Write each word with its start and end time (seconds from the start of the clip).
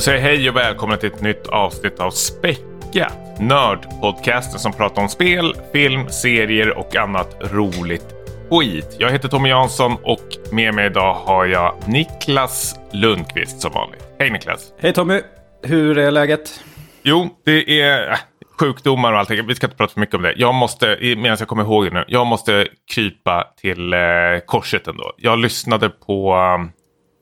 Då 0.00 0.04
säger 0.04 0.18
jag 0.18 0.24
hej 0.24 0.48
och 0.48 0.56
välkomna 0.56 0.96
till 0.96 1.12
ett 1.12 1.20
nytt 1.20 1.46
avsnitt 1.46 2.00
av 2.00 2.10
Späckat. 2.10 3.40
Nördpodcasten 3.40 4.60
som 4.60 4.72
pratar 4.72 5.02
om 5.02 5.08
spel, 5.08 5.54
film, 5.72 6.08
serier 6.08 6.78
och 6.78 6.96
annat 6.96 7.36
roligt 7.40 8.14
skit. 8.50 8.96
Jag 8.98 9.10
heter 9.10 9.28
Tommy 9.28 9.48
Jansson 9.48 9.96
och 10.02 10.26
med 10.52 10.74
mig 10.74 10.86
idag 10.86 11.14
har 11.14 11.46
jag 11.46 11.74
Niklas 11.86 12.80
Lundqvist 12.92 13.60
som 13.60 13.72
vanligt. 13.72 14.02
Hej 14.18 14.30
Niklas! 14.30 14.72
Hej 14.78 14.92
Tommy! 14.92 15.20
Hur 15.62 15.98
är 15.98 16.10
läget? 16.10 16.64
Jo, 17.02 17.28
det 17.44 17.80
är 17.80 18.10
äh, 18.10 18.16
sjukdomar 18.58 19.12
och 19.12 19.18
allting. 19.18 19.46
Vi 19.46 19.54
ska 19.54 19.66
inte 19.66 19.76
prata 19.76 19.92
för 19.92 20.00
mycket 20.00 20.14
om 20.14 20.22
det. 20.22 20.34
Jag 20.36 20.54
måste, 20.54 20.98
medan 21.00 21.36
jag 21.38 21.48
kommer 21.48 21.62
ihåg 21.62 21.84
det 21.84 21.90
nu, 21.90 22.04
jag 22.08 22.26
måste 22.26 22.68
krypa 22.94 23.46
till 23.60 23.92
eh, 23.92 24.00
korset 24.46 24.88
ändå. 24.88 25.12
Jag 25.16 25.38
lyssnade 25.38 25.88
på 25.88 26.34
um, 26.34 26.70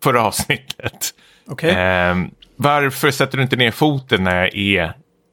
förra 0.04 0.22
avsnittet. 0.22 1.14
Okej. 1.50 1.70
Eh, 1.70 2.16
varför 2.58 3.10
sätter 3.10 3.36
du 3.36 3.42
inte 3.42 3.56
ner 3.56 3.70
foten 3.70 4.24
när 4.24 4.36
jag 4.36 4.56
är 4.56 4.84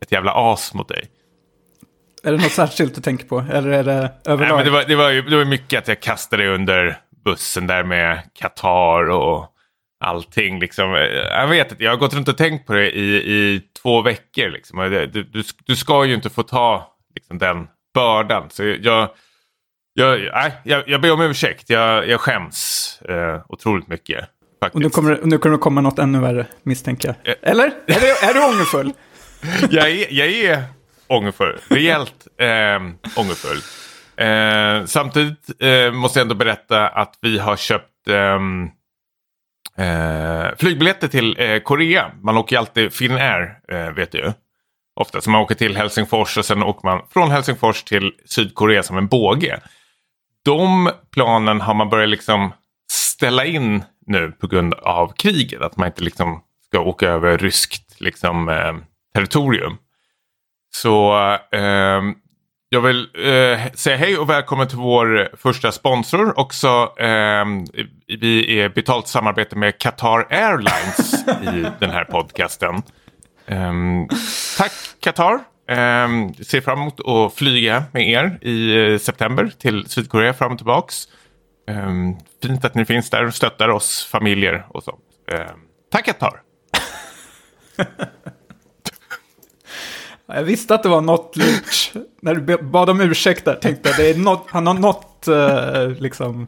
ett 0.02 0.11
jävla 0.11 0.31
as 0.35 0.73
mot 0.73 0.88
dig? 0.88 1.05
Är 2.23 2.31
det 2.31 2.38
något 2.38 2.51
särskilt 2.51 2.95
du 2.95 3.01
tänker 3.01 3.25
på? 3.25 3.45
Eller 3.51 3.70
är 3.70 3.84
det 3.84 4.01
Nej, 4.01 4.11
överlag? 4.25 4.55
men 4.55 4.65
det, 4.65 4.71
var, 4.71 4.84
det, 4.84 4.95
var 4.95 5.09
ju, 5.09 5.21
det 5.21 5.38
var 5.38 5.45
mycket 5.45 5.79
att 5.79 5.88
jag 5.88 5.99
kastade 5.99 6.43
dig 6.43 6.51
under 6.51 6.98
bussen 7.25 7.67
där 7.67 7.84
med 7.84 8.21
Qatar 8.39 9.09
och 9.09 9.48
allting. 9.99 10.59
Liksom. 10.59 10.91
Jag 11.29 11.48
vet 11.48 11.71
inte, 11.71 11.84
jag 11.84 11.91
har 11.91 11.98
gått 11.98 12.13
runt 12.13 12.27
och 12.27 12.38
tänkt 12.38 12.67
på 12.67 12.73
det 12.73 12.91
i, 12.98 13.15
i 13.15 13.62
två 13.82 14.01
veckor. 14.01 14.49
Liksom. 14.49 14.79
Du, 14.79 15.23
du, 15.23 15.43
du 15.65 15.76
ska 15.76 16.05
ju 16.05 16.13
inte 16.13 16.29
få 16.29 16.43
ta 16.43 16.95
liksom, 17.15 17.37
den 17.37 17.67
bördan. 17.93 18.49
Så 18.49 18.63
jag, 18.63 19.10
jag, 19.93 20.20
nej, 20.34 20.51
jag, 20.63 20.84
jag 20.87 21.01
ber 21.01 21.12
om 21.12 21.21
ursäkt. 21.21 21.70
Jag, 21.70 22.07
jag 22.07 22.20
skäms 22.20 23.01
eh, 23.10 23.41
otroligt 23.49 23.87
mycket. 23.87 24.29
Faktiskt. 24.66 24.76
Och 24.76 24.82
nu 24.82 24.90
kommer, 24.90 25.20
nu 25.24 25.38
kommer 25.38 25.58
det 25.58 25.62
komma 25.62 25.82
något 25.82 25.99
ännu 25.99 26.20
värre, 26.20 26.46
misstänker 26.63 27.16
jag. 27.24 27.34
Eh. 27.34 27.52
Eller? 27.52 27.66
Är 27.66 27.99
du, 27.99 28.27
är 28.27 28.34
du 28.34 28.46
ångerfull? 28.46 28.94
jag, 29.70 29.90
är, 29.90 30.13
jag 30.13 30.27
är 30.27 30.63
ångerfull. 31.07 31.57
Rejält 31.70 32.27
eh, 32.38 32.76
ångerfull. 33.16 33.57
Eh, 34.18 34.85
samtidigt 34.85 35.49
eh, 35.60 35.91
måste 35.91 36.20
jag 36.20 36.24
ändå 36.26 36.35
berätta 36.35 36.88
att 36.88 37.18
vi 37.22 37.40
har 37.40 37.55
köpt 37.55 38.07
ehm, 38.10 38.70
eh, 39.77 40.55
flygbiljetter 40.57 41.07
till 41.07 41.35
eh, 41.40 41.60
Korea. 41.60 42.12
Man 42.22 42.38
åker 42.38 42.55
ju 42.55 42.60
alltid 42.60 42.94
Finnair, 42.94 43.60
eh, 43.72 43.91
vet 43.91 44.12
du 44.12 44.18
ju. 44.18 44.32
Ofta. 44.96 45.22
Så 45.22 45.29
man 45.29 45.41
åker 45.41 45.55
till 45.55 45.77
Helsingfors 45.77 46.38
och 46.38 46.46
sen 46.46 46.63
åker 46.63 46.88
man 46.88 47.02
från 47.13 47.32
Helsingfors 47.32 47.84
till 47.84 48.12
Sydkorea 48.26 48.84
som 48.84 48.98
en 48.98 49.07
båge. 49.07 49.60
De 50.46 50.91
planen 51.12 51.62
har 51.62 51.74
man 51.74 51.90
börjat 51.90 52.10
liksom 52.10 52.54
ställa 53.16 53.46
in 53.46 53.84
nu 54.05 54.32
på 54.32 54.48
grund 54.48 54.74
av 54.74 55.13
kriget. 55.18 55.62
Att 55.62 55.77
man 55.77 55.88
inte 55.88 56.04
liksom 56.04 56.41
ska 56.68 56.80
åka 56.80 57.10
över 57.10 57.38
ryskt 57.38 58.02
liksom, 58.02 58.49
eh, 58.49 58.74
territorium. 59.13 59.77
Så 60.76 61.16
eh, 61.52 62.02
jag 62.70 62.82
vill 62.82 63.07
eh, 63.13 63.74
säga 63.74 63.98
hej 63.98 64.18
och 64.18 64.30
välkommen 64.30 64.68
till 64.68 64.78
vår 64.78 65.30
första 65.38 65.72
sponsor. 65.72 66.40
Också, 66.40 66.94
eh, 66.97 67.46
vi 68.07 68.59
är 68.59 68.69
betalt 68.69 69.07
samarbete 69.07 69.56
med 69.56 69.78
Qatar 69.78 70.28
Airlines 70.29 71.25
i 71.28 71.66
den 71.79 71.90
här 71.90 72.03
podcasten. 72.03 72.75
Eh, 73.47 73.74
tack 74.57 74.74
Qatar. 75.00 75.34
Eh, 75.69 76.07
ser 76.44 76.62
fram 76.62 76.79
emot 76.79 77.00
att 77.07 77.34
flyga 77.34 77.84
med 77.91 78.09
er 78.09 78.38
i 78.41 78.91
eh, 78.94 79.00
september 79.00 79.51
till 79.59 79.85
Sydkorea 79.89 80.34
fram 80.34 80.51
och 80.51 80.57
tillbaks. 80.57 81.07
Eh, 81.67 81.91
fint 82.43 82.65
att 82.65 82.75
ni 82.75 82.85
finns 82.85 83.09
där 83.09 83.25
och 83.25 83.35
stöttar 83.35 83.69
oss 83.69 84.05
familjer 84.11 84.65
och 84.69 84.83
sånt. 84.83 85.01
Eh, 85.31 85.39
tack 85.91 86.05
Qatar. 86.05 86.41
Jag 90.27 90.43
visste 90.43 90.75
att 90.75 90.83
det 90.83 90.89
var 90.89 91.01
något 91.01 91.35
lurt. 91.35 91.93
När 92.21 92.35
du 92.35 92.57
bad 92.57 92.89
om 92.89 93.01
ursäkt 93.01 93.45
där 93.45 93.55
tänkte 93.55 93.89
jag 93.89 93.97
det 93.97 94.09
är 94.09 94.15
något, 94.15 94.45
han 94.49 94.67
har 94.67 94.73
något 94.73 95.27
eh, 95.27 96.01
liksom 96.01 96.47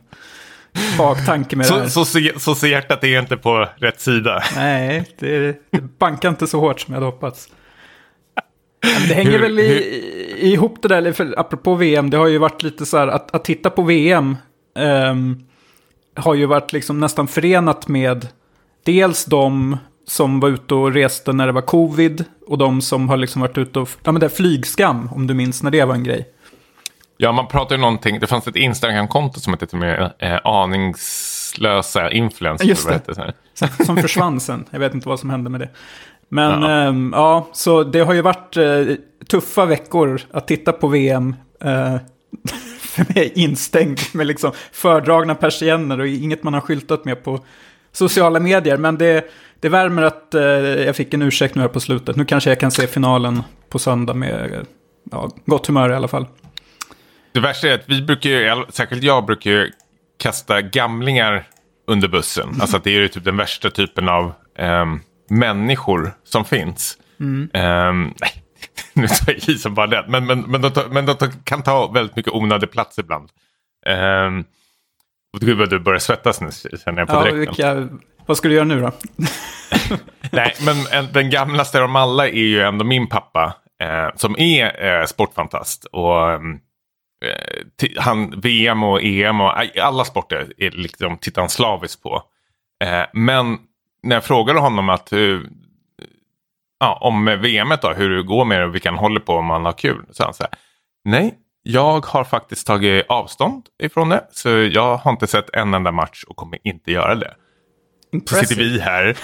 baktanke 0.98 1.56
med 1.56 1.68
det 1.68 1.74
här. 1.74 1.84
Så, 1.84 1.90
så, 1.90 2.06
ser, 2.06 2.40
så 2.40 2.56
ser 2.56 2.68
hjärtat 2.68 3.04
är 3.04 3.20
inte 3.20 3.38
på 3.38 3.68
rätt 3.78 4.00
sida. 4.02 4.44
Nej, 4.56 5.06
det, 5.20 5.40
det 5.72 5.82
bankar 6.00 6.30
inte 6.30 6.48
så 6.48 6.60
hårt 6.60 6.80
som 6.80 6.94
jag 6.94 7.02
hade 7.02 7.12
hoppats. 7.12 7.50
Men 8.82 9.08
Det 9.08 9.14
hänger 9.14 9.32
Hur- 9.32 9.40
väl 9.40 9.60
i, 9.60 10.54
ihop 10.54 10.82
det 10.82 10.88
där, 10.88 11.12
för, 11.12 11.40
apropå 11.40 11.76
VM, 11.76 12.10
det 12.10 12.18
har 12.18 12.28
ju 12.28 12.38
varit 12.38 12.64
lite 12.64 12.86
så 12.86 12.98
här 12.98 13.08
att, 13.08 13.36
att 13.36 13.44
titta 13.44 13.70
på 13.70 13.82
VM 13.82 14.36
ehm, 14.78 15.44
har 16.16 16.34
ju 16.34 16.46
varit 16.46 16.74
liksom 16.74 17.00
nästan 17.00 17.28
förenat 17.28 17.88
med 17.88 18.28
dels 18.84 19.26
de 19.26 19.78
som 20.08 20.40
var 20.40 20.50
ute 20.50 20.76
och 20.76 20.94
reste 20.94 21.34
när 21.34 21.46
det 21.46 21.52
var 21.52 21.62
covid 21.62 22.26
och 22.48 22.58
de 22.58 22.82
som 22.82 23.10
har 23.10 23.18
liksom 23.18 23.42
varit 23.42 23.58
ute 23.58 23.80
och, 23.80 23.90
ja 24.04 24.12
men 24.12 24.20
det 24.20 24.26
är 24.26 24.30
flygskam 24.30 25.10
om 25.12 25.28
du 25.28 25.34
minns 25.34 25.64
när 25.64 25.72
det 25.72 25.86
var 25.86 25.94
en 25.94 26.04
grej. 26.04 26.30
Ja, 27.18 27.32
man 27.32 27.48
pratar 27.48 27.76
ju 27.76 27.82
någonting. 27.82 28.20
Det 28.20 28.28
fanns 28.28 28.48
ett 28.48 28.56
Instagram-konto 28.56 29.40
som 29.40 29.54
hette 29.54 29.68
till 29.68 29.78
med 29.78 30.12
eh, 30.20 30.40
aningslösa 30.44 32.12
influencers. 32.12 32.68
Just 32.68 32.88
det. 32.88 33.34
Som, 33.86 33.98
försvann 33.98 34.40
sen. 34.40 34.66
Jag 34.72 34.80
vet 34.80 34.94
inte 34.94 35.10
vad 35.10 35.20
som 35.20 35.30
hände 35.30 35.50
med 35.50 35.62
det. 35.62 35.70
Men 36.30 36.62
Ja. 36.62 36.86
ja, 36.86 36.94
ja 37.12 37.48
så 37.54 37.84
det 37.84 38.00
har 38.00 38.14
ju 38.14 38.22
varit 38.22 38.58
eh, 38.58 38.96
tuffa 39.28 39.66
veckor 39.66 40.22
att 40.32 40.48
titta 40.48 40.72
på 40.72 40.88
VM. 40.88 41.36
Eh, 41.62 41.96
för 42.98 43.14
mig 43.14 43.32
instängd 43.36 44.00
med 44.14 44.28
liksom 44.28 44.52
fördragna 44.72 45.36
persienner 45.36 46.00
och 46.00 46.08
inget 46.08 46.44
man 46.44 46.54
har 46.54 46.62
skyltat 46.62 47.06
med 47.06 47.24
på 47.24 47.46
sociala 47.92 48.40
medier. 48.40 48.78
Men 48.78 48.98
det, 48.98 49.32
det 49.60 49.70
värmer 49.70 50.04
att 50.04 50.34
eh, 50.34 50.42
jag 50.42 50.96
fick 50.96 51.14
en 51.14 51.22
ursäkt 51.22 51.56
nu 51.56 51.62
här 51.62 51.68
på 51.68 51.80
slutet. 51.80 52.16
Nu 52.16 52.26
kanske 52.26 52.50
jag 52.50 52.60
kan 52.60 52.72
se 52.72 52.88
finalen 52.88 53.44
på 53.70 53.80
söndag 53.80 54.14
med 54.14 54.54
eh, 54.54 54.60
ja, 55.12 55.32
gott 55.46 55.68
humör 55.68 55.90
i 55.90 55.94
alla 55.94 56.08
fall. 56.08 56.26
Det 57.32 57.40
värsta 57.40 57.68
är 57.68 57.74
att 57.74 57.90
vi 57.90 58.02
brukar 58.02 58.30
ju, 58.30 58.64
särskilt 58.70 59.04
jag 59.04 59.26
brukar 59.26 59.52
ju 59.52 59.72
kasta 60.18 60.62
gamlingar 60.62 61.48
under 61.88 62.08
bussen. 62.08 62.50
Alltså 62.62 62.78
att 62.78 62.84
det 62.84 62.90
är 62.90 63.00
ju 63.00 63.08
typ 63.08 63.24
den 63.24 63.38
värsta 63.38 63.70
typen 63.70 64.10
av 64.10 64.34
ehm, 64.58 65.00
människor 65.30 66.14
som 66.24 66.46
finns. 66.46 66.98
Ehm, 67.54 68.14
nej, 68.22 68.37
nu 68.94 69.08
tar 69.08 69.34
jag 69.34 69.50
i 69.50 69.58
som 69.58 69.74
bara 69.74 69.88
det. 69.88 70.06
Men, 70.08 70.26
men, 70.26 70.42
men, 70.42 70.62
de, 70.62 70.72
tar, 70.72 70.86
men 70.90 71.06
de 71.06 71.16
tar, 71.16 71.30
kan 71.44 71.64
ta 71.64 71.88
väldigt 71.88 72.16
mycket 72.16 72.34
onödig 72.34 72.72
plats 72.72 73.00
ibland. 73.00 73.30
Um, 74.26 74.46
och 75.34 75.40
gud 75.40 75.58
vad 75.58 75.70
du 75.70 75.80
börjar 75.80 76.00
svettas 76.00 76.42
nu 76.42 76.50
känner 76.78 77.00
jag 77.00 77.08
på 77.08 77.14
Ja, 77.14 77.24
direkten. 77.24 77.40
vilka, 77.40 77.98
vad 78.26 78.38
ska 78.38 78.48
du 78.48 78.54
göra 78.54 78.66
nu 78.66 78.82
då? 78.82 78.92
Nej, 80.32 80.56
men 80.66 80.76
en, 80.92 81.14
den 81.14 81.30
gamlaste 81.30 81.78
av 81.78 81.82
dem 81.82 81.96
alla 81.96 82.28
är 82.28 82.32
ju 82.46 82.62
ändå 82.62 82.86
min 82.86 83.08
pappa. 83.08 83.56
Eh, 83.82 84.10
som 84.16 84.36
är 84.40 84.86
eh, 84.86 85.06
sportfantast. 85.06 85.86
Och 85.86 86.32
ehm, 86.32 86.60
eh, 87.26 87.90
han, 87.98 88.40
VM 88.40 88.84
och 88.84 89.04
EM 89.04 89.42
och 89.42 89.78
alla 89.82 90.06
sporter 90.06 90.54
är 90.58 90.72
liksom, 90.72 91.18
tittar 91.18 91.42
han 91.42 91.50
slaviskt 91.50 92.04
på. 92.04 92.24
Eh, 92.84 93.06
men 93.14 93.58
när 94.04 94.16
jag 94.16 94.24
frågade 94.24 94.60
honom 94.60 94.90
att 94.90 95.14
eh, 95.14 95.40
ja, 96.80 97.00
om 97.02 97.26
VM 97.26 97.74
då, 97.82 97.94
hur 97.94 98.10
det 98.10 98.24
går 98.24 98.46
med 98.46 98.60
det 98.60 98.66
och 98.66 98.76
vilka 98.76 98.90
han 98.90 99.00
håller 99.00 99.20
på 99.20 99.34
om 99.34 99.46
man 99.46 99.66
har 99.66 99.74
kul. 99.74 100.06
Så 100.12 100.24
han 100.24 100.34
här, 100.40 100.50
nej, 101.06 101.34
jag 101.64 102.06
har 102.06 102.24
faktiskt 102.24 102.68
tagit 102.68 103.06
avstånd 103.10 103.64
ifrån 103.84 104.10
det. 104.10 104.28
Så 104.32 104.50
jag 104.50 104.98
har 104.98 105.12
inte 105.12 105.28
sett 105.28 105.50
en 105.54 105.74
enda 105.74 105.92
match 105.92 106.24
och 106.28 106.36
kommer 106.36 106.60
inte 106.64 106.92
göra 106.92 107.16
det. 107.16 107.34
Så 108.30 108.36
sitter 108.36 108.56
vi 108.56 108.80
här, 108.80 109.18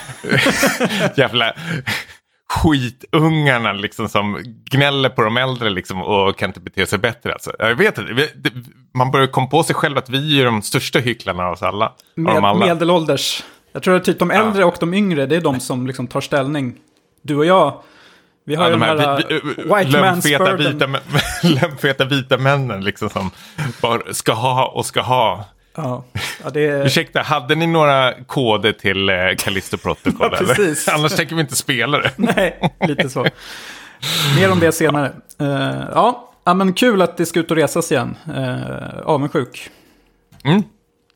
jävla 1.17 1.53
skitungarna 2.49 3.73
liksom 3.73 4.09
som 4.09 4.43
gnäller 4.71 5.09
på 5.09 5.21
de 5.21 5.37
äldre 5.37 5.69
liksom 5.69 6.01
och 6.01 6.37
kan 6.37 6.49
inte 6.49 6.59
bete 6.59 6.85
sig 6.85 6.99
bättre. 6.99 7.33
Alltså. 7.33 7.51
Jag 7.59 7.75
vet 7.75 7.97
inte, 7.97 8.27
man 8.93 9.11
börjar 9.11 9.27
komma 9.27 9.47
på 9.47 9.63
sig 9.63 9.75
själv 9.75 9.97
att 9.97 10.09
vi 10.09 10.41
är 10.41 10.45
de 10.45 10.61
största 10.61 10.99
hycklarna 10.99 11.45
av 11.45 11.53
oss 11.53 11.63
alla. 11.63 11.93
Med, 12.15 12.35
alla. 12.35 12.65
medelålders. 12.65 13.43
Jag 13.71 13.83
tror 13.83 13.95
att 13.95 14.03
typ 14.03 14.19
de 14.19 14.31
äldre 14.31 14.65
och 14.65 14.75
de 14.79 14.93
yngre, 14.93 15.25
det 15.25 15.35
är 15.35 15.41
de 15.41 15.59
som 15.59 15.87
liksom 15.87 16.07
tar 16.07 16.21
ställning. 16.21 16.75
Du 17.25 17.35
och 17.35 17.45
jag, 17.45 17.83
vi 18.45 18.55
har 18.55 18.63
Ja, 18.63 18.69
ju 18.69 18.73
de 18.73 18.81
här 18.81 18.97
här 18.97 19.23
vi, 19.29 19.35
uh, 19.35 19.41
vi, 19.45 19.63
white 19.63 19.99
man's 19.99 20.57
vita, 20.57 20.87
lömfeta 21.43 22.05
vita 22.09 22.37
männen 22.37 22.83
liksom 22.83 23.09
som 23.09 23.31
bara 23.81 24.13
ska 24.13 24.33
ha 24.33 24.67
och 24.67 24.85
ska 24.85 25.01
ha. 25.01 25.45
Ja, 25.75 26.03
ja, 26.43 26.49
det. 26.49 26.85
Ursäkta, 26.85 27.21
hade 27.21 27.55
ni 27.55 27.67
några 27.67 28.13
koder 28.23 28.71
till 28.71 29.09
eh, 29.09 29.15
Callisto 29.37 29.77
Protocol? 29.77 30.29
Ja, 30.31 30.37
eller? 30.37 30.89
Annars 30.95 31.15
tänker 31.15 31.35
vi 31.35 31.41
inte 31.41 31.55
spela 31.55 31.97
det. 31.97 32.11
Nej, 32.15 32.71
lite 32.87 33.09
så. 33.09 33.25
Mer 34.35 34.51
om 34.51 34.59
det 34.59 34.71
senare. 34.71 35.11
Eh, 35.39 35.83
ja, 35.93 36.33
ja, 36.43 36.53
men 36.53 36.73
kul 36.73 37.01
att 37.01 37.17
det 37.17 37.25
ska 37.25 37.39
ut 37.39 37.51
och 37.51 37.57
resas 37.57 37.91
igen. 37.91 38.15
Uh, 38.27 38.99
avundsjuk. 39.05 39.69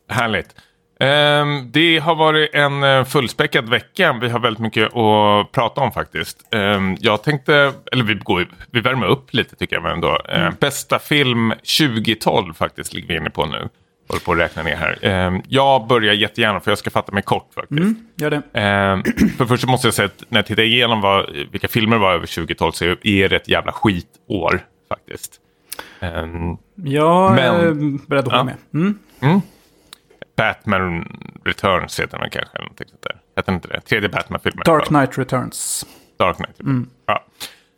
Härligt. 0.09 0.56
Ehm, 0.99 1.71
det 1.71 1.99
har 1.99 2.15
varit 2.15 2.49
en 2.53 2.83
eh, 2.83 3.03
fullspäckad 3.03 3.69
vecka. 3.69 4.13
Vi 4.21 4.29
har 4.29 4.39
väldigt 4.39 4.59
mycket 4.61 4.85
att 4.95 5.51
prata 5.51 5.81
om 5.81 5.91
faktiskt. 5.91 6.53
Ehm, 6.55 6.95
jag 6.99 7.23
tänkte, 7.23 7.73
eller 7.91 8.03
vi, 8.03 8.13
går, 8.13 8.47
vi 8.71 8.81
värmer 8.81 9.07
upp 9.07 9.33
lite 9.33 9.55
tycker 9.55 9.75
jag 9.75 9.91
ändå. 9.91 10.19
Ehm, 10.29 10.53
bästa 10.59 10.99
film 10.99 11.53
2012 11.79 12.53
faktiskt 12.53 12.94
ligger 12.94 13.07
vi 13.07 13.15
inne 13.17 13.29
på 13.29 13.45
nu. 13.45 13.69
håller 14.09 14.21
på 14.25 14.31
att 14.31 14.38
räkna 14.39 14.63
ner 14.63 14.75
här. 14.75 15.41
Jag 15.47 15.88
börjar 15.88 16.13
jättegärna 16.13 16.59
för 16.59 16.71
jag 16.71 16.77
ska 16.77 16.89
fatta 16.89 17.11
mig 17.11 17.23
kort 17.23 17.49
faktiskt. 17.55 17.79
Mm, 17.81 18.07
gör 18.15 18.29
det. 18.29 18.41
För 19.38 19.45
först 19.45 19.65
måste 19.67 19.88
jag 19.88 19.94
säga 19.94 20.05
att 20.05 20.23
när 20.29 20.38
jag 20.39 20.45
tittar 20.45 20.63
igenom 20.63 21.01
vad, 21.01 21.29
vilka 21.51 21.67
filmer 21.67 21.97
var 21.97 22.13
över 22.13 22.25
2012 22.27 22.71
så 22.71 22.85
är 23.03 23.29
det 23.29 23.35
ett 23.35 23.47
jävla 23.49 23.71
skitår 23.71 24.59
faktiskt. 24.89 25.31
Jag 26.75 27.35
Men- 27.35 27.55
är 27.55 28.07
beredd 28.07 28.27
att 28.27 28.33
hålla 28.33 28.38
Ja. 28.38 28.44
med. 28.44 28.94
Mm. 29.21 29.41
Mm. 30.38 30.54
Batman 30.54 31.06
Returns 31.45 32.00
heter 32.00 32.18
den 32.18 32.30
kanske. 32.30 32.57
eller 32.57 32.66
någonting 32.66 32.88
sånt 32.88 33.01
där. 33.01 33.18
Heter 33.36 33.54
inte 33.54 33.68
det? 33.68 33.81
Tredje 33.81 34.10
Batman-filmen. 34.10 34.63
Dark 34.66 34.86
Knight 34.86 35.18
Returns. 35.18 35.86
Dark 36.19 36.38
Knight. 36.38 36.88
Ja. 37.06 37.25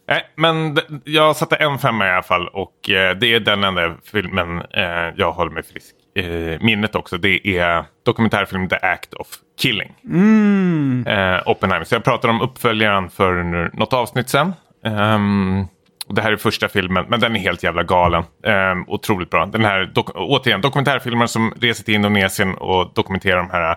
Nej, 0.07 0.29
men 0.35 0.77
jag 1.03 1.35
satte 1.35 1.55
en 1.55 1.77
femma 1.77 2.07
i 2.07 2.09
alla 2.09 2.23
fall 2.23 2.47
och 2.47 2.89
eh, 2.89 3.17
det 3.17 3.33
är 3.33 3.39
den 3.39 3.63
enda 3.63 3.95
filmen 4.03 4.61
eh, 4.61 5.13
jag 5.15 5.31
håller 5.31 5.51
mig 5.51 5.63
frisk 5.63 5.95
eh, 6.15 6.61
minnet 6.61 6.95
också. 6.95 7.17
Det 7.17 7.57
är 7.57 7.85
dokumentärfilmen 8.05 8.69
The 8.69 8.75
Act 8.75 9.13
of 9.13 9.27
Killing. 9.61 9.95
Mm. 10.03 11.05
Eh, 11.07 11.41
Oppenheimer. 11.45 11.85
Så 11.85 11.95
jag 11.95 12.03
pratade 12.03 12.33
om 12.33 12.41
uppföljaren 12.41 13.09
för 13.09 13.43
något 13.77 13.93
avsnitt 13.93 14.29
sen. 14.29 14.53
Ehm, 14.85 15.67
och 16.09 16.15
det 16.15 16.21
här 16.21 16.31
är 16.31 16.37
första 16.37 16.67
filmen, 16.67 17.05
men 17.09 17.19
den 17.19 17.35
är 17.35 17.39
helt 17.39 17.63
jävla 17.63 17.83
galen. 17.83 18.23
Ehm, 18.43 18.83
otroligt 18.87 19.29
bra. 19.29 19.45
Den 19.45 19.65
här, 19.65 19.91
dok- 19.95 20.11
återigen, 20.15 20.61
dokumentärfilmer 20.61 21.27
som 21.27 21.53
reser 21.61 21.83
till 21.83 21.93
Indonesien 21.93 22.55
och 22.55 22.93
dokumenterar 22.95 23.37
de 23.37 23.49
här 23.49 23.75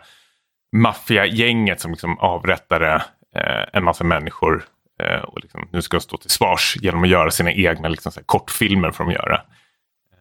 maffiagänget 0.76 1.80
som 1.80 1.90
liksom 1.90 2.18
avrättade 2.18 2.94
eh, 3.36 3.64
en 3.72 3.84
massa 3.84 4.04
människor. 4.04 4.64
Eh, 5.02 5.22
och 5.22 5.38
liksom, 5.42 5.68
nu 5.72 5.82
ska 5.82 5.96
de 5.96 6.00
stå 6.00 6.16
till 6.16 6.30
svars 6.30 6.76
genom 6.80 7.02
att 7.02 7.08
göra 7.08 7.30
sina 7.30 7.52
egna 7.52 7.88
liksom, 7.88 8.12
här, 8.16 8.22
kortfilmer 8.26 8.90
för 8.90 9.04
de 9.04 9.12
göra. 9.12 9.40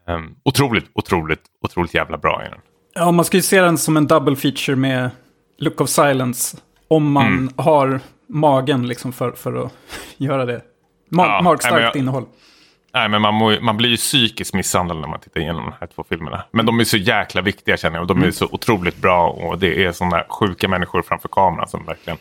Um, 0.08 0.36
otroligt, 0.46 0.86
otroligt, 0.94 1.42
otroligt 1.62 1.94
jävla 1.94 2.18
bra 2.18 2.42
den. 2.50 2.60
Ja, 2.94 3.12
man 3.12 3.26
ska 3.26 3.38
ju 3.38 3.44
se 3.44 3.62
den 3.62 3.78
som 3.78 3.98
en 3.98 4.08
double 4.08 4.36
feature 4.36 4.76
med 4.76 5.10
Look 5.58 5.82
of 5.82 5.90
Silence. 5.90 6.58
Om 6.88 7.12
man 7.12 7.28
Mm. 7.28 7.50
har 7.58 8.00
magen 8.30 8.88
liksom 8.88 9.14
för, 9.14 9.32
för 9.32 9.66
att 9.66 9.72
göra 10.18 10.46
det. 10.46 10.62
Ma- 11.12 11.26
Ja, 11.26 11.42
magstarkt 11.42 11.82
jag- 11.84 11.96
innehåll. 11.96 12.26
Nej, 12.94 13.10
men 13.10 13.22
man, 13.22 13.34
må, 13.34 13.56
man 13.62 13.78
blir 13.78 13.90
ju 13.90 13.98
psykiskt 13.98 14.54
misshandlad 14.54 14.98
när 14.98 15.08
man 15.08 15.20
tittar 15.20 15.42
igenom 15.42 15.64
de 15.64 15.74
här 15.80 15.88
två 15.88 16.04
filmerna. 16.10 16.44
Men 16.52 16.66
de 16.66 16.80
är 16.80 16.84
så 16.84 16.98
jäkla 16.98 17.42
viktiga 17.42 17.78
känner 17.78 17.96
jag. 17.98 18.02
Och 18.02 18.08
de 18.08 18.24
är 18.24 18.32
så 18.32 18.46
otroligt 18.52 18.98
bra. 18.98 19.28
Och 19.30 19.60
det 19.60 19.86
är 19.86 19.92
sådana 19.92 20.24
sjuka 20.30 20.68
människor 20.68 21.02
framför 21.02 21.28
kameran 21.30 21.68
som 21.68 21.86
verkligen 21.86 22.18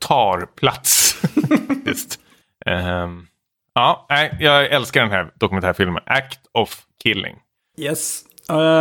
tar 0.00 0.46
plats. 0.56 1.20
Faktiskt. 1.68 2.18
Ehm, 2.66 3.26
ja, 3.74 4.06
jag 4.40 4.64
älskar 4.66 5.00
den 5.02 5.10
här 5.10 5.30
dokumentärfilmen. 5.34 6.02
Act 6.06 6.40
of 6.52 6.80
Killing. 7.02 7.36
Yes. 7.78 8.24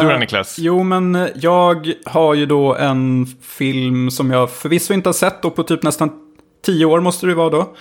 Du 0.02 0.10
då 0.10 0.18
Niklas? 0.18 0.56
Jo, 0.60 0.84
men 0.84 1.30
jag 1.36 1.94
har 2.06 2.34
ju 2.34 2.46
då 2.46 2.76
en 2.76 3.26
film 3.42 4.12
som 4.12 4.32
jag 4.32 4.52
förvisso 4.52 4.94
inte 4.94 5.10
har 5.10 5.14
sett 5.14 5.46
och 5.46 5.56
på 5.56 5.64
typ 5.64 5.84
nästan 5.84 6.12
tio 6.66 6.86
år 6.86 7.00
måste 7.00 7.28
det 7.28 7.36
vara 7.36 7.50
då. 7.50 7.76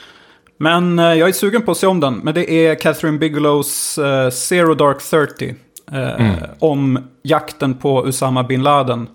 Men 0.63 0.99
eh, 0.99 1.15
jag 1.15 1.29
är 1.29 1.33
sugen 1.33 1.63
på 1.63 1.71
att 1.71 1.77
se 1.77 1.87
om 1.87 2.01
den. 2.01 2.15
Men 2.15 2.35
det 2.35 2.53
är 2.53 2.75
Catherine 2.75 3.19
Bigelows 3.19 3.99
eh, 3.99 4.31
Zero 4.31 4.75
Dark 4.75 5.03
Thirty. 5.03 5.55
eh, 5.93 6.33
Om 6.59 6.99
jakten 7.23 7.75
på 7.75 8.07
Usama 8.09 8.43
bin 8.43 8.63
Laden. 8.63 9.09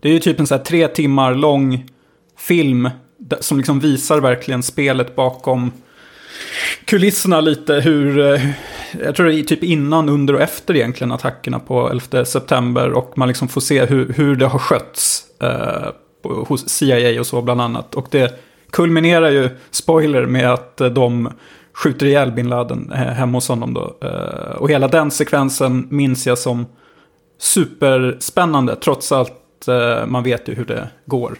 Det 0.00 0.08
är 0.08 0.12
ju 0.12 0.18
typ 0.18 0.40
en 0.40 0.46
så 0.46 0.54
här 0.54 0.64
tre 0.64 0.88
timmar 0.88 1.34
lång 1.34 1.86
film. 2.38 2.90
Som 3.40 3.58
liksom 3.58 3.80
visar 3.80 4.20
verkligen 4.20 4.62
spelet 4.62 5.16
bakom 5.16 5.72
kulisserna 6.84 7.40
lite 7.40 7.74
hur, 7.74 8.18
jag 9.04 9.14
tror 9.16 9.26
det 9.26 9.34
är 9.34 9.42
typ 9.42 9.64
innan, 9.64 10.08
under 10.08 10.34
och 10.34 10.40
efter 10.40 10.76
egentligen 10.76 11.12
attackerna 11.12 11.58
på 11.58 11.90
11 11.90 12.24
september 12.24 12.92
och 12.92 13.18
man 13.18 13.28
liksom 13.28 13.48
får 13.48 13.60
se 13.60 13.84
hur, 13.84 14.12
hur 14.16 14.36
det 14.36 14.46
har 14.46 14.58
skötts 14.58 15.22
eh, 15.42 15.88
hos 16.46 16.68
CIA 16.68 17.20
och 17.20 17.26
så 17.26 17.42
bland 17.42 17.60
annat. 17.60 17.94
Och 17.94 18.06
det 18.10 18.40
kulminerar 18.70 19.30
ju, 19.30 19.48
spoiler, 19.70 20.26
med 20.26 20.52
att 20.52 20.80
eh, 20.80 20.88
de 20.88 21.32
skjuter 21.72 22.06
ihjäl 22.06 22.32
bin 22.32 22.48
Laden 22.48 22.92
eh, 22.92 22.98
hemma 22.98 23.36
hos 23.36 23.48
honom 23.48 23.74
då. 23.74 23.98
Eh, 24.02 24.56
och 24.56 24.70
hela 24.70 24.88
den 24.88 25.10
sekvensen 25.10 25.86
minns 25.90 26.26
jag 26.26 26.38
som 26.38 26.66
superspännande, 27.38 28.76
trots 28.76 29.12
allt 29.12 29.68
eh, 29.68 30.06
man 30.06 30.22
vet 30.22 30.48
ju 30.48 30.54
hur 30.54 30.64
det 30.64 30.88
går. 31.06 31.36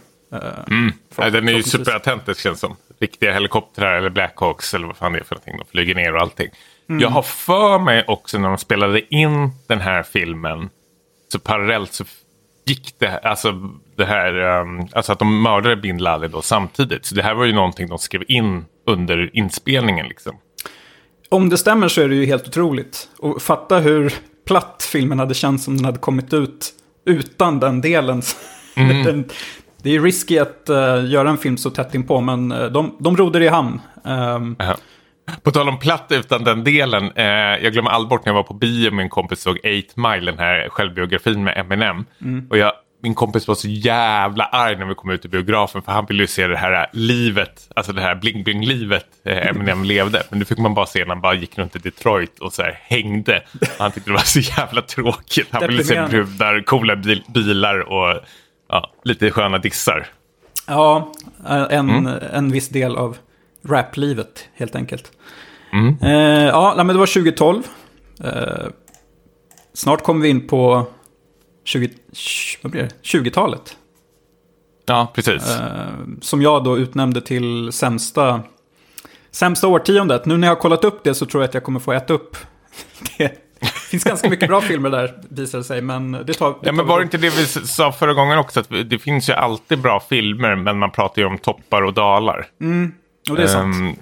Mm. 0.67 0.91
Nej, 1.17 1.31
den 1.31 1.47
är 1.47 1.53
ju 1.53 1.63
förhoppningsvis. 1.63 1.71
superautentisk 1.71 2.41
känns 2.41 2.59
som. 2.59 2.75
Riktiga 2.99 3.33
helikoptrar 3.33 3.97
eller 3.97 4.09
Blackhawks 4.09 4.73
eller 4.73 4.87
vad 4.87 4.97
fan 4.97 5.13
det 5.13 5.19
är 5.19 5.23
för 5.23 5.35
någonting. 5.35 5.57
De 5.57 5.65
flyger 5.71 5.95
ner 5.95 6.15
och 6.15 6.21
allting. 6.21 6.49
Jag 6.87 7.09
har 7.09 7.21
för 7.21 7.79
mig 7.79 8.03
också 8.07 8.37
när 8.37 8.47
de 8.47 8.57
spelade 8.57 9.15
in 9.15 9.49
den 9.67 9.81
här 9.81 10.03
filmen. 10.03 10.69
Så 11.31 11.39
parallellt 11.39 11.93
så 11.93 12.05
gick 12.65 12.95
det, 12.99 13.17
alltså 13.17 13.53
det 13.97 14.05
här, 14.05 14.59
um, 14.61 14.87
alltså 14.91 15.11
att 15.11 15.19
de 15.19 15.43
mördade 15.43 15.75
bin 15.75 15.97
Laden 15.97 16.31
då 16.31 16.41
samtidigt. 16.41 17.05
Så 17.05 17.15
det 17.15 17.23
här 17.23 17.33
var 17.33 17.45
ju 17.45 17.53
någonting 17.53 17.87
de 17.87 17.97
skrev 17.97 18.23
in 18.27 18.65
under 18.87 19.29
inspelningen 19.33 20.07
liksom. 20.07 20.37
Om 21.29 21.49
det 21.49 21.57
stämmer 21.57 21.87
så 21.87 22.01
är 22.01 22.09
det 22.09 22.15
ju 22.15 22.25
helt 22.25 22.47
otroligt. 22.47 23.09
Och 23.19 23.41
fatta 23.41 23.79
hur 23.79 24.13
platt 24.47 24.89
filmen 24.91 25.19
hade 25.19 25.33
känts 25.33 25.67
om 25.67 25.77
den 25.77 25.85
hade 25.85 25.99
kommit 25.99 26.33
ut 26.33 26.73
utan 27.05 27.59
den 27.59 27.81
delen. 27.81 28.21
den, 28.75 29.29
det 29.83 29.95
är 29.95 30.01
risky 30.01 30.37
att 30.37 30.69
eh, 30.69 31.05
göra 31.05 31.29
en 31.29 31.37
film 31.37 31.57
så 31.57 31.69
tätt 31.69 31.95
inpå, 31.95 32.21
men 32.21 32.51
eh, 32.51 32.65
de, 32.65 32.95
de 32.99 33.17
rodde 33.17 33.39
det 33.39 33.45
i 33.45 33.47
hamn. 33.47 33.81
Ehm, 34.05 34.55
Ja. 34.59 34.77
På 35.43 35.51
tal 35.51 35.69
om 35.69 35.79
platt 35.79 36.07
utan 36.09 36.43
den 36.43 36.63
delen. 36.63 37.11
Eh, 37.15 37.25
jag 37.63 37.73
glömmer 37.73 37.89
aldrig 37.89 38.09
bort 38.09 38.25
när 38.25 38.29
jag 38.29 38.35
var 38.35 38.43
på 38.43 38.53
bio 38.53 38.91
med 38.91 39.03
en 39.03 39.09
kompis 39.09 39.41
såg 39.41 39.57
8 39.57 39.69
Mile, 39.95 40.31
den 40.31 40.39
här 40.39 40.69
självbiografin 40.69 41.43
med 41.43 41.57
Eminem. 41.57 42.05
Och 42.49 42.57
jag, 42.57 42.71
min 43.03 43.15
kompis 43.15 43.47
var 43.47 43.55
så 43.55 43.67
jävla 43.67 44.43
arg 44.43 44.77
när 44.77 44.85
vi 44.85 44.95
kom 44.95 45.09
ut 45.09 45.25
i 45.25 45.27
biografen 45.27 45.81
för 45.81 45.91
han 45.91 46.05
ville 46.05 46.23
ju 46.23 46.27
se 46.27 46.47
det 46.47 46.57
här 46.57 46.87
livet, 46.93 47.69
alltså 47.75 47.93
det 47.93 48.01
här 48.01 48.15
bling-bling-livet 48.15 49.05
eh, 49.25 49.47
Eminem 49.47 49.83
levde. 49.93 50.23
Men 50.29 50.39
nu 50.39 50.45
fick 50.45 50.57
man 50.57 50.73
bara 50.73 50.85
se 50.85 50.99
när 50.99 51.07
han 51.07 51.21
bara 51.21 51.33
gick 51.33 51.57
runt 51.57 51.75
i 51.75 51.79
Detroit 51.79 52.39
och 52.39 52.53
så 52.53 52.61
här 52.61 52.79
hängde. 52.83 53.43
Han 53.79 53.91
tyckte 53.91 54.09
det 54.09 54.13
var 54.13 54.19
så 54.19 54.39
jävla 54.39 54.81
tråkigt. 54.81 55.47
Han 55.51 55.67
ville 55.67 55.83
se 55.83 56.05
brudar, 56.09 56.63
coola 56.65 56.95
bil, 56.95 57.23
bilar 57.27 57.79
och 57.79 58.19
ja, 58.69 58.91
lite 59.03 59.31
sköna 59.31 59.57
dissar. 59.57 60.07
ja, 60.67 61.11
en, 61.69 62.07
en 62.07 62.51
viss 62.51 62.69
del 62.69 62.95
av 62.95 63.17
raplivet 63.63 64.49
helt 64.53 64.75
enkelt. 64.75 65.11
Mm. 65.73 65.97
Eh, 66.01 66.47
ja, 66.47 66.73
men 66.77 66.87
det 66.87 66.97
var 66.97 67.05
2012. 67.05 67.63
Eh, 68.23 68.67
snart 69.73 70.03
kommer 70.03 70.21
vi 70.21 70.29
in 70.29 70.47
på 70.47 70.87
20, 71.63 71.89
vad 72.61 72.71
blir 72.71 72.81
det? 72.81 72.89
20-talet. 73.03 73.77
Ja, 74.85 75.11
precis. 75.13 75.59
Eh, 75.59 75.87
som 76.21 76.41
jag 76.41 76.63
då 76.63 76.77
utnämnde 76.77 77.21
till 77.21 77.71
sämsta, 77.71 78.41
sämsta 79.31 79.67
årtiondet. 79.67 80.25
Nu 80.25 80.37
när 80.37 80.47
jag 80.47 80.55
har 80.55 80.61
kollat 80.61 80.83
upp 80.83 81.03
det 81.03 81.13
så 81.13 81.25
tror 81.25 81.43
jag 81.43 81.47
att 81.47 81.53
jag 81.53 81.63
kommer 81.63 81.79
få 81.79 81.91
äta 81.91 82.13
upp. 82.13 82.37
Det 83.61 83.69
finns 83.97 84.03
ganska 84.03 84.29
mycket 84.29 84.49
bra 84.49 84.61
filmer 84.61 84.89
där 84.89 85.13
visar 85.29 85.57
det 85.57 85.63
sig, 85.63 85.81
men 85.81 86.11
det 86.11 86.33
tar... 86.33 86.49
Det 86.49 86.57
Ja, 86.61 86.71
men 86.71 86.87
var 86.87 86.99
det 86.99 87.03
inte 87.03 87.17
det 87.17 87.29
vi 87.29 87.45
sa 87.45 87.91
förra 87.91 88.13
gången 88.13 88.37
också? 88.37 88.59
Att 88.59 88.69
det 88.85 88.99
finns 88.99 89.29
ju 89.29 89.33
alltid 89.33 89.81
bra 89.81 89.99
filmer, 90.09 90.55
men 90.55 90.79
man 90.79 90.91
pratar 90.91 91.21
ju 91.21 91.27
om 91.27 91.37
toppar 91.37 91.81
och 91.81 91.93
dalar. 91.93 92.47
Och 93.31 93.37
det 93.37 93.43
är 93.43 93.47
sant. 93.47 93.75
Ehm, 93.75 93.95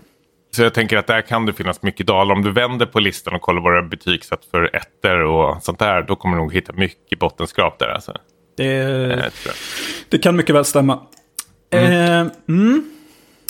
så 0.55 0.62
jag 0.63 0.74
tänker 0.74 0.98
att 0.98 1.07
där 1.07 1.21
kan 1.21 1.45
det 1.45 1.53
finnas 1.53 1.81
mycket 1.81 2.07
dalar. 2.07 2.36
Om 2.36 2.41
du 2.41 2.51
vänder 2.51 2.86
på 2.86 3.00
listan 3.00 3.33
och 3.33 3.41
kollar 3.41 3.62
våra 3.62 3.81
betygsatt 3.83 4.45
för 4.51 4.75
ettor 4.75 5.19
och 5.21 5.63
sånt 5.63 5.79
där, 5.79 6.01
då 6.01 6.15
kommer 6.15 6.38
du 6.38 6.41
nog 6.43 6.53
hitta 6.53 6.74
mycket 6.74 7.19
bottenskrap 7.19 7.79
där. 7.79 7.88
Alltså. 7.89 8.13
Det, 8.57 8.65
Eh, 8.65 9.24
det 10.09 10.17
kan 10.17 10.36
mycket 10.36 10.55
väl 10.55 10.65
stämma. 10.65 11.00
Eh, 11.74 12.19
mm. 12.50 12.83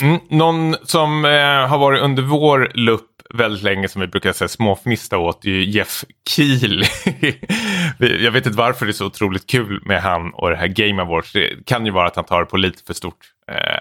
Mm, 0.02 0.20
någon 0.28 0.76
som 0.82 1.24
eh, 1.24 1.66
har 1.68 1.78
varit 1.78 2.00
under 2.02 2.22
vår 2.22 2.70
lupp 2.74 3.06
väldigt 3.34 3.62
länge 3.62 3.88
som 3.88 4.00
vi 4.00 4.06
brukar 4.06 4.32
säga 4.32 4.48
småfnista 4.48 5.18
åt 5.18 5.44
är 5.44 5.48
ju 5.50 5.64
Jeff 5.64 6.04
Keel. 6.28 6.84
Vi- 7.98 8.24
Jag 8.24 8.30
vet 8.32 8.46
inte 8.46 8.58
varför 8.58 8.86
det 8.86 8.90
är 8.90 8.92
så 8.92 9.06
otroligt 9.06 9.46
kul 9.50 9.82
med 9.84 10.02
han 10.02 10.30
och 10.34 10.50
det 10.50 10.56
här 10.56 10.66
Game 10.66 11.02
Awards. 11.02 11.32
Det 11.32 11.66
kan 11.66 11.86
ju 11.86 11.92
vara 11.92 12.06
att 12.06 12.16
han 12.16 12.24
tar 12.24 12.40
det 12.40 12.46
på 12.46 12.56
lite 12.56 12.82
för 12.86 12.94
stort 12.94 13.16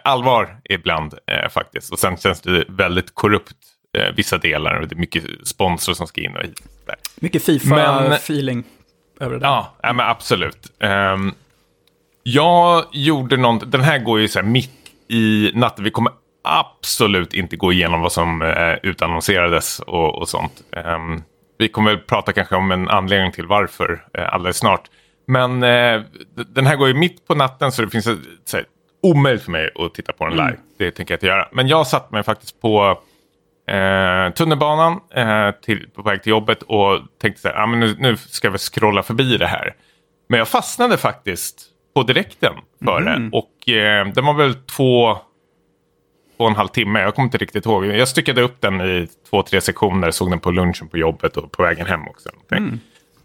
allvar 0.04 0.58
ibland 0.70 1.14
eh, 1.28 1.50
faktiskt. 1.50 1.92
Och 1.92 2.00
sen 2.00 2.18
känns 2.18 2.42
det 2.42 2.66
väldigt 2.68 3.16
korrupt 3.16 3.54
eh, 3.98 4.16
vissa 4.16 4.38
delar 4.38 4.80
och 4.80 4.88
det 4.88 4.96
är 4.96 5.00
mycket 5.00 5.24
sponsor 5.48 5.94
som 5.94 6.08
ska 6.08 6.22
in 6.22 6.36
och 6.36 6.44
hit. 6.44 6.62
Där. 6.86 6.96
Mycket 7.16 7.44
Fifa-feeling 7.48 8.64
över 9.20 9.34
det 9.34 9.40
där. 9.40 9.48
Ja, 9.48 9.74
ja 9.82 9.94
men 9.94 10.06
absolut. 10.06 10.72
Ehm, 10.80 11.34
jag 12.24 12.86
gjorde 12.92 13.38
något, 13.38 13.72
den 13.72 13.82
här 13.82 14.00
går 14.00 14.20
ju 14.20 14.28
så 14.28 14.40
här 14.40 14.46
mitt 14.46 14.72
i 15.08 15.52
natten. 15.54 15.84
Vi 15.84 15.92
kommer 15.92 16.14
absolut 16.44 17.34
inte 17.34 17.56
gå 17.56 17.74
igenom 17.74 18.02
vad 18.02 18.12
som 18.12 18.42
eh, 18.42 18.74
utannonserades 18.84 19.80
och, 19.80 20.16
och 20.16 20.30
sånt. 20.30 20.62
Ehm, 20.72 21.24
vi 21.58 21.68
kommer 21.70 21.92
väl 21.92 22.00
prata 22.00 22.34
kanske 22.34 22.56
om 22.56 22.72
en 22.72 22.90
anledning 22.90 23.32
till 23.32 23.46
varför 23.46 24.06
eh, 24.14 24.34
alldeles 24.34 24.58
snart. 24.58 24.82
Men 25.28 25.64
eh, 25.64 26.02
d- 26.36 26.44
den 26.48 26.66
här 26.66 26.76
går 26.76 26.88
ju 26.88 26.94
mitt 26.94 27.28
på 27.28 27.36
natten 27.36 27.72
så 27.72 27.82
det 27.82 27.90
finns 27.90 28.08
ett, 28.08 28.20
så 28.46 28.58
här, 28.58 28.66
omöjligt 29.03 29.44
för 29.44 29.51
mig 29.51 29.70
att 29.75 29.94
titta 29.94 30.13
på 30.13 30.25
den 30.25 30.38
live. 30.38 30.58
Det 30.77 30.91
tänker 30.91 31.13
jag 31.13 31.18
inte 31.18 31.27
göra. 31.27 31.48
Men 31.51 31.68
jag 31.68 31.88
satt 31.88 32.12
mig 32.12 32.24
faktiskt 32.24 32.62
på 32.62 33.01
eh, 33.68 34.34
tunnelbanan 34.34 35.00
eh, 35.15 35.51
till, 35.62 35.89
på 35.96 36.01
väg 36.01 36.24
till 36.24 36.29
jobbet 36.29 36.63
och 36.63 37.00
tänkte 37.22 37.41
så 37.41 37.48
här, 37.48 37.56
ah, 37.56 37.68
men 37.68 37.79
nu, 37.79 37.96
nu 38.00 38.18
ska 38.18 38.50
vi 38.50 38.58
scrolla 38.58 39.03
förbi 39.03 39.38
det 39.38 39.48
här. 39.48 39.75
Men 40.29 40.38
jag 40.38 40.48
fastnade 40.48 40.98
faktiskt 40.98 41.65
på 41.96 42.03
direkten 42.03 42.53
för 42.84 43.01
det. 43.01 43.29
Och 43.32 43.70
eh, 43.70 44.08
den 44.08 44.25
var 44.25 44.34
väl 44.34 44.53
två, 44.53 45.18
två 46.38 46.44
och 46.44 46.50
en 46.50 46.56
halv 46.56 46.68
timme. 46.68 47.00
Jag 47.00 47.15
kommer 47.15 47.25
inte 47.25 47.38
riktigt 47.38 47.65
ihåg. 47.65 47.86
Jag 47.86 48.08
styckade 48.08 48.41
upp 48.41 48.62
den 48.62 48.82
i 48.82 49.08
två, 49.29 49.44
tre 49.44 49.62
sektioner. 49.62 50.12
Såg 50.12 50.29
den 50.29 50.39
på 50.39 50.51
lunchen 50.51 50.88
på 50.88 50.98
jobbet 50.98 51.38
och 51.38 51.51
på 51.51 51.63
vägen 51.63 51.86
hem 51.86 52.08
också. 52.08 52.29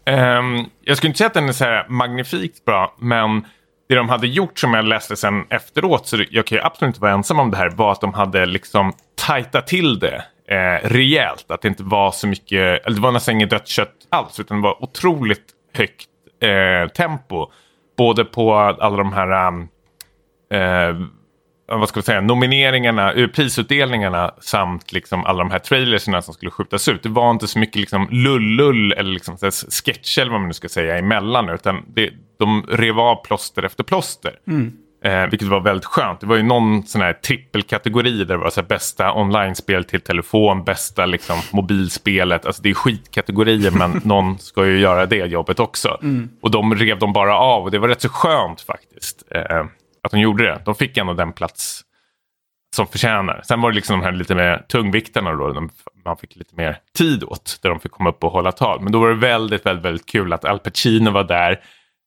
Ehm, 0.05 0.65
jag 0.81 0.97
skulle 0.97 1.09
inte 1.09 1.17
säga 1.17 1.27
att 1.27 1.33
den 1.33 1.49
är 1.49 1.53
så 1.53 1.63
här 1.63 1.85
magnifikt 1.89 2.65
bra. 2.65 2.95
Men 2.99 3.45
det 3.89 3.95
de 3.95 4.09
hade 4.09 4.27
gjort 4.27 4.59
som 4.59 4.73
jag 4.73 4.85
läste 4.85 5.15
sen 5.15 5.45
efteråt. 5.49 6.07
Så 6.07 6.23
jag 6.29 6.45
kan 6.45 6.57
ju 6.57 6.63
absolut 6.63 6.89
inte 6.89 7.01
vara 7.01 7.11
ensam 7.11 7.39
om 7.39 7.51
det 7.51 7.57
här. 7.57 7.69
Var 7.69 7.91
att 7.91 8.01
de 8.01 8.13
hade 8.13 8.45
liksom 8.45 8.93
tajtat 9.15 9.67
till 9.67 9.99
det 9.99 10.23
eh, 10.47 10.89
rejält. 10.89 11.45
Att 11.51 11.61
det 11.61 11.67
inte 11.67 11.83
var 11.83 12.11
så 12.11 12.27
mycket. 12.27 12.85
Eller 12.85 12.95
det 12.95 13.01
var 13.01 13.11
nästan 13.11 13.35
inget 13.35 13.49
dött 13.49 13.67
kött 13.67 13.95
alls. 14.09 14.39
Utan 14.39 14.57
det 14.57 14.63
var 14.63 14.83
otroligt 14.83 15.45
högt 15.73 16.09
eh, 16.41 16.89
tempo. 16.91 17.51
Både 17.97 18.25
på 18.25 18.55
alla 18.55 18.97
de 18.97 19.13
här 19.13 19.47
um, 19.47 19.67
eh, 20.51 21.07
vad 21.67 21.89
ska 21.89 21.99
vi 21.99 22.03
säga, 22.03 22.21
nomineringarna, 22.21 23.13
eh, 23.13 23.27
prisutdelningarna 23.27 24.33
samt 24.39 24.91
liksom 24.91 25.25
alla 25.25 25.39
de 25.39 25.51
här 25.51 25.59
trailerserna 25.59 26.21
som 26.21 26.33
skulle 26.33 26.51
skjutas 26.51 26.87
ut. 26.87 27.03
Det 27.03 27.09
var 27.09 27.31
inte 27.31 27.47
så 27.47 27.59
mycket 27.59 27.75
liksom 27.75 28.07
lull-lull 28.11 28.91
eller 28.91 29.11
liksom 29.11 29.37
sketcher 29.37 30.21
eller 30.21 30.31
vad 30.31 30.41
man 30.41 30.47
nu 30.47 30.53
ska 30.53 30.69
säga 30.69 30.97
emellan. 30.97 31.49
Utan 31.49 31.85
det, 31.87 32.09
de 32.39 32.65
rev 32.69 32.99
av 32.99 33.23
plåster 33.23 33.63
efter 33.63 33.83
plåster. 33.83 34.39
Eh, 35.03 35.27
vilket 35.29 35.47
var 35.47 35.59
väldigt 35.59 35.85
skönt. 35.85 36.19
Det 36.19 36.27
var 36.27 36.35
ju 36.35 36.43
någon 36.43 36.83
sån 36.83 37.01
här 37.01 37.13
trippelkategori 37.13 38.17
där 38.17 38.25
det 38.25 38.37
var 38.37 38.49
så 38.49 38.61
här, 38.61 38.67
bästa 38.67 39.13
online-spel 39.13 39.83
till 39.83 40.01
telefon, 40.01 40.63
bästa 40.63 41.05
liksom, 41.05 41.39
mobilspelet. 41.53 42.45
Alltså 42.45 42.61
det 42.61 42.69
är 42.69 42.73
skitkategorier 42.73 43.71
men 43.71 43.91
någon 44.03 44.39
ska 44.39 44.65
ju 44.65 44.79
göra 44.79 45.05
det 45.05 45.15
jobbet 45.15 45.59
också. 45.59 45.97
Och 46.41 46.51
de 46.51 46.75
rev 46.75 46.99
de 46.99 47.13
bara 47.13 47.37
av 47.37 47.63
och 47.63 47.71
det 47.71 47.79
var 47.79 47.87
rätt 47.87 48.01
så 48.01 48.09
skönt 48.09 48.61
faktiskt. 48.61 49.23
Eh, 49.31 49.65
att 50.03 50.11
de 50.11 50.19
gjorde 50.19 50.43
det. 50.43 50.61
De 50.65 50.75
fick 50.75 50.97
ändå 50.97 51.13
den 51.13 51.33
plats 51.33 51.81
som 52.75 52.87
förtjänar. 52.87 53.41
Sen 53.43 53.61
var 53.61 53.71
det 53.71 53.75
liksom 53.75 53.99
de 53.99 54.05
här 54.05 54.11
lite 54.11 54.35
mer 54.35 54.65
tungviktarna 54.69 55.31
då. 55.31 55.53
De, 55.53 55.69
man 56.05 56.17
fick 56.17 56.35
lite 56.35 56.55
mer 56.55 56.77
tid 56.97 57.23
åt. 57.23 57.59
Där 57.61 57.69
de 57.69 57.79
fick 57.79 57.91
komma 57.91 58.09
upp 58.09 58.23
och 58.23 58.31
hålla 58.31 58.51
tal. 58.51 58.81
Men 58.81 58.91
då 58.91 58.99
var 58.99 59.09
det 59.09 59.15
väldigt, 59.15 59.65
väldigt, 59.65 59.85
väldigt 59.85 60.05
kul 60.05 60.33
att 60.33 60.45
Al 60.45 60.59
Pacino 60.59 61.11
var 61.11 61.23
där. 61.23 61.59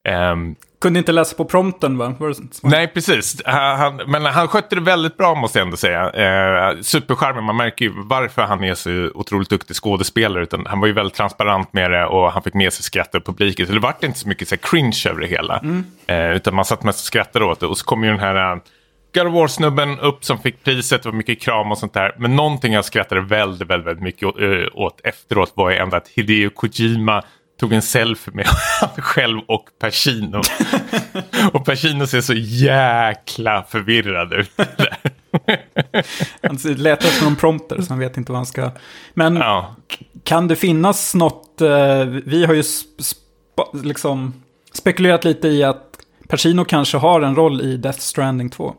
Ehm, 0.08 0.56
Kunde 0.80 0.98
inte 0.98 1.12
läsa 1.12 1.36
på 1.36 1.44
prompten 1.44 1.98
va? 1.98 2.14
Nej, 2.62 2.88
precis. 2.88 3.42
Han, 3.44 3.78
han, 3.78 3.96
men 4.06 4.24
han 4.24 4.48
skötte 4.48 4.74
det 4.74 4.80
väldigt 4.80 5.16
bra 5.16 5.34
måste 5.34 5.58
jag 5.58 5.64
ändå 5.66 5.76
säga. 5.76 6.10
Eh, 6.10 6.80
supercharmig. 6.80 7.42
Man 7.42 7.56
märker 7.56 7.84
ju 7.84 7.92
varför 7.96 8.42
han 8.42 8.64
är 8.64 8.74
så 8.74 9.10
otroligt 9.14 9.50
duktig 9.50 9.76
skådespelare. 9.76 10.42
Utan 10.42 10.66
han 10.66 10.80
var 10.80 10.86
ju 10.86 10.92
väldigt 10.92 11.14
transparent 11.14 11.72
med 11.72 11.90
det 11.90 12.06
och 12.06 12.32
han 12.32 12.42
fick 12.42 12.54
med 12.54 12.72
sig 12.72 12.82
skratt 12.82 13.14
av 13.14 13.20
publiken. 13.20 13.66
Så 13.66 13.72
det 13.72 13.80
var 13.80 13.94
inte 14.02 14.18
så 14.18 14.28
mycket 14.28 14.48
så 14.48 14.54
här, 14.54 14.62
cringe 14.62 15.02
över 15.08 15.20
det 15.20 15.26
hela. 15.26 15.62
Eh, 16.06 16.30
utan 16.36 16.54
man 16.54 16.64
satt 16.64 16.82
mest 16.82 16.98
och 16.98 17.04
skrattade 17.06 17.44
åt 17.44 17.60
det. 17.60 17.66
Och 17.66 17.78
så 17.78 17.84
kom 17.84 18.04
ju 18.04 18.10
den 18.10 18.20
här 18.20 18.52
uh, 18.52 18.60
God 19.14 19.26
of 19.26 19.34
War-snubben 19.34 19.98
upp 19.98 20.24
som 20.24 20.38
fick 20.38 20.64
priset. 20.64 21.02
Det 21.02 21.08
var 21.08 21.16
mycket 21.16 21.40
kram 21.40 21.72
och 21.72 21.78
sånt 21.78 21.94
där. 21.94 22.14
Men 22.18 22.36
någonting 22.36 22.72
jag 22.72 22.84
skrattade 22.84 23.20
väldigt, 23.20 23.68
väldigt, 23.68 23.86
väldigt 23.86 24.02
mycket 24.02 24.22
åt, 24.22 24.40
eh, 24.40 24.48
åt 24.74 25.00
efteråt 25.04 25.52
var 25.54 25.70
ju 25.70 25.76
ändå 25.76 25.96
att 25.96 26.08
Hideo 26.08 26.50
Kojima 26.50 27.22
tog 27.58 27.72
en 27.72 27.82
selfie 27.82 28.34
med 28.34 28.46
han 28.80 29.02
själv 29.02 29.40
och 29.46 29.68
Pacino. 29.78 30.42
och 31.52 31.64
Pacino 31.64 32.06
ser 32.06 32.20
så 32.20 32.34
jäkla 32.34 33.64
förvirrad 33.68 34.32
ut. 34.32 34.50
Han 36.42 36.56
letar 36.56 37.08
efter 37.08 37.24
någon 37.24 37.36
prompter 37.36 37.82
så 37.82 37.88
han 37.88 37.98
vet 37.98 38.16
inte 38.16 38.32
vad 38.32 38.38
han 38.38 38.46
ska... 38.46 38.70
Men 39.14 39.36
ja. 39.36 39.76
kan 40.24 40.48
det 40.48 40.56
finnas 40.56 41.14
något... 41.14 41.60
eh, 41.60 42.04
vi 42.04 42.44
har 42.44 42.54
ju 42.54 42.62
liksom 43.72 44.34
spekulerat 44.72 45.24
lite 45.24 45.48
i 45.48 45.64
att 45.64 45.98
Pacino 46.28 46.64
kanske 46.64 46.98
har 46.98 47.20
en 47.20 47.36
roll 47.36 47.60
i 47.60 47.76
Death 47.76 47.98
Stranding 47.98 48.50
2. 48.50 48.74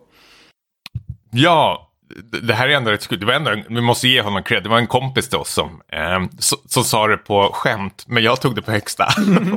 ja, 1.31 1.88
det- 2.41 2.53
här 2.53 2.67
är 2.69 2.75
ändå 2.75 2.91
rätt 2.91 3.01
skumt. 3.01 3.19
Det 3.19 3.25
var 3.25 3.33
ändå, 3.33 3.55
vi 3.69 3.81
måste 3.81 4.07
ge 4.07 4.21
honom 4.21 4.43
cred. 4.43 4.63
Det 4.63 4.69
var 4.69 4.77
en 4.77 4.87
kompis 4.87 5.29
till 5.29 5.37
oss 5.37 5.49
som, 5.53 5.81
eh, 5.91 6.25
som, 6.39 6.57
som 6.65 6.83
sa 6.83 7.07
det 7.07 7.17
på 7.17 7.49
skämt, 7.53 8.05
men 8.07 8.23
jag 8.23 8.41
tog 8.41 8.55
det 8.55 8.61
på 8.61 8.71
högsta. 8.71 9.07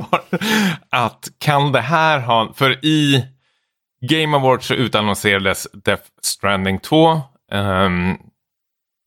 Att 0.89 1.27
kan 1.39 1.71
det 1.71 1.81
här 1.81 2.19
ha... 2.19 2.53
För 2.55 2.85
i 2.85 3.25
Game 4.09 4.37
Awards 4.37 4.67
så 4.67 4.73
utannonserades 4.73 5.67
Death 5.73 6.03
Stranding 6.21 6.79
2. 6.79 7.21
ehm, 7.51 8.15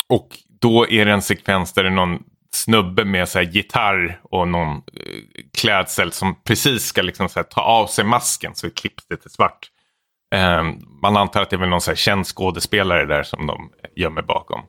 och 0.09 0.29
då 0.61 0.89
är 0.89 1.05
det 1.05 1.13
en 1.13 1.23
sekvens 1.23 1.73
där 1.73 1.83
det 1.83 1.89
är 1.89 1.95
någon 1.95 2.19
snubbe 2.55 3.05
med 3.05 3.29
så 3.29 3.39
här, 3.39 3.47
gitarr 3.47 4.21
och 4.23 4.49
någon 4.49 4.69
eh, 4.77 4.83
klädsel 5.59 6.13
som 6.13 6.43
precis 6.43 6.85
ska 6.87 7.03
liksom, 7.03 7.29
så 7.29 7.39
här, 7.39 7.45
ta 7.45 7.61
av 7.61 7.87
sig 7.87 8.05
masken 8.05 8.55
så 8.55 8.71
klipps 8.71 9.07
det 9.09 9.17
till 9.17 9.31
svart. 9.31 9.71
Ehm, 10.35 10.75
man 11.03 11.17
antar 11.17 11.43
att 11.43 11.51
det 11.51 11.57
är 11.57 11.61
väl 11.61 11.69
någon 11.69 11.81
så 11.81 11.91
här, 11.91 11.97
känd 11.97 12.27
skådespelare 12.27 13.07
där 13.07 13.23
som 13.23 13.47
de 13.47 13.71
gömmer 13.97 14.23
bakom. 14.23 14.61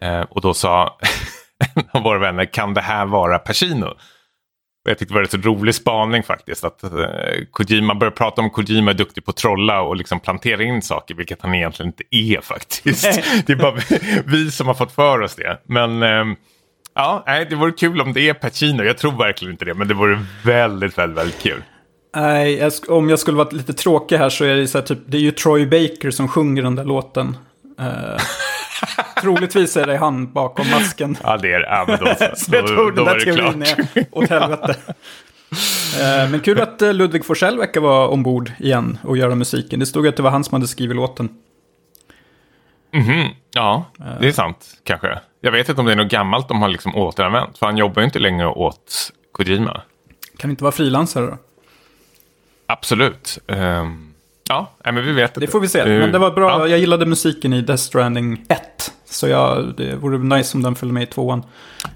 Eh, 0.00 0.20
och 0.20 0.40
då 0.40 0.54
sa 0.54 0.98
en 1.74 1.84
av 1.92 2.02
våra 2.02 2.18
vänner, 2.18 2.44
kan 2.44 2.74
det 2.74 2.80
här 2.80 3.06
vara 3.06 3.38
Pacino? 3.38 3.94
Jag 4.88 4.98
tyckte 4.98 5.14
det 5.14 5.18
var 5.18 5.22
en 5.22 5.42
så 5.42 5.50
rolig 5.50 5.74
spaning 5.74 6.22
faktiskt. 6.22 6.64
Att 6.64 6.82
eh, 6.82 6.90
Kojima 7.50 7.94
börjar 7.94 8.10
prata 8.10 8.42
om 8.42 8.50
Kojima 8.50 8.90
är 8.90 8.94
duktig 8.94 9.24
på 9.24 9.30
att 9.30 9.36
trolla 9.36 9.80
och 9.80 9.96
liksom 9.96 10.20
plantera 10.20 10.62
in 10.62 10.82
saker, 10.82 11.14
vilket 11.14 11.42
han 11.42 11.54
egentligen 11.54 11.88
inte 11.88 12.04
är 12.10 12.40
faktiskt. 12.40 13.20
det 13.46 13.52
är 13.52 13.56
bara 13.56 13.80
vi, 14.24 14.50
som 14.50 14.66
har 14.66 14.74
fått 14.74 14.92
för 14.92 15.20
oss 15.20 15.34
det. 15.34 15.62
Men 15.64 16.02
ehm, 16.02 16.36
ja, 16.94 17.24
det 17.26 17.56
vore 17.56 17.72
kul 17.72 18.00
om 18.00 18.12
det 18.12 18.28
är 18.28 18.34
Pacino. 18.34 18.82
Jag 18.82 18.98
tror 18.98 19.18
verkligen 19.18 19.52
inte 19.52 19.64
det, 19.64 19.74
men 19.74 19.88
det 19.88 19.94
vore 19.94 20.24
väldigt, 20.44 20.98
väldigt, 20.98 21.18
väldigt 21.18 21.42
kul. 21.42 21.62
Nej, 22.16 22.54
jag 22.56 22.72
om 22.88 23.10
jag 23.10 23.18
skulle 23.18 23.36
vara 23.36 23.48
lite 23.50 23.72
tråkig 23.72 24.16
här 24.16 24.28
så 24.28 24.44
är 24.44 24.54
det 24.54 24.68
så 24.68 24.78
här 24.78 24.84
typ, 24.86 24.98
det 25.06 25.16
är 25.16 25.20
ju 25.20 25.30
Troy 25.30 25.66
Baker 25.66 26.10
som 26.10 26.28
sjunger 26.28 26.62
den 26.62 26.74
där 26.74 26.84
låten. 26.84 27.36
Eh, 27.80 28.20
troligtvis 29.20 29.76
är 29.76 29.86
det 29.86 29.96
han 29.96 30.32
bakom 30.32 30.70
masken. 30.70 31.16
Ja, 31.22 31.36
det 31.36 31.52
är 31.52 31.60
det. 31.60 31.66
Ja, 31.66 31.84
men 31.88 31.98
då, 31.98 32.14
så. 32.36 32.56
Jag 32.56 32.62
då, 32.64 32.68
tror 32.68 32.90
då 32.90 32.96
den 32.96 33.04
var 33.04 33.14
där 33.14 33.24
det 33.24 33.34
teorin 33.34 33.62
är 33.62 34.06
åt 34.10 34.28
helvete. 34.30 34.76
Eh, 36.00 36.30
Men 36.30 36.40
kul 36.40 36.60
att 36.60 36.82
eh, 36.82 36.92
Ludvig 36.94 37.24
Forsell 37.24 37.58
verkar 37.58 37.80
vara 37.80 38.08
ombord 38.08 38.52
igen 38.58 38.98
och 39.04 39.16
göra 39.16 39.34
musiken. 39.34 39.80
Det 39.80 39.86
stod 39.86 40.08
att 40.08 40.16
det 40.16 40.22
var 40.22 40.30
han 40.30 40.44
som 40.44 40.54
hade 40.54 40.68
skrivit 40.68 40.96
låten. 40.96 41.28
Mhm, 42.94 43.28
Ja, 43.54 43.84
det 44.20 44.28
är 44.28 44.32
sant 44.32 44.66
kanske. 44.84 45.18
Jag 45.40 45.52
vet 45.52 45.68
inte 45.68 45.80
om 45.80 45.86
det 45.86 45.92
är 45.92 45.96
något 45.96 46.10
gammalt 46.12 46.48
de 46.48 46.62
har 46.62 46.68
liksom 46.68 46.94
återanvänt. 46.96 47.58
För 47.58 47.66
han 47.66 47.76
jobbar 47.76 48.02
ju 48.02 48.04
inte 48.06 48.18
längre 48.18 48.46
åt 48.46 49.12
Kojima. 49.32 49.82
Kan 50.36 50.50
inte 50.50 50.64
vara 50.64 50.72
frilansare 50.72 51.26
då? 51.26 51.38
Absolut. 52.68 53.38
Ehm, 53.48 54.12
ja, 54.48 54.72
men 54.84 55.04
vi 55.06 55.12
vet 55.12 55.34
Det 55.34 55.40
inte. 55.40 55.52
får 55.52 55.60
vi 55.60 55.68
se. 55.68 55.84
Men 55.84 56.12
det 56.12 56.18
var 56.18 56.30
bra. 56.30 56.50
Ja, 56.50 56.66
Jag 56.68 56.78
gillade 56.78 57.06
musiken 57.06 57.52
i 57.52 57.60
Death 57.62 57.82
Stranding 57.82 58.44
1. 58.48 58.92
Så 59.10 59.28
jag, 59.28 59.74
det 59.76 59.94
vore 59.96 60.18
nice 60.18 60.56
om 60.56 60.62
den 60.62 60.74
följde 60.74 60.94
med 60.94 61.02
i 61.02 61.06
tvåan. 61.06 61.42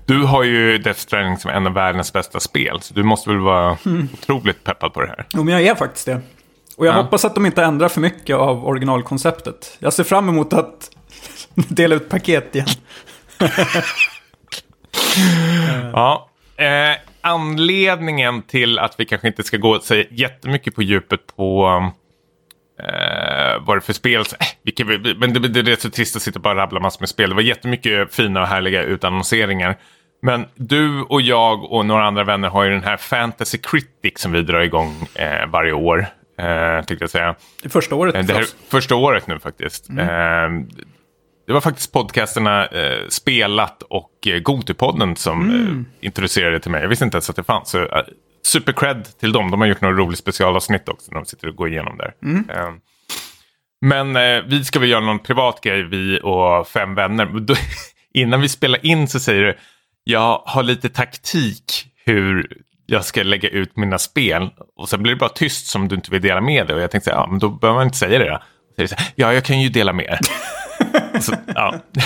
du 0.06 0.22
har 0.22 0.42
ju 0.42 0.78
Death 0.78 1.00
Stranding 1.00 1.36
som 1.38 1.50
en 1.50 1.66
av 1.66 1.72
världens 1.72 2.12
bästa 2.12 2.40
spel. 2.40 2.78
Så 2.82 2.94
du 2.94 3.02
måste 3.02 3.30
väl 3.30 3.38
vara 3.38 3.78
Mm. 3.86 4.08
otroligt 4.12 4.64
peppad 4.64 4.92
på 4.92 5.00
det 5.00 5.08
här. 5.08 5.26
Jo, 5.34 5.44
men 5.44 5.54
jag 5.54 5.62
är 5.62 5.74
faktiskt 5.74 6.06
det. 6.06 6.20
Och 6.76 6.86
jag 6.86 6.96
Ja. 6.96 7.02
hoppas 7.02 7.24
att 7.24 7.34
de 7.34 7.46
inte 7.46 7.62
ändrar 7.64 7.88
för 7.88 8.00
mycket 8.00 8.36
av 8.36 8.66
originalkonceptet. 8.66 9.76
Jag 9.78 9.92
ser 9.92 10.04
fram 10.04 10.28
emot 10.28 10.52
att 10.52 10.90
dela 11.54 11.94
ut 11.94 12.08
paket 12.08 12.54
igen. 12.54 12.66
Ja. 15.92 16.28
Eh, 16.62 16.96
anledningen 17.20 18.42
till 18.42 18.78
att 18.78 18.94
vi 19.00 19.04
kanske 19.04 19.28
inte 19.28 19.42
ska 19.42 19.56
gå 19.56 19.70
och 19.70 19.82
säga 19.82 20.04
jättemycket 20.10 20.74
på 20.74 20.82
djupet 20.82 21.36
på 21.36 21.66
eh, 22.80 23.60
vad 23.60 23.76
det 23.76 23.78
är 23.78 23.80
för 23.80 23.92
spel. 23.92 24.20
Eh, 24.20 24.46
vilka, 24.62 24.84
men 25.18 25.32
det, 25.32 25.48
det 25.48 25.60
är 25.60 25.64
rätt 25.64 25.80
så 25.80 25.90
trist 25.90 26.16
att 26.16 26.22
sitta 26.22 26.38
och 26.38 26.42
bara 26.42 26.54
rabbla 26.54 26.80
massor 26.80 27.00
med 27.00 27.08
spel. 27.08 27.28
Det 27.28 27.34
var 27.34 27.42
jättemycket 27.42 28.14
fina 28.14 28.40
och 28.40 28.46
härliga 28.46 28.82
utannonseringar. 28.82 29.76
Men 30.22 30.46
du 30.54 31.02
och 31.02 31.20
jag 31.22 31.72
och 31.72 31.86
några 31.86 32.04
andra 32.04 32.24
vänner 32.24 32.48
har 32.48 32.64
ju 32.64 32.70
den 32.70 32.82
här 32.82 32.96
Fantasy 32.96 33.58
Critic 33.58 34.18
som 34.18 34.32
vi 34.32 34.42
drar 34.42 34.60
igång 34.60 35.08
eh, 35.14 35.46
varje 35.46 35.72
år. 35.72 36.06
Eh, 36.38 36.84
jag 37.00 37.10
säga. 37.10 37.34
Det 37.62 37.68
är 37.68 37.70
första 37.70 37.94
året 37.94 38.14
Eh, 38.14 38.24
Det 38.24 38.32
här 38.32 38.40
är 38.40 38.46
första 38.68 38.94
året 38.94 39.26
nu 39.26 39.38
faktiskt. 39.38 39.90
Eh, 39.90 39.96
det 41.52 41.54
var 41.54 41.60
faktiskt 41.60 41.92
podcasterna 41.92 42.66
eh, 42.66 43.08
Spelat 43.08 43.82
och 43.82 44.26
eh, 44.26 44.38
Gotipodden 44.38 45.16
som 45.16 45.50
eh, 45.50 46.06
introducerade 46.06 46.56
det 46.56 46.60
till 46.60 46.70
mig. 46.70 46.82
Jag 46.82 46.88
visste 46.88 47.04
inte 47.04 47.16
ens 47.16 47.30
att 47.30 47.36
det 47.36 47.42
fanns. 47.42 47.70
Så, 47.70 47.78
eh, 47.78 48.04
super 48.44 48.72
cred 48.72 49.08
till 49.20 49.32
dem. 49.32 49.50
De 49.50 49.60
har 49.60 49.68
gjort 49.68 49.80
några 49.80 49.96
roliga 49.96 50.16
specialavsnitt 50.16 50.88
också 50.88 51.10
när 51.10 51.20
de 51.20 51.26
sitter 51.26 51.48
och 51.48 51.56
går 51.56 51.68
igenom 51.68 51.98
där. 51.98 52.14
Eh, 52.50 52.70
men 53.80 54.16
eh, 54.16 54.42
vi 54.46 54.64
ska 54.64 54.78
väl 54.78 54.88
göra 54.88 55.00
någon 55.00 55.18
privat 55.18 55.60
grej, 55.60 55.82
vi 55.82 56.20
och 56.22 56.68
fem 56.68 56.94
vänner. 56.94 57.26
Men 57.26 57.46
Då, 57.46 57.54
innan 58.14 58.40
vi 58.40 58.48
spelar 58.48 58.86
in 58.86 59.08
så 59.08 59.20
säger 59.20 59.42
du, 59.42 59.58
jag 60.04 60.42
har 60.46 60.62
lite 60.62 60.88
taktik 60.88 61.64
hur 62.04 62.56
jag 62.86 63.04
ska 63.04 63.22
lägga 63.22 63.48
ut 63.48 63.76
mina 63.76 63.98
spel. 63.98 64.50
Och 64.76 64.88
sen 64.88 65.02
blir 65.02 65.12
det 65.12 65.18
bara 65.18 65.30
tyst 65.30 65.66
som 65.66 65.88
du 65.88 65.94
inte 65.94 66.10
vill 66.10 66.22
dela 66.22 66.40
med 66.40 66.66
dig. 66.66 66.76
Och 66.76 66.82
jag 66.82 66.90
tänkte, 66.90 67.10
ja 67.10 67.26
men 67.30 67.38
då 67.38 67.48
behöver 67.48 67.78
man 67.78 67.86
inte 67.86 67.98
säga 67.98 68.18
det 68.18 68.30
då. 68.30 68.38
Ja, 69.14 69.32
jag 69.32 69.44
kan 69.44 69.60
ju 69.60 69.68
dela 69.68 69.92
med 69.92 70.04
er. 70.04 70.18
så, 71.20 71.34
ja. 71.54 71.74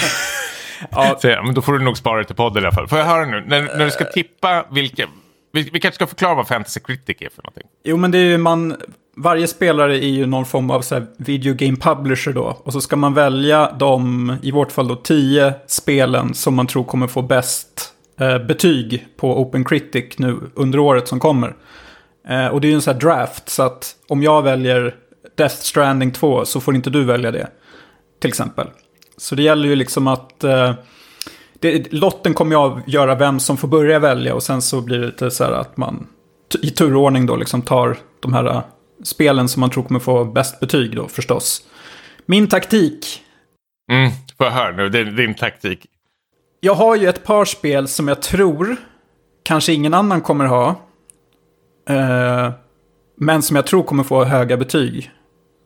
Ja. 0.90 1.18
Så, 1.20 1.28
men 1.28 1.54
då 1.54 1.62
får 1.62 1.72
du 1.72 1.84
nog 1.84 1.96
spara 1.96 2.18
det 2.18 2.24
till 2.24 2.36
podden 2.36 2.62
i 2.62 2.66
alla 2.66 2.74
fall. 2.74 2.88
Får 2.88 2.98
jag 2.98 3.06
höra 3.06 3.26
nu, 3.26 3.44
när, 3.46 3.62
när 3.62 3.84
du 3.84 3.90
ska 3.90 4.04
tippa 4.04 4.64
vilka... 4.70 5.06
Vi, 5.52 5.70
vi 5.72 5.80
kanske 5.80 5.94
ska 5.94 6.06
förklara 6.06 6.34
vad 6.34 6.48
Fantasy 6.48 6.80
Critic 6.80 7.16
är 7.20 7.28
för 7.28 7.42
någonting. 7.42 7.64
Jo, 7.84 7.96
men 7.96 8.10
det 8.10 8.18
är 8.18 8.24
ju 8.24 8.38
man... 8.38 8.76
Varje 9.18 9.46
spelare 9.46 10.04
är 10.04 10.08
ju 10.08 10.26
någon 10.26 10.44
form 10.44 10.70
av 10.70 10.80
så 10.80 10.94
här, 10.94 11.06
video 11.16 11.54
game 11.54 11.76
publisher 11.76 12.32
då. 12.32 12.60
Och 12.64 12.72
så 12.72 12.80
ska 12.80 12.96
man 12.96 13.14
välja 13.14 13.72
de, 13.78 14.36
i 14.42 14.50
vårt 14.50 14.72
fall 14.72 14.88
då, 14.88 14.96
tio 14.96 15.54
spelen 15.66 16.34
som 16.34 16.54
man 16.54 16.66
tror 16.66 16.84
kommer 16.84 17.06
få 17.06 17.22
bäst 17.22 17.92
eh, 18.20 18.38
betyg 18.38 19.06
på 19.16 19.40
Open 19.40 19.64
Critic 19.64 20.18
nu 20.18 20.40
under 20.54 20.78
året 20.78 21.08
som 21.08 21.20
kommer. 21.20 21.54
Eh, 22.28 22.46
och 22.46 22.60
det 22.60 22.66
är 22.66 22.68
ju 22.68 22.74
en 22.74 22.82
sån 22.82 22.94
här 22.94 23.00
draft, 23.00 23.48
så 23.48 23.62
att 23.62 23.96
om 24.08 24.22
jag 24.22 24.42
väljer 24.42 24.94
Death 25.36 25.54
Stranding 25.54 26.12
2 26.12 26.44
så 26.44 26.60
får 26.60 26.74
inte 26.74 26.90
du 26.90 27.04
välja 27.04 27.30
det. 27.30 27.48
Till 28.20 28.28
exempel. 28.28 28.66
Så 29.16 29.34
det 29.34 29.42
gäller 29.42 29.68
ju 29.68 29.76
liksom 29.76 30.06
att... 30.06 30.44
Eh, 30.44 30.74
det, 31.60 31.92
lotten 31.92 32.34
kommer 32.34 32.52
ju 32.52 32.58
avgöra 32.58 33.14
vem 33.14 33.40
som 33.40 33.56
får 33.56 33.68
börja 33.68 33.98
välja 33.98 34.34
och 34.34 34.42
sen 34.42 34.62
så 34.62 34.80
blir 34.80 34.98
det 34.98 35.06
lite 35.06 35.30
så 35.30 35.44
här 35.44 35.52
att 35.52 35.76
man 35.76 36.06
i 36.62 36.70
turordning 36.70 37.26
då 37.26 37.36
liksom 37.36 37.62
tar 37.62 37.98
de 38.20 38.32
här 38.32 38.44
eh, 38.44 38.62
spelen 39.04 39.48
som 39.48 39.60
man 39.60 39.70
tror 39.70 39.82
kommer 39.82 40.00
få 40.00 40.24
bäst 40.24 40.60
betyg 40.60 40.96
då 40.96 41.08
förstås. 41.08 41.62
Min 42.26 42.48
taktik. 42.48 43.22
Mm, 43.92 44.10
får 44.38 44.46
jag 44.46 44.52
höra 44.52 44.76
nu, 44.76 44.84
är 44.84 45.04
din 45.04 45.34
taktik. 45.34 45.86
Jag 46.60 46.74
har 46.74 46.96
ju 46.96 47.08
ett 47.08 47.24
par 47.24 47.44
spel 47.44 47.88
som 47.88 48.08
jag 48.08 48.22
tror 48.22 48.76
kanske 49.42 49.72
ingen 49.72 49.94
annan 49.94 50.20
kommer 50.20 50.44
ha. 50.44 50.68
Eh, 51.88 52.50
men 53.16 53.42
som 53.42 53.56
jag 53.56 53.66
tror 53.66 53.82
kommer 53.82 54.04
få 54.04 54.24
höga 54.24 54.56
betyg. 54.56 55.10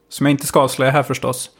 Som 0.08 0.26
jag 0.26 0.30
inte 0.30 0.46
ska 0.46 0.60
avslöja 0.60 0.90
här 0.90 1.02
förstås. 1.02 1.50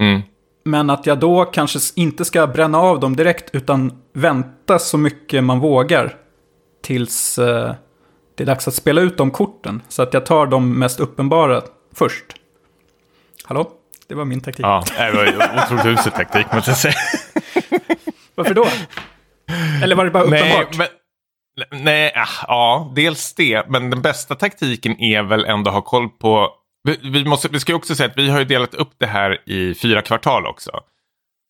Mm. 0.00 0.22
Men 0.64 0.90
att 0.90 1.06
jag 1.06 1.18
då 1.18 1.44
kanske 1.44 1.78
inte 1.96 2.24
ska 2.24 2.46
bränna 2.46 2.78
av 2.78 3.00
dem 3.00 3.16
direkt 3.16 3.54
utan 3.54 4.02
vänta 4.12 4.78
så 4.78 4.98
mycket 4.98 5.44
man 5.44 5.60
vågar. 5.60 6.16
Tills 6.82 7.38
eh, 7.38 7.74
det 8.34 8.44
är 8.44 8.46
dags 8.46 8.68
att 8.68 8.74
spela 8.74 9.00
ut 9.00 9.16
de 9.16 9.30
korten. 9.30 9.82
Så 9.88 10.02
att 10.02 10.14
jag 10.14 10.26
tar 10.26 10.46
de 10.46 10.78
mest 10.78 11.00
uppenbara 11.00 11.62
först. 11.94 12.24
Hallå? 13.44 13.70
Det 14.08 14.14
var 14.14 14.24
min 14.24 14.40
taktik. 14.40 14.66
Ja, 14.66 14.84
det 14.98 15.12
var 15.12 15.64
otroligt 15.64 15.98
usel 15.98 16.12
taktik 16.12 16.46
måste 16.52 16.70
jag 16.70 16.78
säga. 16.78 16.94
Varför 18.34 18.54
då? 18.54 18.66
Eller 19.82 19.96
var 19.96 20.04
det 20.04 20.10
bara 20.10 20.22
uppenbart? 20.22 20.76
Nej, 20.78 20.88
men, 21.70 21.84
nej 21.84 22.12
ah, 22.16 22.28
ja, 22.48 22.92
dels 22.96 23.34
det. 23.34 23.68
Men 23.68 23.90
den 23.90 24.02
bästa 24.02 24.34
taktiken 24.34 25.00
är 25.00 25.22
väl 25.22 25.44
ändå 25.44 25.70
att 25.70 25.74
ha 25.74 25.82
koll 25.82 26.08
på... 26.08 26.50
Vi, 26.88 27.10
vi, 27.10 27.24
måste, 27.24 27.48
vi 27.48 27.60
ska 27.60 27.72
ju 27.72 27.76
också 27.76 27.94
säga 27.94 28.08
att 28.10 28.18
vi 28.18 28.30
har 28.30 28.38
ju 28.38 28.44
delat 28.44 28.74
upp 28.74 28.92
det 28.98 29.06
här 29.06 29.48
i 29.50 29.74
fyra 29.74 30.02
kvartal 30.02 30.46
också. 30.46 30.80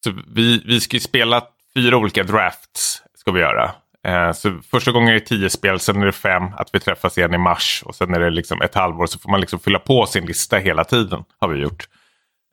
Så 0.05 0.13
vi, 0.27 0.63
vi 0.67 0.81
ska 0.81 0.97
ju 0.97 1.01
spela 1.01 1.43
fyra 1.75 1.97
olika 1.97 2.23
drafts. 2.23 3.03
Ska 3.15 3.33
vi 3.33 3.41
göra. 3.41 3.71
Eh, 4.07 4.33
så 4.33 4.59
första 4.71 4.93
gången 4.93 5.09
är 5.09 5.15
det 5.15 5.21
tio 5.21 5.51
spel, 5.51 5.81
sen 5.81 6.03
är 6.03 6.07
det 6.07 6.13
fem. 6.13 6.43
Att 6.57 6.71
vi 6.73 6.81
träffas 6.81 7.19
igen 7.19 7.35
i 7.35 7.39
mars. 7.39 7.83
Och 7.87 7.95
sen 7.95 8.15
är 8.15 8.21
det 8.21 8.31
liksom 8.31 8.63
ett 8.63 8.75
halvår. 8.75 9.07
Så 9.07 9.19
får 9.19 9.31
man 9.31 9.41
liksom 9.41 9.59
fylla 9.59 9.79
på 9.79 10.07
sin 10.07 10.27
lista 10.27 10.57
hela 10.57 10.85
tiden. 10.85 11.25
Har 11.39 11.49
vi 11.49 11.61
gjort. 11.61 11.89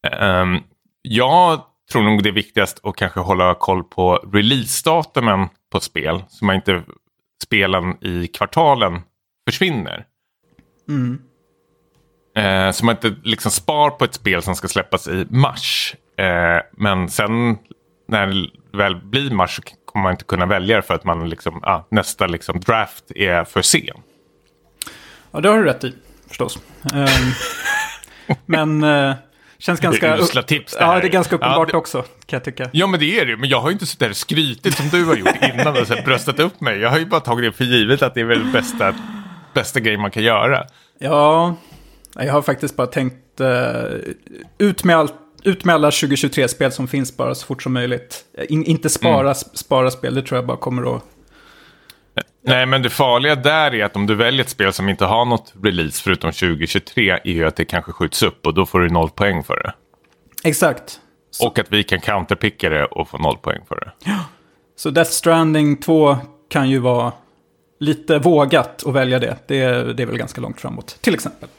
Eh, 0.08 0.46
jag 1.02 1.62
tror 1.92 2.04
nog 2.04 2.24
det 2.24 2.30
är 2.30 2.34
viktigast 2.34 2.80
att 2.84 2.96
kanske 2.96 3.20
hålla 3.20 3.56
koll 3.56 3.84
på 3.84 4.16
releasedatumen 4.16 5.48
på 5.72 5.80
spel. 5.80 6.24
Så 6.30 6.46
man 6.46 6.56
inte 6.56 6.84
spelen 7.44 8.04
i 8.04 8.28
kvartalen 8.28 9.02
försvinner. 9.48 10.06
Mm. 10.90 11.22
Eh, 12.36 12.72
så 12.72 12.86
man 12.86 12.96
inte 12.96 13.16
liksom 13.24 13.52
spar 13.52 13.90
på 13.90 14.06
ett 14.06 14.14
spel 14.14 14.42
som 14.42 14.56
ska 14.56 14.68
släppas 14.68 15.08
i 15.08 15.26
mars. 15.30 15.96
Eh, 16.18 16.64
men 16.78 17.10
sen 17.10 17.58
när 18.08 18.28
det 18.28 18.48
väl 18.78 18.96
blir 18.96 19.32
mars 19.32 19.56
så 19.56 19.62
kommer 19.86 20.04
man 20.04 20.12
inte 20.12 20.24
kunna 20.24 20.46
välja 20.46 20.76
det 20.76 20.82
för 20.82 20.94
att 20.94 21.04
man 21.04 21.30
liksom, 21.30 21.60
ah, 21.64 21.82
nästa 21.92 22.28
liksom 22.28 22.60
draft 22.60 23.12
är 23.16 23.44
för 23.44 23.62
sen. 23.62 23.82
Ja, 25.32 25.40
det 25.40 25.50
har 25.50 25.58
du 25.58 25.64
rätt 25.64 25.84
i, 25.84 25.94
förstås. 26.28 26.60
Ehm, 26.94 27.06
men 28.46 28.84
eh, 28.84 29.16
känns 29.58 29.80
ganska... 29.80 30.16
Det 30.16 30.22
usla 30.24 30.42
tips 30.42 30.74
det 30.78 30.86
här. 30.86 30.94
Ja, 30.94 31.00
det 31.00 31.08
är 31.08 31.10
ganska 31.12 31.36
uppenbart 31.36 31.68
Ja, 31.68 31.72
det- 31.72 31.78
också, 31.78 32.02
kan 32.02 32.38
jag 32.38 32.44
tycka. 32.44 32.70
Ja 32.74 32.88
men 32.88 33.00
det 33.00 33.20
är 33.20 33.26
det, 33.26 33.38
men 33.38 33.50
jag 33.50 33.62
har 33.62 33.70
ju 33.70 33.74
inte 33.74 33.86
suttit 33.86 34.00
där 34.00 34.10
och 34.10 34.16
skrytit 34.18 34.78
som 34.78 34.90
du 34.90 35.06
har 35.06 35.16
gjort 35.16 35.44
innan 35.54 35.78
och 35.82 35.88
så 35.88 35.96
här 35.96 36.04
bröstat 36.06 36.40
upp 36.40 36.62
mig. 36.62 36.80
Jag 36.80 36.90
har 36.90 36.98
ju 37.00 37.06
bara 37.06 37.22
tagit 37.22 37.52
det 37.52 37.58
för 37.58 37.64
givet 37.64 38.02
att 38.02 38.14
det 38.14 38.22
är 38.22 38.26
väl 38.26 38.44
bästa, 38.46 38.94
bästa 39.54 39.80
grejen 39.80 40.02
man 40.02 40.12
kan 40.12 40.24
göra. 40.24 40.64
Ja, 41.00 41.56
jag 42.16 42.34
har 42.34 42.42
faktiskt 42.42 42.76
bara 42.76 42.88
tänkt 42.88 43.40
eh, 43.40 43.84
ut, 44.58 44.84
med 44.84 44.96
all, 44.98 45.10
ut 45.44 45.66
med 45.66 45.76
alla 45.76 45.90
2023-spel 45.90 46.72
som 46.72 46.88
finns 46.88 47.18
bara 47.18 47.36
så 47.36 47.46
fort 47.46 47.64
som 47.64 47.74
möjligt. 47.74 48.26
In, 48.50 48.64
inte 48.64 48.90
spara, 48.90 49.22
Mm. 49.22 49.34
spara 49.34 49.92
spel, 49.92 50.16
det 50.16 50.22
tror 50.22 50.38
jag 50.38 50.46
bara 50.46 50.58
kommer 50.58 50.96
att... 50.96 51.04
Nej, 52.48 52.66
men 52.66 52.82
det 52.82 52.90
farliga 52.90 53.36
där 53.36 53.74
är 53.76 53.86
att 53.86 53.96
om 53.96 54.08
du 54.08 54.16
väljer 54.16 54.42
ett 54.42 54.50
spel 54.50 54.74
som 54.74 54.90
inte 54.90 55.06
har 55.06 55.26
något 55.26 55.54
release 55.64 56.04
förutom 56.04 56.32
2023 56.32 57.10
är 57.12 57.20
ju 57.32 57.46
att 57.48 57.56
det 57.56 57.66
kanske 57.66 57.92
skjuts 57.92 58.24
upp 58.24 58.48
och 58.48 58.54
då 58.54 58.66
får 58.66 58.80
du 58.80 58.90
noll 58.90 59.10
poäng 59.10 59.44
för 59.44 59.64
det. 59.64 59.74
Exakt. 60.50 61.00
Och 61.44 61.60
att 61.60 61.72
vi 61.72 61.84
kan 61.84 62.00
counterpicka 62.00 62.70
det 62.70 62.86
och 62.86 63.10
få 63.10 63.18
noll 63.18 63.38
poäng 63.38 63.62
för 63.68 63.76
det. 63.76 63.92
Så 64.76 64.90
Death 64.90 65.12
Stranding 65.12 65.78
2 65.78 66.18
kan 66.50 66.70
ju 66.70 66.80
vara 66.80 67.12
lite 67.80 68.20
vågat 68.20 68.84
att 68.86 68.94
välja 68.94 69.20
det. 69.20 69.38
Det, 69.48 69.94
det 69.94 70.04
är 70.04 70.08
väl 70.08 70.18
ganska 70.18 70.42
långt 70.42 70.62
framåt, 70.62 70.98
till 71.02 71.14
exempel. 71.14 71.50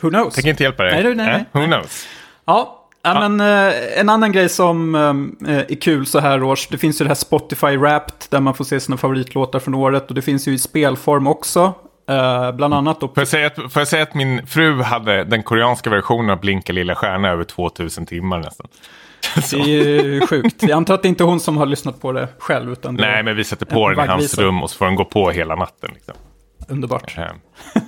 Who 0.00 0.10
knows? 0.10 0.34
Tänker 0.34 0.50
inte 0.50 0.62
hjälpa 0.62 0.82
dig. 0.82 0.92
Nej, 0.92 1.02
du, 1.02 1.14
nej, 1.14 1.26
nej. 1.26 1.44
Who 1.62 1.72
knows? 1.72 2.06
Ja, 2.44 2.88
ja, 3.02 3.28
men 3.28 3.40
eh, 3.40 4.00
en 4.00 4.08
annan 4.08 4.32
grej 4.32 4.48
som 4.48 4.94
eh, 4.94 5.58
är 5.58 5.80
kul 5.80 6.06
så 6.06 6.18
här 6.18 6.42
års, 6.42 6.68
det 6.68 6.78
finns 6.78 7.00
ju 7.00 7.04
det 7.04 7.08
här 7.08 7.14
Spotify 7.14 7.76
Wrapped 7.76 8.26
där 8.30 8.40
man 8.40 8.54
får 8.54 8.64
se 8.64 8.80
sina 8.80 8.96
favoritlåtar 8.96 9.58
från 9.58 9.74
året 9.74 10.08
och 10.08 10.14
det 10.14 10.22
finns 10.22 10.48
ju 10.48 10.52
i 10.52 10.58
spelform 10.58 11.26
också. 11.26 11.74
Eh, 12.08 12.52
bland 12.52 12.74
annat 12.74 13.00
då 13.00 13.08
Får 13.08 13.20
jag, 13.20 13.28
säga 13.28 13.46
att, 13.46 13.54
får 13.54 13.80
jag 13.80 13.88
säga 13.88 14.02
att 14.02 14.14
min 14.14 14.46
fru 14.46 14.82
hade 14.82 15.24
den 15.24 15.42
koreanska 15.42 15.90
versionen 15.90 16.30
av 16.30 16.40
Blinka 16.40 16.72
lilla 16.72 16.94
stjärna 16.94 17.28
över 17.28 17.44
2000 17.44 18.06
timmar 18.06 18.38
nästan. 18.38 18.66
Det 19.50 19.56
är 19.56 20.04
ju 20.04 20.20
sjukt. 20.26 20.62
Jag 20.62 20.70
antar 20.70 20.94
att 20.94 21.02
det 21.02 21.08
inte 21.08 21.24
är 21.24 21.26
hon 21.26 21.40
som 21.40 21.56
har 21.56 21.66
lyssnat 21.66 22.00
på 22.00 22.12
det 22.12 22.28
själv, 22.38 22.72
utan 22.72 22.96
det 22.96 23.02
Nej, 23.02 23.22
men 23.22 23.36
vi 23.36 23.44
sätter 23.44 23.66
på 23.66 23.88
En 23.88 23.96
den 23.96 24.04
i 24.04 24.08
hans 24.08 24.38
rum 24.38 24.62
och 24.62 24.70
så 24.70 24.78
får 24.78 24.84
den 24.86 24.94
gå 24.94 25.04
på 25.04 25.30
hela 25.30 25.54
natten. 25.54 25.90
Liksom. 25.94 26.14
underbart. 26.68 27.16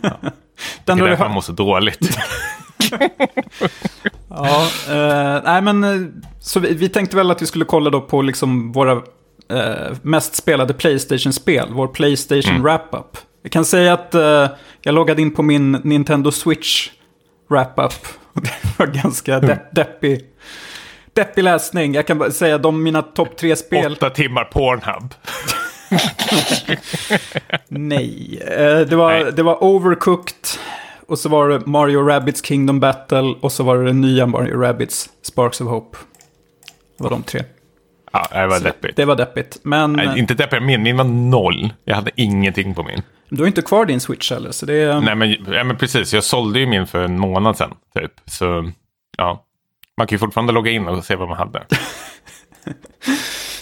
Eh, 0.02 0.30
Den 0.84 0.98
Det 0.98 1.04
är 1.04 1.08
därför 1.08 1.24
hört. 1.24 1.34
mår 1.34 1.40
så 1.40 1.52
dåligt. 1.52 1.98
Ja, 4.28 4.68
eh, 4.88 5.42
nej 5.44 5.62
men 5.62 5.84
eh, 5.84 6.00
så 6.40 6.60
vi, 6.60 6.74
vi 6.74 6.88
tänkte 6.88 7.16
väl 7.16 7.30
att 7.30 7.42
vi 7.42 7.46
skulle 7.46 7.64
kolla 7.64 7.90
då 7.90 8.00
på 8.00 8.22
liksom 8.22 8.72
våra 8.72 8.92
eh, 9.50 9.92
mest 10.02 10.34
spelade 10.36 10.74
Playstation-spel, 10.74 11.68
vår 11.70 11.86
Playstation 11.88 12.50
Mm. 12.50 12.62
Wrap-Up. 12.62 13.16
Jag 13.42 13.52
kan 13.52 13.64
säga 13.64 13.92
att 13.92 14.14
eh, 14.14 14.46
jag 14.82 14.94
loggade 14.94 15.22
in 15.22 15.34
på 15.34 15.42
min 15.42 15.72
Nintendo 15.72 16.30
Switch 16.30 16.88
Wrap-Up. 17.48 17.92
Och 18.32 18.42
Det 18.42 18.50
var 18.78 18.86
ganska 18.86 19.34
Mm. 19.34 19.46
de- 19.48 19.58
deppig, 19.82 20.20
deppig 21.14 21.42
läsning. 21.44 21.94
Jag 21.94 22.06
kan 22.06 22.18
bara 22.18 22.30
säga 22.30 22.58
de 22.58 22.82
mina 22.82 23.02
topp 23.02 23.36
tre 23.36 23.56
spel. 23.56 23.92
Åtta 23.92 24.10
timmar 24.10 24.44
Pornhub. 24.44 25.14
Nej, 27.68 28.42
eh, 28.46 28.80
det 28.80 28.96
var, 28.96 29.10
Nej. 29.10 29.32
det 29.32 29.42
var 29.42 29.64
Overcooked. 29.64 30.46
Och 31.06 31.18
så 31.18 31.28
var 31.28 31.48
det 31.48 31.66
Mario 31.66 32.02
Rabbids 32.08 32.44
Kingdom 32.44 32.80
Battle. 32.80 33.34
Och 33.40 33.52
så 33.52 33.62
var 33.64 33.78
det 33.78 33.84
den 33.84 34.00
nya 34.00 34.26
Mario 34.26 34.60
Rabbids 34.60 35.10
Sparks 35.22 35.60
of 35.60 35.68
Hope. 35.68 35.98
Det 36.98 37.04
var 37.04 37.10
de 37.10 37.22
tre. 37.22 37.42
Ja, 38.12 38.28
det 38.32 38.46
var 38.46 38.60
deppigt. 38.60 38.96
Det 38.96 39.04
var 39.04 39.16
deppigt. 39.16 39.58
Men 39.62 39.92
Nej, 39.92 40.18
inte 40.18 40.34
deppigt, 40.34 40.62
min, 40.62 40.82
min 40.82 40.96
var 40.96 41.04
noll. 41.04 41.72
Jag 41.84 41.94
hade 41.94 42.10
ingenting 42.14 42.74
på 42.74 42.82
min. 42.82 43.02
du 43.28 43.42
har 43.42 43.46
inte 43.46 43.62
kvar 43.62 43.84
din 43.84 44.00
Switch 44.00 44.30
heller. 44.30 44.50
Så 44.50 44.66
det 44.66 44.74
är... 44.74 45.00
Nej, 45.00 45.14
men, 45.14 45.30
ja, 45.30 45.64
men 45.64 45.76
precis. 45.76 46.14
Jag 46.14 46.24
sålde 46.24 46.60
ju 46.60 46.66
min 46.66 46.86
för 46.86 47.04
en 47.04 47.18
månad 47.18 47.56
sedan. 47.56 47.74
Typ. 47.94 48.12
Så 48.26 48.70
ja, 49.18 49.44
man 49.96 50.06
kan 50.06 50.14
ju 50.14 50.18
fortfarande 50.18 50.52
logga 50.52 50.70
in 50.70 50.88
och 50.88 51.04
se 51.04 51.16
vad 51.16 51.28
man 51.28 51.38
hade. 51.38 51.62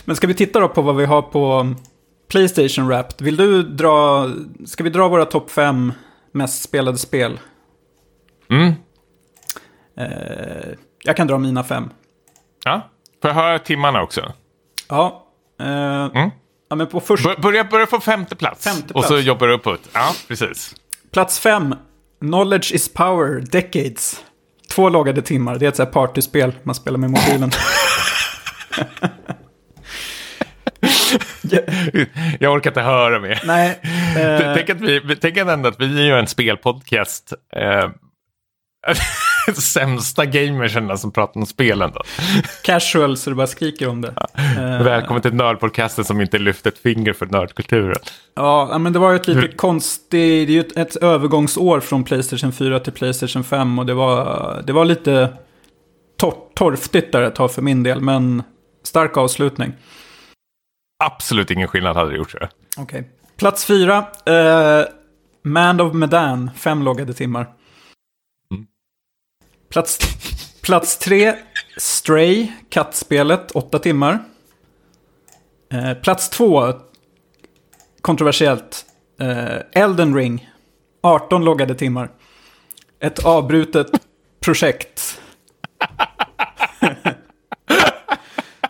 Men 0.04 0.16
ska 0.16 0.26
vi 0.26 0.34
titta 0.34 0.60
då 0.60 0.68
på 0.68 0.82
vad 0.82 0.96
vi 0.96 1.04
har 1.04 1.22
på 1.22 1.74
Playstation 2.30 2.86
Wrapped? 2.88 3.22
Vill 3.22 3.36
du 3.36 3.62
dra... 3.62 4.28
Ska 4.66 4.84
vi 4.84 4.90
dra 4.90 5.08
våra 5.08 5.24
topp 5.24 5.50
fem 5.50 5.92
mest 6.32 6.62
spelade 6.62 6.98
spel? 6.98 7.40
Mm. 8.50 8.72
Eh, 9.98 10.68
jag 11.04 11.16
kan 11.16 11.26
dra 11.26 11.38
mina 11.38 11.64
fem. 11.64 11.90
Ja. 12.64 12.88
Får 13.22 13.28
jag 13.30 13.34
höra 13.34 13.58
timmarna 13.58 14.02
också? 14.02 14.32
Ja. 14.88 15.26
Eh, 15.60 15.66
ja 16.68 16.76
men 16.76 16.86
på 16.86 17.00
första... 17.00 17.28
Bör- 17.28 17.36
Börja, 17.42 17.64
börja 17.64 17.86
på 17.86 18.00
femte 18.00 18.36
plats. 18.36 18.64
Femte 18.64 18.94
Och 18.94 19.04
så 19.04 19.08
plats. 19.08 19.24
jobbar 19.26 19.46
du 19.46 19.54
uppåt. 19.54 19.80
Ja, 19.92 20.10
precis. 20.28 20.74
Plats 21.10 21.38
fem. 21.40 21.74
Knowledge 22.20 22.72
is 22.72 22.92
power. 22.92 23.40
Decades. 23.40 24.24
Två 24.70 24.88
loggade 24.88 25.22
timmar. 25.22 25.58
Det 25.58 25.64
är 25.64 25.68
ett 25.68 25.76
så 25.76 25.82
här 25.84 25.90
partyspel 25.90 26.52
man 26.62 26.74
spelar 26.74 26.98
med 26.98 27.10
mobilen. 27.10 27.50
Ja, 31.50 31.60
Jag 32.40 32.52
orkar 32.52 32.70
inte 32.70 32.80
höra 32.80 33.20
mer. 33.20 33.42
nej. 33.44 33.78
Eh, 34.18 34.54
Tänk, 34.54 34.70
att 34.70 34.80
vi, 34.80 35.16
tänk 35.20 35.36
ändå 35.36 35.68
att 35.68 35.80
vi 35.80 36.00
är 36.00 36.04
ju 36.06 36.18
en 36.18 36.26
spelpodcast. 36.26 37.32
Eh, 37.56 37.90
sämsta 39.54 40.24
gamerserna 40.26 40.96
som 40.96 41.12
pratar 41.12 41.40
om 41.40 41.46
spelen 41.46 41.90
då. 41.94 42.02
Casual 42.64 43.16
så 43.16 43.30
det 43.30 43.36
bara 43.36 43.46
skriker 43.46 43.88
om 43.88 44.00
det. 44.00 44.14
Eh, 44.56 44.82
Välkommen 44.82 45.22
till 45.22 45.34
Nördpodcasten 45.34 46.04
som 46.04 46.20
inte 46.20 46.38
lyft 46.38 46.66
ett 46.66 46.78
finger 46.78 47.12
för 47.12 47.26
nördkulturen. 47.26 47.96
Ja, 48.34 48.68
ja, 48.72 48.78
men 48.78 48.92
det 48.92 48.98
var 48.98 49.10
ju 49.10 49.16
ett 49.16 49.28
lite 49.28 49.48
konstigt, 49.48 50.10
det 50.10 50.18
är 50.18 50.46
ju 50.46 50.60
ett, 50.60 50.76
ett 50.76 50.96
övergångsår 50.96 51.80
från 51.80 52.04
Playstation 52.04 52.52
4 52.52 52.80
till 52.80 52.92
Playstation 52.92 53.44
5 53.44 53.78
och 53.78 53.86
det 53.86 53.94
var, 53.94 54.62
det 54.66 54.72
var 54.72 54.84
lite 54.84 55.28
tor 56.20 56.34
torftigt 56.54 57.12
där 57.12 57.22
ett 57.22 57.34
tag 57.34 57.52
för 57.52 57.62
min 57.62 57.82
del, 57.82 58.00
men 58.00 58.42
stark 58.84 59.16
avslutning. 59.16 59.72
Absolut 61.04 61.50
ingen 61.50 61.68
skillnad 61.68 61.96
hade 61.96 62.10
det 62.10 62.16
gjort. 62.16 62.34
Okej. 62.76 63.10
Plats 63.36 63.64
fyra, 63.64 64.06
eh, 64.26 64.86
Man 65.42 65.80
of 65.80 65.94
Medan, 65.94 66.50
fem 66.56 66.82
loggade 66.82 67.14
timmar. 67.14 67.42
Mm. 68.54 68.66
Plats, 69.70 69.98
plats 70.62 70.98
tre, 70.98 71.34
Stray, 71.76 72.52
kattspelet, 72.68 73.50
åtta 73.50 73.78
timmar. 73.78 74.24
Eh, 75.72 75.94
plats 75.94 76.30
två, 76.30 76.72
kontroversiellt, 78.00 78.84
eh, 79.20 79.82
Elden 79.82 80.14
Ring, 80.14 80.50
18 81.00 81.44
loggade 81.44 81.74
timmar. 81.74 82.10
Ett 83.00 83.24
avbrutet 83.24 83.90
projekt. 84.40 85.20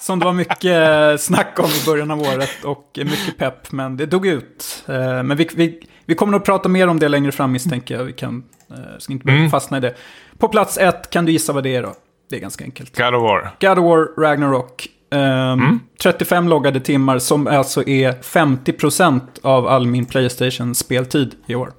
Som 0.09 0.18
det 0.18 0.25
var 0.25 0.33
mycket 0.33 1.21
snack 1.21 1.59
om 1.59 1.64
i 1.83 1.87
början 1.87 2.11
av 2.11 2.21
året 2.21 2.64
och 2.64 2.90
mycket 2.97 3.38
pepp, 3.38 3.73
men 3.73 3.97
det 3.97 4.07
dog 4.07 4.27
ut. 4.27 4.85
Eh, 4.88 5.23
Men 5.23 5.37
vi, 5.37 5.49
vi, 5.55 5.81
vi 6.05 6.14
kommer 6.14 6.33
nog 6.33 6.44
prata 6.44 6.68
mer 6.68 6.88
om 6.88 6.99
det 6.99 7.09
längre 7.09 7.33
fram 7.33 7.53
misstänker 7.53 7.97
jag. 7.97 8.05
Vi 8.05 8.12
kan, 8.12 8.44
eh, 8.71 8.99
ska 8.99 9.12
inte 9.12 9.29
Mm. 9.29 9.51
fastna 9.51 9.77
i 9.77 9.81
det. 9.81 9.94
På 10.38 10.49
plats 10.49 10.79
ett, 10.79 11.11
kan 11.11 11.25
du 11.25 11.33
gissa 11.33 11.53
vad 11.53 11.62
det 11.64 11.77
är 11.77 11.83
då? 11.83 11.94
Det 12.31 12.37
är 12.37 12.40
ganska 12.40 12.64
enkelt. 12.64 12.97
God 12.99 13.14
of 13.14 13.23
War. 13.23 13.51
God 13.61 13.79
of 13.79 13.85
War 13.85 14.23
Ragnarok. 14.23 14.88
Ehm, 15.14 15.81
35 16.03 16.49
loggade 16.49 16.81
timmar 16.81 17.18
som 17.18 17.47
alltså 17.47 17.88
är 17.88 18.12
50% 18.23 19.23
av 19.42 19.66
all 19.66 19.87
min 19.87 20.05
Playstation-speltid 20.07 21.35
i 21.47 21.55
år. 21.55 21.73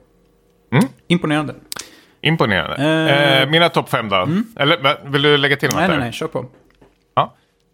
Mm. 0.74 0.86
Imponerande. 1.08 1.56
Imponerande. 2.22 2.76
Eh. 2.76 3.42
Eh, 3.42 3.50
mina 3.50 3.70
topp 3.70 3.90
fem 3.90 4.10
då? 4.10 4.28
Eller 4.60 4.84
va, 4.84 4.96
vill 5.06 5.22
du 5.22 5.38
lägga 5.38 5.56
till 5.56 5.70
något 5.70 5.76
Nej, 5.78 5.88
där? 5.88 5.96
nej, 5.96 6.04
nej, 6.04 6.14
kör 6.14 6.28
på. 6.28 6.46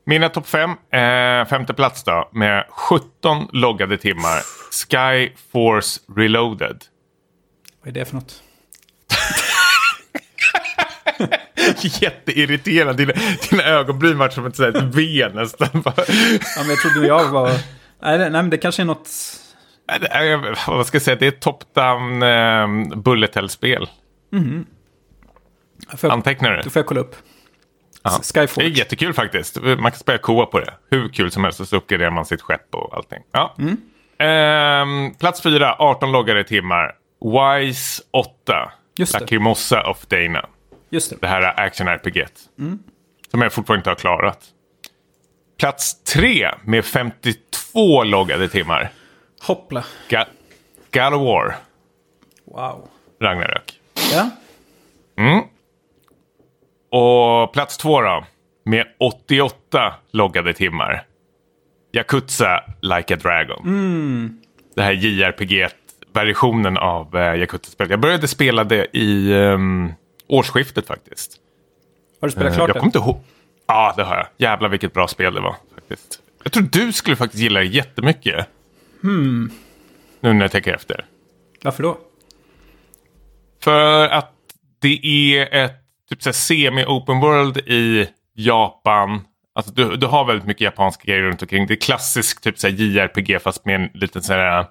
Mina 0.06 0.30
topp 0.30 0.48
fem. 0.48 0.70
Eh, 0.70 1.46
femte 1.48 1.74
plats 1.74 2.04
då. 2.04 2.30
Med 2.34 2.66
17 2.70 3.48
loggade 3.54 3.98
timmar. 3.98 4.42
Sky 4.72 5.32
Force 5.52 6.00
Reloaded. 6.18 6.84
Vad 7.84 7.88
är 7.88 7.92
det 8.00 8.06
för 8.06 8.16
något? 8.16 8.42
Jätteirriterande. 12.02 12.94
Dina, 13.06 13.14
dina 13.50 13.64
ögonbryn 13.64 14.18
vart 14.18 14.34
som 14.34 14.46
ett, 14.46 14.56
sånt 14.56 14.76
här 14.76 14.86
V 14.94 15.30
nästan. 15.34 15.68
Ja, 15.74 15.94
men 16.58 16.70
jag 16.70 16.78
trodde 16.80 17.08
jag 17.08 17.30
var... 17.30 17.50
Nej, 18.02 18.18
det- 18.18 18.30
nej, 18.30 18.32
men 18.32 18.50
det 18.50 18.58
kanske 18.58 18.82
är 18.82 18.86
något... 18.86 19.10
Vad 20.68 20.88
ska 20.88 20.96
jag 20.96 21.02
säga? 21.02 21.16
Det 21.20 21.26
är 21.26 21.32
ett 21.32 21.40
top-down 21.46 22.24
eh, 22.24 22.98
bullet 22.98 23.36
hell-spel. 23.36 23.90
Jag, 26.02 26.12
Antecknar 26.12 26.52
du? 26.52 26.62
då 26.62 26.70
får 26.70 26.80
jag 26.80 26.86
kolla 26.88 27.00
upp. 27.02 27.16
Ja. 28.06 28.12
Det 28.62 28.66
är 28.66 28.70
jättekul 28.78 29.14
faktiskt. 29.14 29.62
Man 29.62 29.78
kan 29.92 30.00
spela 30.00 30.18
koa 30.18 30.46
på 30.46 30.60
det. 30.60 30.74
Hur 30.90 31.10
kul 31.10 31.32
som 31.32 31.44
helst. 31.44 31.60
Och 31.60 31.68
så 31.68 31.76
uppgraderar 31.76 32.12
man 32.12 32.26
sitt 32.26 32.42
skepp 32.42 32.76
och 32.76 32.96
allting. 32.98 33.20
Ja. 33.32 33.56
Ehm, 34.18 35.14
plats 35.14 35.42
fyra, 35.42 35.76
18 35.80 36.12
loggade 36.12 36.44
timmar. 36.44 36.96
Wise 37.22 38.04
8. 38.12 38.72
Just 38.98 39.14
det. 39.14 39.20
Lacrimosa 39.20 39.90
of 39.90 40.06
Dana. 40.08 40.46
Just 40.90 41.10
det. 41.10 41.16
Det 41.22 41.28
här 41.28 41.42
är 41.42 41.60
action-RPG. 41.66 42.26
Som 43.32 43.42
jag 43.42 43.54
fortfarande 43.54 43.80
inte 43.80 43.90
har 43.90 43.96
klarat. 43.96 44.40
Plats 45.60 46.04
tre 46.04 46.52
med 46.64 46.86
52 46.86 48.04
loggade 48.04 48.50
timmar. 48.50 48.90
Hoppla. 49.42 49.84
Ga- 50.10 50.26
God 50.94 51.14
of 51.14 51.22
War. 51.28 51.56
Wow. 52.46 52.90
Ragnarök. 53.22 53.80
Ja. 54.14 54.30
Och 56.98 57.54
plats 57.54 57.78
två 57.78 58.02
då. 58.02 58.26
Med 58.66 58.86
88 59.00 59.94
loggade 60.12 60.54
timmar. 60.54 61.04
Yakuza 61.94 62.64
Like 62.82 63.14
a 63.14 63.18
Dragon. 63.22 64.42
Det 64.76 64.82
här 64.82 64.92
JRPG-versionen 64.94 66.78
av 66.78 67.16
uh, 67.16 67.40
Yakuza-spelet. 67.40 67.90
Jag 67.92 68.00
började 68.00 68.28
spela 68.28 68.64
det 68.64 68.88
i 68.98 69.34
ehm, 69.34 69.94
årsskiftet 70.28 70.88
faktiskt. 70.88 71.38
Har 72.22 72.28
du 72.28 72.32
spelat 72.32 72.52
Eh, 72.52 72.56
klart 72.56 72.68
jag 72.68 72.76
det? 72.76 72.80
kommer 72.80 72.88
inte 72.90 72.98
ihåg. 73.00 73.20
Ja, 73.68 73.94
det 73.98 74.04
har 74.04 74.16
jag. 74.16 74.28
Jävlar 74.38 74.70
vilket 74.70 74.94
bra 74.94 75.08
spel 75.08 75.34
det 75.34 75.42
var. 75.42 75.56
faktiskt. 75.76 76.20
Jag 76.44 76.52
tror 76.54 76.64
du 76.72 76.92
skulle 76.92 77.16
faktiskt 77.16 77.44
gilla 77.44 77.60
det 77.60 77.66
jättemycket. 77.66 78.48
Hmm. 79.02 79.52
Nu 80.20 80.34
när 80.34 80.42
jag 80.42 80.52
tänker 80.52 80.74
efter. 80.74 81.06
Varför 81.64 81.84
då? 81.84 81.98
För 83.64 84.08
att 84.08 84.32
det 84.82 85.00
är 85.06 85.66
ett 85.66 85.85
typ 86.10 86.24
så 86.24 86.30
semi-open 86.34 87.20
world 87.22 87.58
i 87.58 88.08
Japan. 88.34 89.22
Alltså 89.56 89.74
du, 89.74 89.96
du 89.96 90.06
har 90.08 90.26
väldigt 90.26 90.48
mycket 90.48 90.62
japanska 90.62 91.04
grejer 91.06 91.22
runt 91.22 91.42
omkring. 91.42 91.68
Det 91.68 91.74
är 91.74 91.82
klassisk 91.82 92.42
typ 92.42 92.60
så 92.60 92.68
JRPG 92.68 93.40
fast 93.42 93.66
med 93.66 93.76
en 93.76 93.90
liten 93.94 94.22
så 94.24 94.34
här 94.34 94.66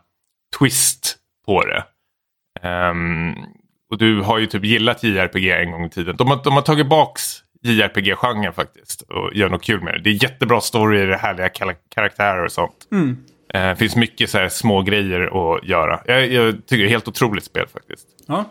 twist 0.59 1.17
på 1.47 1.65
det. 1.65 1.85
Ehm, 2.63 3.35
och 3.91 3.99
du 3.99 4.21
har 4.21 4.39
ju 4.39 4.47
typ 4.47 4.65
gillat 4.65 5.03
JRPG 5.03 5.51
en 5.51 5.71
gång 5.71 5.85
i 5.85 5.91
tiden. 5.91 6.17
De 6.17 6.29
har, 6.29 6.41
de 6.45 6.53
har 6.53 6.63
tagit 6.63 6.87
baks 6.89 7.23
JRPG-genren 7.63 8.53
faktiskt 8.53 9.03
och 9.03 9.35
gör 9.35 9.49
något 9.49 9.63
kul 9.65 9.81
med 9.83 9.95
det. 9.95 10.01
Det 10.01 10.11
är 10.11 10.23
jättebra 10.23 10.61
story, 10.61 11.07
det 11.07 11.15
är 11.15 11.19
härliga 11.19 11.49
karaktärer 11.95 12.45
och 12.45 12.53
sånt. 12.53 12.89
Eh, 13.55 13.69
Det 13.69 13.77
finns 13.77 13.97
mycket 13.97 14.31
så 14.31 14.39
här 14.39 14.49
små 14.49 14.83
grejer 14.83 15.21
att 15.57 15.65
göra. 15.69 16.01
Jag, 16.07 16.33
jag 16.33 16.67
tycker 16.67 16.83
det 16.83 16.89
är 16.89 16.91
helt 16.91 17.09
otroligt 17.09 17.45
spel 17.45 17.67
faktiskt. 17.73 18.07
Ja, 18.27 18.45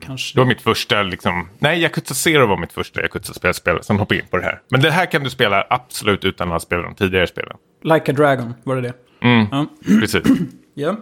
Kanske. 0.00 0.36
det 0.36 0.40
var 0.40 0.46
mitt 0.46 0.62
första, 0.62 1.02
liksom, 1.02 1.48
nej 1.58 1.80
Yakuza 1.82 2.14
Zero 2.14 2.46
var 2.46 2.56
mitt 2.56 2.72
första 2.72 3.00
Yakuza-spelspel. 3.00 3.82
Sen 3.82 3.98
hoppade 3.98 4.14
jag 4.18 4.24
in 4.24 4.30
på 4.30 4.36
det 4.36 4.44
här. 4.44 4.60
Men 4.68 4.80
det 4.80 4.90
här 4.90 5.06
kan 5.06 5.24
du 5.24 5.30
spela 5.30 5.66
absolut 5.70 6.24
utan 6.24 6.48
att 6.48 6.52
ha 6.52 6.60
spelat 6.60 6.84
de 6.84 6.94
tidigare 6.94 7.26
spelen. 7.26 7.56
Like 7.82 8.10
a 8.12 8.14
Dragon, 8.14 8.54
var 8.64 8.76
det 8.76 8.82
det? 8.82 8.94
Mm. 9.20 9.46
Ja. 9.50 9.66
Precis. 10.00 10.22
Ja. 10.74 10.96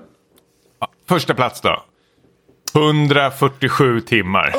Första 1.08 1.34
plats 1.34 1.60
då. 1.60 1.82
147 2.74 4.00
timmar. 4.00 4.54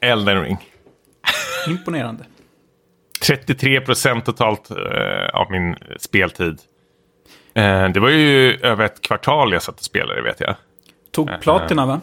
Elden 0.00 0.42
Ring. 0.42 0.58
Imponerande. 1.68 2.24
33 3.26 3.80
procent 3.80 4.24
totalt 4.24 4.70
eh, 4.70 4.76
av 5.32 5.50
min 5.50 5.76
speltid. 5.98 6.58
Eh, 7.54 7.88
det 7.88 8.00
var 8.00 8.08
ju 8.08 8.56
över 8.62 8.84
ett 8.84 9.00
kvartal 9.00 9.52
jag 9.52 9.62
satt 9.62 9.78
och 9.78 9.84
spelade 9.84 10.22
vet 10.22 10.40
jag. 10.40 10.54
Tog 11.12 11.40
platina 11.40 11.86
va? 11.86 12.00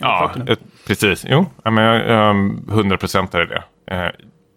Ja, 0.00 0.34
eh, 0.48 0.56
precis. 0.86 1.24
Jo, 1.28 1.46
men 1.64 1.76
jag, 1.76 2.08
jag 2.08 2.36
100 2.68 2.96
procent 2.96 3.34
är 3.34 3.46
det. 3.46 3.62
Eh, 3.94 4.10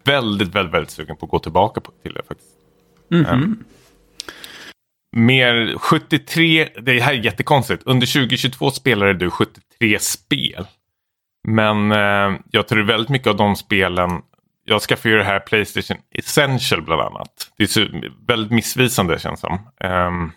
väldigt, 0.05 0.55
väldigt, 0.55 0.73
väldigt 0.73 0.91
sugen 0.91 1.17
på 1.17 1.25
att 1.25 1.31
gå 1.31 1.39
tillbaka 1.39 1.81
på, 1.81 1.91
till 2.03 2.13
det 2.13 2.21
faktiskt. 2.27 2.49
Eh, 3.13 3.37
mer 5.15 5.77
73, 5.77 6.69
det 6.81 6.99
här 6.99 7.13
är 7.13 7.25
jättekonstigt. 7.25 7.83
Under 7.85 8.07
2022 8.07 8.71
spelade 8.71 9.13
du 9.13 9.29
73 9.29 9.99
spel. 9.99 10.67
Men 11.47 11.91
eh, 11.91 12.39
jag 12.51 12.67
tror 12.67 12.83
väldigt 12.83 13.09
mycket 13.09 13.27
av 13.27 13.35
de 13.35 13.55
spelen, 13.55 14.21
jag 14.65 14.81
skaffade 14.81 15.09
ju 15.09 15.17
det 15.17 15.23
här 15.23 15.39
Playstation 15.39 15.97
Essential 16.11 16.81
bland 16.81 17.01
annat. 17.01 17.51
Det 17.57 17.63
är 17.63 17.67
så, 17.67 17.85
väldigt 18.27 18.51
missvisande 18.51 19.19
känns 19.19 19.39
som. 19.39 19.59
Ehm, 19.79 20.25
och 20.25 20.31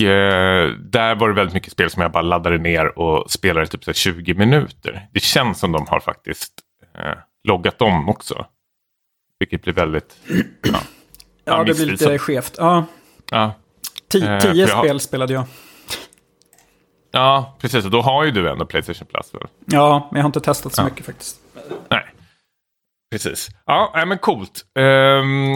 eh, 0.00 0.68
där 0.78 1.14
var 1.14 1.28
det 1.28 1.34
väldigt 1.34 1.54
mycket 1.54 1.72
spel 1.72 1.90
som 1.90 2.02
jag 2.02 2.12
bara 2.12 2.22
laddade 2.22 2.58
ner 2.58 2.98
och 2.98 3.30
spelade 3.30 3.66
typ 3.66 3.84
så 3.84 3.90
här 3.90 3.94
20 3.94 4.34
minuter. 4.34 5.08
Det 5.12 5.20
känns 5.20 5.58
som 5.58 5.72
de 5.72 5.86
har 5.88 6.00
faktiskt 6.00 6.52
eh, 6.98 7.12
loggat 7.48 7.82
om 7.82 8.08
också. 8.08 8.46
Vilket 9.38 9.62
blir 9.62 9.72
väldigt... 9.74 10.16
Ja, 10.62 10.80
Ja, 11.44 11.64
det 11.64 11.74
blir 11.74 11.86
lite 11.86 12.18
skevt. 12.18 12.54
Ja, 12.58 12.84
Ja, 13.30 13.52
ti- 14.12 14.34
Eh, 14.34 14.40
tio 14.40 14.66
för 14.66 14.74
jag 14.76 14.84
spel 14.84 15.00
spelade 15.00 15.32
jag. 15.32 15.44
ja, 17.10 17.56
precis. 17.60 17.84
Och 17.84 17.90
då 17.90 18.00
har 18.00 18.24
ju 18.24 18.30
du 18.30 18.50
ändå 18.50 18.66
Playstation 18.66 19.06
Plus. 19.06 19.34
Väl? 19.34 19.46
Ja, 19.66 20.08
men 20.10 20.18
jag 20.18 20.22
har 20.24 20.28
inte 20.28 20.40
testat 20.40 20.74
så 20.74 20.80
Ja. 20.82 20.84
mycket 20.84 21.06
faktiskt. 21.06 21.36
Nej, 21.90 22.04
precis. 23.12 23.48
Ja, 23.66 24.04
men 24.06 24.18
coolt. 24.18 24.64
Ehm, 24.78 25.54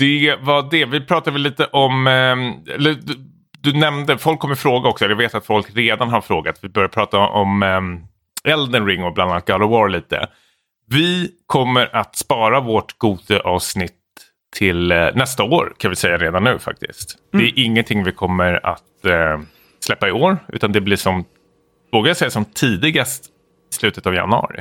det 0.00 0.36
var 0.40 0.68
det. 0.70 0.84
Vi 0.84 1.00
pratade 1.00 1.32
väl 1.32 1.42
lite 1.42 1.66
om... 1.66 2.06
ehm, 2.06 2.52
eller, 2.74 2.94
du, 2.94 3.14
du 3.60 3.72
nämnde, 3.72 4.18
folk 4.18 4.40
kommer 4.40 4.54
fråga 4.54 4.88
också. 4.88 5.04
Jag 5.04 5.16
vet 5.16 5.34
att 5.34 5.46
folk 5.46 5.66
redan 5.76 6.08
har 6.08 6.20
frågat. 6.20 6.58
Vi 6.62 6.68
börjar 6.68 6.88
prata 6.88 7.18
om 7.18 7.62
um, 7.62 8.06
Elden 8.44 8.86
Ring 8.86 9.04
och 9.04 9.14
bland 9.14 9.30
annat 9.30 9.46
God 9.46 9.62
of 9.62 9.70
War 9.70 9.88
lite. 9.88 10.28
Vi 10.90 11.30
kommer 11.46 11.96
att 11.96 12.16
spara 12.16 12.60
vårt 12.60 12.98
Gote-avsnitt 12.98 13.92
till 14.56 14.92
eh, 14.92 15.08
nästa 15.14 15.42
år 15.42 15.72
kan 15.78 15.90
vi 15.90 15.96
säga 15.96 16.18
redan 16.18 16.44
nu 16.44 16.58
faktiskt. 16.58 17.16
Det 17.32 17.38
är 17.38 17.58
ingenting 17.58 18.04
vi 18.04 18.12
kommer 18.12 18.66
att 18.66 19.04
eh, 19.04 19.40
släppa 19.80 20.08
i 20.08 20.12
år 20.12 20.38
utan 20.48 20.72
det 20.72 20.80
blir 20.80 20.96
som, 20.96 21.24
vågar 21.92 22.08
jag 22.08 22.16
säga 22.16 22.30
som 22.30 22.44
tidigast 22.44 23.24
slutet 23.70 24.06
av 24.06 24.14
januari. 24.14 24.60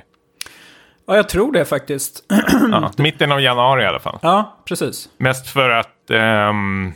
Ja, 1.09 1.15
jag 1.15 1.29
tror 1.29 1.51
det 1.51 1.65
faktiskt. 1.65 2.23
Ja, 2.71 2.91
mitten 2.97 3.31
av 3.31 3.41
januari 3.41 3.83
i 3.83 3.85
alla 3.85 3.99
fall. 3.99 4.19
ja, 4.21 4.57
precis. 4.65 5.09
Mest 5.17 5.49
för 5.49 5.69
att 5.69 6.11
ehm, 6.11 6.93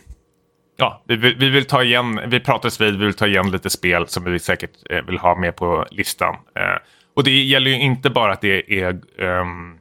ja, 0.77 1.03
vi, 1.07 1.15
vi 1.15 1.49
vill 1.49 1.65
ta 1.65 1.83
igen, 1.83 2.19
vi 2.27 2.39
pratades 2.39 2.81
vid, 2.81 2.99
vi 2.99 3.05
vill 3.05 3.13
ta 3.13 3.27
igen 3.27 3.51
lite 3.51 3.69
spel 3.69 4.07
som 4.07 4.23
vi 4.23 4.39
säkert 4.39 4.71
eh, 4.89 5.01
vill 5.05 5.17
ha 5.17 5.35
med 5.35 5.55
på 5.55 5.85
listan. 5.91 6.35
Eh, 6.55 6.81
och 7.15 7.23
det 7.23 7.31
gäller 7.31 7.71
ju 7.71 7.79
inte 7.79 8.09
bara 8.09 8.31
att 8.33 8.41
det 8.41 8.81
är 8.81 9.01
ehm, 9.19 9.77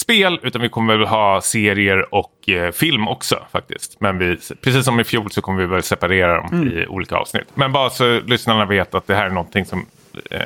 spel, 0.00 0.40
utan 0.42 0.62
vi 0.62 0.68
kommer 0.68 0.96
väl 0.96 1.06
ha 1.06 1.40
serier 1.40 2.14
och 2.14 2.48
eh, 2.48 2.72
film 2.72 3.08
också 3.08 3.38
faktiskt. 3.52 4.00
Men 4.00 4.18
vi, 4.18 4.36
precis 4.60 4.84
som 4.84 5.00
i 5.00 5.04
fjol 5.04 5.30
så 5.30 5.42
kommer 5.42 5.60
vi 5.60 5.66
väl 5.66 5.82
separera 5.82 6.36
dem 6.36 6.68
i 6.68 6.86
olika 6.86 7.16
avsnitt. 7.16 7.46
Men 7.54 7.72
bara 7.72 7.90
så 7.90 8.20
lyssnarna 8.20 8.64
vet 8.64 8.94
att 8.94 9.06
det 9.06 9.14
här 9.14 9.26
är 9.26 9.30
någonting 9.30 9.64
som 9.64 9.86
eh, 10.30 10.40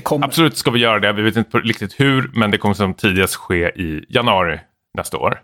Det 0.00 0.04
kommer. 0.04 0.26
Absolut 0.26 0.56
ska 0.56 0.70
vi 0.70 0.78
göra 0.78 0.98
det. 1.00 1.12
Vi 1.12 1.22
vet 1.22 1.36
inte 1.36 1.58
riktigt 1.58 2.00
hur, 2.00 2.30
men 2.34 2.50
det 2.50 2.58
kommer 2.58 2.74
som 2.74 2.94
tidigast 2.94 3.34
ske 3.34 3.68
i 3.68 4.04
januari 4.08 4.60
nästa 4.98 5.18
år. 5.18 5.40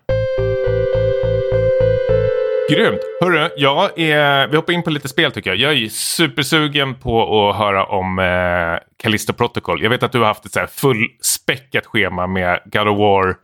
Grymt! 2.70 3.00
Hörru, 3.20 3.48
jag 3.56 3.98
är, 3.98 4.48
vi 4.48 4.56
hoppar 4.56 4.72
in 4.72 4.82
på 4.82 4.90
lite 4.90 5.08
spel 5.08 5.32
tycker 5.32 5.50
jag. 5.50 5.58
Jag 5.58 5.82
är 5.82 5.88
supersugen 5.88 6.94
på 6.94 7.50
att 7.50 7.56
höra 7.56 7.84
om 7.84 8.18
eh, 8.18 8.78
Callisto 9.02 9.32
Protocol. 9.32 9.82
Jag 9.82 9.90
vet 9.90 10.02
att 10.02 10.12
du 10.12 10.18
har 10.18 10.26
haft 10.26 10.46
ett 10.46 10.52
så 10.52 10.60
här 10.60 10.66
fullspäckat 10.66 11.86
schema 11.86 12.26
med 12.26 12.60
God 12.64 12.88
of 12.88 12.98
War. 12.98 13.36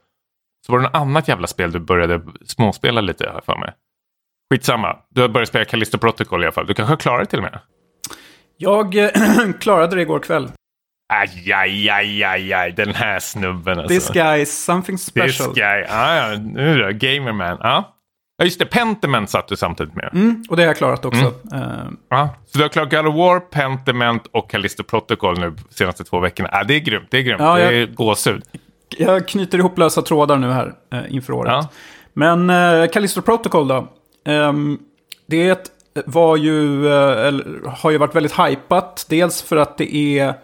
Så 0.67 0.73
var 0.73 0.79
det 0.79 0.85
något 0.85 0.95
annat 0.95 1.29
jävla 1.29 1.47
spel 1.47 1.73
du 1.73 1.81
började 1.81 2.21
småspela 2.47 3.01
lite, 3.01 3.25
jag 3.25 3.45
för 3.45 3.57
mig. 3.57 3.73
Skitsamma. 4.53 4.97
Du 5.11 5.21
har 5.21 5.29
börjat 5.29 5.49
spela 5.49 5.65
Callisto 5.65 5.99
Protocol 5.99 6.43
i 6.43 6.47
alla 6.47 6.53
fall. 6.53 6.67
Du 6.67 6.75
kanske 6.75 6.93
har 6.93 6.97
klarat 6.97 7.21
det 7.21 7.31
till 7.31 7.39
och 7.39 7.45
med? 7.45 7.59
Jag 8.57 8.97
eh, 8.97 9.11
klarade 9.61 9.97
det 9.97 10.03
igår 10.03 10.19
kväll. 10.19 10.49
Aj, 11.21 11.53
aj, 11.53 11.91
aj, 11.91 12.25
aj, 12.25 12.53
aj. 12.53 12.73
Den 12.73 12.95
här 12.95 13.19
snubben 13.21 13.79
alltså. 13.79 13.89
This 13.95 14.11
guy 14.11 14.41
is 14.43 14.65
something 14.65 14.97
This 14.99 15.07
special. 15.07 15.53
guy. 15.55 15.85
Ah, 15.89 16.17
ja, 16.17 16.39
nu 16.39 16.79
då. 16.79 16.89
Gamerman. 16.93 17.59
Ja. 17.61 17.95
ja, 18.39 18.45
just 18.45 18.59
det. 18.59 18.67
Pentiment 18.67 19.31
satt 19.31 19.49
du 19.49 19.57
samtidigt 19.57 19.95
med. 19.95 20.11
Mm, 20.15 20.45
och 20.49 20.57
det 20.57 20.63
har 20.63 20.67
jag 20.67 20.77
klarat 20.77 21.05
också. 21.05 21.35
Mm. 21.53 21.63
Eh, 21.63 21.85
Ja. 22.11 22.29
Så 22.47 22.59
du 22.59 22.65
har 22.65 22.69
klarat 22.69 22.91
God 22.91 23.07
of 23.07 23.15
War, 23.15 23.41
Pentiment 23.41 24.27
och 24.33 24.51
Callisto 24.51 24.83
Protocol 24.83 25.39
nu 25.41 25.51
de 25.51 25.75
senaste 25.75 26.05
två 26.05 26.21
veckorna. 26.21 26.49
Ah, 26.53 26.65
det 26.65 26.75
är 26.75 26.81
grymt. 26.81 27.07
Det 27.11 27.19
är 27.19 27.23
grymt. 27.23 27.41
Ja, 27.41 27.57
det 27.57 27.63
är 27.77 27.87
gåshud. 27.87 28.43
jag 28.99 29.29
knyter 29.29 29.59
ihop 29.59 29.79
lösa 29.79 30.03
trådar 30.03 30.37
nu 30.37 30.51
här 30.51 30.73
eh, 30.93 31.15
inför 31.15 31.33
året. 31.33 31.53
Ja. 31.53 31.69
Men 32.13 32.51
eh, 32.51 32.87
Callisto 32.91 33.23
Protocol 33.23 33.69
då. 33.69 33.89
Ehm, 34.27 34.79
det 35.27 35.71
var 36.07 36.37
ju, 36.37 36.87
eh, 36.89 37.33
har 37.67 37.91
ju 37.91 37.99
varit 37.99 38.15
väldigt 38.15 38.39
hypat. 38.39 39.07
Dels 39.09 39.43
för 39.43 39.57
att 39.57 39.79
det 39.79 39.97
är 39.97 40.35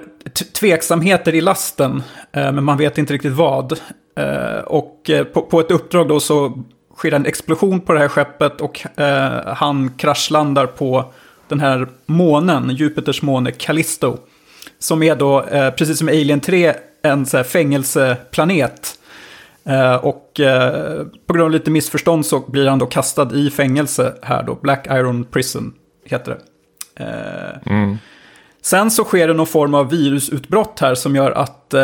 tveksamheter 0.60 1.36
i 1.36 1.42
lasten, 1.42 2.04
eh, 2.32 2.52
men 2.52 2.64
man 2.64 2.78
vet 2.78 2.98
inte 2.98 3.14
riktigt 3.14 3.34
vad. 3.34 3.80
Eh, 4.16 4.60
och 4.66 5.10
eh, 5.10 5.24
på, 5.24 5.42
på 5.42 5.60
ett 5.60 5.72
uppdrag 5.72 6.08
då 6.08 6.20
så 6.20 6.64
sker 6.96 7.14
en 7.14 7.26
explosion 7.26 7.80
på 7.80 7.94
det 7.94 8.00
här 8.00 8.08
skeppet 8.08 8.62
och 8.62 9.00
eh, 9.00 9.54
han 9.56 9.90
kraschlandar 9.98 10.66
på 10.66 11.14
den 11.48 11.60
här 11.60 11.88
månen, 12.06 12.70
Jupiters 12.70 13.22
måne 13.22 13.52
Callisto. 13.52 14.18
Som 14.80 15.04
är 15.04 15.16
då, 15.16 15.44
eh, 15.44 15.72
precis 15.72 15.98
som 15.98 16.08
Alien 16.08 16.40
3, 16.40 16.74
en 17.02 17.26
så 17.26 17.38
här 17.38 17.44
fängelseplanet. 17.44 19.00
Eh, 19.64 19.96
och 19.96 20.40
eh, 20.40 21.06
på 21.26 21.34
grund 21.34 21.46
av 21.46 21.52
lite 21.52 21.72
missförstånd 21.72 22.26
så 22.26 22.40
blir 22.40 22.68
han 22.68 22.80
då 22.80 22.86
kastad 22.86 23.36
i 23.36 23.50
fängelse 23.50 24.14
här 24.22 24.44
då. 24.44 24.56
Black 24.56 24.88
Iron 24.88 25.24
Prison 25.24 25.74
heter 26.06 26.32
det. 26.32 26.40
Eh, 27.04 27.74
mm. 27.74 27.98
Sen 28.62 28.92
så 28.92 29.04
sker 29.04 29.28
det 29.28 29.34
någon 29.34 29.48
form 29.48 29.74
av 29.74 29.90
virusutbrott 29.90 30.80
här 30.80 30.96
som 30.96 31.16
gör 31.16 31.32
att 31.32 31.74
eh, 31.74 31.82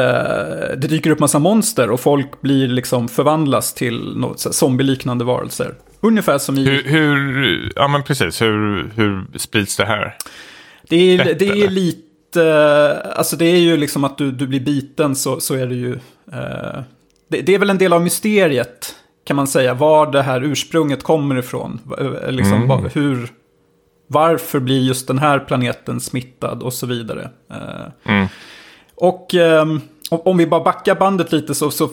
det 0.78 0.88
dyker 0.90 1.10
upp 1.10 1.20
massa 1.20 1.40
monster 1.40 1.90
och 1.92 2.00
folk 2.00 2.42
blir 2.42 2.68
liksom 2.68 3.08
förvandlas 3.08 3.74
till 3.74 4.14
något 4.18 4.40
zombie-liknande 4.56 5.26
varelser. 5.26 5.74
Ungefär 6.02 6.38
som 6.38 6.58
i... 6.58 6.66
Hur, 6.66 6.84
hur 6.84 7.72
ja 7.76 7.88
men 7.88 8.04
precis, 8.04 8.42
hur, 8.42 8.92
hur 8.96 9.26
sprids 9.38 9.78
det 9.78 9.86
här? 9.86 10.16
Det 10.90 10.96
är, 10.96 11.18
Rätt, 11.26 11.40
det 11.40 11.46
är 11.48 11.52
eller? 11.56 11.68
lite, 11.70 13.14
alltså 13.16 13.36
det 13.36 13.46
är 13.46 13.58
ju 13.60 13.78
liksom 13.78 14.04
att 14.04 14.18
du, 14.18 14.32
du 14.32 14.48
blir 14.48 14.60
biten 14.60 15.16
så, 15.16 15.40
så 15.40 15.54
är 15.56 15.68
det 15.68 15.76
ju. 15.76 15.94
Eh, 16.34 16.82
det, 17.30 17.42
det 17.42 17.56
är 17.56 17.60
väl 17.60 17.70
en 17.70 17.78
del 17.78 17.94
av 17.94 18.02
mysteriet 18.02 18.96
kan 19.28 19.36
man 19.36 19.48
säga, 19.48 19.74
var 19.74 20.12
det 20.12 20.22
här 20.22 20.44
ursprunget 20.44 21.04
kommer 21.04 21.38
ifrån. 21.38 21.80
Va- 21.84 21.96
Liksom, 22.30 22.64
Mm. 22.72 22.90
hur, 22.94 23.28
varför 24.08 24.60
blir 24.60 24.80
just 24.82 25.08
den 25.08 25.18
här 25.20 25.40
planeten 25.40 26.00
smittad 26.00 26.64
och 26.64 26.74
så 26.74 26.86
vidare. 26.86 27.30
Eh, 27.52 28.12
Mm. 28.14 28.28
och 28.96 29.34
ehm, 29.34 29.82
om, 30.10 30.38
vi 30.38 30.48
bara 30.48 30.64
backar 30.64 30.96
bandet 30.96 31.32
lite 31.32 31.56
så, 31.56 31.72
så 31.72 31.90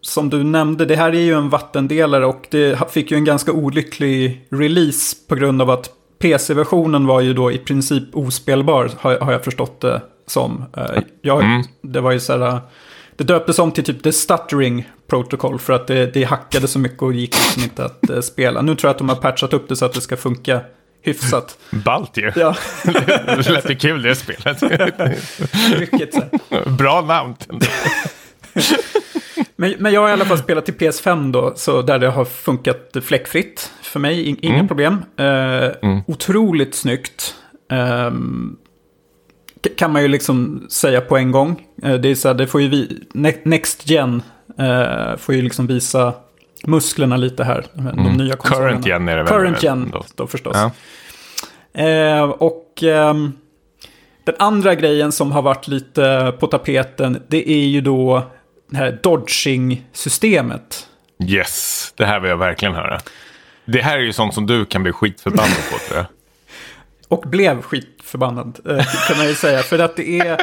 som 0.00 0.30
du 0.30 0.44
nämnde, 0.44 0.84
det 0.84 0.96
här 0.96 1.12
är 1.14 1.20
ju 1.20 1.34
en 1.34 1.48
vattendelare 1.50 2.26
och 2.26 2.46
det 2.50 2.92
fick 2.92 3.10
ju 3.10 3.16
en 3.16 3.24
ganska 3.24 3.52
olycklig 3.52 4.46
release 4.50 5.16
på 5.28 5.34
grund 5.34 5.62
av 5.62 5.70
att 5.70 5.90
PC-versionen 6.18 7.06
var 7.06 7.20
ju 7.20 7.34
då 7.34 7.52
i 7.52 7.58
princip 7.58 8.16
ospelbar, 8.16 8.90
har, 8.98 9.18
har 9.18 9.32
jag 9.32 9.44
förstått 9.44 9.80
det 9.80 10.02
som. 10.26 10.64
Eh, 10.76 11.02
Jag, 11.22 11.42
Mm. 11.44 11.62
Det 11.82 12.00
var 12.00 12.12
ju 12.12 12.20
så 12.20 12.38
här, 12.38 12.60
det 13.16 13.24
döptes 13.24 13.58
om 13.58 13.70
till 13.72 13.84
typ 13.84 14.02
The 14.02 14.12
Stuttering 14.12 14.88
Protocol 15.06 15.58
för 15.58 15.72
att 15.72 15.86
det, 15.86 16.06
det 16.14 16.24
hackade 16.24 16.68
så 16.68 16.78
mycket 16.78 17.02
och 17.02 17.12
gick 17.14 17.34
liksom 17.34 17.62
inte 17.62 17.84
att 17.84 18.10
eh, 18.10 18.20
spela. 18.20 18.62
Nu 18.62 18.74
tror 18.74 18.88
jag 18.88 18.92
att 18.92 18.98
de 18.98 19.08
har 19.08 19.16
patchat 19.16 19.52
upp 19.52 19.68
det 19.68 19.76
så 19.76 19.84
att 19.84 19.92
det 19.92 20.00
ska 20.00 20.16
funka 20.16 20.60
hyfsat. 21.04 21.58
Ballt 21.70 22.16
ju. 22.16 22.32
Ja, 22.36 22.56
det 23.26 23.48
lät 23.50 23.70
ju 23.70 23.76
kul 23.76 24.02
det 24.02 24.14
spelet. 24.14 24.62
mycket. 25.80 26.14
Bra 26.78 27.00
namn. 27.00 27.34
Men, 29.56 29.74
men 29.78 29.92
jag 29.92 30.00
har 30.00 30.08
i 30.08 30.12
alla 30.12 30.24
fall 30.24 30.38
spelat 30.38 30.64
till 30.64 30.74
PS5 30.74 31.32
då, 31.32 31.52
så 31.56 31.82
där 31.82 31.98
det 31.98 32.08
har 32.08 32.24
funkat 32.24 32.96
fläckfritt 33.02 33.72
för 33.82 34.00
mig, 34.00 34.22
in, 34.24 34.36
inga 34.42 34.54
Mm. 34.54 34.68
problem. 34.68 35.02
Eh, 35.18 35.70
Mm. 35.82 36.00
Otroligt 36.06 36.74
snyggt. 36.74 37.34
K- 39.64 39.70
kan 39.76 39.92
man 39.92 40.02
ju 40.02 40.08
liksom 40.08 40.66
säga 40.70 41.00
på 41.00 41.16
en 41.16 41.30
gång. 41.32 41.62
Eh, 41.82 41.94
det 41.94 42.08
är 42.08 42.14
så 42.14 42.28
här, 42.28 42.34
det 42.34 42.46
får 42.46 42.60
ju 42.62 42.68
vi, 42.68 43.00
ne- 43.14 43.40
Next 43.44 43.90
Gen 43.90 44.22
eh, 44.58 45.16
får 45.16 45.34
ju 45.34 45.42
liksom 45.42 45.66
visa 45.66 46.12
musklerna 46.66 47.16
lite 47.16 47.44
här. 47.44 47.66
De 47.74 47.86
Mm. 47.88 48.12
nya. 48.12 48.36
Current 48.36 48.86
gen 48.86 49.08
är 49.08 49.16
det 49.16 49.22
väl? 49.22 49.32
Current 49.32 49.62
Gen 49.62 49.90
Då. 49.92 50.04
då 50.14 50.26
förstås. 50.26 50.56
Ja. 50.56 50.70
Eh, 51.82 52.22
och 52.22 52.82
ehm, 52.82 53.32
den 54.24 54.34
andra 54.38 54.74
grejen 54.74 55.12
som 55.12 55.32
har 55.32 55.42
varit 55.42 55.68
lite 55.68 56.32
på 56.40 56.46
tapeten, 56.46 57.22
det 57.28 57.50
är 57.50 57.64
ju 57.66 57.80
då 57.80 58.30
det 58.70 58.76
här 58.76 58.98
dodging-systemet. 59.02 60.86
Yes, 61.28 61.92
det 61.96 62.04
här 62.06 62.20
vill 62.20 62.30
jag 62.30 62.36
verkligen 62.36 62.74
höra. 62.74 63.00
Det 63.64 63.82
här 63.82 63.98
är 63.98 64.02
ju 64.02 64.12
sånt 64.12 64.34
som 64.34 64.46
du 64.46 64.64
kan 64.64 64.82
bli 64.82 64.92
skitförbannad 64.92 65.56
på 65.72 65.78
tror 65.78 65.98
jag. 65.98 66.06
Och 67.08 67.20
blev 67.28 67.62
skitförbannad, 67.62 68.58
eh, 68.68 68.84
kan 69.08 69.16
man 69.18 69.26
ju 69.26 69.34
säga. 69.34 69.62
För 69.62 69.78
att 69.78 69.96
det 69.96 70.20
är... 70.20 70.40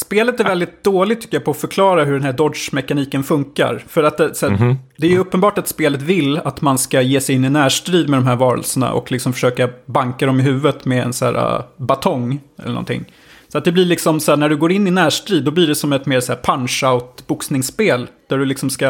Spelet 0.00 0.40
är 0.40 0.44
väldigt 0.44 0.84
dåligt 0.84 1.20
tycker 1.20 1.36
jag 1.36 1.44
på 1.44 1.50
att 1.50 1.56
förklara 1.56 2.04
hur 2.04 2.12
den 2.12 2.22
här 2.22 2.32
dodge-mekaniken 2.32 3.22
funkar. 3.22 3.84
För 3.88 4.02
att 4.02 4.16
det, 4.16 4.34
så 4.34 4.48
här, 4.48 4.76
det 4.96 5.06
är 5.06 5.10
ju 5.10 5.18
uppenbart 5.18 5.58
att 5.58 5.68
spelet 5.68 6.02
vill 6.02 6.38
att 6.38 6.60
man 6.60 6.78
ska 6.78 7.02
ge 7.02 7.20
sig 7.20 7.34
in 7.34 7.44
i 7.44 7.50
närstrid 7.50 8.08
med 8.08 8.18
de 8.18 8.26
här 8.26 8.36
varelserna 8.36 8.92
och 8.92 9.12
liksom 9.12 9.32
försöka 9.32 9.68
banka 9.86 10.26
dem 10.26 10.40
i 10.40 10.42
huvudet 10.42 10.84
med 10.84 11.02
en 11.02 11.12
så 11.12 11.24
här 11.24 11.34
uh, 11.34 11.64
batong 11.76 12.40
eller 12.58 12.68
någonting. 12.68 13.04
Så 13.48 13.58
att 13.58 13.64
det 13.64 13.72
blir 13.72 13.84
liksom 13.84 14.20
så 14.20 14.32
här, 14.32 14.36
när 14.36 14.48
du 14.48 14.56
går 14.56 14.72
in 14.72 14.86
i 14.86 14.90
närstrid, 14.90 15.44
då 15.44 15.50
blir 15.50 15.66
det 15.66 15.74
som 15.74 15.92
ett 15.92 16.06
mer 16.06 16.20
så 16.20 16.32
punch-out 16.32 17.26
boxningsspel. 17.26 18.06
Där 18.28 18.38
du 18.38 18.44
liksom 18.44 18.70
ska... 18.70 18.86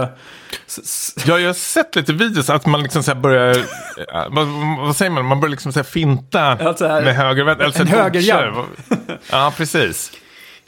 Ja, 1.26 1.38
jag 1.38 1.48
har 1.48 1.54
sett 1.54 1.96
lite 1.96 2.12
videos 2.12 2.50
att 2.50 2.66
man 2.66 2.82
liksom 2.82 3.02
så 3.02 3.14
börjar, 3.14 3.50
äh, 3.50 4.26
vad, 4.30 4.46
vad 4.78 4.96
säger 4.96 5.10
man, 5.10 5.24
man 5.24 5.40
börjar 5.40 5.50
liksom 5.50 5.72
så 5.72 5.84
finta 5.84 6.56
Ja, 6.60 6.74
så 6.74 6.86
här, 6.86 7.02
med 7.02 7.16
höger 7.16 7.44
vänster. 7.44 7.64
eller 7.64 7.74
så 7.74 7.82
en 7.82 7.88
högerjabb. 7.88 8.54
Ja, 9.30 9.52
precis. 9.56 10.12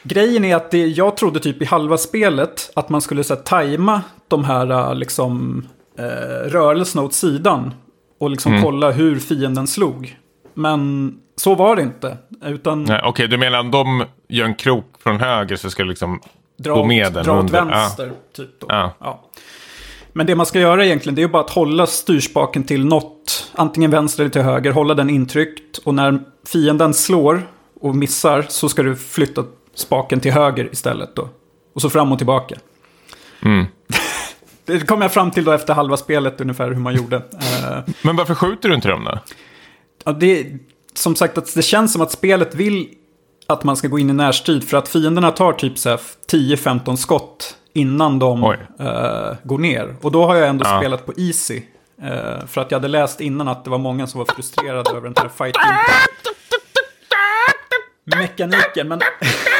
Grejen 0.02 0.44
är 0.44 0.56
att 0.56 0.70
det, 0.70 0.86
jag 0.86 1.16
trodde 1.16 1.40
typ 1.40 1.62
i 1.62 1.64
halva 1.64 1.96
spelet 1.98 2.70
att 2.74 2.88
man 2.88 3.00
skulle 3.00 3.24
så 3.24 3.34
här, 3.34 3.40
tajma 3.42 4.02
de 4.28 4.44
här 4.44 4.70
äh, 4.70 4.94
liksom, 4.94 5.64
eh, 5.98 6.04
rörelserna 6.50 7.02
åt 7.02 7.14
sidan. 7.14 7.74
Och 8.20 8.30
liksom 8.30 8.52
Mm. 8.52 8.64
kolla 8.64 8.90
hur 8.90 9.18
fienden 9.18 9.66
slog. 9.66 10.16
Men 10.54 11.12
så 11.36 11.54
var 11.54 11.76
det 11.76 11.82
inte. 11.82 12.16
Utan 12.44 12.88
Okej, 13.04 13.28
du 13.28 13.38
menar 13.38 13.60
om 13.60 13.70
de 13.70 14.04
gör 14.28 14.44
en 14.44 14.54
krok 14.54 14.86
från 15.02 15.20
höger 15.20 15.56
så 15.56 15.70
ska 15.70 15.82
det 15.82 15.88
liksom 15.88 16.20
dra 16.58 16.74
gå 16.74 16.80
åt, 16.80 16.86
med 16.86 17.12
den 17.12 17.24
dra 17.24 17.32
åt 17.32 17.40
under. 17.40 17.64
vänster. 17.64 18.12
Typ 18.36 18.60
då. 18.60 18.66
Ja. 18.68 19.24
Men 20.12 20.26
det 20.26 20.34
man 20.34 20.46
ska 20.46 20.60
göra 20.60 20.84
egentligen 20.84 21.14
det 21.14 21.22
är 21.22 21.28
bara 21.28 21.42
att 21.42 21.50
hålla 21.50 21.86
styrspaken 21.86 22.64
till 22.64 22.84
något. 22.86 23.50
Antingen 23.52 23.90
vänster 23.90 24.22
eller 24.22 24.30
till 24.30 24.42
höger. 24.42 24.72
Hålla 24.72 24.94
den 24.94 25.10
intryckt. 25.10 25.78
Och 25.78 25.94
när 25.94 26.18
fienden 26.46 26.94
slår 26.94 27.42
och 27.80 27.96
missar 27.96 28.46
så 28.48 28.68
ska 28.68 28.82
du 28.82 28.96
flytta 28.96 29.44
spaken 29.81 30.21
till 30.21 30.33
höger 30.33 30.69
istället 30.73 31.16
då. 31.16 31.29
Och 31.75 31.81
så 31.83 31.90
fram 31.90 32.12
och 32.12 32.19
tillbaka. 32.19 32.55
Mm. 33.45 33.66
Det 34.64 34.81
kom 34.88 35.03
jag 35.03 35.12
fram 35.12 35.31
till 35.31 35.45
då 35.45 35.53
efter 35.53 35.75
halva 35.75 35.97
spelet 35.97 36.40
ungefär 36.40 36.69
hur 36.69 36.75
man 36.81 36.95
gjorde. 36.95 37.16
Eh, 37.16 37.79
Men 38.03 38.16
varför 38.16 38.35
skjuter 38.35 38.69
du 38.69 38.75
inte 38.75 38.88
dem 38.88 39.05
då? 39.05 39.19
ja, 40.05 40.12
det, 40.12 40.47
som 40.95 41.16
sagt, 41.16 41.38
att 41.38 41.55
det 41.55 41.62
känns 41.62 41.93
som 41.93 42.03
att 42.03 42.12
spelet 42.12 42.55
vill 42.55 42.88
att 43.47 43.64
man 43.64 43.77
ska 43.77 43.88
gå 43.88 43.99
in 43.99 44.11
i 44.11 44.12
närstrid. 44.12 44.69
För 44.69 44.77
att 44.77 44.88
fienderna 44.88 45.31
tar 45.31 45.53
typ 45.53 45.79
så 45.79 45.88
här 45.88 46.01
10-15 46.33 46.97
skott 46.97 47.57
innan 47.73 48.19
de 48.19 48.45
eh, 48.45 49.37
går 49.43 49.59
ner. 49.59 49.97
Och 50.01 50.12
då 50.12 50.27
har 50.27 50.37
jag 50.37 50.49
ändå 50.49 50.64
Ja. 50.69 50.79
spelat 50.81 51.07
på 51.07 51.12
easy. 51.16 51.62
Eh, 52.03 52.47
för 52.47 52.61
att 52.61 52.71
jag 52.71 52.79
hade 52.79 52.88
läst 52.88 53.21
innan 53.21 53.49
att 53.49 53.64
det 53.64 53.71
var 53.71 53.79
många 53.79 54.07
som 54.07 54.19
var 54.19 54.35
frustrerade 54.35 54.90
över 54.90 55.01
den 55.01 55.14
här 55.16 55.29
fighting 55.29 55.62
mekaniken. 58.21 58.88
Men 58.88 59.01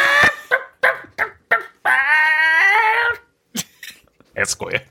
Jag 4.40 4.48
skojar. 4.48 4.83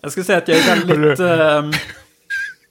jag 0.00 0.12
ska 0.12 0.24
säga 0.24 0.38
att 0.38 0.48
jag 0.48 0.58
är 0.58 0.76
väldigt... 0.76 1.20
ehm, 1.20 1.72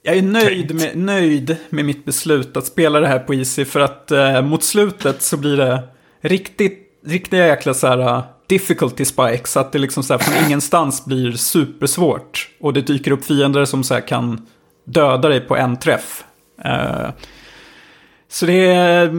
jag 0.02 0.16
är 0.16 0.22
nöjd 0.22 0.74
med, 0.74 0.96
nöjd 0.96 1.56
med 1.68 1.84
mitt 1.84 2.04
beslut 2.04 2.56
att 2.56 2.66
spela 2.66 3.00
det 3.00 3.08
här 3.08 3.18
på 3.18 3.34
Easy. 3.34 3.64
För 3.64 3.80
att 3.80 4.10
eh, 4.10 4.42
mot 4.42 4.62
slutet 4.62 5.22
så 5.22 5.36
blir 5.36 5.56
det 5.56 5.82
riktigt, 6.20 7.00
riktiga 7.06 7.46
jäkla 7.46 7.74
så 7.74 7.86
här 7.86 7.98
uh, 7.98 8.24
difficulty 8.46 9.04
spikes. 9.04 9.52
Så 9.52 9.60
att 9.60 9.72
det 9.72 9.78
liksom 9.78 10.02
så 10.02 10.14
här 10.14 10.18
från 10.18 10.46
ingenstans 10.46 11.04
blir 11.04 11.32
supersvårt. 11.32 12.50
Och 12.60 12.72
det 12.72 12.80
dyker 12.80 13.10
upp 13.10 13.24
fiender 13.24 13.64
som 13.64 13.84
så 13.84 13.94
här 13.94 14.00
kan 14.00 14.46
döda 14.84 15.28
dig 15.28 15.40
på 15.40 15.56
en 15.56 15.76
träff. 15.76 16.24
Eh, 16.64 17.10
så 18.28 18.46
det 18.46 18.66
är... 18.66 19.10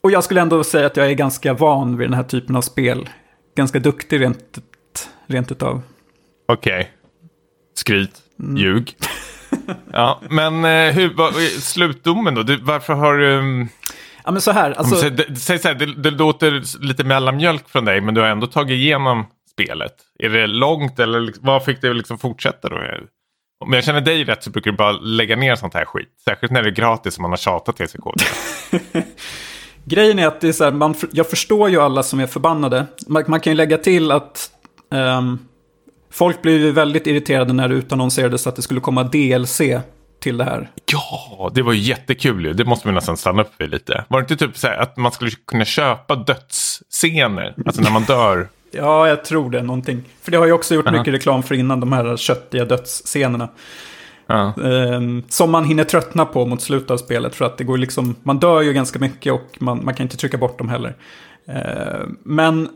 Och 0.00 0.10
jag 0.10 0.24
skulle 0.24 0.40
ändå 0.40 0.64
säga 0.64 0.86
att 0.86 0.96
jag 0.96 1.06
är 1.10 1.14
ganska 1.14 1.54
van 1.54 1.96
vid 1.96 2.08
den 2.08 2.14
här 2.14 2.24
typen 2.24 2.56
av 2.56 2.62
spel. 2.62 3.08
Ganska 3.56 3.78
duktig 3.78 4.20
rent, 4.20 4.58
rent 5.30 5.52
utav. 5.52 5.82
Okej. 6.48 6.90
Skryt. 7.74 8.10
Mm. 8.40 8.56
Ljug. 8.56 8.96
ja, 9.92 10.20
men 10.30 10.64
eh, 10.64 10.94
hur, 10.94 11.14
vad, 11.14 11.34
slutdomen 11.62 12.34
då? 12.34 12.42
Du, 12.42 12.56
varför 12.56 12.92
har 12.94 13.14
du... 13.16 13.34
mm, 13.34 13.68
Ja 14.24 14.30
men 14.30 14.40
så 14.40 14.50
här, 14.50 14.70
alltså... 14.70 14.96
Säg, 14.96 15.10
det- 15.10 15.36
säg 15.36 15.58
så 15.58 15.68
här, 15.68 15.74
det, 15.74 15.86
det 15.94 16.10
låter 16.10 16.82
lite 16.84 17.04
mellanmjölk 17.04 17.68
från 17.68 17.84
dig, 17.84 18.00
men 18.00 18.14
du 18.14 18.20
har 18.20 18.28
ändå 18.28 18.46
tagit 18.46 18.74
igenom 18.74 19.26
spelet. 19.52 19.94
Är 20.18 20.28
det 20.28 20.46
långt 20.46 20.98
eller 20.98 21.20
liksom- 21.20 21.46
vad 21.46 21.64
fick 21.64 21.80
dig 21.80 21.90
att 21.90 21.96
liksom 21.96 22.18
fortsätta 22.18 22.68
då? 22.68 22.76
Om 23.64 23.72
jag 23.72 23.84
känner 23.84 24.00
dig 24.00 24.24
rätt 24.24 24.42
så 24.44 24.50
brukar 24.50 24.70
du 24.70 24.76
bara 24.76 24.92
lägga 24.92 25.36
ner 25.36 25.56
sånt 25.56 25.74
här 25.74 25.84
skit. 25.84 26.08
Särskilt 26.24 26.52
när 26.52 26.62
det 26.62 26.68
är 26.68 26.74
gratis 26.74 27.16
och 27.16 27.22
man 27.22 27.30
har 27.30 27.36
tjatat 27.36 27.76
till 27.76 27.88
sig. 27.88 28.00
Grejen 29.84 30.18
är 30.18 30.26
att 30.26 30.40
det 30.40 30.48
är 30.48 30.52
så 30.52 30.64
här, 30.64 30.72
man, 30.72 30.94
jag 31.12 31.30
förstår 31.30 31.68
ju 31.70 31.80
alla 31.80 32.02
som 32.02 32.20
är 32.20 32.26
förbannade. 32.26 32.86
Man, 33.06 33.24
man 33.26 33.40
kan 33.40 33.50
ju 33.52 33.56
lägga 33.56 33.78
till 33.78 34.10
att 34.12 34.50
ehm, 34.90 35.38
folk 36.10 36.42
blev 36.42 36.60
ju 36.60 36.72
väldigt 36.72 37.06
irriterade 37.06 37.52
när 37.52 37.68
det 37.68 37.74
utannonserades 37.74 38.46
att 38.46 38.56
det 38.56 38.62
skulle 38.62 38.80
komma 38.80 39.04
DLC 39.04 39.60
till 40.20 40.36
det 40.36 40.44
här. 40.44 40.70
ja, 40.92 41.50
det 41.54 41.62
var 41.62 41.72
ju 41.72 41.80
jättekul 41.80 42.44
ju. 42.44 42.52
Det 42.52 42.64
måste 42.64 42.88
vi 42.88 42.94
nästan 42.94 43.16
stanna 43.16 43.42
upp 43.42 43.52
vid 43.58 43.70
lite. 43.70 44.04
Var 44.08 44.20
det 44.20 44.32
inte 44.32 44.46
typ 44.46 44.56
så 44.56 44.66
här 44.66 44.76
att 44.78 44.96
man 44.96 45.12
skulle 45.12 45.30
kunna 45.30 45.64
köpa 45.64 46.16
dödsscener? 46.16 47.54
Alltså 47.66 47.82
när 47.82 47.90
man 47.90 48.02
dör. 48.02 48.48
Ja, 48.72 49.08
jag 49.08 49.24
tror 49.24 49.50
det. 49.50 49.62
Någonting. 49.62 50.04
För 50.22 50.30
det 50.30 50.38
har 50.38 50.46
jag 50.46 50.54
också 50.54 50.74
gjort 50.74 50.86
Aha. 50.86 50.98
mycket 50.98 51.14
reklam 51.14 51.42
för 51.42 51.54
innan, 51.54 51.80
de 51.80 51.92
här 51.92 52.16
köttiga 52.16 52.64
dödsscenerna. 52.64 53.48
Ehm, 54.28 55.22
som 55.28 55.50
man 55.50 55.64
hinner 55.64 55.84
tröttna 55.84 56.24
på 56.24 56.46
mot 56.46 56.62
slutet 56.62 56.90
av 56.90 56.96
spelet. 56.96 57.34
För 57.34 57.44
att 57.44 57.58
det 57.58 57.64
går 57.64 57.78
liksom, 57.78 58.16
man 58.22 58.38
dör 58.38 58.60
ju 58.60 58.72
ganska 58.72 58.98
mycket 58.98 59.32
och 59.32 59.56
man, 59.58 59.84
man 59.84 59.94
kan 59.94 60.04
inte 60.04 60.16
trycka 60.16 60.38
bort 60.38 60.58
dem 60.58 60.68
heller. 60.68 60.96
Ehm, 61.46 62.16
men... 62.24 62.68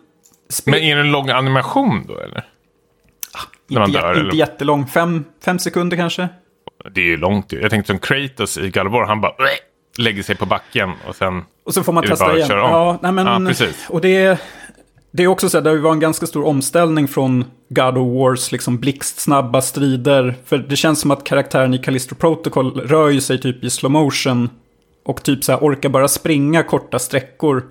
Men 0.67 0.75
är 0.75 0.95
det 0.95 1.01
en 1.01 1.13
lång 1.13 1.29
animation 1.31 2.05
då 2.09 2.19
eller? 2.19 2.45
när 3.67 3.81
man 3.81 3.89
inte, 3.89 4.01
dör, 4.01 4.13
eller? 4.13 4.25
inte 4.25 4.37
jättelång, 4.37 4.87
fem, 4.87 5.25
fem 5.45 5.59
sekunder 5.59 5.97
kanske. 5.97 6.29
Det 6.95 7.01
är 7.01 7.05
ju 7.05 7.17
långt 7.17 7.53
ju. 7.53 7.61
Jag 7.61 7.71
tänkte 7.71 7.93
som 7.93 7.99
Kratos 7.99 8.59
i 8.59 8.71
War, 8.71 9.07
han 9.07 9.21
bara 9.21 9.33
lägger 9.99 10.23
sig 10.23 10.37
på 10.37 10.47
backen 10.47 10.93
och 11.09 11.17
sen... 11.17 11.43
Och 11.65 11.75
så 11.75 11.83
får 11.83 11.93
man 11.93 12.05
testa 12.05 12.37
igen. 12.37 12.49
Ja, 12.51 12.99
nej 13.03 13.13
men, 13.13 13.27
Ja, 13.27 13.49
precis. 13.49 13.87
Och 13.89 14.01
det, 14.01 14.17
är- 14.17 14.39
det 15.11 15.23
är 15.23 15.27
också 15.27 15.49
så 15.49 15.59
att 15.59 15.65
det 15.65 15.79
var 15.79 15.93
en 15.93 16.01
ganska 16.01 16.27
stor 16.27 16.47
omställning 16.47 17.09
från 17.09 17.45
God 17.69 17.99
of 17.99 18.19
Wars 18.19 18.53
liksom 18.53 18.79
blixtsnabba 18.79 19.63
strider. 19.63 20.35
För 20.45 20.59
det 20.59 20.77
känns 20.77 21.01
som 21.01 21.11
att 21.11 21.25
karaktären 21.25 21.75
i 21.75 21.79
Callisto 21.79 22.15
Protocol 22.15 22.81
rör 22.81 23.09
ju 23.09 23.21
sig 23.21 23.41
typ 23.41 23.65
i 23.65 23.71
slow 23.71 23.93
motion. 23.93 24.51
Och 25.05 25.23
typ 25.23 25.45
så 25.45 25.53
här 25.53 25.59
orkar 25.59 25.89
bara 25.89 26.09
springa 26.09 26.63
korta 26.63 26.99
sträckor. 26.99 27.63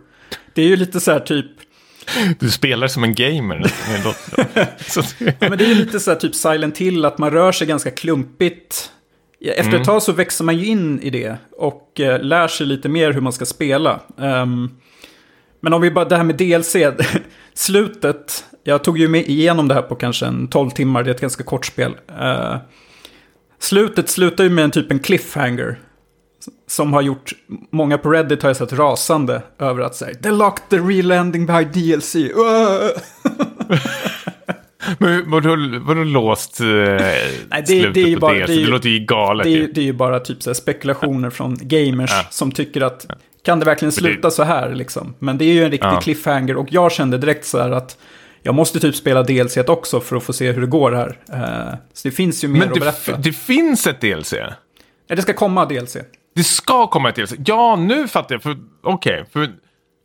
Det 0.53 0.61
är 0.61 0.67
ju 0.67 0.75
lite 0.75 0.99
så 0.99 1.11
här 1.11 1.19
typ... 1.19 1.45
Du 2.39 2.51
spelar 2.51 2.87
som 2.87 3.03
en 3.03 3.15
gamer. 3.15 3.71
men 5.49 5.57
det 5.57 5.65
är 5.65 5.75
lite 5.75 5.99
så 5.99 6.11
här 6.11 6.17
typ 6.17 6.35
Silent 6.35 6.77
Hill, 6.77 7.05
att 7.05 7.17
man 7.17 7.31
rör 7.31 7.51
sig 7.51 7.67
ganska 7.67 7.91
klumpigt. 7.91 8.89
Efter 9.45 9.63
Mm. 9.69 9.81
ett 9.81 9.85
tag 9.87 10.01
så 10.03 10.11
växer 10.11 10.43
man 10.43 10.57
ju 10.57 10.65
in 10.65 10.99
i 11.01 11.09
det 11.09 11.37
och 11.51 11.99
eh, 11.99 12.21
lär 12.21 12.47
sig 12.47 12.67
lite 12.67 12.89
mer 12.89 13.11
hur 13.13 13.21
man 13.21 13.33
ska 13.33 13.45
spela. 13.45 13.99
Ehm, 14.21 14.69
men 15.59 15.73
om 15.73 15.81
vi 15.81 15.91
bara, 15.91 16.05
det 16.05 16.17
här 16.17 16.23
med 16.23 16.35
DLC, 16.35 16.75
slutet, 17.53 18.45
jag 18.63 18.83
tog 18.83 18.97
ju 18.97 19.07
med 19.07 19.29
igenom 19.29 19.67
det 19.67 19.73
här 19.73 19.81
på 19.81 19.95
kanske 19.95 20.25
en 20.25 20.47
12 20.47 20.69
timmar, 20.69 21.03
det 21.03 21.09
är 21.09 21.15
ett 21.15 21.21
ganska 21.21 21.43
kort 21.43 21.65
spel. 21.65 21.95
Eh, 22.19 22.55
slutet 23.59 24.09
slutar 24.09 24.43
ju 24.43 24.49
med 24.49 24.63
en 24.63 24.71
typ 24.71 24.91
en 24.91 24.99
cliffhanger. 24.99 25.79
Som 26.67 26.93
har 26.93 27.01
gjort, 27.01 27.31
många 27.71 27.97
på 27.97 28.09
Reddit 28.11 28.41
har 28.43 28.49
jag 28.49 28.57
sett 28.57 28.73
rasande 28.73 29.41
över 29.59 29.81
att 29.83 29.95
säga 29.95 30.13
The 30.15 30.31
locked 30.31 30.69
the 30.69 30.77
real 30.77 31.11
ending 31.11 31.45
by 31.45 31.63
DLC. 31.63 32.15
Men 34.97 35.29
vadå, 35.31 35.49
vadå 35.81 36.03
låst 36.03 36.59
eh, 36.59 36.65
det- 36.67 37.65
slutet 37.67 37.93
det 37.93 38.01
är 38.01 38.07
ju 38.07 38.13
på 38.15 38.19
bara- 38.19 38.33
det? 38.33 38.39
det 38.39 38.43
är 38.43 38.47
Så 38.47 38.53
ju- 38.53 38.65
det 38.65 38.71
låter 38.71 38.89
ju 38.89 38.99
galet 38.99 39.43
Det 39.43 39.49
är, 39.49 39.57
ju. 39.57 39.67
det 39.71 39.81
är 39.81 39.85
ju 39.85 39.93
bara 39.93 40.19
typ 40.19 40.43
så 40.43 40.53
spekulationer 40.53 41.29
från 41.29 41.57
gamers 41.61 42.11
Ja. 42.13 42.25
som 42.29 42.51
tycker 42.51 42.81
att 42.81 43.07
kan 43.45 43.59
det 43.59 43.65
verkligen 43.65 43.91
sluta 43.91 44.31
så 44.31 44.43
här 44.43 44.75
liksom? 44.75 45.13
Men 45.19 45.37
det 45.37 45.45
är 45.45 45.53
ju 45.53 45.63
en 45.63 45.71
riktig 45.71 45.87
Ja. 45.87 46.01
cliffhanger 46.01 46.55
och 46.57 46.67
jag 46.69 46.91
kände 46.91 47.17
direkt 47.17 47.45
så 47.45 47.59
här 47.61 47.71
att 47.71 47.97
jag 48.41 48.55
måste 48.55 48.79
typ 48.79 48.95
spela 48.95 49.23
DLC 49.23 49.57
också 49.67 49.99
för 49.99 50.15
att 50.15 50.23
få 50.23 50.33
se 50.33 50.51
hur 50.51 50.61
det 50.61 50.67
går 50.67 50.91
här. 50.91 51.17
Eh, 51.33 51.75
så 51.93 52.07
det 52.07 52.11
finns 52.15 52.43
ju 52.43 52.47
mer 52.47 52.59
Men 52.59 52.67
att 52.67 52.73
det, 52.73 52.79
berätta. 52.79 53.11
f- 53.11 53.17
det 53.19 53.33
finns 53.33 53.87
ett 53.87 54.01
DLC. 54.01 54.33
Ja, 55.07 55.15
det 55.15 55.21
ska 55.21 55.33
komma 55.33 55.65
DLC. 55.65 55.97
Det 56.35 56.43
ska 56.43 56.87
komma 56.87 57.11
DLC. 57.11 57.33
Ja, 57.45 57.75
nu 57.75 58.07
fattar 58.07 58.35
jag. 58.35 58.43
För- 58.43 58.57
Okej, 58.83 59.25
för... 59.33 59.49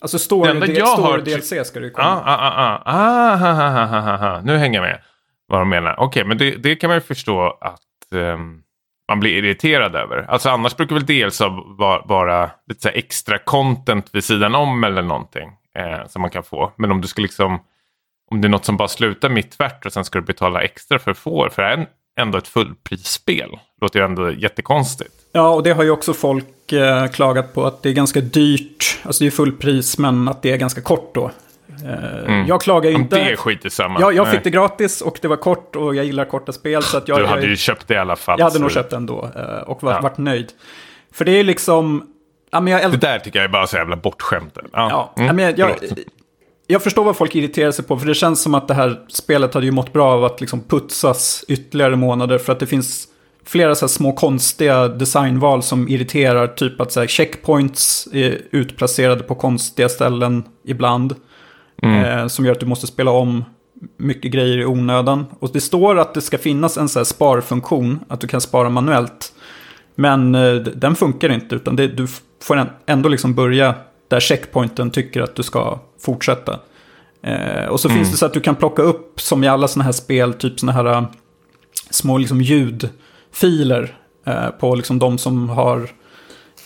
Alltså 0.01 0.18
story, 0.18 0.61
del, 0.61 0.76
jag 0.76 0.89
story 0.89 1.11
har- 1.11 1.18
DLC 1.18 1.66
ska 1.68 1.81
det 1.81 1.91
komma. 1.91 2.09
Ah, 2.09 2.22
ah, 2.24 2.83
ah, 2.85 4.22
ah, 4.22 4.37
ah. 4.37 4.41
Nu 4.41 4.57
hänger 4.57 4.79
jag 4.83 4.89
med 4.89 5.01
vad 5.49 5.61
de 5.61 5.68
menar. 5.68 6.01
Okej, 6.01 6.24
men 6.24 6.39
det, 6.39 6.51
det 6.51 6.76
kan 6.76 6.89
man 6.89 6.97
ju 6.97 7.01
förstå 7.01 7.59
att 7.61 8.12
ehm, 8.14 8.61
man 9.09 9.20
blir 9.20 9.33
irriterad 9.45 9.97
över. 9.97 10.24
Alltså 10.29 10.49
annars 10.51 10.76
brukar 10.76 10.95
väl 10.95 11.07
dels 11.07 11.41
vara, 11.79 12.03
vara 12.05 12.51
lite 12.66 12.81
så 12.81 12.89
extra 12.89 13.39
content 13.39 14.11
vid 14.12 14.24
sidan 14.24 14.55
om 14.55 14.85
eller 14.85 15.03
någonting 15.03 15.51
eh, 15.79 16.07
som 16.09 16.22
man 16.22 16.31
kan 16.31 16.43
få. 16.43 16.72
Men 16.76 16.91
om 16.93 17.01
du 17.01 17.09
ska 17.09 17.22
liksom, 17.22 17.59
om 18.31 18.41
det 18.41 18.47
är 18.47 18.51
något 18.51 18.64
som 18.64 18.76
bara 18.76 18.89
slutar 18.89 19.29
mitt 19.29 19.51
tvärt 19.59 19.87
och 19.87 19.93
sen 19.93 20.05
ska 20.05 20.18
du 20.20 20.24
betala 20.26 20.62
extra 20.62 20.99
för 20.99 21.14
får, 21.14 21.49
för 21.49 21.62
det 21.62 21.68
är 21.68 21.87
ändå 22.20 22.39
ett 22.39 22.49
fullprisspel. 22.49 23.51
Låter 23.81 23.99
ju 24.01 24.05
ändå 24.05 24.31
jättekonstigt. 24.33 25.14
Ja, 25.33 25.49
och 25.55 25.62
det 25.62 25.72
har 25.72 25.83
ju 25.83 25.91
också 25.91 26.14
folk 26.14 26.72
eh, 26.72 27.07
klagat 27.07 27.55
på 27.55 27.64
att 27.66 27.83
det 27.83 27.89
är 27.89 27.93
ganska 27.93 28.20
dyrt. 28.20 28.99
Alltså 29.03 29.24
det 29.24 29.29
är 29.29 29.31
fullpris, 29.31 29.99
men 29.99 30.29
att 30.29 30.43
det 30.43 30.53
är 30.53 30.57
ganska 30.57 30.81
kort 30.81 31.14
då. 31.14 31.31
Eh, 31.87 32.49
Jag 32.49 32.61
klagar 32.61 32.91
ju 32.91 32.97
inte. 32.97 33.16
det 33.16 33.33
är 33.33 33.37
skit 33.37 33.72
samma. 33.72 34.01
jag, 34.01 34.14
jag 34.14 34.24
Nej. 34.24 34.33
fick 34.35 34.45
det 34.45 34.51
gratis 34.51 35.01
och 35.01 35.18
det 35.22 35.29
var 35.29 35.37
kort 35.37 35.76
och 35.76 35.95
jag 35.95 36.05
gillar 36.05 36.24
korta 36.24 36.53
spel. 36.53 36.83
Så 36.83 36.97
att 36.99 37.09
jag, 37.09 37.18
Du 37.18 37.26
hade 37.26 37.41
jag, 37.41 37.51
ju 37.51 37.57
köpt 37.57 37.89
det 37.89 37.95
i 37.95 37.97
alla 37.97 38.16
fall. 38.16 38.39
jag 38.39 38.47
hade 38.47 38.59
nog 38.59 38.70
köpt 38.70 38.91
det 38.91 38.97
ändå 38.97 39.31
eh, 39.37 39.62
och 39.68 39.83
varit, 39.83 39.95
Ja. 39.97 40.01
varit 40.01 40.18
nöjd. 40.18 40.53
För 41.12 41.24
det 41.24 41.33
är 41.33 41.45
liksom... 41.45 42.07
Ja, 42.51 42.61
men 42.61 42.72
jag 42.72 42.91
Det 42.91 42.97
där 42.97 43.18
tycker 43.18 43.39
jag 43.39 43.45
är 43.45 43.53
bara 43.53 43.66
så 43.66 43.76
jävla 43.76 43.97
bortskämt. 43.97 44.59
Ja, 44.62 44.68
Ja, 44.72 45.12
mm, 45.16 45.26
ja, 45.26 45.33
men 45.33 45.45
jag, 45.45 45.59
jag, 45.59 45.76
jag 46.66 46.83
förstår 46.83 47.05
vad 47.05 47.16
folk 47.16 47.35
irriterar 47.35 47.70
sig 47.70 47.85
på. 47.85 47.99
För 47.99 48.07
det 48.07 48.14
känns 48.14 48.43
som 48.43 48.55
att 48.55 48.68
det 48.68 48.74
här 48.74 49.01
spelet 49.09 49.55
hade 49.55 49.66
ju 49.66 49.72
mått 49.72 49.93
bra 49.93 50.11
av 50.12 50.24
att 50.24 50.41
liksom 50.41 50.61
putsas 50.61 51.45
ytterligare 51.49 51.97
månader. 51.97 52.39
För 52.39 52.53
att 52.53 52.61
det 52.61 52.66
finns 52.66 53.09
flera 53.49 53.74
så 53.74 53.86
här 53.86 53.88
små 53.88 54.12
konstiga 54.12 54.88
designval 54.88 55.62
som 55.62 55.88
irriterar. 55.88 56.46
Typ 56.46 56.80
att 56.80 56.92
så 56.92 57.01
här, 57.01 57.07
checkpoints 57.07 58.09
är 58.12 58.40
utplacerade 58.51 59.22
på 59.22 59.34
konstiga 59.34 59.88
ställen 59.88 60.44
ibland. 60.64 61.14
Mm. 61.82 62.05
Eh, 62.05 62.26
som 62.26 62.44
gör 62.44 62.53
att 62.53 62.61
du 62.61 62.66
måste 62.66 62.86
spela 62.86 63.11
om 63.11 63.44
mycket 63.96 64.32
grejer 64.32 64.59
i 64.59 64.66
onödan. 64.66 65.26
Och 65.38 65.51
det 65.53 65.61
står 65.61 65.99
att 65.99 66.14
det 66.14 66.20
ska 66.20 66.38
finnas 66.38 66.76
en 66.76 66.88
så 66.88 67.05
sparfunktion. 67.05 67.99
Att 68.09 68.20
du 68.20 68.26
kan 68.26 68.40
spara 68.40 68.68
manuellt. 68.68 69.32
Men 69.94 70.34
eh, 70.34 70.55
den 70.55 70.96
funkar 70.96 71.28
inte. 71.32 71.55
Utan 71.55 71.76
det, 71.76 71.86
du 71.86 72.07
får 72.42 72.66
ändå 72.86 73.09
liksom 73.09 73.34
börja 73.34 73.74
där 74.09 74.20
checkpointen 74.20 74.90
tycker 74.90 75.20
att 75.20 75.34
du 75.34 75.42
ska 75.42 75.78
fortsätta. 76.01 76.59
Eh, 77.22 77.64
och 77.68 77.80
så 77.80 77.88
finns 77.88 78.11
det 78.11 78.16
så 78.16 78.26
att 78.26 78.32
du 78.32 78.40
kan 78.40 78.57
plocka 78.57 78.82
upp, 78.82 79.20
som 79.20 79.44
i 79.44 79.49
alla 79.49 79.68
sådana 79.68 79.84
här 79.84 79.92
spel, 79.92 80.34
typ 80.34 80.61
sådana 80.61 80.82
här 80.82 80.99
eh, 80.99 81.05
små 81.90 82.18
liksom 82.18 82.40
ljudfiler 83.43 83.97
eh, 84.26 84.49
på 84.51 84.74
liksom 84.74 84.99
de 84.99 85.18
som 85.18 85.49
har 85.49 85.91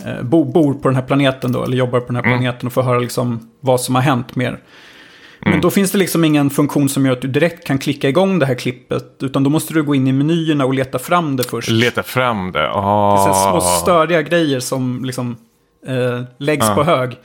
eh, 0.07 0.23
bo, 0.23 0.45
bor 0.45 0.75
på 0.75 0.89
den 0.89 0.95
här 0.97 1.03
planeten 1.03 1.53
då, 1.53 1.65
eller 1.65 1.77
jobbar 1.77 2.01
på 2.01 2.07
den 2.07 2.17
här 2.17 2.23
planeten 2.23 2.67
och 2.67 2.73
får 2.73 2.83
höra 2.83 2.99
liksom 2.99 3.51
vad 3.61 3.81
som 3.81 3.95
har 3.95 4.03
hänt 4.03 4.37
mer. 4.37 4.59
Men 5.45 5.61
då 5.61 5.71
finns 5.71 5.91
det 5.93 5.99
liksom 5.99 6.25
ingen 6.25 6.51
funktion 6.51 6.89
som 6.89 7.07
gör 7.07 7.13
att 7.13 7.23
du 7.23 7.29
direkt 7.29 7.67
kan 7.67 7.79
klicka 7.79 8.09
igång 8.09 8.39
det 8.39 8.47
här 8.47 8.55
klippet, 8.55 9.17
utan 9.21 9.45
då 9.45 9.51
måste 9.51 9.75
du 9.75 9.83
gå 9.83 9.95
in 9.95 10.07
i 10.09 10.13
menyerna 10.13 10.65
och 10.65 10.75
leta 10.75 10.99
fram 10.99 11.37
det 11.37 11.45
först. 11.45 11.69
Leta 11.71 12.03
fram 12.03 12.53
det. 12.53 12.59
Det 12.59 12.65
är 12.65 13.17
här 13.27 13.33
små 13.51 13.59
Oh. 13.59 13.83
störiga 13.83 14.23
grejer 14.23 14.61
som 14.61 15.05
liksom 15.05 15.37
eh, 15.87 16.23
läggs 16.39 16.67
Ja. 16.69 16.75
på 16.75 16.83
hög. 16.85 17.17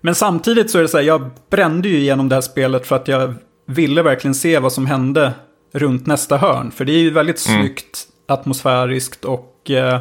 Men 0.00 0.14
samtidigt 0.14 0.70
så 0.70 0.78
är 0.78 0.82
det 0.82 0.88
så 0.88 0.96
här, 0.96 1.04
jag 1.04 1.30
brände 1.50 1.88
ju 1.88 1.96
igenom 1.98 2.28
det 2.28 2.34
här 2.36 2.42
spelet 2.42 2.86
för 2.86 2.96
att 2.96 3.08
jag 3.08 3.34
ville 3.66 4.02
verkligen 4.02 4.34
se 4.34 4.58
vad 4.58 4.72
som 4.72 4.86
hände 4.86 5.32
runt 5.74 6.06
nästa 6.06 6.36
hörn. 6.36 6.70
För 6.70 6.84
det 6.84 6.92
är 6.92 6.98
ju 6.98 7.10
väldigt 7.10 7.48
Mm. 7.48 7.60
snyggt, 7.62 8.04
atmosfäriskt 8.26 9.24
och 9.24 9.70
eh, 9.70 10.00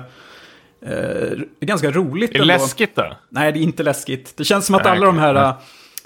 eh, 0.86 1.38
ganska 1.62 1.92
roligt 1.92 2.36
Är 2.36 2.40
det 2.40 2.46
läskigt 2.46 2.96
då? 2.96 3.18
Nej, 3.30 3.52
det 3.52 3.60
är 3.60 3.62
inte 3.64 3.84
läskigt. 3.84 4.34
Det 4.38 4.44
känns 4.44 4.66
som 4.66 4.76
att 4.76 4.86
alla 4.86 5.06
de 5.06 5.18
här 5.18 5.36
äh, 5.36 5.54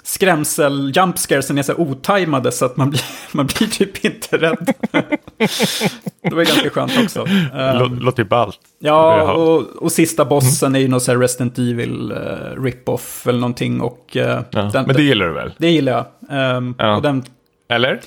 skrämsel 0.02 0.92
jumpscaresen 0.96 1.58
är 1.58 1.62
så 1.62 1.72
här 1.72 1.80
otajmade 1.80 2.52
så 2.52 2.64
att 2.64 2.76
man 2.76 2.90
blir, 2.90 3.02
man 3.36 3.46
blir 3.46 3.66
typ 3.68 4.04
inte 4.04 4.36
rädd. 4.38 4.72
det 6.22 6.34
var 6.34 6.44
ganska 6.44 6.70
skönt 6.70 6.92
också. 7.04 7.20
Eh, 7.20 7.56
Lå- 7.56 8.00
Låter 8.00 8.22
ju 8.22 8.28
ballt. 8.28 8.58
ja, 8.78 9.32
och, 9.32 9.62
och 9.82 9.92
sista 9.92 10.24
bossen 10.24 10.74
är 10.74 10.80
ju 10.80 10.88
någon 10.88 11.00
så 11.00 11.12
här 11.12 11.18
Resident 11.18 11.58
Evil 11.58 12.12
uh, 12.12 12.62
rip-off 12.62 13.26
eller 13.26 13.40
någonting. 13.40 13.80
Och, 13.80 14.16
eh, 14.16 14.42
Ja. 14.50 14.62
den, 14.72 14.86
Men 14.86 14.96
det 14.96 15.02
gillar 15.02 15.26
du 15.26 15.32
väl? 15.32 15.52
det 15.58 15.70
gillar 15.70 15.92
jag. 15.92 16.06
Ehm, 16.56 16.74
Ja. 16.78 16.96
och 16.96 17.02
den, 17.02 17.24
Eller? 17.68 18.00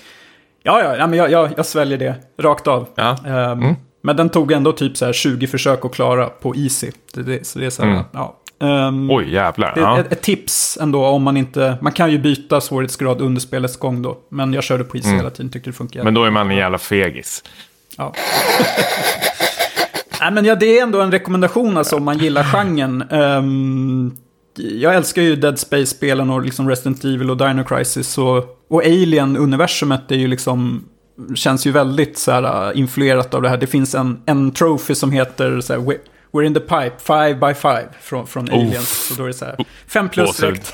ja, 0.63 0.81
ja, 0.83 0.95
ja 0.97 1.07
men 1.07 1.19
jag, 1.19 1.31
jag, 1.31 1.49
jag 1.57 1.65
sväljer 1.65 1.97
det 1.97 2.15
rakt 2.39 2.67
av. 2.67 2.87
Ja. 2.95 3.17
Ehm, 3.27 3.75
Men 4.05 4.15
den 4.15 4.29
tog 4.29 4.51
ändå 4.51 4.71
typ 4.71 4.97
så 4.97 5.05
här 5.05 5.13
20 5.13 5.47
försök 5.47 5.85
att 5.85 5.93
klara 5.95 6.25
på 6.29 6.55
easy. 6.55 6.91
Det, 7.13 7.23
det, 7.23 7.47
så 7.47 7.59
det 7.59 7.65
är 7.65 7.69
så 7.69 7.83
här, 7.83 7.89
Mm. 7.91 8.03
ja. 8.11 8.39
Ehm, 8.61 9.11
Oj, 9.11 9.33
jävlar. 9.33 9.71
Det 9.75 9.81
Ja. 9.81 9.99
ett, 9.99 10.11
ett 10.11 10.21
tips 10.21 10.77
ändå 10.81 11.05
om 11.05 11.23
man 11.23 11.37
inte... 11.37 11.77
Man 11.81 11.91
kan 11.93 12.11
ju 12.11 12.17
byta 12.17 12.61
svårighetsgrad 12.61 13.21
under 13.21 13.41
spelets 13.41 13.77
gång 13.77 14.01
då. 14.01 14.17
Men 14.29 14.53
jag 14.53 14.63
körde 14.63 14.83
på 14.83 14.97
is 14.97 15.05
hela 15.05 15.29
tiden, 15.29 15.51
tyckte 15.51 15.69
det 15.69 15.73
funkade. 15.73 16.01
Mm. 16.01 16.05
Men 16.05 16.13
då 16.21 16.23
är 16.27 16.31
man 16.31 16.51
en 16.51 16.57
jävla 16.57 16.77
fegis. 16.77 17.43
Ja. 17.97 18.13
Nej, 20.21 20.31
men 20.31 20.45
ja, 20.45 20.55
det 20.55 20.79
är 20.79 20.83
ändå 20.83 21.01
en 21.01 21.11
rekommendation 21.11 21.77
alltså 21.77 21.95
om 21.95 22.03
man 22.03 22.17
gillar 22.17 22.43
genren. 22.43 23.01
Ehm, 23.11 24.11
jag 24.55 24.95
älskar 24.95 25.21
ju 25.21 25.35
Dead 25.35 25.59
Space-spelen 25.59 26.29
och 26.29 26.41
liksom 26.41 26.69
Resident 26.69 27.03
Evil 27.03 27.29
och 27.31 27.37
Dino 27.37 27.63
Crisis. 27.63 28.17
Och, 28.17 28.63
och 28.69 28.83
Alien-universumet 28.83 30.11
är 30.11 30.15
ju 30.15 30.27
liksom... 30.27 30.83
Känns 31.35 31.67
ju 31.67 31.71
väldigt 31.71 32.17
så 32.17 32.31
här, 32.31 32.71
äh, 32.71 32.79
influerat 32.79 33.33
av 33.33 33.41
det 33.41 33.49
här. 33.49 33.57
Det 33.57 33.67
finns 33.67 33.95
en, 33.95 34.21
en 34.25 34.51
trophy 34.51 34.95
som 34.95 35.11
heter 35.11 35.61
så 35.61 35.73
här, 35.73 35.79
"We- 35.79 35.97
We're 36.31 36.43
in 36.43 36.53
the 36.53 36.59
pipe, 36.59 36.91
five 36.99 37.35
by 37.35 37.53
five 37.53 37.87
från, 38.01 38.27
från 38.27 38.49
Aliens. 38.51 39.07
Så 39.07 39.13
då 39.15 39.23
är 39.23 39.27
det 39.27 39.33
så 39.33 39.45
här, 39.45 39.55
fem 39.87 40.09
plus 40.09 40.37
direkt. 40.37 40.73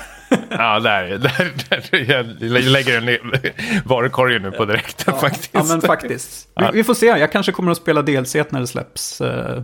Ja, 0.50 0.80
där, 0.80 1.02
där, 1.18 1.52
där. 1.90 2.10
Jag 2.10 2.26
lägger 2.70 3.00
den 3.00 3.08
i 3.08 3.18
varukorgen 3.84 4.42
nu 4.42 4.50
på 4.50 4.64
direkten 4.64 5.14
faktiskt. 5.20 5.50
Ja, 5.52 5.64
men 5.64 5.80
faktiskt. 5.80 6.48
Vi, 6.56 6.66
vi 6.72 6.84
får 6.84 6.94
se, 6.94 7.06
jag 7.06 7.32
kanske 7.32 7.52
kommer 7.52 7.70
att 7.72 7.76
spela 7.78 8.02
DLC 8.02 8.34
när 8.34 8.60
det 8.60 8.66
släpps. 8.66 9.20
Eh, 9.20 9.62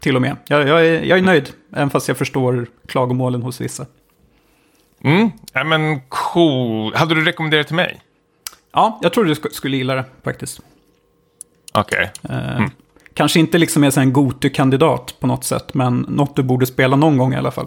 till 0.00 0.16
och 0.16 0.22
med. 0.22 0.36
Jag, 0.48 0.68
jag, 0.68 0.86
är, 0.86 1.02
jag 1.02 1.18
är 1.18 1.22
nöjd, 1.22 1.50
även 1.76 1.90
fast 1.90 2.08
jag 2.08 2.16
förstår 2.16 2.66
klagomålen 2.88 3.42
hos 3.42 3.60
vissa. 3.60 3.86
Mm. 5.04 5.30
Ja, 5.52 5.64
men 5.64 6.00
cool. 6.08 6.94
Hade 6.94 7.14
du 7.14 7.24
rekommenderat 7.24 7.66
till 7.66 7.76
mig? 7.76 8.00
Ja, 8.72 8.98
jag 9.02 9.12
tror 9.12 9.24
du 9.24 9.34
sk- 9.34 9.52
skulle 9.52 9.76
gilla 9.76 9.94
det 9.94 10.04
faktiskt. 10.24 10.60
Okej. 11.74 12.10
Eh, 12.28 12.66
Kanske 13.14 13.40
inte 13.40 13.58
liksom 13.58 13.84
är 13.84 13.98
en 13.98 14.12
Gotu-kandidat 14.12 15.14
på 15.20 15.26
något 15.26 15.44
sätt, 15.44 15.74
men 15.74 15.98
något 16.08 16.36
du 16.36 16.42
borde 16.42 16.66
spela 16.66 16.96
någon 16.96 17.18
gång 17.18 17.34
i 17.34 17.36
alla 17.36 17.50
fall. 17.50 17.66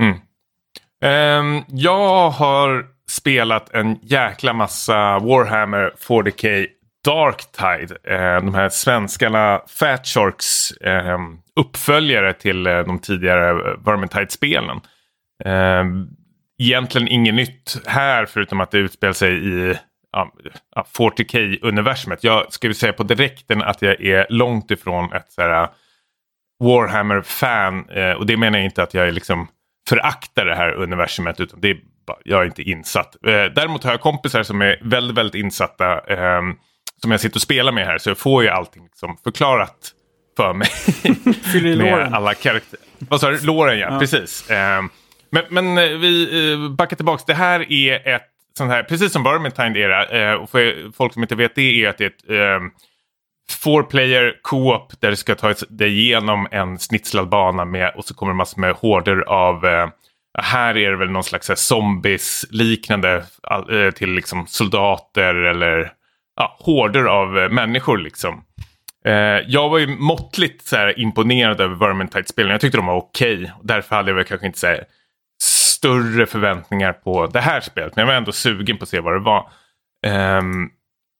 Mm. 0.00 0.18
Ehm, 1.02 1.62
jag 1.68 2.30
har 2.30 2.86
spelat 3.10 3.74
en 3.74 3.98
jäkla 4.02 4.52
massa 4.52 5.18
Warhammer 5.18 5.92
40K 6.08 6.66
Darktide. 7.04 7.94
Uh, 8.10 8.44
de 8.44 8.54
här 8.54 8.68
svenskarna 8.68 9.60
Fat 9.68 10.06
Sharks 10.06 10.72
ehm, 10.80 11.38
uppföljare 11.60 12.32
till 12.32 12.66
eh, 12.66 12.78
de 12.78 12.98
tidigare 12.98 13.52
uh, 13.52 13.84
Vermintide-spelen. 13.84 14.80
Um, 15.44 16.08
egentligen 16.58 17.08
inget 17.08 17.34
nytt 17.34 17.76
här 17.86 18.26
förutom 18.26 18.60
att 18.60 18.70
det 18.70 18.78
utspelar 18.78 19.12
sig 19.12 19.48
i 19.48 19.74
ja, 20.12 20.32
ja, 20.74 20.86
40K-universumet. 20.96 22.18
Jag 22.24 22.52
skulle 22.52 22.74
säga 22.74 22.92
på 22.92 23.02
direkten 23.02 23.62
att 23.62 23.82
jag 23.82 24.00
är 24.00 24.26
långt 24.30 24.70
ifrån 24.70 25.12
ett 25.12 25.34
här, 25.36 25.68
Warhammer-fan. 26.64 27.90
Eh, 27.90 28.12
och 28.12 28.26
det 28.26 28.36
menar 28.36 28.58
jag 28.58 28.64
inte 28.64 28.82
att 28.82 28.94
jag 28.94 29.08
är 29.08 29.12
liksom 29.12 29.48
föraktar 29.88 30.44
det 30.44 30.54
här 30.54 30.72
universumet 30.72 31.40
utan 31.40 31.60
det 31.60 31.70
är 31.70 31.78
bara, 32.06 32.18
jag 32.24 32.42
är 32.42 32.46
inte 32.46 32.62
insatt. 32.62 33.16
Eh, 33.26 33.44
däremot 33.54 33.84
har 33.84 33.90
jag 33.90 34.00
kompisar 34.00 34.42
som 34.42 34.62
är 34.62 34.78
väldigt, 34.82 35.16
väldigt 35.16 35.34
insatta 35.34 36.00
ehm, 36.00 36.54
som 37.02 37.10
jag 37.10 37.20
sitter 37.20 37.36
och 37.36 37.42
spelar 37.42 37.72
med 37.72 37.86
här 37.86 37.98
så 37.98 38.10
jag 38.10 38.18
får 38.18 38.42
ju 38.42 38.48
allting 38.48 38.84
liksom 38.84 39.16
förklarat 39.24 39.92
för 40.36 40.54
mig. 40.54 40.68
Fyller 41.52 41.70
i 41.70 41.76
med 41.76 41.92
låren. 41.92 42.14
alla 42.14 42.34
karaktärer. 42.34 42.80
Vad 42.98 43.20
sa 43.20 43.30
du? 43.30 43.46
Låren 43.46 43.78
ja, 43.78 43.98
precis. 43.98 44.50
Ehm, 44.50 44.90
men, 45.30 45.44
men 45.50 45.78
eh, 45.78 45.98
vi 45.98 46.52
eh, 46.52 46.70
backar 46.70 46.96
tillbaks. 46.96 47.24
Det 47.24 47.34
här 47.34 47.72
är 47.72 48.08
ett 48.14 48.27
sån 48.58 48.70
här, 48.70 48.82
precis 48.82 49.12
som 49.12 49.22
Vermintide 49.22 49.84
är 49.84 49.88
det, 49.88 50.28
eh, 50.28 50.34
och 50.34 50.50
för 50.50 50.92
folk 50.92 51.12
som 51.12 51.22
inte 51.22 51.34
vet 51.34 51.54
det 51.54 51.84
är 51.84 51.88
att 51.88 51.98
det 51.98 52.04
är 52.04 52.08
ett 52.08 52.30
ehm, 52.30 52.70
four 53.62 53.82
player 53.82 54.40
co-op 54.42 55.00
där 55.00 55.10
du 55.10 55.16
ska 55.16 55.34
ta 55.34 55.54
dig 55.68 55.98
igenom 55.98 56.48
en 56.50 56.78
snitslad 56.78 57.28
bana 57.28 57.64
med 57.64 57.92
och 57.96 58.04
så 58.04 58.14
kommer 58.14 58.32
det 58.32 58.36
massor 58.36 58.60
med 58.60 58.74
horder 58.74 59.20
av 59.20 59.66
eh, 59.66 59.88
här 60.38 60.76
är 60.76 60.90
det 60.90 60.96
väl 60.96 61.10
någon 61.10 61.24
slags 61.24 61.48
här 61.48 61.56
zombies 61.56 62.46
liknande 62.50 63.24
eh, 63.70 63.90
till 63.90 64.10
liksom 64.10 64.46
soldater 64.46 65.34
eller 65.34 65.92
ja, 66.36 66.56
horder 66.60 67.04
av 67.04 67.38
eh, 67.38 67.48
människor 67.48 67.98
liksom. 67.98 68.44
Eh, 69.04 69.12
jag 69.46 69.68
var 69.68 69.78
ju 69.78 69.86
måttligt 69.86 70.66
så 70.66 70.76
här, 70.76 70.98
imponerad 70.98 71.60
över 71.60 71.74
Vermintide-spelen. 71.74 72.52
Jag 72.52 72.60
tyckte 72.60 72.78
de 72.78 72.86
var 72.86 72.96
okej. 72.96 73.34
Okay. 73.34 73.50
Därför 73.62 73.96
hade 73.96 74.10
jag 74.10 74.16
väl 74.16 74.24
kanske 74.24 74.46
inte 74.46 74.58
så 74.58 74.66
här, 74.66 74.84
större 75.78 76.26
förväntningar 76.26 76.92
på 76.92 77.26
det 77.26 77.40
här 77.40 77.60
spelet. 77.60 77.96
Men 77.96 78.02
jag 78.02 78.06
var 78.06 78.14
ändå 78.14 78.32
sugen 78.32 78.78
på 78.78 78.82
att 78.82 78.88
se 78.88 79.00
vad 79.00 79.14
det 79.14 79.18
var. 79.18 79.50
Um, 80.38 80.70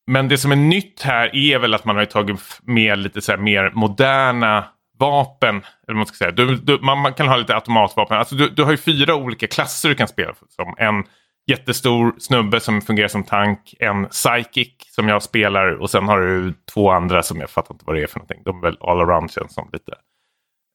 men 0.06 0.28
det 0.28 0.38
som 0.38 0.52
är 0.52 0.56
nytt 0.56 1.02
här 1.02 1.36
är 1.36 1.59
väl 1.59 1.74
att 1.74 1.84
man 1.84 1.96
har 1.96 2.04
tagit 2.04 2.40
med 2.62 2.98
lite 2.98 3.20
så 3.20 3.36
mer 3.36 3.70
moderna 3.74 4.64
vapen. 4.98 5.56
Eller 5.56 5.64
vad 5.86 5.96
man, 5.96 6.06
ska 6.06 6.16
säga. 6.16 6.30
Du, 6.30 6.56
du, 6.56 6.78
man, 6.80 6.98
man, 6.98 7.14
kan 7.14 7.28
ha 7.28 7.36
lite 7.36 7.54
automatvapen. 7.54 8.18
Alltså 8.18 8.34
du, 8.34 8.48
du 8.48 8.64
har 8.64 8.70
ju 8.70 8.76
fyra 8.76 9.14
olika 9.14 9.46
klasser 9.46 9.88
du 9.88 9.94
kan 9.94 10.09
spela 10.09 10.34
som. 10.48 10.74
En 10.78 11.04
jättestor 11.46 12.14
snubbe 12.18 12.61
som 12.61 12.80
fungerar 12.80 13.09
som 13.09 13.24
tank. 13.24 13.74
En 13.78 14.06
psychic 14.06 14.74
som 14.90 15.09
jag 15.09 15.22
spelar 15.22 15.80
och 15.80 15.90
sen 15.90 16.09
har 16.09 16.20
du 16.20 16.54
två 16.74 16.90
andra 16.90 17.22
som 17.22 17.40
jag 17.40 17.50
fattar 17.50 17.74
inte 17.74 17.84
vad 17.86 17.96
det 17.96 18.02
är 18.02 18.06
för 18.06 18.18
någonting. 18.18 18.42
De 18.44 18.59
är 18.59 18.62
väl 18.62 18.76
all 18.80 19.00
around 19.00 19.30
känns 19.30 19.54
som 19.54 19.70
lite. 19.72 19.92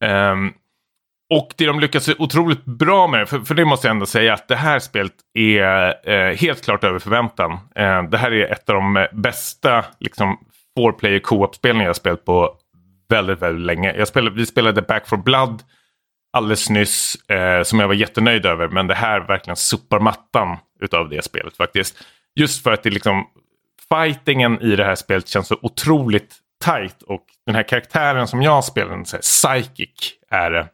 Um, 0.05 0.53
och 1.35 1.53
det 1.57 1.65
de 1.65 1.79
lyckas 1.79 2.09
otroligt 2.17 2.65
bra 2.65 3.07
med, 3.07 3.29
för, 3.29 3.39
för 3.39 3.55
det 3.55 3.65
måste 3.65 3.87
jag 3.87 3.93
ändå 3.93 4.05
säga 4.05 4.33
att 4.33 4.47
det 4.47 4.55
här 4.55 4.79
spelet 4.79 5.13
är 5.33 6.09
eh, 6.09 6.35
helt 6.35 6.65
klart 6.65 6.83
över 6.83 6.99
förväntan. 6.99 7.51
Eh, 7.75 8.03
det 8.03 8.17
här 8.17 8.31
är 8.31 8.51
ett 8.51 8.69
av 8.69 8.75
de 8.75 8.97
eh, 8.97 9.05
bästa 9.13 9.85
liksom, 9.99 10.37
four 10.77 10.91
player 10.91 11.19
co-op-spelningar 11.19 11.89
jag 11.89 11.95
spelat 11.95 12.25
på 12.25 12.55
väldigt, 13.09 13.41
väldigt 13.41 13.65
länge. 13.65 13.93
Jag 13.97 14.07
spelade, 14.07 14.35
vi 14.35 14.45
spelade 14.45 14.81
Back 14.81 15.07
for 15.07 15.17
Blood 15.17 15.63
alldeles 16.33 16.69
nyss 16.69 17.15
eh, 17.29 17.63
som 17.63 17.79
jag 17.79 17.87
var 17.87 17.95
jättenöjd 17.95 18.45
över. 18.45 18.67
Men 18.67 18.87
det 18.87 18.95
här 18.95 19.19
verkligen 19.19 19.55
sopar 19.55 19.99
mattan 19.99 20.57
utav 20.81 21.09
det 21.09 21.23
spelet 21.23 21.57
faktiskt. 21.57 22.03
Just 22.35 22.63
för 22.63 22.71
att 22.71 22.83
det 22.83 22.89
liksom 22.89 23.27
fightingen 23.93 24.61
i 24.61 24.75
det 24.75 24.85
här 24.85 24.95
spelet 24.95 25.27
känns 25.27 25.47
så 25.47 25.57
otroligt 25.61 26.35
tight 26.65 27.01
och 27.01 27.25
den 27.45 27.55
här 27.55 27.63
karaktären 27.63 28.27
som 28.27 28.41
jag 28.41 28.63
spelar, 28.63 28.93
en 28.93 29.03
psychic, 29.03 30.13
är 30.29 30.51
det 30.51 30.67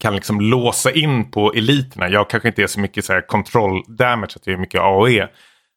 kan 0.00 0.14
liksom 0.14 0.40
låsa 0.40 0.92
in 0.92 1.30
på 1.30 1.52
eliterna. 1.52 2.08
Jag 2.08 2.30
kanske 2.30 2.48
inte 2.48 2.62
är 2.62 2.66
så 2.66 2.80
mycket 2.80 3.04
så 3.04 3.12
här 3.12 3.26
control 3.26 3.82
damage, 3.88 4.32
att 4.36 4.44
det 4.44 4.52
är 4.52 4.56
mycket 4.56 4.80
AOE. 4.80 5.28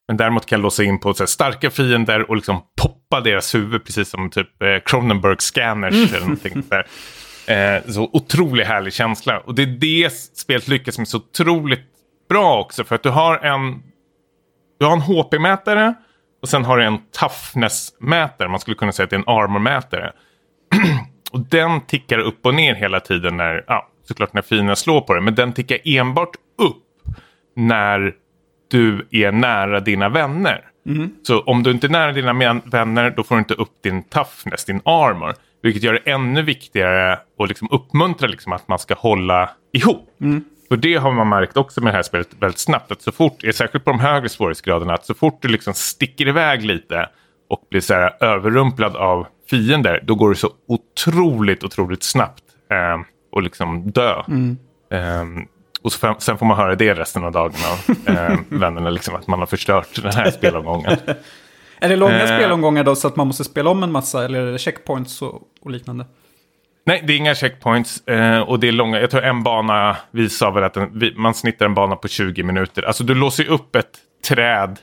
Men 0.08 0.18
däremot 0.18 0.46
kan 0.46 0.60
jag 0.60 0.64
låsa 0.64 0.84
in 0.84 1.00
på 1.00 1.14
så 1.14 1.28
starka 1.28 1.70
fiender 1.70 2.30
och 2.30 2.36
liksom 2.36 2.62
poppa 2.82 3.22
deras 3.22 3.56
huvud 3.56 3.86
precis 3.86 4.10
som 4.10 4.30
typ 4.30 4.62
eh, 4.62 4.78
Cronenberg 4.86 5.36
scanners 5.40 5.94
mm. 5.94 6.10
eller 6.10 6.20
någonting 6.26 6.64
där. 6.70 6.88
Eh, 7.48 7.92
så 7.92 8.10
otroligt 8.14 8.68
härlig 8.68 8.94
känsla. 8.94 9.40
Och 9.40 9.56
det 9.56 9.62
är 9.62 9.68
det 9.68 10.14
spelet 10.14 10.68
lyckas 10.68 10.98
med 10.98 11.08
så 11.08 11.18
otroligt 11.18 11.84
bra 12.30 12.60
också. 12.60 12.84
För 12.84 12.96
att 12.96 13.04
du 13.04 13.10
har 13.10 13.38
en, 13.38 13.84
du 14.80 14.86
har 14.86 14.94
en 14.94 15.02
HP-mätare 15.02 15.94
och 16.42 16.50
sen 16.50 16.66
har 16.66 16.78
du 16.78 16.84
en 16.84 16.98
toughness-mätare. 17.20 18.48
Man 18.48 18.60
skulle 18.60 18.76
kunna 18.76 18.92
säga 18.92 19.04
att 19.04 19.10
det 19.10 19.16
är 19.16 19.20
en 19.20 19.28
armor-mätare. 19.28 20.12
och 21.32 21.40
den 21.40 21.82
tickar 21.82 22.20
upp 22.20 22.46
och 22.46 22.56
ner 22.56 22.76
hela 22.76 23.00
tiden 23.00 23.38
när, 23.38 23.64
ja, 23.68 23.91
såklart 24.12 24.34
när 24.34 24.42
fienden 24.42 24.76
slår 24.76 25.02
på 25.02 25.14
det. 25.14 25.22
Men 25.22 25.36
den 25.36 25.54
tickar 25.54 25.78
enbart 25.84 26.36
upp 26.58 26.84
när 27.56 28.14
du 28.72 29.08
är 29.12 29.32
nära 29.32 29.80
dina 29.80 30.10
vänner. 30.10 30.62
Mm. 30.90 31.10
Så 31.24 31.42
om 31.42 31.64
du 31.64 31.72
inte 31.72 31.88
är 31.88 31.90
nära 31.90 32.12
dina 32.12 32.62
vänner 32.66 33.14
då 33.18 33.24
får 33.24 33.36
du 33.36 33.40
inte 33.40 33.54
upp 33.54 33.82
din 33.84 34.04
toughness, 34.04 34.66
din 34.66 34.82
armor. 34.86 35.34
Vilket 35.64 35.84
gör 35.84 35.94
det 35.94 36.12
ännu 36.12 36.42
viktigare 36.42 37.14
att 37.14 37.48
liksom 37.50 37.68
uppmuntra 37.72 38.28
liksom 38.28 38.54
att 38.54 38.68
man 38.68 38.80
ska 38.80 38.94
hålla 38.94 39.50
ihop. 39.74 40.10
Mm. 40.22 40.44
För 40.70 40.78
det 40.78 40.96
har 40.96 41.12
man 41.12 41.30
märkt 41.30 41.58
också 41.58 41.82
med 41.82 41.94
det 41.94 41.96
här 41.96 42.04
spelet 42.04 42.30
väldigt 42.40 42.60
snabbt. 42.60 42.92
Att 42.92 43.02
så 43.02 43.12
fort, 43.12 43.42
särskilt 43.54 43.86
på 43.86 43.92
de 43.92 44.00
högre 44.00 44.30
svårighetsgraderna, 44.30 44.94
att 44.94 45.06
så 45.06 45.14
fort 45.14 45.42
du 45.42 45.48
liksom 45.48 45.74
sticker 45.74 46.28
iväg 46.28 46.66
lite 46.66 47.10
och 47.50 47.68
blir 47.70 47.82
så 47.82 47.94
här 47.94 48.24
överrumplad 48.24 48.96
av 48.96 49.28
fiender, 49.50 50.00
då 50.04 50.16
går 50.16 50.30
det 50.30 50.36
så 50.36 50.50
otroligt, 50.68 51.64
otroligt 51.64 52.04
snabbt 52.04 52.44
eh, 52.72 53.02
och 53.32 53.44
liksom 53.44 53.92
dö. 53.92 54.24
Mm. 54.28 54.58
Eh, 54.92 55.44
och 55.82 55.92
så, 55.92 56.16
sen 56.20 56.38
får 56.38 56.46
man 56.46 56.58
höra 56.58 56.76
det 56.76 56.94
resten 56.94 57.24
av 57.24 57.32
dagen 57.32 57.54
av 57.72 57.96
eh, 58.16 58.40
vännerna, 58.50 58.90
liksom, 58.90 59.16
att 59.16 59.28
man 59.28 59.40
har 59.40 59.46
förstört 59.46 60.02
den 60.04 60.14
här 60.14 60.32
spelomgången. 60.32 60.98
är 61.80 61.90
det 61.90 61.96
långa 61.96 62.20
eh, 62.20 62.38
spelomgångar 62.38 62.84
då 62.84 62.96
så 62.96 63.08
att 63.08 63.16
man 63.16 63.28
måste 63.28 63.44
spela 63.44 63.70
om 63.70 63.84
en 63.84 63.92
massa 63.92 64.26
eller 64.26 64.40
är 64.40 64.52
det 64.52 64.60
checkpoints 64.60 65.22
och, 65.22 65.42
och 65.62 65.72
liknande? 65.72 66.06
Nej, 66.86 67.04
det 67.08 67.14
är 67.14 67.18
inga 67.18 67.36
checkpoints 67.36 68.08
eh, 68.08 68.40
och 68.40 68.60
det 68.60 68.68
är 68.68 68.72
långa. 68.72 69.02
Jag 69.02 69.12
tror 69.12 69.24
en 69.24 69.44
bana 69.44 69.98
visar 70.12 70.52
väl 70.52 70.64
att 70.64 70.74
den, 70.74 71.14
man 71.16 71.34
snittar 71.34 71.66
en 71.66 71.74
bana 71.74 71.96
på 71.96 72.08
20 72.08 72.44
minuter. 72.44 72.84
Alltså 72.84 73.04
du 73.04 73.16
låser 73.16 73.50
upp 73.50 73.76
ett 73.76 73.98
träd 74.28 74.80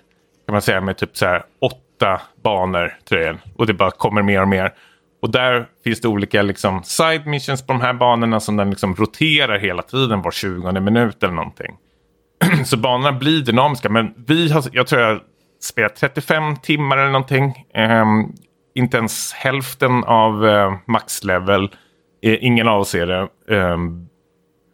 kan 0.47 0.53
man 0.53 0.63
säga 0.63 0.81
med 0.81 0.97
typ 0.97 1.17
så 1.17 1.27
här 1.27 1.43
åtta 1.61 2.21
banor 2.43 2.99
tror 3.09 3.21
jag. 3.21 3.39
Och 3.57 3.67
det 3.67 3.75
bara 3.75 3.91
kommer 3.91 4.23
mer 4.23 4.43
och 4.43 4.49
mer. 4.49 4.73
Och 5.21 5.31
där 5.31 5.67
finns 5.85 6.01
det 6.01 6.09
olika 6.09 6.43
liksom, 6.43 6.83
side 6.83 7.27
missions 7.27 7.67
på 7.67 7.73
de 7.73 7.83
här 7.83 7.95
banorna 7.95 8.41
som 8.41 8.57
den 8.57 8.71
liksom 8.71 8.95
roterar 8.95 9.59
hela 9.59 9.83
tiden 9.83 10.23
var 10.23 10.31
20 10.31 10.81
minut 10.81 11.23
eller 11.23 11.35
någonting. 11.35 11.77
Så 12.65 12.77
banorna 12.77 13.13
blir 13.13 13.43
dynamiska. 13.43 13.89
Men 13.89 14.15
vi 14.27 14.53
har, 14.53 14.65
jag 14.73 14.87
tror 14.87 15.03
jag 15.03 15.21
spelat 15.63 15.97
35 15.97 16.57
timmar 16.57 16.99
eller 16.99 17.11
någonting. 17.11 17.67
Eh, 17.75 18.07
inte 18.75 18.97
ens 18.97 19.33
hälften 19.33 20.05
av 20.05 20.47
eh, 20.49 20.75
maxlevel. 20.87 21.71
Eh, 22.23 22.37
ingen 22.41 22.69
av 22.69 22.81
oss 22.81 22.95
är 22.95 23.07
det. 23.07 23.29
Ehm, 23.57 24.07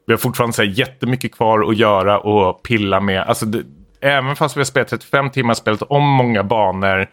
vi 0.07 0.12
har 0.12 0.18
fortfarande 0.18 0.53
så 0.53 0.62
här, 0.62 0.68
jättemycket 0.68 1.32
kvar 1.32 1.70
att 1.70 1.76
göra 1.76 2.18
och 2.18 2.62
pilla 2.62 3.01
med. 3.01 3.22
Alltså, 3.22 3.47
det, 3.47 3.62
även 4.01 4.36
fast 4.36 4.57
vi 4.57 4.61
har 4.61 4.64
spelat 4.64 4.88
35 4.88 5.30
timmar, 5.30 5.55
spelat 5.55 5.82
om 5.82 6.03
många 6.03 6.45
banor 6.45 7.07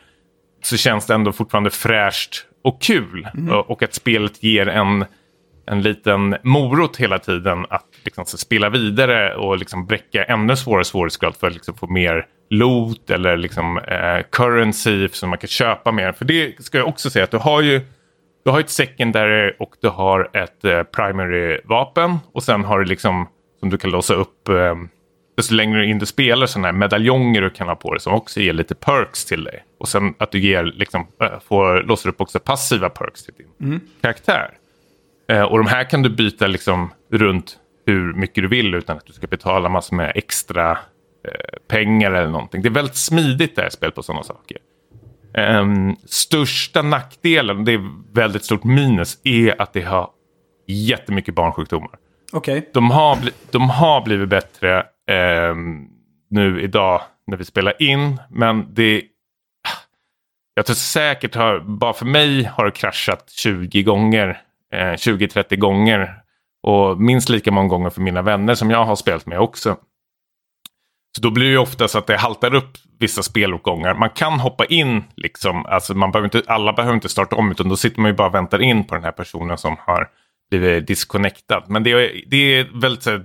så 0.64 0.78
känns 0.78 1.06
det 1.06 1.14
ändå 1.14 1.32
fortfarande 1.32 1.70
fräscht 1.70 2.46
och 2.62 2.82
kul. 2.82 3.28
Mm. 3.34 3.54
Och 3.54 3.84
att 3.84 3.94
spelet 3.94 4.44
ger 4.44 4.68
en, 4.68 5.06
en 5.66 5.82
liten 5.82 6.36
morot 6.44 6.98
hela 6.98 7.20
tiden 7.20 7.66
att 7.70 7.88
liksom, 8.06 8.26
spela 8.26 8.70
vidare 8.70 9.36
och 9.36 9.58
liksom 9.58 9.86
bräcka 9.86 10.24
ännu 10.24 10.56
svårare 10.56 10.86
svårighetsgrad 10.86 11.36
för 11.36 11.48
att 11.48 11.54
liksom, 11.54 11.76
få 11.76 11.88
mer 11.88 12.26
loot 12.50 13.10
eller 13.10 13.38
liksom, 13.38 13.78
eh, 13.78 14.22
currency 14.32 15.08
så 15.12 15.28
man 15.28 15.38
kan 15.38 15.48
köpa 15.48 15.92
mer. 15.92 16.12
För 16.12 16.26
det 16.26 16.64
ska 16.64 16.78
jag 16.78 16.88
också 16.88 17.10
säga 17.10 17.24
att 17.24 17.32
du 17.32 17.38
har 17.38 17.62
ju 17.62 17.82
du 18.44 18.52
har 18.52 18.60
ett 18.60 18.70
secondary 18.70 19.54
och 19.60 19.76
du 19.82 19.90
har 19.90 20.30
ett 20.34 20.66
eh, 20.66 20.84
primary 20.84 21.60
vapen 21.64 22.18
och 22.34 22.44
sen 22.44 22.64
har 22.64 22.80
du 22.80 22.86
liksom 22.86 23.28
som 23.60 23.70
du 23.70 23.78
kan 23.78 23.92
låsa 23.92 24.14
upp 24.14 24.50
eh, 24.50 24.76
desto 25.42 25.56
längre 25.56 25.86
in 25.86 26.00
du 26.00 26.06
spelar 26.06 26.46
sådana 26.46 26.68
här 26.68 26.74
medaljonger 26.74 27.42
du 27.42 27.50
kan 27.50 27.68
ha 27.68 27.76
på 27.76 27.94
dig 27.94 28.02
som 28.02 28.14
också 28.14 28.40
ger 28.40 28.54
lite 28.54 28.76
perks 28.76 29.26
till 29.26 29.44
dig. 29.44 29.64
Och 29.80 29.88
sen 29.88 30.14
att 30.18 30.32
du 30.32 30.40
ger, 30.40 30.64
liksom, 30.64 31.08
äh, 31.22 31.40
får, 31.48 31.84
låser 31.84 32.10
upp 32.10 32.22
också 32.22 32.40
passiva 32.40 32.90
perks 32.90 33.24
till 33.24 33.34
din 33.38 33.70
mm. 33.70 33.82
karaktär. 34.02 34.52
Eh, 35.30 35.42
och 35.42 35.58
de 35.58 35.68
här 35.68 35.84
kan 35.84 36.02
du 36.02 36.10
byta 36.10 36.48
liksom 36.48 36.94
runt 37.12 37.58
hur 37.86 38.14
mycket 38.14 38.44
du 38.44 38.48
vill 38.48 38.74
utan 38.74 38.98
att 38.98 39.06
du 39.06 39.14
ska 39.14 39.28
betala 39.28 39.70
massor 39.70 39.96
med 39.96 40.12
extra 40.16 40.72
eh, 40.72 40.78
pengar 41.68 42.12
eller 42.12 42.32
någonting. 42.32 42.62
Det 42.62 42.68
är 42.68 42.74
väldigt 42.74 42.96
smidigt 42.96 43.56
det 43.56 43.62
här 43.62 43.70
spelet 43.70 43.96
på 43.96 44.04
sådana 44.04 44.24
saker. 44.24 44.58
Um, 45.38 45.96
största 46.06 46.82
nackdelen, 46.82 47.66
det 47.66 47.74
är 47.74 48.14
väldigt 48.14 48.46
stort 48.46 48.64
minus, 48.64 49.20
är 49.24 49.62
att 49.62 49.74
det 49.74 49.82
har 49.82 50.10
jättemycket 50.68 51.36
barnsjukdomar. 51.36 51.98
Okay. 52.32 52.62
De, 52.74 52.92
har 52.92 53.18
de 53.52 53.70
har 53.70 54.02
blivit 54.02 54.30
bättre 54.30 54.86
eh, 55.10 55.56
nu 56.30 56.62
idag 56.62 57.02
när 57.28 57.38
vi 57.38 57.46
spelar 57.46 57.82
in. 57.82 58.20
Men 58.30 58.74
det 58.74 59.04
jag 60.54 60.66
tror 60.66 60.76
säkert 60.76 61.36
har, 61.36 61.60
bara 61.60 61.94
för 61.94 62.06
mig 62.06 62.44
har 62.44 62.66
det 62.66 62.72
kraschat 62.72 63.30
20 63.30 63.84
gånger, 63.84 64.42
eh, 64.74 64.94
20-30 64.94 65.56
gånger. 65.56 66.18
Och 66.64 67.02
minst 67.02 67.30
lika 67.30 67.52
många 67.52 67.68
gånger 67.68 67.90
för 67.90 68.02
mina 68.02 68.22
vänner 68.22 68.56
som 68.56 68.70
jag 68.70 68.86
har 68.86 68.96
spelat 68.96 69.26
med 69.26 69.40
också. 69.40 69.78
Så 71.16 71.22
då 71.22 71.32
blir 71.32 71.46
det 71.46 71.52
ju 71.52 71.58
ofta 71.58 71.88
så 71.88 71.98
att 71.98 72.08
det 72.08 72.18
haltar 72.18 72.56
upp 72.56 72.78
vissa 73.00 73.24
speluppgångar. 73.24 73.94
Man 73.94 74.10
kan 74.10 74.40
hoppa 74.40 74.66
in, 74.66 75.04
liksom, 75.16 75.66
alltså 75.66 75.94
man 75.94 76.12
behöver 76.12 76.26
inte, 76.26 76.52
alla 76.52 76.74
behöver 76.74 76.96
inte 76.96 77.10
starta 77.10 77.36
om 77.36 77.52
utan 77.52 77.70
då 77.70 77.78
sitter 77.78 78.02
man 78.02 78.12
ju 78.12 78.18
bara 78.18 78.28
och 78.28 78.36
väntar 78.36 78.62
in 78.62 78.84
på 78.84 78.96
den 78.96 79.04
här 79.04 79.12
personen 79.12 79.58
som 79.58 79.76
har 79.80 80.10
blivit 80.50 80.88
disconnectad. 80.88 81.64
Men 81.68 81.84
det 81.84 81.92
är, 81.92 82.22
det 82.28 82.38
är 82.38 82.82
väldigt 82.82 83.04
så 83.04 83.24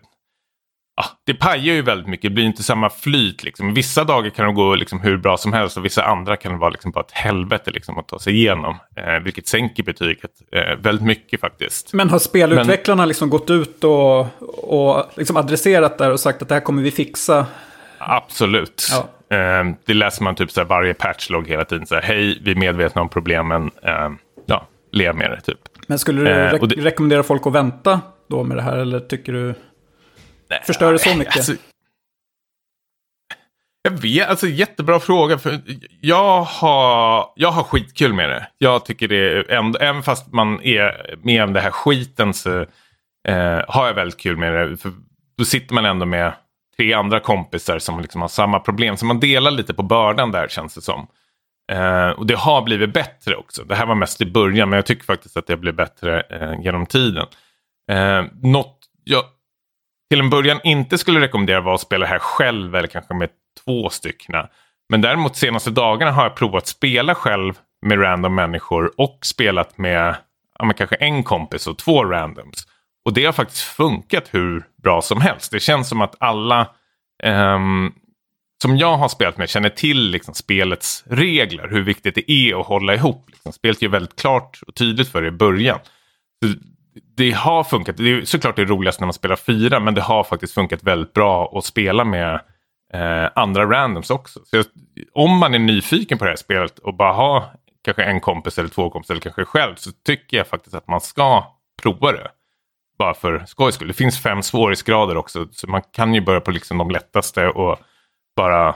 ja, 0.97 1.05
det 1.24 1.34
pajar 1.34 1.74
ju 1.74 1.82
väldigt 1.82 2.07
mycket. 2.07 2.30
Det 2.30 2.34
blir 2.34 2.44
inte 2.44 2.62
samma 2.62 2.90
flyt. 2.90 3.44
Liksom. 3.44 3.74
Vissa 3.74 4.05
dagar 4.05 4.30
kan 4.30 4.47
det 4.47 4.53
gå 4.53 4.74
liksom 4.74 5.01
hur 5.01 5.16
bra 5.16 5.36
som 5.36 5.53
helst 5.53 5.76
och 5.76 5.84
vissa 5.84 6.05
andra 6.05 6.36
kan 6.36 6.53
det 6.53 6.59
vara 6.59 6.70
liksom 6.70 6.90
bara 6.90 7.01
ett 7.01 7.12
helvete 7.12 7.70
liksom, 7.70 7.99
att 7.99 8.09
ta 8.09 8.18
sig 8.18 8.34
igenom. 8.34 8.76
Eh, 8.97 9.22
vilket 9.22 9.49
sänker 9.49 9.82
betyget 9.82 10.30
eh, 10.53 10.76
väldigt 10.78 11.05
mycket 11.07 11.40
faktiskt. 11.40 11.92
Men 11.92 12.11
har 12.11 12.18
spelutvecklarna 12.18 13.03
Men, 13.03 13.09
liksom 13.09 13.30
gått 13.30 13.51
ut 13.51 13.84
och, 13.84 14.20
och 14.76 15.05
liksom 15.16 15.36
adresserat 15.36 15.99
där 15.99 16.11
och 16.11 16.20
sagt 16.20 16.42
att 16.42 16.49
det 16.49 16.55
här 16.55 16.61
kommer 16.61 16.82
vi 16.82 16.90
fixa? 16.90 17.47
Absolut. 17.99 18.88
Ja. 18.90 19.36
Eh, 19.36 19.64
det 19.84 19.94
läser 19.94 20.24
man 20.24 20.34
typ 20.34 20.51
så 20.51 20.64
varje 20.64 20.94
patchlog 20.94 21.49
hela 21.49 21.64
tiden. 21.64 21.86
Så 21.86 21.94
här, 21.94 22.03
Hej, 22.03 22.38
vi 22.42 22.51
är 22.51 22.55
medvetna 22.55 23.03
om 23.03 23.09
problemen. 23.09 23.70
Eh, 23.82 24.11
ja, 24.47 24.66
lev 24.92 25.16
med 25.16 25.30
det 25.30 25.40
typ. 25.40 25.59
Men 25.86 25.99
skulle 25.99 26.20
du 26.20 26.30
eh, 26.30 26.53
re 26.53 26.59
det... 26.66 26.76
rekommendera 26.76 27.22
folk 27.22 27.47
att 27.47 27.53
vänta 27.53 28.01
då 28.28 28.44
med 28.44 28.57
det 28.57 28.62
här? 28.62 28.76
Eller 28.76 29.01
tycker 29.01 29.32
du... 29.32 29.55
Nej, 30.51 30.61
Förstör 30.66 30.92
det 30.92 30.99
så 30.99 31.16
mycket? 31.16 31.36
Alltså, 31.36 31.53
jag 33.82 33.90
vet, 33.90 34.28
alltså 34.28 34.47
jättebra 34.47 35.01
fråga. 35.01 35.38
För 35.38 35.61
jag, 36.01 36.42
har, 36.42 37.32
jag 37.36 37.51
har 37.51 37.62
skitkul 37.62 38.12
med 38.12 38.28
det. 38.28 38.47
Jag 38.59 38.84
tycker 38.84 39.09
det 39.09 39.51
ändå, 39.55 39.78
även 39.78 40.03
fast 40.03 40.32
man 40.32 40.62
är 40.62 41.16
med 41.22 41.44
om 41.44 41.53
det 41.53 41.61
här 41.61 41.70
skiten 41.70 42.34
så 42.34 42.61
eh, 43.28 43.61
har 43.68 43.86
jag 43.86 43.94
väldigt 43.94 44.20
kul 44.20 44.36
med 44.36 44.53
det. 44.53 44.76
För 44.76 44.92
då 45.38 45.44
sitter 45.44 45.74
man 45.74 45.84
ändå 45.84 46.07
med 46.07 46.32
tre 46.76 46.92
andra 46.92 47.20
kompisar 47.20 47.78
som 47.78 48.01
liksom 48.01 48.20
har 48.20 48.28
samma 48.28 48.61
problem. 48.61 48.97
Så 48.97 49.07
man 49.07 49.20
delar 49.20 49.51
lite 49.51 49.74
på 49.74 49.82
bördan 49.82 50.32
där 50.32 50.49
känns 50.49 50.74
det 50.74 50.82
som. 50.82 51.07
Eh, 51.72 52.09
och 52.09 52.26
det 52.26 52.36
har 52.36 52.62
blivit 52.62 52.92
bättre 52.92 53.36
också. 53.36 53.64
Det 53.64 53.74
här 53.74 53.86
var 53.86 53.94
mest 53.94 54.20
i 54.20 54.26
början 54.26 54.70
men 54.70 54.76
jag 54.76 54.86
tycker 54.86 55.05
faktiskt 55.05 55.36
att 55.36 55.47
det 55.47 55.57
blir 55.57 55.72
bättre 55.72 56.20
eh, 56.20 56.61
genom 56.61 56.86
tiden. 56.86 57.26
Eh, 57.90 58.24
något 58.42 58.78
jag 59.05 59.24
till 60.11 60.20
en 60.20 60.30
början 60.30 60.61
inte 60.64 60.98
skulle 60.98 61.20
rekommendera 61.20 61.61
var 61.61 61.74
att 61.74 61.80
spela 61.80 62.07
här 62.07 62.18
själv 62.18 62.74
eller 62.74 62.88
kanske 62.88 63.14
med 63.14 63.28
två 63.64 63.90
stycken. 63.90 64.34
Men 64.88 65.00
däremot 65.00 65.36
senaste 65.36 65.70
dagarna 65.70 66.12
har 66.12 66.22
jag 66.22 66.36
provat 66.36 66.66
spela 66.66 67.14
själv 67.14 67.54
med 67.86 68.02
random 68.02 68.34
människor 68.34 68.92
och 68.96 69.18
spelat 69.22 69.78
med 69.78 70.16
ja, 70.59 70.72
kanske 70.76 70.96
en 70.96 71.22
kompis 71.22 71.66
och 71.66 71.78
två 71.78 72.04
randoms. 72.04 72.66
Och 73.04 73.12
det 73.12 73.24
har 73.24 73.32
faktiskt 73.32 73.62
funkat 73.62 74.34
hur 74.34 74.64
bra 74.82 75.02
som 75.02 75.20
helst. 75.20 75.52
Det 75.52 75.61
känns 75.61 75.88
som 75.88 76.00
att 76.00 76.14
alla 76.18 76.70
um, 77.24 77.94
som 78.62 78.76
jag 78.76 78.96
har 78.96 79.09
spelat 79.09 79.38
med 79.38 79.48
känner 79.48 79.68
till 79.68 80.11
liksom, 80.11 80.34
spelets 80.34 81.04
regler. 81.07 81.68
Hur 81.68 81.82
viktigt 81.82 82.14
det 82.14 82.30
är 82.30 82.61
att 82.61 82.66
hålla 82.66 82.94
ihop. 82.94 83.24
Liksom. 83.30 83.52
Spelet 83.52 83.82
är 83.82 83.88
väldigt 83.88 84.20
klart 84.20 84.61
och 84.66 84.74
tydligt 84.74 85.09
för 85.09 85.22
det 85.22 85.28
i 85.28 85.30
början 85.30 85.78
det 87.16 87.30
har 87.30 87.64
funkat. 87.64 87.97
Det 87.97 88.11
är 88.11 88.24
såklart 88.24 88.57
det 88.57 88.62
är 88.62 88.66
roligast 88.66 89.01
när 89.01 89.07
man 89.07 89.12
spelar 89.12 89.36
fyra. 89.36 89.80
Men 89.80 89.94
det 89.94 90.01
har 90.01 90.24
faktiskt 90.24 90.55
funkat 90.55 90.82
väldigt 90.82 91.12
bra 91.12 91.59
att 91.59 91.64
spela 91.64 92.05
med 92.05 92.40
eh, 92.92 93.30
andra 93.34 93.70
randoms 93.70 94.11
också. 94.11 94.40
Så 94.44 94.62
om 95.12 95.38
man 95.38 95.55
är 95.55 95.59
nyfiken 95.59 96.18
på 96.18 96.24
det 96.24 96.30
här 96.30 96.36
spelet 96.36 96.78
och 96.78 96.94
bara 96.94 97.12
har 97.12 97.44
kanske 97.84 98.05
en 98.05 98.20
kompis 98.20 98.59
eller 98.59 98.68
två 98.68 98.90
kompisar 98.90 99.14
eller 99.14 99.22
kanske 99.22 99.44
själv. 99.44 99.74
Så 99.74 99.90
tycker 100.07 100.36
jag 100.36 100.47
faktiskt 100.47 100.74
att 100.74 100.88
man 100.88 101.01
ska 101.01 101.44
prova 101.82 102.12
det 102.12 102.30
bara 102.99 103.14
för 103.14 103.44
skojs 103.47 103.74
skull. 103.74 103.88
Det 103.88 103.94
finns 103.94 104.22
fem 104.22 104.42
svårighetsgrader 104.42 105.16
också, 105.16 105.49
så 105.53 105.70
man 105.70 105.82
kan 105.92 106.14
ju 106.14 106.20
börja 106.20 106.40
på 106.40 106.51
liksom 106.51 106.78
de 106.78 106.90
lättaste 106.90 107.49
och 107.49 107.78
bara 108.36 108.68
eh, 108.68 108.74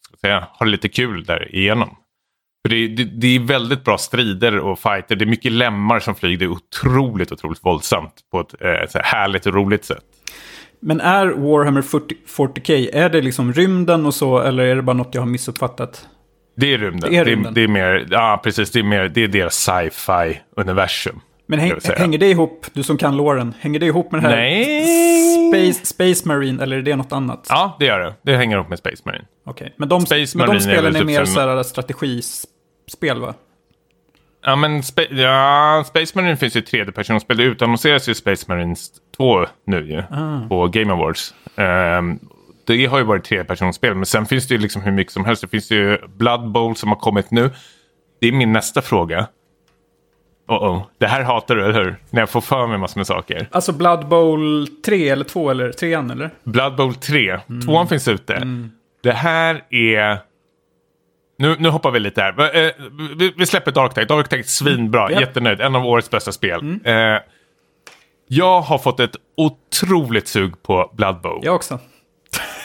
ska 0.00 0.16
säga, 0.20 0.48
ha 0.52 0.66
lite 0.66 0.88
kul 0.88 1.24
där 1.24 1.54
igenom. 1.54 1.96
För 2.64 2.68
det, 2.68 2.88
det, 2.88 3.04
det, 3.04 3.26
är 3.26 3.40
väldigt 3.40 3.84
bra 3.84 3.98
strider 3.98 4.58
och 4.58 4.78
fighter. 4.78 5.16
Det 5.16 5.24
är 5.24 5.26
mycket 5.26 5.52
lemmar 5.52 6.00
som 6.00 6.14
flyger. 6.14 6.38
Det 6.38 6.44
är 6.44 6.48
otroligt, 6.48 7.32
otroligt 7.32 7.64
våldsamt 7.64 8.14
på 8.32 8.40
ett 8.40 8.54
eh, 8.60 9.02
härligt 9.02 9.46
och 9.46 9.54
roligt 9.54 9.84
sätt. 9.84 10.04
Men 10.80 11.00
är 11.00 11.26
Warhammer 11.26 11.82
40, 11.82 12.14
40K, 12.36 12.90
är 12.92 13.08
det 13.08 13.22
liksom 13.22 13.52
rymden 13.52 14.06
och 14.06 14.14
så 14.14 14.38
eller 14.38 14.64
är 14.64 14.76
det 14.76 14.82
bara 14.82 14.96
något 14.96 15.14
jag 15.14 15.22
har 15.22 15.26
missuppfattat? 15.26 16.06
Det 16.56 16.74
är 16.74 16.78
rymden. 16.78 17.10
Det 17.10 17.16
är, 17.16 17.24
rymden. 17.24 17.54
Det, 17.54 17.60
det 17.60 17.64
är 17.64 17.68
mer, 17.68 18.06
ja 18.10 18.40
precis, 18.44 18.70
det 18.70 18.78
är, 18.78 18.82
mer, 18.82 19.08
det 19.08 19.24
är 19.24 19.28
deras 19.28 19.54
sci-fi 19.54 20.40
universum. 20.56 21.20
Men 21.46 21.58
häng, 21.58 21.72
hänger 21.96 22.18
det 22.18 22.30
ihop, 22.30 22.66
du 22.72 22.82
som 22.82 22.96
kan 22.96 23.16
låren, 23.16 23.54
hänger 23.60 23.80
det 23.80 23.86
ihop 23.86 24.12
med 24.12 24.22
det 24.22 24.28
här 24.28 24.36
Nej. 24.36 25.72
Space, 25.72 25.86
Space 25.86 26.28
Marine 26.28 26.62
eller 26.62 26.76
är 26.76 26.82
det 26.82 26.96
något 26.96 27.12
annat? 27.12 27.46
Ja, 27.48 27.76
det 27.78 27.84
gör 27.84 28.00
det. 28.00 28.14
Det 28.22 28.36
hänger 28.36 28.56
ihop 28.56 28.68
med 28.68 28.78
Space 28.78 29.02
Marine. 29.04 29.24
Okej, 29.46 29.64
okay. 29.64 29.74
men 29.76 29.88
de, 29.88 30.06
Space 30.06 30.38
men 30.38 30.46
de 30.46 30.60
spelen 30.60 30.96
är, 30.96 31.00
är 31.00 31.04
mer 31.04 31.24
så 31.24 31.40
här 31.40 31.62
strategispel 32.86 33.20
va? 33.20 33.34
Ja, 34.46 34.56
men 34.56 34.82
Spa 34.82 35.02
ja, 35.02 35.84
Space 35.86 36.18
Marine 36.18 36.36
finns 36.36 36.56
ju 36.56 36.60
i 36.60 36.62
tredjepersonsspel. 36.62 37.36
Det 37.36 37.42
utannonseras 37.42 38.08
ju 38.08 38.14
Space 38.14 38.44
Marines 38.48 38.90
2 39.16 39.46
nu 39.66 39.86
ju 39.86 40.02
ah. 40.10 40.48
på 40.48 40.68
Game 40.68 40.92
Awards. 40.92 41.34
Um, 41.56 42.18
det 42.66 42.86
har 42.86 42.98
ju 42.98 43.04
varit 43.04 43.24
tredjepersonsspel, 43.24 43.94
men 43.94 44.06
sen 44.06 44.26
finns 44.26 44.48
det 44.48 44.54
ju 44.54 44.60
liksom 44.60 44.82
hur 44.82 44.92
mycket 44.92 45.12
som 45.12 45.24
helst. 45.24 45.42
Det 45.42 45.48
finns 45.48 45.70
ju 45.70 45.98
Blood 46.16 46.52
Bowl 46.52 46.76
som 46.76 46.88
har 46.88 46.96
kommit 46.96 47.30
nu. 47.30 47.50
Det 48.20 48.28
är 48.28 48.32
min 48.32 48.52
nästa 48.52 48.82
fråga. 48.82 49.28
Oh 50.48 50.56
-oh. 50.56 50.82
Det 50.98 51.06
här 51.06 51.22
hatar 51.22 51.56
du, 51.56 51.64
eller 51.64 51.84
hur? 51.84 51.96
När 52.10 52.22
jag 52.22 52.30
får 52.30 52.40
för 52.40 52.66
mig 52.66 52.78
massor 52.78 52.98
med 52.98 53.06
saker. 53.06 53.48
Alltså 53.50 53.72
Blood 53.72 54.08
Bowl 54.08 54.68
3 54.86 55.08
eller 55.08 55.24
2 55.24 55.50
eller 55.50 55.72
3 55.72 55.94
eller? 55.94 56.30
Blood 56.44 56.76
Bowl 56.76 56.94
3. 56.94 57.30
Mm. 57.30 57.60
Tvåan 57.62 57.88
finns 57.88 58.08
ute. 58.08 58.34
Mm. 58.34 58.70
Det 59.02 59.12
här 59.12 59.64
är... 59.70 60.18
Nu, 61.36 61.56
nu 61.58 61.68
hoppar 61.68 61.90
vi 61.90 62.00
lite 62.00 62.20
här. 62.20 62.56
Eh, 62.56 62.70
vi, 63.36 63.46
släpper 63.46 63.72
Dark 63.72 63.94
Tide. 63.94 64.06
Dark 64.06 64.28
Tide 64.28 64.44
svinbra. 64.44 65.10
Yep. 65.10 65.20
Jättenöjd. 65.20 65.60
En 65.60 65.76
av 65.76 65.86
årets 65.86 66.10
bästa 66.10 66.32
spel. 66.32 66.60
Mm. 66.60 66.80
Eh, 66.84 67.20
jag 68.28 68.60
har 68.60 68.78
fått 68.78 69.00
ett 69.00 69.16
otroligt 69.36 70.28
sug 70.28 70.62
på 70.62 70.90
Blood 70.94 71.20
Bowl. 71.20 71.40
Jag 71.42 71.54
också. 71.54 71.78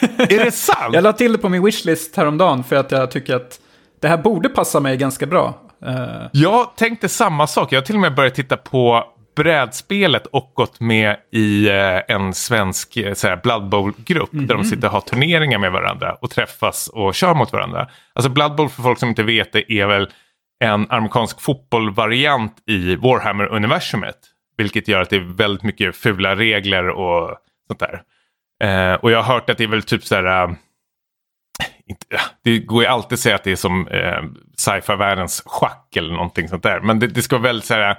är 0.18 0.44
det 0.44 0.50
sant? 0.50 0.94
Jag 0.94 1.04
la 1.04 1.12
till 1.12 1.32
det 1.32 1.38
på 1.38 1.48
min 1.48 1.64
wishlist 1.64 2.16
häromdagen 2.16 2.64
för 2.64 2.76
att 2.76 2.90
jag 2.92 3.10
tycker 3.10 3.36
att 3.36 3.60
det 4.00 4.08
här 4.08 4.16
borde 4.16 4.48
passa 4.48 4.80
mig 4.80 4.96
ganska 4.96 5.26
bra. 5.26 5.54
Uh... 5.86 6.26
Jag 6.32 6.76
tänkte 6.76 7.08
samma 7.08 7.46
sak. 7.46 7.72
Jag 7.72 7.80
har 7.80 7.86
till 7.86 7.94
och 7.94 8.00
med 8.00 8.14
börjat 8.14 8.34
titta 8.34 8.56
på 8.56 9.04
brädspelet 9.36 10.26
och 10.26 10.52
gått 10.54 10.80
med 10.80 11.16
i 11.32 11.68
eh, 11.68 12.00
en 12.08 12.34
svensk 12.34 12.96
eh, 12.96 13.14
så 13.14 13.36
Blood 13.42 13.68
Bowl-grupp 13.68 14.32
mm 14.32 14.44
-hmm. 14.44 14.48
där 14.48 14.54
de 14.54 14.60
mhm. 14.60 14.70
sitter 14.70 14.88
och 14.88 14.92
har 14.92 15.00
turneringar 15.00 15.58
med 15.58 15.72
varandra 15.72 16.14
och 16.14 16.30
träffas 16.30 16.88
och 16.88 17.14
kör 17.14 17.34
mot 17.34 17.52
varandra. 17.52 17.88
Alltså 18.12 18.30
Blood 18.30 18.54
Bowl 18.54 18.68
för 18.68 18.82
folk 18.82 18.98
som 18.98 19.08
inte 19.08 19.22
vet 19.22 19.52
det 19.52 19.72
är 19.72 19.86
väl 19.86 20.08
en 20.64 20.86
amerikansk 20.90 21.40
fotbollvariant 21.40 22.56
i 22.66 22.96
Warhammer-universumet. 22.96 24.16
Vilket 24.56 24.88
gör 24.88 25.00
att 25.00 25.10
det 25.10 25.16
är 25.16 25.36
väldigt 25.36 25.62
mycket 25.62 25.96
fula 25.96 26.36
regler 26.36 26.88
och 26.88 27.36
sånt 27.66 27.80
där. 27.80 28.02
Eh, 28.62 28.94
och 28.94 29.10
jag 29.10 29.22
har 29.22 29.34
hört 29.34 29.50
att 29.50 29.58
det 29.58 29.64
är 29.64 29.68
väl 29.68 29.82
typ 29.82 30.04
så 30.04 30.14
här... 30.14 30.44
Äh, 30.44 30.54
inte, 31.86 32.06
det 32.44 32.58
går 32.58 32.82
ju 32.82 32.88
alltid 32.88 33.12
att 33.12 33.20
säga 33.20 33.34
att 33.34 33.44
det 33.44 33.52
är 33.52 33.56
som 33.56 33.88
eh, 33.88 34.22
sci-fi-världens 34.56 35.42
schack 35.46 35.96
eller 35.96 36.12
någonting 36.12 36.48
sånt 36.48 36.62
där. 36.62 36.80
Men 36.80 36.98
det, 36.98 37.06
det 37.06 37.22
ska 37.22 37.36
vara 37.36 37.42
väldigt 37.42 37.64
så 37.64 37.74
här 37.74 37.98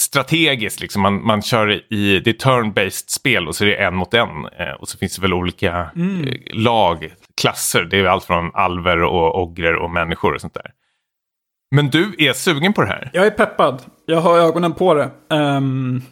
strategiskt. 0.00 0.80
Liksom. 0.80 1.02
Man, 1.02 1.26
man 1.26 1.42
kör 1.42 1.92
i, 1.92 2.20
det 2.20 2.30
är 2.30 2.48
turn-based 2.48 3.10
spel 3.10 3.48
och 3.48 3.56
så 3.56 3.64
är 3.64 3.68
det 3.68 3.76
en 3.76 3.94
mot 3.94 4.14
en. 4.14 4.28
Eh, 4.58 4.72
och 4.80 4.88
så 4.88 4.98
finns 4.98 5.16
det 5.16 5.22
väl 5.22 5.34
olika 5.34 5.90
mm. 5.96 6.28
eh, 6.28 6.34
lag, 6.52 7.14
klasser. 7.40 7.84
Det 7.84 7.98
är 7.98 8.04
allt 8.04 8.24
från 8.24 8.50
alver 8.54 9.02
och 9.02 9.42
ogrer 9.42 9.74
och 9.74 9.90
människor 9.90 10.34
och 10.34 10.40
sånt 10.40 10.54
där. 10.54 10.70
Men 11.70 11.90
du 11.90 12.14
är 12.18 12.32
sugen 12.32 12.72
på 12.72 12.80
det 12.80 12.88
här? 12.88 13.10
Jag 13.12 13.26
är 13.26 13.30
peppad. 13.30 13.82
Jag 14.06 14.20
har 14.20 14.38
ögonen 14.38 14.72
på 14.72 14.94
det. 14.94 15.10
Um... 15.30 16.02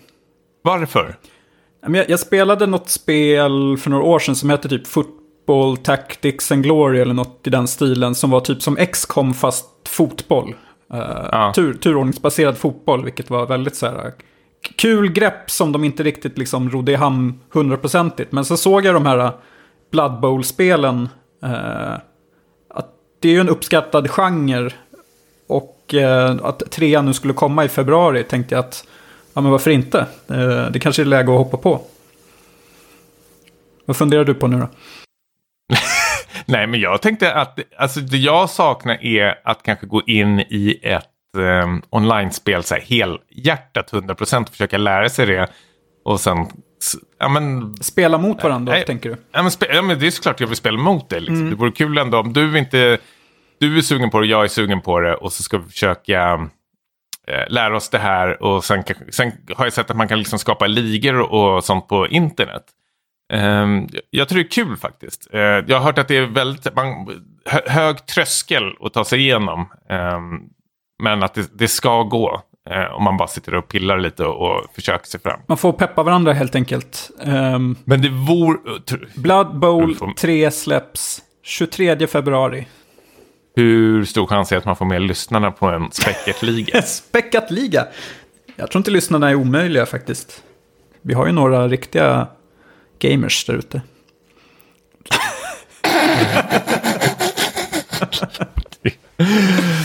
Varför? 0.65 1.17
Jag, 1.87 2.11
jag 2.11 2.21
spelade 2.21 2.67
något 2.67 2.89
spel 2.89 3.77
för 3.77 3.91
några 3.91 4.05
år 4.05 4.19
sedan 4.19 4.37
som 4.37 4.51
hette 4.51 4.69
typ 4.69 4.87
Football 4.87 5.77
Tactics 5.77 6.53
and 6.53 6.63
Glory 6.63 7.01
eller 7.01 7.15
något 7.15 7.47
i 7.47 7.51
den 7.51 7.69
stilen. 7.69 8.15
Som 8.15 8.31
var 8.31 8.41
typ 8.41 8.63
som 8.63 8.77
X-com 8.77 9.35
fast 9.35 9.89
fotboll. 9.89 10.55
Uh, 10.95 11.29
ja. 11.33 11.53
tur, 11.55 11.75
turordningsbaserad 11.75 12.59
fotboll, 12.59 13.05
vilket 13.05 13.31
var 13.31 13.47
väldigt 13.47 13.77
så 13.77 13.87
här 13.87 14.13
kul 14.77 15.13
grepp 15.13 15.51
som 15.51 15.73
de 15.73 15.85
inte 15.85 16.03
riktigt 16.03 16.39
liksom 16.39 16.71
rodde 16.71 16.93
i 16.93 16.95
hamn 16.95 17.41
hundraprocentigt. 17.51 18.33
Men 18.33 18.45
så 18.45 18.57
såg 18.57 18.85
jag 18.85 18.95
de 18.95 19.07
här 19.07 19.33
Blood 19.91 20.21
Bowl-spelen. 20.21 21.09
Uh, 21.45 21.95
att 22.71 22.89
det 23.21 23.29
är 23.29 23.33
ju 23.33 23.41
en 23.41 23.49
uppskattad 23.49 24.11
genre. 24.11 24.71
Och 25.47 25.95
uh, 25.95 26.37
att 26.43 26.71
trean 26.71 27.07
nu 27.07 27.15
skulle 27.15 27.35
komma 27.35 27.65
i 27.65 27.69
februari 27.69 28.25
tänkte 28.25 28.55
jag 28.55 28.65
att 28.65 28.87
ja 29.35 29.41
men 29.41 29.51
varför 29.51 29.71
inte? 29.71 30.07
Eh, 30.29 30.71
det 30.71 30.81
kanske 30.81 31.03
är 31.03 31.07
läge 31.07 31.33
att 31.33 31.39
hoppa 31.39 31.57
på. 31.57 31.81
Vad 33.85 33.97
funderar 33.97 34.25
du 34.25 34.35
på 34.35 34.47
nu 34.47 34.59
då? 34.59 34.69
Nej, 36.47 36.67
men 36.67 36.81
jag 36.81 37.03
tänkte 37.03 37.35
att 37.35 37.59
alltså, 37.77 38.01
det 38.01 38.17
jag 38.17 38.51
saknar 38.51 39.05
är 39.05 39.35
att 39.45 39.63
kanske 39.63 39.87
gå 39.87 40.03
in 40.07 40.41
i 40.41 40.81
ett 40.83 41.07
eh, 41.39 41.75
online-spel 41.91 42.63
så 42.63 42.75
här, 42.75 42.83
helhjärtat 42.83 43.93
100% 43.93 44.43
och 44.43 44.49
försöka 44.49 44.79
lära 44.79 45.09
sig 45.09 45.27
det. 45.27 45.49
Och 46.05 46.21
sen... 46.21 46.47
Ja, 47.19 47.29
men, 47.29 47.75
spela 47.75 48.19
mot 48.19 48.43
varandra, 48.43 48.79
äh, 48.79 48.85
tänker 48.85 49.11
du? 49.11 49.17
Ja 49.33 49.43
men, 49.43 49.53
ja, 49.75 49.83
men 49.83 49.99
det 49.99 50.07
är 50.07 50.11
såklart 50.11 50.41
jag 50.41 50.47
vill 50.47 50.57
spela 50.57 50.79
mot 50.79 51.09
dig. 51.09 51.21
Liksom. 51.21 51.37
Mm. 51.37 51.51
Det 51.51 51.57
vore 51.57 51.73
kul 51.73 51.99
ändå 51.99 52.19
om 52.19 52.33
du 52.33 52.59
inte... 52.59 52.99
Du 53.59 53.79
är 53.79 53.83
sugen 53.83 54.11
på 54.11 54.21
det, 54.21 54.27
jag 54.27 54.45
är 54.45 54.49
sugen 54.49 54.81
på 54.81 55.01
det 55.01 55.15
och 55.15 55.33
så 55.33 55.43
ska 55.43 55.59
vi 55.59 55.69
försöka 55.69 56.49
eh, 57.27 57.49
lära 57.49 57.77
oss 57.77 57.91
det 57.91 57.99
här. 57.99 58.43
Och 58.43 58.65
sen, 58.65 58.85
sen, 59.11 59.33
har 59.57 59.67
jag 59.67 59.73
sett 59.73 59.91
att 59.91 59.97
man 59.97 60.09
kan 60.09 60.19
liksom 60.19 60.39
skapa 60.39 60.67
ligor 60.67 61.33
och 61.33 61.65
sånt 61.65 61.89
på 61.89 62.09
internet. 62.09 62.63
Eh, 63.33 63.67
jag 64.11 64.29
tror 64.29 64.39
det 64.39 64.47
är 64.47 64.51
kul 64.51 64.77
faktiskt. 64.77 65.29
Eh, 65.33 65.41
jag 65.41 65.77
har 65.77 65.81
hört 65.81 65.99
att 65.99 66.09
det 66.09 66.17
är 66.17 66.27
väldigt 66.27 66.67
hög 67.67 68.07
tröskel 68.07 68.63
att 68.81 68.93
ta 68.93 69.05
sig 69.05 69.21
igenom. 69.21 69.69
Ehm, 69.89 70.41
men 71.03 71.23
att 71.23 71.39
det, 71.53 71.69
ska 71.69 72.03
gå. 72.03 72.43
Eh, 72.71 72.95
om 72.95 73.05
man 73.05 73.17
bara 73.17 73.29
sitter 73.29 73.55
och 73.55 73.69
pillar 73.69 73.99
lite 73.99 74.25
och, 74.25 74.75
försöker 74.75 75.07
sig 75.07 75.21
fram. 75.21 75.41
Man 75.47 75.59
får 75.59 75.73
peppa 75.73 76.03
varandra 76.03 76.33
helt 76.33 76.55
enkelt. 76.55 77.11
Um, 77.25 77.77
Men 77.85 78.03
det 78.03 78.09
vore... 78.09 78.59
Blood 79.15 79.59
Bowl 79.59 79.97
3 80.19 80.51
släpps 80.51 81.23
23 81.43 82.07
februari. 82.07 82.67
Hur 83.57 84.05
stor 84.05 84.27
chans 84.27 84.53
är 84.53 84.57
att 84.57 84.65
man 84.65 84.77
får 84.77 84.85
med 84.85 85.03
lyssnarna 85.03 85.51
på 85.51 85.67
en 85.67 85.91
späckat-liga? 85.91 86.83
späckat-liga? 86.87 87.87
Jag 88.57 88.71
tror 88.71 88.81
inte 88.81 88.91
lyssnarna 88.91 89.31
är 89.31 89.35
omöjliga 89.35 89.87
faktiskt. 89.87 90.43
Vi 91.03 91.15
har 91.15 91.27
ju 91.27 91.33
några 91.33 91.69
riktiga 91.69 92.29
gamers 93.03 93.45
där 93.45 93.55
ute. 93.55 93.83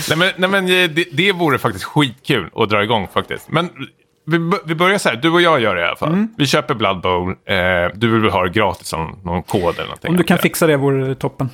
nej 0.08 0.16
men, 0.16 0.30
nej 0.36 0.50
men 0.50 0.66
det, 0.66 1.04
det 1.12 1.32
vore 1.32 1.58
faktiskt 1.58 1.84
skitkul 1.84 2.50
att 2.54 2.68
dra 2.68 2.82
igång 2.82 3.08
faktiskt. 3.08 3.48
Men 3.50 3.70
vi, 4.24 4.52
vi 4.64 4.74
börjar 4.74 4.98
så 4.98 5.08
här, 5.08 5.16
du 5.16 5.30
och 5.30 5.42
jag 5.42 5.60
gör 5.60 5.74
det 5.74 5.80
i 5.80 5.84
alla 5.84 5.96
fall. 5.96 6.26
Vi 6.36 6.46
köper 6.46 6.74
Blood 6.74 7.00
Bowl. 7.00 7.28
Eh, 7.30 7.56
du 7.94 8.20
vill 8.20 8.30
ha 8.30 8.44
det 8.44 8.50
gratis 8.50 8.88
som 8.88 9.18
någon 9.24 9.42
kod 9.42 9.74
eller 9.74 9.84
någonting. 9.84 10.10
Om 10.10 10.16
du 10.16 10.24
kan 10.24 10.38
fixa 10.38 10.66
det 10.66 10.76
vore 10.76 11.08
det 11.08 11.14
toppen. 11.14 11.50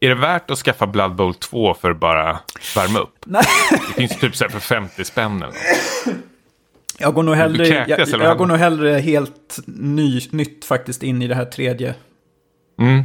Är 0.00 0.08
det 0.08 0.14
värt 0.14 0.50
att 0.50 0.58
skaffa 0.58 0.86
Blood 0.86 1.14
Bowl 1.14 1.34
2 1.34 1.74
för 1.74 1.90
att 1.90 2.00
bara 2.00 2.38
värma 2.76 2.98
upp? 2.98 3.14
Nej. 3.26 3.44
Det 3.70 3.92
finns 3.94 4.18
typ 4.18 4.36
så 4.36 4.44
här 4.44 4.50
för 4.50 4.60
50 4.60 5.04
spänn 5.04 5.36
eller 5.36 5.46
något. 5.46 6.16
Jag 6.98 7.14
går 7.14 7.22
nog 7.22 7.34
hellre, 7.34 7.66
kräktes, 7.66 8.10
jag, 8.10 8.20
jag 8.20 8.38
går 8.38 8.46
nog 8.46 8.56
hellre 8.56 8.90
helt 8.90 9.58
ny, 9.66 10.20
nytt 10.30 10.64
faktiskt 10.64 11.02
in 11.02 11.22
i 11.22 11.26
det 11.26 11.34
här 11.34 11.44
tredje. 11.44 11.94
Mm. 12.80 13.02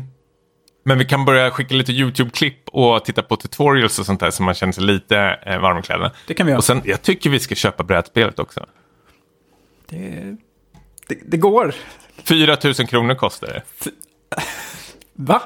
Men 0.84 0.98
vi 0.98 1.06
kan 1.06 1.26
börja 1.26 1.52
skicka 1.52 1.76
lite 1.76 1.92
YouTube-klipp 1.92 2.70
och 2.70 3.06
titta 3.06 3.24
på 3.24 3.36
tutorials 3.36 4.00
och 4.00 4.06
sånt 4.06 4.20
där 4.20 4.32
så 4.32 4.44
man 4.44 4.54
känner 4.54 4.74
sig 4.74 4.84
lite 4.84 5.18
eh, 5.46 5.60
varm 5.60 5.78
i 5.78 5.82
kläderna. 5.82 6.12
Det 6.28 6.34
kan 6.34 6.46
vi 6.46 6.52
göra. 6.52 6.58
Och 6.58 6.64
sen, 6.64 6.82
jag 6.86 7.02
tycker 7.02 7.30
vi 7.30 7.40
ska 7.40 7.56
köpa 7.56 7.84
brädspelet 7.84 8.40
också. 8.40 8.66
Det, 9.90 10.36
det, 11.08 11.20
det 11.26 11.38
går. 11.38 11.76
4 12.24 12.58
000 12.64 12.74
kronor 12.74 13.16
kostar 13.16 13.48
det. 13.48 13.64
Va? 15.14 15.42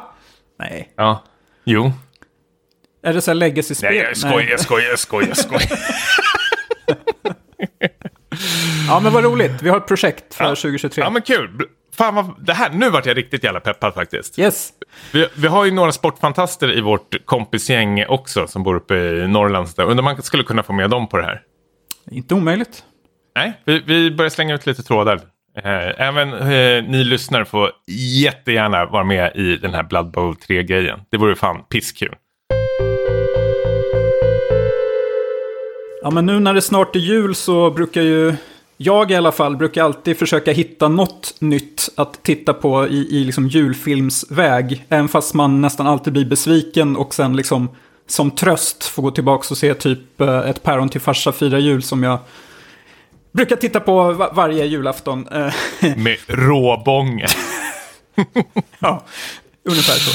Nej. 0.60 0.94
Ja. 0.96 1.24
Jo. 1.64 1.92
Är 3.04 3.14
det 3.14 3.22
så 3.22 3.32
här 3.32 3.36
legacy-spel? 3.36 3.94
Nej, 3.94 4.00
jag 4.00 4.18
skojar, 4.18 4.50
jag 4.50 4.60
skojar, 4.60 4.90
jag 4.90 5.00
skojar, 5.00 5.28
jag 5.28 5.38
skojar. 5.38 5.80
Ja, 8.88 9.00
men 9.00 9.14
vad 9.14 9.24
roligt. 9.24 9.52
Vi 9.62 9.70
har 9.70 9.78
ett 9.78 9.88
projekt 9.88 10.34
för 10.34 10.44
Ja. 10.44 10.50
2023. 10.50 11.04
Ja, 11.04 11.10
men 11.10 11.22
kul. 11.22 11.66
Fan 11.98 12.16
vad, 12.16 12.46
det 12.46 12.54
här, 12.54 12.70
nu 12.70 12.90
vart 12.90 13.06
jag 13.06 13.18
riktigt 13.18 13.44
jävla 13.44 13.60
peppad 13.60 13.94
faktiskt. 13.94 14.40
Yes. 14.40 14.70
Vi, 15.14 15.28
vi 15.36 15.48
har 15.48 15.66
ju 15.66 15.72
några 15.72 15.92
sportfantaster 15.92 16.78
i 16.78 16.82
vårt 16.82 17.26
kompisgäng 17.26 18.06
också 18.08 18.48
som 18.48 18.64
bor 18.64 18.76
uppe 18.76 18.96
i 18.96 19.28
Norrland. 19.28 19.68
Undrar 19.78 20.00
om 20.00 20.06
man 20.06 20.22
skulle 20.24 20.44
kunna 20.44 20.64
få 20.64 20.74
med 20.74 20.90
dem 20.90 21.08
på 21.10 21.18
det 21.18 21.24
här. 21.24 21.42
Inte 22.12 22.36
omöjligt. 22.36 22.84
Nej, 23.36 23.54
vi, 23.66 23.80
vi 23.86 24.12
börjar 24.12 24.30
slänga 24.30 24.56
ut 24.56 24.66
lite 24.66 24.84
trådar. 24.84 25.16
Eh, 25.64 26.02
även 26.08 26.34
eh, 26.34 26.84
ni 26.84 27.04
lyssnare 27.04 27.46
får 27.46 27.72
jättegärna 28.22 28.86
vara 28.86 29.04
med 29.04 29.32
i 29.36 29.58
den 29.58 29.74
här 29.74 29.84
Blood 29.84 30.12
Bowl 30.12 30.34
3-grejen. 30.48 31.00
Det 31.12 31.18
vore 31.18 31.36
fan 31.36 31.64
pisskul. 31.70 32.16
Ja, 36.04 36.10
men 36.12 36.26
nu 36.26 36.40
när 36.40 36.54
det 36.54 36.62
snart 36.62 36.96
är 36.96 37.00
jul 37.00 37.36
så 37.36 37.72
brukar 37.72 38.02
ju 38.02 38.36
jag 38.78 39.12
i 39.12 39.16
alla 39.16 39.32
fall 39.32 39.56
brukar 39.58 39.84
alltid 39.84 40.18
försöka 40.18 40.52
hitta 40.52 40.88
något 40.88 41.36
nytt 41.40 41.90
att 41.96 42.24
titta 42.24 42.54
på 42.54 42.88
i, 42.88 43.08
i 43.20 43.24
liksom 43.24 43.48
julfilmsväg. 43.48 44.86
Även 44.90 45.08
fast 45.08 45.34
man 45.34 45.62
nästan 45.62 45.88
alltid 45.88 46.14
blir 46.14 46.26
besviken 46.26 46.96
och 46.96 47.14
sen 47.14 47.36
liksom 47.36 47.70
som 48.08 48.32
tröst 48.32 48.84
får 48.84 49.04
gå 49.04 49.12
tillbaka 49.12 49.48
och 49.52 49.58
se 49.58 49.74
typ 49.74 50.22
eh, 50.22 50.40
ett 50.50 50.64
päron 50.64 50.90
till 50.90 51.02
farsa 51.02 51.32
fira 51.32 51.60
jul 51.60 51.84
som 51.84 52.04
jag 52.04 52.20
brukar 53.32 53.56
titta 53.56 53.80
på 53.80 54.12
va- 54.14 54.32
varje 54.34 54.66
julafton. 54.66 55.28
Eh, 55.28 55.54
Med 55.98 56.18
råbången. 56.28 57.28
Ja, 58.80 59.04
ungefär 59.70 59.94
så. 59.94 60.12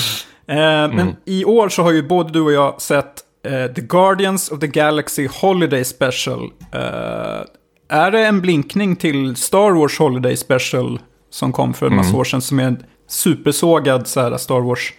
Eh, 0.53 0.57
Men 0.97 1.16
i 1.24 1.45
år 1.45 1.68
så 1.68 1.82
har 1.82 1.91
ju 1.93 2.03
både 2.03 2.32
du 2.32 2.41
och 2.41 2.53
jag 2.53 2.80
sett 2.82 3.24
eh, 3.47 3.72
The 3.74 3.80
Guardians 3.80 4.51
of 4.51 4.61
the 4.61 4.66
Galaxy 4.66 5.28
Holiday 5.41 5.84
Special. 5.84 6.53
Eh, 6.72 7.45
är 7.89 8.11
det 8.11 8.26
en 8.26 8.41
blinkning 8.41 8.97
till 8.97 9.36
Star 9.36 9.70
Wars 9.70 9.99
Holiday 9.99 10.36
Special 10.36 11.01
som 11.30 11.53
kom 11.53 11.74
för 11.74 11.86
en 11.86 11.97
massa 11.97 12.16
år 12.16 12.24
sedan 12.24 12.43
som 12.43 12.59
är 12.59 12.64
en 12.64 12.82
supersågad 13.09 14.07
så 14.07 14.20
här, 14.20 14.36
Star 14.36 14.61
Wars 14.61 14.93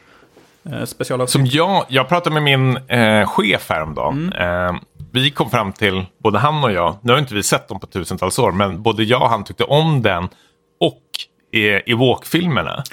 eh, 0.72 0.86
specialavsnitt? 0.86 1.52
Som 1.52 1.58
jag, 1.60 1.86
jag 1.90 2.10
pratade 2.10 2.42
med 2.42 2.44
min 2.44 2.78
eh, 2.78 3.28
chef 3.28 3.70
häromdagen. 3.70 4.34
Eh, 4.34 4.76
vi 5.12 5.32
kom 5.32 5.50
fram 5.50 5.74
till, 5.74 6.06
både 6.24 6.40
han 6.40 6.64
och 6.64 6.72
jag, 6.72 6.98
nu 7.02 7.12
har 7.12 7.20
inte 7.20 7.36
vi 7.36 7.44
sett 7.44 7.68
dem 7.68 7.80
på 7.80 7.88
tusentals 7.88 8.40
år, 8.40 8.52
men 8.52 8.82
både 8.82 9.04
jag 9.04 9.22
och 9.22 9.30
han 9.30 9.44
tyckte 9.44 9.64
om 9.64 10.02
den 10.02 10.24
och 10.80 11.02
eh, 11.60 11.82
Ewok-filmerna. 11.86 12.84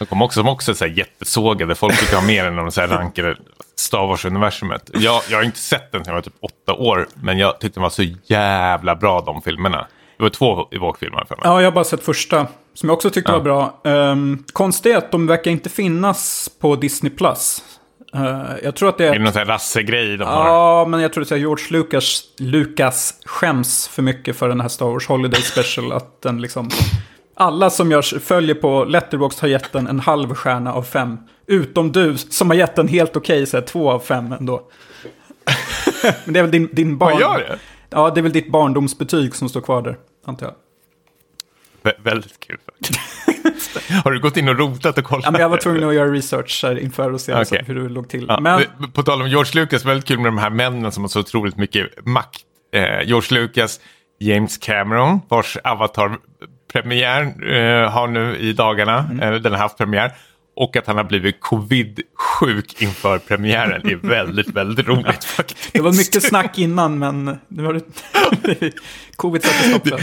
De 0.00 0.06
kom 0.06 0.22
också, 0.22 0.40
som 0.40 0.48
också 0.48 0.74
så 0.74 0.84
här 0.84 0.92
jättesågade. 0.92 1.74
Folk 1.74 1.98
brukar 1.98 2.16
ha 2.16 2.22
mer 2.26 2.44
än 2.44 2.56
de 2.56 2.70
så 2.70 2.80
här 2.80 2.88
rankade 2.88 3.36
Star 3.76 4.06
Wars-universumet. 4.06 4.90
Jag, 4.94 5.22
jag 5.30 5.38
har 5.38 5.42
inte 5.44 5.58
sett 5.58 5.92
den 5.92 6.04
sedan 6.04 6.14
jag 6.14 6.14
var 6.14 6.22
typ 6.22 6.36
åtta 6.40 6.74
år, 6.74 7.08
men 7.14 7.38
jag 7.38 7.60
tyckte 7.60 7.80
de 7.80 7.82
var 7.82 7.90
så 7.90 8.02
jävla 8.26 8.96
bra 8.96 9.20
de 9.20 9.42
filmerna. 9.42 9.86
Det 10.16 10.22
var 10.22 10.30
två 10.30 10.68
Ewok-filmer 10.70 11.24
för 11.28 11.36
mig. 11.36 11.42
Ja, 11.44 11.60
jag 11.60 11.66
har 11.66 11.72
bara 11.72 11.84
sett 11.84 12.04
första. 12.04 12.46
Som 12.74 12.88
jag 12.88 12.96
också 12.96 13.10
tyckte 13.10 13.32
var 13.32 13.40
bra. 13.40 13.80
Um, 13.84 14.44
konstigt 14.52 14.96
att 14.96 15.12
de 15.12 15.26
verkar 15.26 15.50
inte 15.50 15.68
finnas 15.68 16.50
på 16.60 16.76
Disney+. 16.76 17.10
Plus. 17.10 17.62
Eh, 18.14 18.42
jag 18.62 18.76
tror 18.76 18.88
att 18.88 18.98
det 18.98 19.04
Är 19.04 19.08
är... 19.08 19.12
det 19.12 19.24
någon 19.24 19.32
sån 19.32 19.38
här 19.38 19.46
rassegrej 19.46 20.16
de 20.16 20.24
har? 20.24 20.48
Ja, 20.48 20.84
men 20.88 21.00
jag 21.00 21.12
tror 21.12 21.22
att 21.22 21.30
George 21.30 21.64
Lucas, 21.70 22.22
Lucas 22.38 23.14
skäms 23.24 23.88
för 23.88 24.02
mycket 24.02 24.36
för 24.36 24.48
den 24.48 24.60
här 24.60 24.68
Star 24.68 24.86
Wars 24.86 25.06
Holiday 25.06 25.42
Special. 25.42 25.92
att 25.92 26.22
den 26.22 26.40
liksom... 26.40 26.68
Alla 27.40 27.70
som 27.70 27.90
jag 27.90 28.04
följer 28.04 28.54
på 28.54 28.84
Letterboxd 28.84 29.40
har 29.40 29.48
gett 29.48 29.72
den 29.72 29.86
en 29.86 30.00
halv 30.00 30.34
stjärna 30.34 30.72
av 30.72 30.82
fem. 30.82 31.18
Utom 31.46 31.92
du, 31.92 32.16
som 32.16 32.50
har 32.50 32.56
gett 32.56 32.76
den 32.76 32.88
helt 32.88 33.16
okej, 33.16 33.46
här, 33.52 33.60
två 33.60 33.90
av 33.90 34.00
fem 34.00 34.32
ändå. 34.32 34.62
men 36.24 36.34
det 36.34 36.38
är 36.38 36.42
väl 36.42 36.50
din, 36.50 36.68
din 36.72 36.98
barn... 36.98 37.12
Vad 37.12 37.20
gör 37.20 37.38
det? 37.38 37.58
Ja, 37.90 38.10
det 38.10 38.20
är 38.20 38.22
väl 38.22 38.32
ditt 38.32 38.50
barndomsbetyg 38.50 39.34
som 39.34 39.48
står 39.48 39.60
kvar 39.60 39.82
där, 39.82 39.96
antar 40.26 40.46
jag. 40.46 40.54
Vä- 41.82 42.02
väldigt 42.02 42.40
kul 42.40 42.58
faktiskt. 42.66 44.02
Har 44.04 44.10
du 44.10 44.20
gått 44.20 44.36
in 44.36 44.48
och 44.48 44.58
rotat 44.58 44.98
och 44.98 45.04
kollat? 45.04 45.24
Ja, 45.24 45.30
men 45.30 45.40
jag 45.40 45.48
var 45.48 45.56
tvungen 45.56 45.88
att 45.88 45.94
göra 45.94 46.12
research 46.12 46.60
här 46.62 46.78
inför 46.78 47.12
och 47.12 47.20
se 47.20 47.38
liksom, 47.38 47.58
hur 47.66 47.74
det 47.74 47.88
låg 47.88 48.08
till. 48.08 48.26
Ja, 48.28 48.40
men, 48.40 48.62
På 48.92 49.02
tal 49.02 49.22
om 49.22 49.28
George 49.28 49.60
Lucas, 49.60 49.84
väldigt 49.84 50.06
kul 50.06 50.18
med 50.18 50.26
de 50.26 50.38
här 50.38 50.50
männen 50.50 50.92
som 50.92 51.04
har 51.04 51.08
så 51.08 51.20
otroligt 51.20 51.56
mycket 51.56 52.06
makt. 52.06 52.40
Eh, 52.72 53.08
George 53.08 53.40
Lucas, 53.40 53.80
James 54.18 54.58
Cameron, 54.58 55.20
vars 55.28 55.58
Avatar-premiär 56.74 57.22
eh, 57.84 57.90
har 57.90 58.06
nu 58.08 58.36
i 58.36 58.52
dagarna, 58.52 58.98
Mm. 59.10 59.20
eh, 59.34 59.40
den 59.40 59.52
har 59.52 59.58
haft 59.58 59.78
premiär. 59.78 60.12
Och 60.56 60.76
att 60.76 60.86
han 60.86 60.96
har 60.96 61.04
blivit 61.04 61.40
covid-sjuk 61.40 62.82
inför 62.82 63.18
premiären 63.18 63.86
är 63.90 63.96
väldigt, 63.96 64.48
väldigt 64.54 64.86
roligt 64.88 65.24
faktiskt. 65.24 65.72
det 65.72 65.80
var 65.80 65.92
mycket 65.92 66.22
snack 66.22 66.58
innan, 66.58 66.98
men 66.98 67.38
nu 67.48 67.64
har 67.64 67.72
det... 67.72 68.72
Covid 69.16 69.42
satte 69.44 69.68
stopp. 69.68 70.00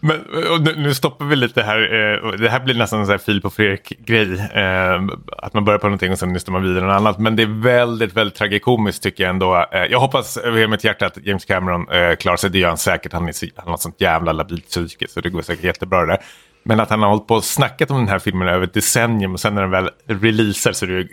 Men 0.00 0.24
nu, 0.60 0.74
nu 0.76 0.94
stoppar 0.94 1.24
vi 1.24 1.36
lite 1.36 1.62
här. 1.62 1.78
Eh, 1.78 2.30
det 2.30 2.48
här 2.48 2.60
blir 2.60 2.74
nästan 2.74 3.00
en 3.00 3.06
sån 3.06 3.10
här 3.10 3.18
fil 3.18 3.40
på 3.42 3.50
Fredrik-grej. 3.50 4.40
Eh, 4.54 5.02
att 5.38 5.54
man 5.54 5.64
börjar 5.64 5.78
på 5.78 5.86
någonting 5.86 6.12
och 6.12 6.18
sen 6.18 6.32
nystar 6.32 6.52
man 6.52 6.62
vidare 6.62 6.84
något 6.84 6.94
annat. 6.94 7.18
Men 7.18 7.36
det 7.36 7.42
är 7.42 7.62
väldigt, 7.62 8.16
väldigt 8.16 8.34
tragikomiskt 8.34 9.02
tycker 9.02 9.24
jag 9.24 9.30
ändå. 9.30 9.66
Eh, 9.72 9.84
jag 9.84 10.00
hoppas 10.00 10.36
över 10.36 10.58
hela 10.58 10.70
mitt 10.70 10.84
hjärta 10.84 11.06
att 11.06 11.18
James 11.26 11.44
Cameron 11.44 11.86
klarar 12.16 12.36
sig. 12.36 12.50
Det 12.50 12.58
gör 12.58 12.68
han 12.68 12.78
säkert. 12.78 13.12
Han, 13.12 13.28
är, 13.28 13.34
han 13.56 13.68
har 13.68 13.76
sånt 13.76 14.00
jävla 14.00 14.32
labilt 14.32 14.68
psyke 14.68 15.08
så 15.08 15.20
det 15.20 15.30
går 15.30 15.42
säkert 15.42 15.64
jättebra 15.64 16.00
det 16.00 16.06
där. 16.06 16.18
Men 16.62 16.80
att 16.80 16.90
han 16.90 17.02
har 17.02 17.08
hållit 17.08 17.26
på 17.26 17.34
och 17.34 17.44
snackat 17.44 17.90
om 17.90 17.96
den 17.96 18.08
här 18.08 18.18
filmen 18.18 18.48
över 18.48 18.64
ett 18.64 18.74
decennium 18.74 19.32
och 19.32 19.40
sen 19.40 19.54
när 19.54 19.62
den 19.62 19.70
väl 19.70 19.90
releasar 20.06 20.72
så 20.72 20.84
är 20.84 20.88
det 20.88 21.08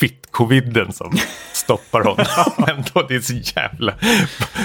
fitt-coviden 0.00 0.92
som 0.92 1.12
stoppar 1.52 2.00
honom. 2.00 2.26
Men 2.66 2.84
då, 2.92 3.02
det 3.02 3.14
är 3.14 3.20
så 3.20 3.34
jävla... 3.34 3.94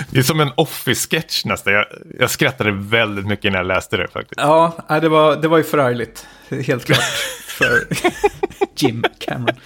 Det 0.09 0.19
är 0.19 0.23
som 0.23 0.39
en 0.39 0.51
office-sketch 0.57 1.45
nästan. 1.45 1.73
Jag, 1.73 1.85
jag 2.19 2.29
skrattade 2.29 2.71
väldigt 2.71 3.25
mycket 3.25 3.51
när 3.51 3.59
jag 3.59 3.67
läste 3.67 3.97
det 3.97 4.07
faktiskt. 4.07 4.39
Ja, 4.41 4.99
det 5.01 5.09
var, 5.09 5.35
det 5.35 5.47
var 5.47 5.57
ju 5.57 5.63
förargligt. 5.63 6.27
Helt 6.49 6.85
klart. 6.85 6.99
För 7.45 7.87
Jim 8.75 9.03
Cameron. 9.19 9.59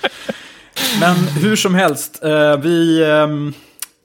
Men 0.99 1.15
hur 1.15 1.55
som 1.55 1.75
helst, 1.75 2.23
eh, 2.23 2.57
vi... 2.57 3.03
ehm, 3.03 3.53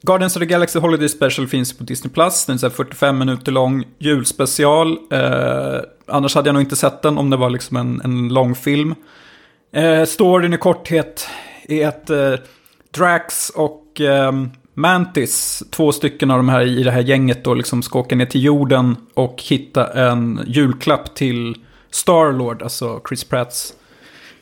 Guardians 0.03 0.37
of 0.37 0.41
the 0.41 0.47
Galaxy 0.47 0.79
Holiday 0.79 1.09
Special 1.09 1.49
finns 1.49 1.79
på 1.79 1.85
Disney+. 1.85 2.13
Plus. 2.13 2.47
Den 2.47 2.55
är 2.55 2.59
så 2.59 2.69
här 2.69 2.75
45 2.75 3.19
minuter 3.19 3.53
lång 3.53 3.85
julspecial. 3.99 4.99
Eh, 5.13 5.81
annars 6.07 6.35
hade 6.35 6.49
jag 6.49 6.55
nog 6.55 6.63
inte 6.63 6.77
sett 6.77 7.03
den 7.03 7.19
om 7.19 7.31
det 7.31 7.37
var 7.37 7.51
liksom 7.51 7.77
en, 7.77 8.01
en 8.05 8.29
lång 8.29 8.55
film. 8.55 8.95
Eh, 9.73 10.05
storyn 10.05 10.55
i 10.55 10.59
korthet 10.59 11.29
är 11.73 11.89
att 11.89 12.11
eh, 12.11 12.35
Drax 12.91 13.51
och 13.51 14.01
ehm, 14.01 14.51
Mantis, 14.75 15.63
två 15.71 15.93
stycken 15.93 16.31
av 16.31 16.37
de 16.37 16.49
här 16.49 16.61
i 16.61 16.83
det 16.83 16.91
här 16.91 17.01
gänget 17.01 17.45
då, 17.45 17.55
liksom 17.55 17.83
ska 17.83 17.99
åka 17.99 18.17
ner 18.17 18.27
till 18.27 18.45
jorden 18.45 18.97
och 19.15 19.43
hitta 19.43 19.93
en 20.09 20.41
julklapp 20.47 21.15
till 21.15 21.57
Starlord, 21.91 22.63
alltså 22.63 23.01
Chris 23.09 23.25
Pratts 23.25 23.75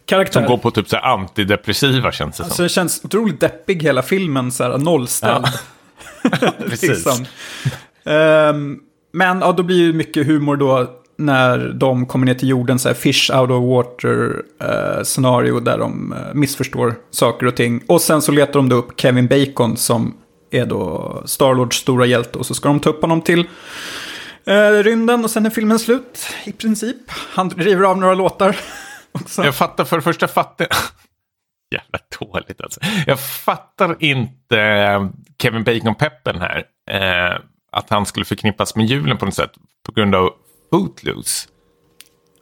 karaktär. 0.07 0.41
Som 0.41 0.49
går 0.49 0.59
på 0.59 0.71
typ 0.71 0.89
så 0.89 0.97
här 0.97 1.03
antidepressiva 1.15 2.13
känns 2.13 2.37
det 2.37 2.43
Alltså 2.43 2.57
som. 2.57 2.63
det 2.63 2.69
känns 2.69 3.05
otroligt 3.05 3.41
deppig 3.41 3.83
hela 3.83 4.03
filmen, 4.03 4.53
så 4.53 4.65
här 4.65 4.79
nollställd. 4.79 5.47
Precis. 6.59 6.83
liksom. 6.89 7.25
Ehm, 8.05 8.79
men 9.13 9.41
ja, 9.41 9.53
då 9.53 9.63
blir 9.63 9.77
ju 9.77 9.93
mycket 9.93 10.27
humor 10.27 10.57
då 10.57 10.91
när 11.19 11.59
de 11.59 12.07
kommer 12.07 12.27
ner 12.27 12.35
till 12.35 12.49
jorden, 12.49 12.79
så 12.79 12.89
här 12.89 12.95
fish 12.95 13.31
out 13.35 13.51
of 13.51 13.65
water 13.65 14.43
eh, 14.61 15.03
scenario 15.03 15.61
där 15.61 15.79
de 15.79 16.13
eh, 16.13 16.35
missförstår 16.35 16.95
saker 17.11 17.47
och 17.47 17.57
ting. 17.57 17.83
Och 17.87 18.01
sen 18.01 18.23
så 18.23 18.33
letar 18.33 18.53
de 18.53 18.69
då 18.69 18.77
upp 18.77 19.01
Kevin 19.01 19.27
Bacon 19.27 19.77
som 19.77 20.17
är 20.51 20.67
då 20.67 21.23
Starlords 21.27 21.77
stora 21.77 22.07
hjälte 22.07 22.39
och 22.39 22.47
så 22.47 22.55
ska 22.55 22.69
de 22.69 22.81
ta 22.81 22.91
upp 22.91 23.01
honom 23.01 23.23
till 23.23 23.47
eh, 24.45 24.71
rymden 24.71 25.25
och 25.25 25.31
sen 25.31 25.47
är 25.47 25.51
filmen 25.51 25.79
slut 25.79 26.27
i 26.45 26.53
princip. 26.53 26.97
Han 27.11 27.49
driver 27.49 27.85
av 27.85 27.99
några 27.99 28.15
låtar. 28.15 28.57
också. 29.13 29.45
Jag 29.45 29.55
fattar 29.55 29.85
för 29.85 29.97
det 29.97 30.03
första 30.03 30.29
fattar 30.29 30.67
Jävla 31.71 31.99
dåligt 32.21 32.61
alltså. 32.61 32.81
Jag 33.07 33.21
fattar 33.21 33.97
inte 33.99 34.61
eh, 34.61 35.09
Kevin 35.43 35.65
Bacon-peppen 35.65 36.41
här. 36.41 36.65
Eh, 36.91 37.41
att 37.73 37.91
han 37.91 38.07
skulle 38.07 38.25
förknippas 38.25 38.77
med 38.77 38.87
julen 38.87 39.17
på 39.17 39.25
något 39.25 39.35
sätt 39.35 39.53
på 39.87 39.93
grund 39.93 40.15
av 40.15 40.33
Footloose. 40.71 41.49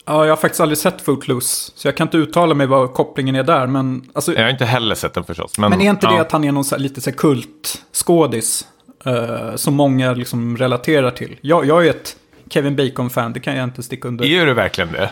Ja, 0.05 0.25
jag 0.25 0.33
har 0.33 0.37
faktiskt 0.37 0.61
aldrig 0.61 0.79
sett 0.79 1.03
Footloose. 1.03 1.73
Så 1.75 1.89
jag 1.89 1.97
kan 1.97 2.07
inte 2.07 2.17
uttala 2.17 2.55
mig 2.55 2.67
vad 2.67 2.95
kopplingen 2.95 3.35
är 3.35 3.43
där. 3.43 3.67
Men, 3.67 4.11
alltså, 4.15 4.35
Jag 4.35 4.43
har 4.43 4.51
inte 4.51 4.65
heller 4.65 4.95
sett 4.95 5.15
den 5.15 5.25
förstås. 5.25 5.59
Men, 5.59 5.71
men 5.71 5.81
är 5.81 5.91
inte 5.91 6.07
det 6.07 6.15
ja. 6.15 6.21
att 6.21 6.33
han 6.33 6.45
är 6.45 6.53
någon 6.53 6.65
så 6.65 6.75
här, 6.75 6.83
lite 6.83 7.01
så 7.01 7.11
här 7.11 7.17
kultskådis? 7.17 8.67
eh, 9.07 9.57
som 9.57 9.75
många 9.75 10.13
liksom 10.15 10.57
relaterar 10.57 11.11
till. 11.11 11.37
Jag, 11.41 11.67
jag 11.67 11.87
är 11.87 11.91
ett 11.91 12.17
Kevin 12.51 12.77
Bacon-fan, 12.77 13.33
det 13.33 13.41
kan 13.41 13.57
jag 13.57 13.65
inte 13.65 13.83
sticka 13.83 14.09
under. 14.09 14.25
Är 14.25 14.47
du 14.47 14.55
verkligen 14.55 14.93
det? 14.93 15.11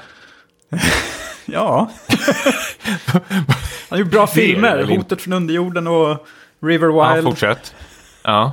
Ja. 1.46 1.90
han 3.88 3.98
gjorde 3.98 4.10
bra 4.10 4.28
Det 4.34 4.40
det 4.40 4.46
filmer. 4.46 4.82
Hotet 4.96 5.22
från 5.22 5.32
underjorden 5.32 5.86
och 5.86 6.26
River 6.62 6.88
Ja, 6.88 7.14
Wild. 7.14 7.26
fortsätt. 7.26 7.74
Ja, 8.22 8.52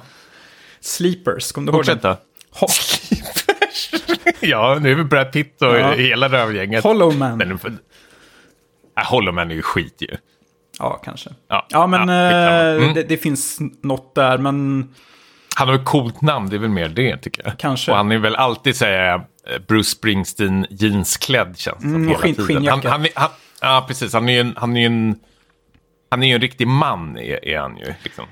Sleepers, 0.79 1.51
kom 1.51 1.65
du 1.65 1.71
ihåg 1.71 1.79
fortsätt 1.85 2.01
då. 2.01 2.17
Ja, 4.39 4.77
nu 4.81 4.91
är 4.91 4.95
vi 4.95 5.03
Brad 5.03 5.31
Pitt 5.31 5.61
och 5.61 5.77
Ja. 5.77 5.91
hela 5.91 6.27
rövgänget. 6.29 6.83
Hollow 6.83 7.17
Man. 7.17 7.37
Men, 7.37 7.51
äh, 7.51 9.05
Hollow 9.05 9.33
Man 9.33 9.51
är 9.51 9.55
ju 9.55 9.61
skit 9.61 9.95
ju. 9.99 10.17
Ja, 10.79 11.01
kanske. 11.05 11.29
Ja, 11.47 11.67
Ja, 11.69 11.87
men 11.87 12.07
ja, 12.07 12.31
eh, 12.31 12.75
Mm. 12.83 12.93
det, 12.93 13.03
det 13.03 13.17
finns 13.17 13.57
något 13.83 14.15
där, 14.15 14.37
men 14.37 14.89
Han 15.55 15.67
har 15.67 15.75
ett 15.75 15.85
coolt 15.85 16.21
namn, 16.21 16.49
det 16.49 16.55
är 16.55 16.59
väl 16.59 16.69
mer 16.69 16.89
det 16.89 17.17
tycker 17.17 17.43
jag. 17.45 17.57
Kanske. 17.57 17.91
Och 17.91 17.97
han 17.97 18.11
är 18.11 18.17
väl 18.17 18.35
alltid 18.35 18.75
säga 18.75 19.23
Bruce 19.67 19.89
Springsteen 19.89 20.65
jeansklädd 20.69 21.57
känns 21.57 21.77
det 21.81 21.87
Mm, 21.87 22.07
hela 22.07 22.19
skinn- 22.19 22.47
tiden. 22.47 22.67
Han, 22.67 22.81
han, 22.85 23.05
han, 23.15 23.29
ja, 23.61 23.85
precis. 23.87 24.13
Han 24.13 24.29
är 24.29 24.33
ju 24.33 24.39
en, 24.39 24.53
han 24.57 24.77
är 24.77 24.85
en, 24.85 25.15
han 26.11 26.23
är 26.23 26.35
en 26.35 26.41
riktig 26.41 26.67
man 26.67 27.17
är, 27.17 27.45
är 27.45 27.59
han 27.59 27.77
ju. 27.77 27.93
Liksom. 28.03 28.25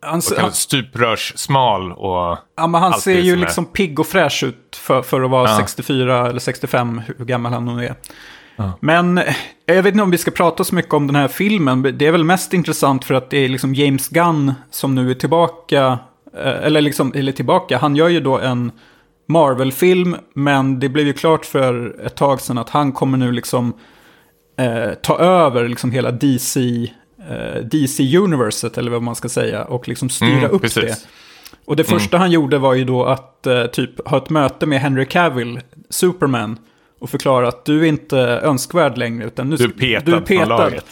Han- 0.00 0.18
och 0.18 0.36
kan- 0.36 0.52
stuprörssmal 0.52 1.92
och... 1.92 2.38
Ja, 2.56 2.66
men 2.66 2.74
han 2.82 2.92
ser 2.94 3.20
ju 3.20 3.32
är- 3.32 3.36
liksom 3.36 3.64
pigg 3.64 4.00
och 4.00 4.06
fräsch 4.06 4.44
ut 4.44 4.76
för, 4.76 5.02
för 5.02 5.22
att 5.22 5.30
vara 5.30 5.50
Ja. 5.50 5.56
64 5.56 6.28
eller 6.28 6.40
65, 6.40 7.02
hur 7.18 7.24
gammal 7.24 7.52
han 7.52 7.64
nu 7.76 7.84
är. 7.86 7.94
Men 8.80 9.18
eh, 9.18 9.34
jag 9.66 9.82
vet 9.82 9.94
inte 9.94 10.02
om 10.02 10.10
vi 10.10 10.18
ska 10.18 10.30
prata 10.30 10.64
så 10.64 10.74
mycket 10.74 10.94
om 10.94 11.06
den 11.06 11.16
här 11.16 11.28
filmen. 11.28 11.82
Det 11.82 12.06
är 12.06 12.12
väl 12.12 12.24
mest 12.24 12.52
intressant 12.54 13.04
för 13.04 13.14
att 13.14 13.30
det 13.30 13.38
är 13.38 13.48
liksom 13.48 13.74
James 13.74 14.08
Gunn 14.08 14.54
som 14.70 14.94
nu 14.94 15.10
är 15.10 15.14
tillbaka. 15.14 15.98
eh, 16.36 16.48
Eller 16.66 16.80
liksom, 16.80 17.12
eller 17.14 17.32
tillbaka, 17.32 17.78
han 17.78 17.96
gör 17.96 18.08
ju 18.08 18.20
då 18.20 18.38
en 18.38 18.72
Marvel-film. 19.28 20.16
Men 20.34 20.80
det 20.80 20.88
blev 20.88 21.06
ju 21.06 21.12
klart 21.12 21.44
för 21.46 22.00
ett 22.06 22.16
tag 22.16 22.40
sedan 22.40 22.58
att 22.58 22.70
han 22.70 22.92
kommer 22.92 23.18
nu 23.18 23.32
liksom 23.32 23.72
eh, 24.58 24.94
ta 25.02 25.18
över 25.18 25.68
liksom 25.68 25.90
hela 25.90 26.10
DC, 26.10 26.60
DC-universet 27.62 28.78
eller 28.78 28.90
vad 28.90 29.02
man 29.02 29.14
ska 29.14 29.28
säga. 29.28 29.64
Och 29.64 29.88
liksom 29.88 30.08
styra 30.10 30.30
Mm, 30.38 30.50
upp 30.50 30.62
precis. 30.62 30.82
det. 30.84 30.96
Och 31.64 31.76
det 31.76 31.84
första 31.84 32.18
han 32.18 32.30
gjorde 32.30 32.58
var 32.58 32.74
ju 32.74 32.84
då 32.84 33.04
att 33.04 33.46
eh, 33.46 33.66
typ 33.66 34.08
ha 34.08 34.16
ett 34.18 34.30
möte 34.30 34.66
med 34.66 34.80
Henry 34.80 35.06
Cavill, 35.06 35.60
Superman. 35.90 36.58
Och 36.98 37.10
förklara 37.10 37.48
att 37.48 37.64
du 37.64 37.80
är 37.80 37.84
inte 37.88 38.18
önskvärd 38.18 38.98
längre. 38.98 39.26
Utan 39.26 39.50
nu, 39.50 39.56
Du 39.56 39.64
är 39.64 39.68
ska- 39.68 39.78
petad 39.78 40.20
du 40.26 40.34
är 40.36 40.46
laget. 40.46 40.84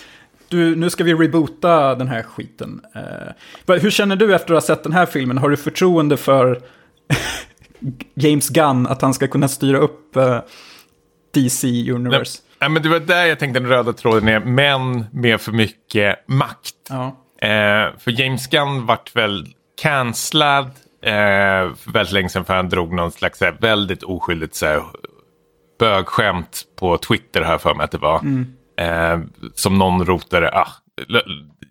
Du, 0.49 0.76
nu 0.76 0.91
ska 0.91 1.05
vi 1.05 1.14
reboota 1.14 1.95
den 1.95 2.09
här 2.09 2.22
skiten. 2.22 2.80
Eh, 3.66 3.74
hur 3.76 3.91
känner 3.91 4.16
du 4.16 4.35
efter 4.35 4.55
att 4.55 4.62
ha 4.62 4.66
sett 4.74 4.83
den 4.83 4.93
här 4.93 5.07
filmen? 5.07 5.39
Har 5.39 5.51
du 5.51 5.57
förtroende 5.57 6.16
för 6.16 6.61
James 8.14 8.49
Gunn 8.49 8.87
att 8.87 9.03
han 9.03 9.14
ska 9.14 9.26
kunna 9.28 9.49
styra 9.49 9.78
upp 9.78 10.16
eh, 10.16 10.39
DC 11.35 11.91
Universe? 11.93 12.39
Nej, 12.43 12.52
men 12.69 12.83
det 12.83 12.89
var 12.89 13.01
där 13.01 13.25
jag 13.25 13.39
tänkte 13.39 13.61
den 13.61 13.69
röda 13.69 13.93
tråden 13.93 14.29
är 14.29 14.41
män 14.41 15.05
med 15.13 15.41
för 15.41 15.53
mycket 15.53 16.29
makt. 16.29 16.75
Ja. 16.89 17.07
Eh, 17.43 17.99
för 17.99 18.21
James 18.21 18.47
Gunn 18.47 18.87
vart 18.87 19.17
väl 19.17 19.47
cancellad 19.83 20.67
eh, 21.03 21.75
för 21.75 21.93
väldigt 21.93 22.13
länge 22.13 22.29
sedan 22.29 22.45
för 22.45 22.55
han 22.55 22.69
drog 22.69 22.93
någon 22.93 23.13
slags 23.13 23.41
här, 23.41 23.57
väldigt 23.61 24.03
oskyldigt 24.03 24.55
så 24.55 24.67
här, 24.67 24.83
bögskämt 25.79 26.63
på 26.79 26.99
Twitter 26.99 27.43
här 27.43 27.59
för 27.59 27.75
mig 27.75 27.85
att 27.85 27.91
det 27.91 27.99
var. 27.99 28.21
Eh, 28.81 29.21
som 29.55 29.79
någon 29.79 30.07
rotade. 30.07 30.51
Ah, 30.53 30.69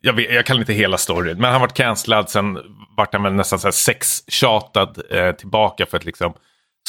jag, 0.01 0.13
vet, 0.13 0.33
jag 0.33 0.45
kan 0.45 0.57
inte 0.57 0.73
hela 0.73 0.97
storyn. 0.97 1.37
Men 1.37 1.51
han 1.51 1.61
vart 1.61 1.73
cancellad. 1.73 2.29
Sen 2.29 2.57
vart 2.97 3.13
han 3.13 3.23
väl 3.23 3.33
nästan 3.33 3.59
så 3.59 3.67
här 3.67 3.71
sextjatad 3.71 5.01
eh, 5.09 5.31
tillbaka 5.31 5.85
för 5.85 5.97
att 5.97 6.05
liksom 6.05 6.33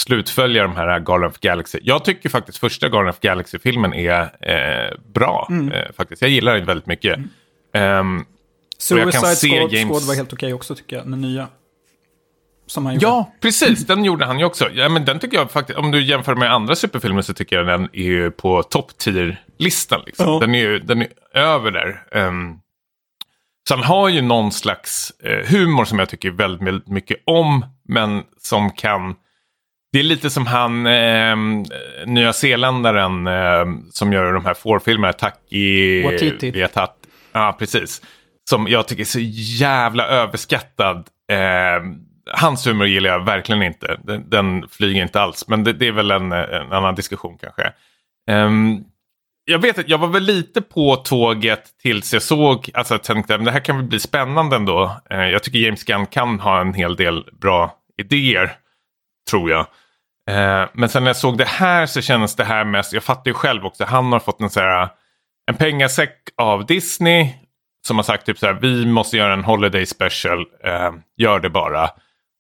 slutfölja 0.01 0.63
de 0.63 0.77
här 0.77 1.01
Guardian 1.01 1.31
of 1.31 1.39
Galaxy. 1.39 1.79
Jag 1.83 2.05
tycker 2.05 2.29
faktiskt 2.29 2.59
första 2.59 2.89
Guardian 2.89 3.09
of 3.09 3.21
Galaxy-filmen 3.21 3.95
är 3.95 4.23
eh, 4.23 4.99
bra. 5.15 5.49
Eh, 5.75 5.93
faktiskt. 5.97 6.23
Jag 6.23 6.31
gillar 6.31 6.55
den 6.55 6.67
väldigt 6.67 6.87
mycket. 6.87 7.19
Jag 7.73 7.83
kan 7.93 8.25
Suicide 8.79 9.35
se 9.37 9.49
Squad, 9.49 9.71
James- 9.73 9.89
Squad 9.89 10.03
var 10.03 10.15
helt 10.15 10.33
okej 10.33 10.55
också 10.55 10.75
tycker 10.75 10.97
jag, 10.97 11.11
den 11.11 11.21
nya. 11.21 11.49
Som 12.67 12.87
han 12.87 12.95
gjorde. 12.95 13.07
Ja, 13.07 13.33
precis. 13.41 13.87
Den 13.87 14.05
gjorde 14.05 14.27
han 14.27 14.39
ju 14.39 14.45
också. 14.45 14.71
Ja, 14.71 14.89
men 14.89 15.05
den 15.05 15.19
tycker 15.19 15.37
jag 15.37 15.51
faktiskt, 15.51 15.79
om 15.79 15.91
du 15.91 16.03
jämför 16.03 16.35
med 16.35 16.53
andra 16.53 16.77
superfilmer 16.77 17.23
så 17.23 17.35
tycker 17.35 17.57
jag 17.57 17.67
den 17.67 17.89
är 17.93 18.03
ju 18.03 18.31
på 18.31 18.63
topp 18.63 18.91
10-listan. 19.05 20.01
Liksom. 20.07 20.27
Ja. 20.27 20.39
Den, 20.41 20.55
är 20.55 20.69
den 20.79 21.03
är 21.03 21.09
över 21.35 21.71
där. 21.71 22.03
Um, 22.27 22.59
så 23.69 23.75
han 23.75 23.85
har 23.85 24.09
ju 24.09 24.23
någon 24.23 24.53
slags 24.53 25.13
eh, 25.25 25.47
humor 25.49 25.85
som 25.85 25.99
jag 25.99 26.09
tycker 26.09 26.31
väldigt 26.31 26.89
mycket 26.89 27.17
om, 27.27 27.67
men 27.89 28.23
som 28.39 28.71
kan... 28.71 29.15
Det 29.93 29.99
är 29.99 30.03
lite 30.03 30.31
som 30.31 30.47
han, 30.47 30.87
eh, 30.87 31.37
nya 32.07 32.33
zeeländaren 32.33 33.27
eh, 33.27 33.65
som 33.91 34.13
gör 34.13 34.33
de 34.33 34.45
här 34.45 34.55
Ford-filmerna, 34.55 35.13
Taki 35.13 36.03
Waititi. 36.03 36.51
Viatat. 36.51 36.97
Ja, 37.33 37.57
precis. 37.59 38.03
Som 38.51 38.69
jag 38.69 38.89
tycker 38.89 39.03
är 39.03 39.05
så 39.05 39.21
jävla 39.61 40.07
överskattad. 40.07 41.09
Eh, 41.33 41.85
hans 42.31 42.67
humor 42.67 42.87
gillar 42.87 43.11
jag 43.11 43.25
verkligen 43.25 43.63
inte. 43.63 44.01
Den, 44.05 44.31
den 44.31 44.69
flyger 44.69 45.03
inte 45.03 45.21
alls. 45.21 45.49
Men 45.49 45.65
det, 45.65 45.73
det 45.73 45.89
är 45.89 45.93
väl 45.93 46.11
en, 46.11 46.33
en 46.33 46.73
annan 46.73 46.95
diskussion 46.95 47.39
kanske. 47.41 47.73
Ehm, 48.31 48.85
jag 49.45 49.59
vet 49.59 49.79
att 49.79 49.89
jag 49.89 49.99
var 49.99 50.09
väl 50.09 50.23
lite 50.23 50.63
på 50.63 50.97
tåget 50.97 51.65
tills 51.83 52.13
jag 52.13 52.23
såg, 52.23 52.71
alltså 52.75 52.95
jag 52.95 53.03
tänkte 53.03 53.35
att 53.35 53.45
det 53.45 53.51
här 53.51 53.61
kan 53.61 53.77
väl 53.77 53.87
bli 53.87 54.01
spännande 54.01 54.57
ändå. 54.57 55.01
Eh, 55.11 55.25
jag 55.25 55.43
tycker 55.43 55.59
James 55.59 55.85
Gunn 55.85 56.07
kan 56.07 56.41
ha 56.41 56.61
en 56.61 56.75
hel 56.75 56.97
del 56.97 57.25
bra 57.41 57.77
idéer, 57.99 58.53
tror 59.31 59.51
jag. 59.51 59.67
Eh, 60.31 60.65
men 60.73 60.89
sen 60.89 61.05
när 61.05 61.09
jag 61.09 61.17
såg 61.17 61.39
det 61.39 61.45
här 61.45 61.87
så 61.87 62.01
kändes 62.01 62.37
det 62.37 62.45
här 62.45 62.65
mest, 62.65 62.93
jag 62.93 63.03
fattar 63.03 63.31
ju 63.31 63.35
själv 63.35 63.67
också, 63.67 63.85
han 63.85 64.13
har 64.13 64.21
fått 64.21 64.41
en 64.41 64.51
så 64.51 64.61
här, 64.61 64.89
en 65.47 65.57
pengasäck 65.57 66.19
av 66.37 66.67
Disney 66.67 67.29
som 67.87 67.97
har 67.97 68.03
sagt 68.03 68.27
typ 68.27 68.39
så 68.39 68.47
här, 68.47 68.59
vi 68.63 68.87
måste 68.87 69.17
göra 69.17 69.33
en 69.33 69.45
holiday 69.45 69.87
special, 69.87 70.41
eh, 70.65 70.91
gör 71.17 71.41
det 71.41 71.51
bara. 71.51 71.91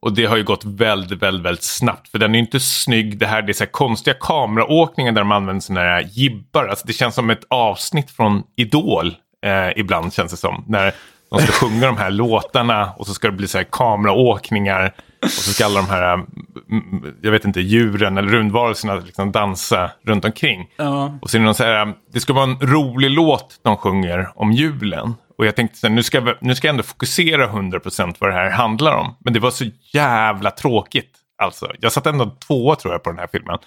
Och 0.03 0.12
det 0.12 0.24
har 0.24 0.37
ju 0.37 0.45
gått 0.45 0.64
väldigt, 0.64 1.22
väldigt, 1.22 1.47
väldigt 1.47 1.64
snabbt. 1.64 2.09
För 2.09 2.18
den 2.18 2.30
är 2.30 2.35
ju 2.35 2.45
inte 2.45 2.61
snygg. 2.61 3.18
Det 3.18 3.26
här 3.26 3.43
det 3.43 3.53
är 3.53 3.55
så 3.55 3.64
här 3.64 3.70
konstiga 3.70 4.16
kameraåkningar 4.20 5.12
där 5.12 5.20
de 5.20 5.33
använder 5.33 5.61
sådana 5.61 5.80
här 5.80 6.09
jibbar. 6.11 6.66
Alltså 6.66 6.87
det 6.87 6.93
känns 6.93 7.14
som 7.14 7.30
ett 7.30 7.45
avsnitt 7.51 8.11
från 8.11 8.43
Idol. 8.57 9.14
Eh, 9.47 9.78
ibland 9.78 10.14
känns 10.14 10.30
det 10.30 10.37
som. 10.37 10.64
När 10.68 10.95
de 11.33 11.41
ska 11.47 11.53
sjunga 11.53 11.87
de 11.87 11.97
här 11.97 12.11
låtarna 12.11 12.93
och 12.97 13.07
så 13.07 13.14
ska 13.14 13.26
det 13.26 13.37
bli 13.37 13.49
så 13.49 13.59
här 13.59 13.66
kameraåkningar. 13.70 14.95
Och 15.22 15.30
så 15.30 15.53
ska 15.53 15.64
alla 15.64 15.80
de 15.80 15.89
här, 15.89 16.14
mm, 16.14 17.14
jag 17.22 17.30
vet 17.30 17.45
inte, 17.45 17.61
djuren 17.61 18.18
eller 18.18 18.28
rundvarelserna 18.28 18.95
liksom 18.95 19.33
dansa 19.33 19.91
runt 20.07 20.24
omkring. 20.24 20.68
Ja. 20.76 21.18
Och 21.22 21.30
så 21.30 21.37
är 21.37 21.39
det 21.39 21.45
någon 21.45 21.55
så 21.55 21.64
här, 21.64 21.93
det 22.12 22.20
ska 22.20 22.33
vara 22.33 22.45
en 22.45 22.59
rolig 22.61 23.11
låt 23.11 23.61
de 23.62 23.76
sjunger 23.76 24.28
om 24.35 24.53
julen. 24.53 25.14
Och 25.39 25.47
jag 25.47 25.57
tänkte 25.57 25.78
så 25.78 25.87
här, 25.87 25.95
nu 25.95 26.03
ska, 26.03 26.35
nu 26.41 26.55
ska 26.55 26.66
jag 26.68 26.72
ändå 26.72 26.83
fokusera 26.83 27.49
100% 27.49 28.14
vad 28.18 28.30
det 28.30 28.35
här 28.35 28.51
handlar 28.51 28.95
om. 28.97 29.16
Men 29.20 29.33
det 29.33 29.41
var 29.41 29.51
så 29.51 29.64
jävla 29.93 30.51
tråkigt. 30.51 31.11
Alltså, 31.43 31.70
jag 31.80 31.93
satt 31.93 32.07
ändå 32.07 32.30
tvåa 32.47 32.76
tror 32.76 32.95
jag 32.95 33.03
på 33.03 33.11
den 33.11 33.18
här 33.18 33.28
filmen. 33.33 33.59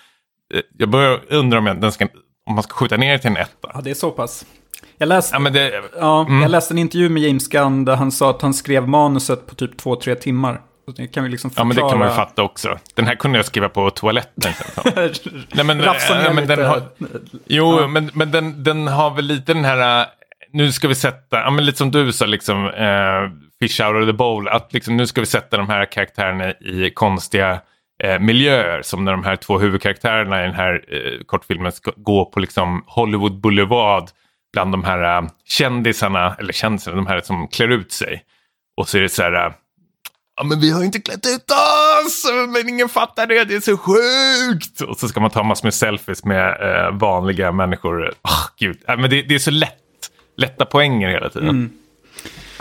Eh, 0.53 0.61
Jag 0.77 0.89
börjar 0.89 1.19
undra 1.29 1.57
om, 1.57 1.65
jag, 1.65 1.81
den 1.81 1.91
ska, 1.91 2.07
om 2.45 2.55
man 2.55 2.63
ska 2.63 2.73
skjuta 2.73 2.97
ner 2.97 3.17
till 3.17 3.29
en 3.29 3.37
etta. 3.37 3.71
ja, 3.73 3.81
det 3.81 3.89
är 3.89 3.93
så 3.93 4.11
pass. 4.11 4.45
Jag 4.97 5.07
läste, 5.07 5.35
Ja, 5.35 5.49
det, 5.49 5.81
ja, 5.99 6.27
jag 6.41 6.51
läste 6.51 6.73
en 6.73 6.77
intervju 6.77 7.09
med 7.09 7.23
James 7.23 7.47
Gunn 7.47 7.85
där 7.85 7.95
han 7.95 8.11
sa 8.11 8.29
att 8.29 8.41
han 8.41 8.53
skrev 8.53 8.87
manuset 8.87 9.47
på 9.47 9.55
typ 9.55 9.77
två, 9.77 9.95
tre 9.95 10.15
timmar. 10.15 10.61
Det 10.97 11.07
kan 11.07 11.23
vi 11.23 11.29
liksom 11.29 11.51
ja, 11.55 11.65
förklara. 11.65 11.67
men 11.67 11.75
det 11.75 11.91
kan 11.91 11.99
man 11.99 12.07
ju 12.07 12.15
fatta 12.15 12.43
också. 12.43 12.77
Den 12.93 13.07
här 13.07 13.15
kunde 13.15 13.37
jag 13.37 13.45
skriva 13.45 13.69
på 13.69 13.89
toaletten. 13.89 14.53
Nej, 15.53 15.65
men, 15.65 15.81
Rafsa 15.81 16.25
äh, 16.27 16.33
men 16.33 16.47
den 16.47 16.57
lite. 16.57 16.63
har, 16.63 16.81
Jo, 17.45 17.87
men, 17.87 18.11
men 18.13 18.31
den, 18.31 18.63
den 18.63 18.87
har 18.87 19.15
väl 19.15 19.25
lite 19.25 19.53
den 19.53 19.65
här, 19.65 20.01
äh, 20.01 20.07
nu 20.51 20.71
ska 20.71 20.87
vi 20.87 20.95
sätta, 20.95 21.39
ja, 21.39 21.49
men 21.49 21.65
lite 21.65 21.77
som 21.77 21.91
du 21.91 22.11
sa, 22.11 22.25
liksom, 22.25 22.65
eh, 22.65 23.31
fish 23.59 23.81
out 23.81 24.03
of 24.03 24.07
the 24.07 24.13
bowl, 24.13 24.47
att 24.47 24.73
liksom, 24.73 24.97
nu 24.97 25.07
ska 25.07 25.21
vi 25.21 25.27
sätta 25.27 25.57
de 25.57 25.69
här 25.69 25.85
karaktärerna 25.85 26.51
i 26.51 26.91
konstiga 26.93 27.61
eh, 28.03 28.19
miljöer. 28.19 28.81
Som 28.81 29.05
när 29.05 29.11
de 29.11 29.23
här 29.23 29.35
två 29.35 29.59
huvudkaraktärerna 29.59 30.43
i 30.43 30.45
den 30.45 30.55
här 30.55 30.83
eh, 30.87 31.23
kortfilmen 31.25 31.71
ska 31.71 31.91
gå 31.95 32.25
på 32.25 32.39
liksom, 32.39 32.83
Hollywood 32.87 33.39
Boulevard 33.39 34.09
bland 34.55 34.71
de 34.71 34.83
här 34.83 35.17
äh, 35.21 35.27
kändisarna, 35.45 36.35
eller 36.39 36.53
kändisarna, 36.53 36.95
de 36.95 37.07
här 37.07 37.21
som 37.21 37.47
klär 37.47 37.67
ut 37.67 37.91
sig. 37.91 38.23
Och 38.77 38.89
så 38.89 38.97
är 38.97 39.01
det 39.01 39.09
så 39.09 39.21
här, 39.23 39.45
äh, 39.47 39.53
Ja 40.37 40.43
men 40.43 40.59
vi 40.59 40.71
har 40.71 40.79
ju 40.79 40.85
inte 40.85 40.99
klätt 40.99 41.25
ut 41.25 41.51
oss, 42.05 42.25
men 42.49 42.69
ingen 42.69 42.89
fattar 42.89 43.27
det, 43.27 43.43
det 43.43 43.55
är 43.55 43.59
så 43.59 43.77
sjukt. 43.77 44.81
Och 44.81 44.97
så 44.97 45.07
ska 45.07 45.19
man 45.19 45.29
ta 45.29 45.43
massor 45.43 45.65
med 45.65 45.73
selfies 45.73 46.25
med 46.25 46.47
eh, 46.61 46.97
vanliga 46.97 47.51
människor. 47.51 48.07
Oh, 48.07 48.45
gud. 48.59 48.77
Ja, 48.87 48.95
men 48.97 49.09
det, 49.09 49.21
det 49.21 49.35
är 49.35 49.39
så 49.39 49.51
lätt, 49.51 49.79
lätta 50.37 50.65
poänger 50.65 51.09
hela 51.09 51.29
tiden. 51.29 51.69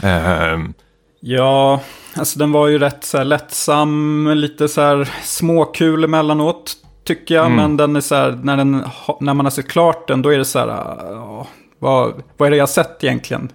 Ehm, 0.03 0.75
Ja, 1.21 1.81
Alltså 2.17 2.39
den 2.39 2.53
var 2.53 2.69
ju 2.69 2.79
rätt 2.79 3.05
så 3.05 3.19
här 3.19 3.25
lättsam, 3.25 4.29
lite 4.35 4.69
så 4.69 4.81
här 4.81 5.09
småkul 5.23 6.05
emellanåt. 6.05 6.77
Tycker 7.05 7.35
jag, 7.35 7.47
Mm. 7.47 7.57
men 7.57 7.77
den 7.77 7.97
är 7.97 8.01
så 8.01 8.15
här, 8.15 8.41
när, 8.43 8.57
den, 8.57 8.85
när 9.21 9.35
man 9.35 9.47
har 9.47 9.51
sett 9.51 9.69
klart 9.69 10.09
den, 10.09 10.23
då 10.23 10.33
är 10.33 10.39
det 10.39 10.45
så 10.45 10.59
här, 10.59 10.67
ja, 10.69 11.47
vad, 11.79 12.23
vad 12.37 12.47
är 12.47 12.51
det 12.51 12.57
jag 12.57 12.69
sett 12.69 13.05
egentligen? 13.05 13.49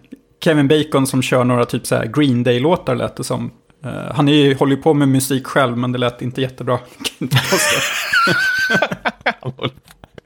Kevin 0.44 0.68
Bacon 0.68 1.08
som 1.08 1.22
kör 1.22 1.44
några 1.44 1.66
typ 1.66 1.88
så 1.88 1.96
här 1.96 2.06
Green 2.06 2.44
Day-låtar 2.44 2.96
lät 2.96 3.16
det 3.16 3.24
som. 3.24 3.52
Uh, 3.86 3.92
han 4.16 4.30
är 4.30 4.34
ju, 4.34 4.56
håller 4.56 4.76
ju 4.76 4.82
på 4.82 4.94
med 4.94 5.08
musik 5.08 5.48
själv, 5.48 5.78
men 5.78 5.92
det 5.92 5.98
lät 5.98 6.22
inte 6.22 6.42
jättebra. 6.42 6.80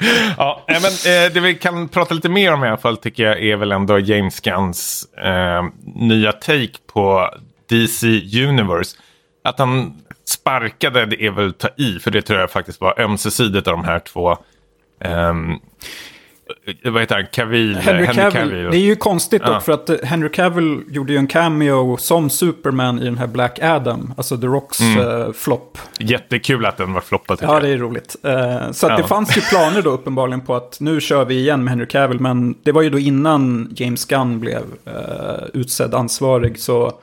Ja, 0.38 0.64
men, 0.68 0.76
eh, 0.76 1.34
det 1.34 1.40
vi 1.40 1.56
kan 1.56 1.88
prata 1.88 2.14
lite 2.14 2.30
mer 2.30 2.54
om 2.54 2.64
i 2.64 2.68
alla 2.68 2.78
fall 2.78 2.98
tycker 2.98 3.24
jag 3.24 3.44
är 3.44 3.56
väl 3.56 3.72
ändå 3.72 4.00
James 4.00 4.40
Gunns 4.40 5.08
eh, 5.18 5.64
nya 5.96 6.32
take 6.32 6.78
på 6.94 7.30
DC 7.70 8.08
Universe. 8.48 8.98
Att 9.44 9.60
han 9.60 10.02
sparkade 10.26 11.06
det 11.06 11.26
är 11.26 11.32
väl 11.32 11.50
att 11.50 11.60
ta 11.60 11.70
i, 11.78 12.00
för 12.00 12.12
det 12.12 12.22
tror 12.22 12.40
jag 12.40 12.52
faktiskt 12.52 12.82
var 12.82 13.02
ömsesidigt 13.02 13.68
av 13.68 13.74
de 13.74 13.86
här 13.86 14.00
två. 14.00 14.32
Eh, 15.00 15.34
vad 16.84 17.02
heter 17.02 17.16
han? 17.16 17.26
Cavill, 17.32 17.76
Henry 17.76 18.08
Cavill, 18.08 18.50
det 18.72 18.78
är 18.78 18.82
ju 18.82 18.96
konstigt 18.96 19.42
Ja. 19.46 19.54
dock 19.54 19.64
för 19.64 19.72
att 19.72 19.90
eh, 19.90 19.96
Henry 20.04 20.30
Cavill 20.30 20.84
gjorde 20.88 21.14
ju 21.14 21.18
en 21.20 21.28
cameo 21.28 21.98
som 21.98 22.30
Superman 22.30 23.00
i 23.00 23.06
den 23.06 23.18
här 23.18 23.28
Black 23.28 23.60
Adam, 23.62 24.14
alltså 24.18 24.38
The 24.38 24.48
Rocks 24.48 24.80
mm. 24.80 25.34
flopp. 25.34 25.78
Jättekul 26.00 26.66
att 26.66 26.78
den 26.78 26.94
var 26.94 27.02
floppad 27.02 27.40
Ja, 27.42 27.54
jag. 27.54 27.62
det 27.62 27.70
är 27.70 27.78
roligt. 27.78 28.16
Eh, 28.24 28.72
så 28.72 28.88
Ja. 28.88 28.98
det 28.98 29.04
fanns 29.04 29.38
ju 29.38 29.42
planer 29.42 29.82
då 29.82 29.90
uppenbarligen 29.90 30.42
på 30.42 30.56
att 30.56 30.78
nu 30.80 31.02
kör 31.02 31.26
vi 31.26 31.36
igen 31.40 31.64
med 31.64 31.72
Henry 31.72 31.88
Cavill, 31.88 32.20
men 32.20 32.56
det 32.64 32.72
var 32.72 32.82
ju 32.82 32.90
då 32.90 33.00
innan 33.00 33.74
James 33.76 34.06
Gunn 34.06 34.40
blev 34.40 34.64
eh, 34.86 35.44
utsedd 35.54 35.94
ansvarig, 35.94 36.60
så 36.60 36.94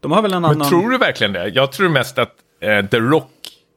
de 0.00 0.12
har 0.12 0.22
väl 0.22 0.32
en 0.32 0.42
Men 0.42 0.50
annan... 0.50 0.68
tror 0.68 0.90
du 0.90 0.98
verkligen 0.98 1.32
det? 1.32 1.48
Jag 1.48 1.72
tror 1.72 1.88
mest 1.88 2.18
att 2.18 2.32
eh, 2.60 2.86
The 2.86 2.98
Rock 2.98 3.28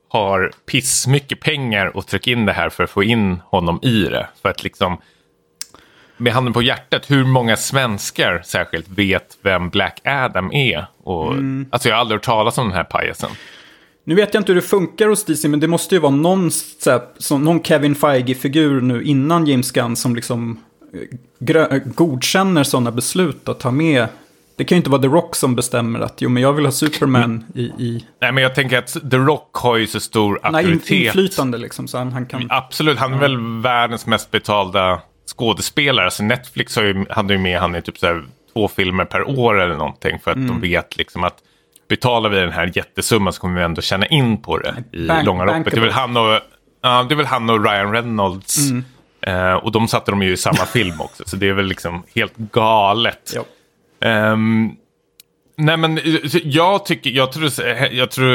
har 0.10 0.52
piss 0.72 1.08
mycket 1.08 1.40
pengar 1.40 1.98
och 1.98 2.08
trycka 2.08 2.32
in 2.32 2.46
det 2.46 2.54
här 2.54 2.70
för 2.70 2.84
att 2.84 2.90
få 2.90 3.04
in 3.04 3.40
honom 3.46 3.80
i 3.82 4.04
det. 4.04 4.28
För 4.42 4.50
att 4.50 4.64
liksom, 4.64 4.98
med 6.18 6.34
handen 6.34 6.54
på 6.54 6.62
hjärtat, 6.62 7.12
hur 7.12 7.26
många 7.26 7.58
svenskar 7.58 8.42
särskilt 8.46 8.88
vet 8.90 9.38
vem 9.42 9.70
Black 9.70 10.02
Adam 10.06 10.52
är? 10.54 10.86
Och, 11.04 11.32
Mm. 11.34 11.66
Alltså 11.70 11.90
jag 11.90 11.96
har 11.96 12.00
aldrig 12.02 12.16
hört 12.20 12.26
talas 12.26 12.58
om 12.58 12.68
den 12.68 12.76
här 12.78 12.84
pajasen. 12.84 13.30
Nu 14.04 14.16
vet 14.16 14.34
jag 14.34 14.42
inte 14.42 14.52
hur 14.52 14.62
det 14.62 14.68
funkar 14.68 15.08
hos 15.08 15.26
DC, 15.26 15.48
men 15.48 15.60
det 15.60 15.68
måste 15.68 15.96
ju 15.96 16.02
vara 16.02 16.12
någon, 16.12 16.52
här, 16.86 17.38
någon 17.38 17.64
Kevin 17.64 17.96
Feige-figur 17.96 18.82
nu 18.82 19.04
innan 19.04 19.48
James 19.48 19.72
Gunn 19.72 19.96
som 19.96 20.16
liksom 20.16 20.60
eh, 21.50 21.56
eh, 21.58 21.78
godkänner 21.86 22.64
sådana 22.64 22.92
beslut 22.92 23.50
att 23.50 23.60
ta 23.60 23.72
med. 23.72 24.08
Det 24.58 24.64
kan 24.64 24.76
ju 24.76 24.78
inte 24.78 24.90
vara 24.90 25.02
The 25.02 25.08
Rock 25.08 25.36
som 25.36 25.56
bestämmer 25.56 26.00
att 26.00 26.22
jo, 26.22 26.30
men 26.30 26.44
jag 26.44 26.54
vill 26.54 26.66
ha 26.66 26.72
Superman 26.72 27.44
i, 27.56 27.62
i 27.64 28.06
Nej, 28.22 28.32
men 28.32 28.44
jag 28.44 28.56
tänker 28.56 28.78
att 28.78 29.12
The 29.12 29.18
Rock 29.18 29.50
har 29.54 29.78
ju 29.78 29.88
så 29.88 30.00
stor 30.00 30.40
nej, 30.44 30.66
auktoritet. 30.66 30.92
inflytande 30.92 31.58
liksom. 31.58 31.88
Så 31.88 31.98
han, 31.98 32.12
han 32.12 32.26
kan... 32.26 32.48
Absolut, 32.50 32.98
han 33.00 33.14
är 33.14 33.18
väl 33.18 33.62
världens 33.62 34.06
mest 34.06 34.32
betalda 34.32 35.02
skådespelare. 35.26 36.06
Alltså 36.06 36.24
Netflix 36.24 36.76
har 36.76 36.84
ju, 36.84 37.06
hade 37.10 37.34
ju 37.34 37.40
med 37.40 37.60
han 37.60 37.76
i 37.76 37.82
typ 37.82 37.98
så 37.98 38.06
här 38.08 38.24
två 38.54 38.68
filmer 38.68 39.06
per 39.06 39.40
år 39.40 39.62
eller 39.62 39.76
någonting. 39.76 40.20
För 40.24 40.32
att 40.32 40.38
Mm. 40.38 40.48
de 40.48 40.62
vet 40.62 40.98
liksom 40.98 41.24
att 41.24 41.36
betalar 41.90 42.30
vi 42.30 42.40
den 42.40 42.52
här 42.52 42.72
jättesumman 42.76 43.34
så 43.34 43.42
kommer 43.42 43.56
vi 43.60 43.64
ändå 43.66 43.82
tjäna 43.82 44.06
in 44.08 44.42
på 44.42 44.58
det 44.58 44.76
i 44.92 45.08
Bank- 45.08 45.26
långa 45.26 45.46
loppet. 45.46 45.66
Det 45.74 45.78
är, 45.78 45.82
väl 45.82 45.92
han 45.92 46.18
och, 46.18 46.40
ja, 46.82 47.04
det 47.10 47.14
är 47.14 47.18
väl 47.18 47.26
han 47.26 47.50
och 47.50 47.66
Ryan 47.66 47.92
Reynolds. 47.92 48.58
Mm. 48.70 48.84
Eh, 49.22 49.54
och 49.54 49.72
de 49.72 49.88
satte 49.88 50.12
de 50.12 50.24
ju 50.24 50.32
i 50.32 50.38
samma 50.38 50.66
film 50.74 51.02
också. 51.02 51.24
Så 51.26 51.36
det 51.36 51.50
är 51.50 51.54
väl 51.54 51.66
liksom 51.66 52.04
helt 52.16 52.38
galet. 52.38 53.34
Ehm, 54.02 54.72
nej 55.58 55.78
men 55.78 56.00
jag 56.44 56.86
tycker, 56.86 57.10
jag 57.10 57.32
tror, 57.32 57.50
jag 57.92 58.12
tror, 58.12 58.30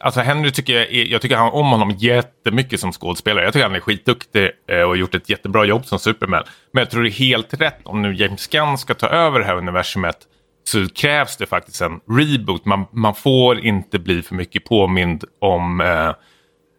alltså 0.00 0.20
Henry 0.20 0.50
tycker 0.50 0.72
jag, 0.72 0.92
jag 0.92 1.22
tycker 1.22 1.36
han, 1.36 1.52
om 1.52 1.70
honom 1.70 1.90
jättemycket 1.90 2.80
som 2.80 2.92
skådespelare. 2.92 3.44
Jag 3.44 3.52
tycker 3.52 3.66
han 3.66 3.74
är 3.74 3.80
skitduktig 3.80 4.50
eh, 4.68 4.80
och 4.80 4.88
har 4.88 4.96
gjort 4.96 5.14
ett 5.14 5.28
jättebra 5.30 5.64
jobb 5.64 5.86
som 5.86 5.98
Superman. 5.98 6.44
Men 6.72 6.80
jag 6.80 6.90
tror 6.90 7.02
det 7.02 7.08
är 7.08 7.12
helt 7.12 7.60
rätt 7.60 7.78
om 7.84 8.02
nu 8.02 8.14
James 8.14 8.46
Gunn 8.46 8.78
ska 8.78 8.94
ta 8.94 9.08
över 9.08 9.38
det 9.40 9.44
här 9.46 9.56
universumet 9.56 10.16
så 10.64 10.88
krävs 10.88 11.36
det 11.36 11.46
faktiskt 11.46 11.80
en 11.80 12.00
reboot. 12.10 12.64
Man, 12.64 12.84
man 12.92 13.14
får 13.14 13.60
inte 13.60 13.98
bli 13.98 14.22
för 14.22 14.34
mycket 14.34 14.64
påmind 14.64 15.24
om 15.40 15.80
eh, 15.80 16.10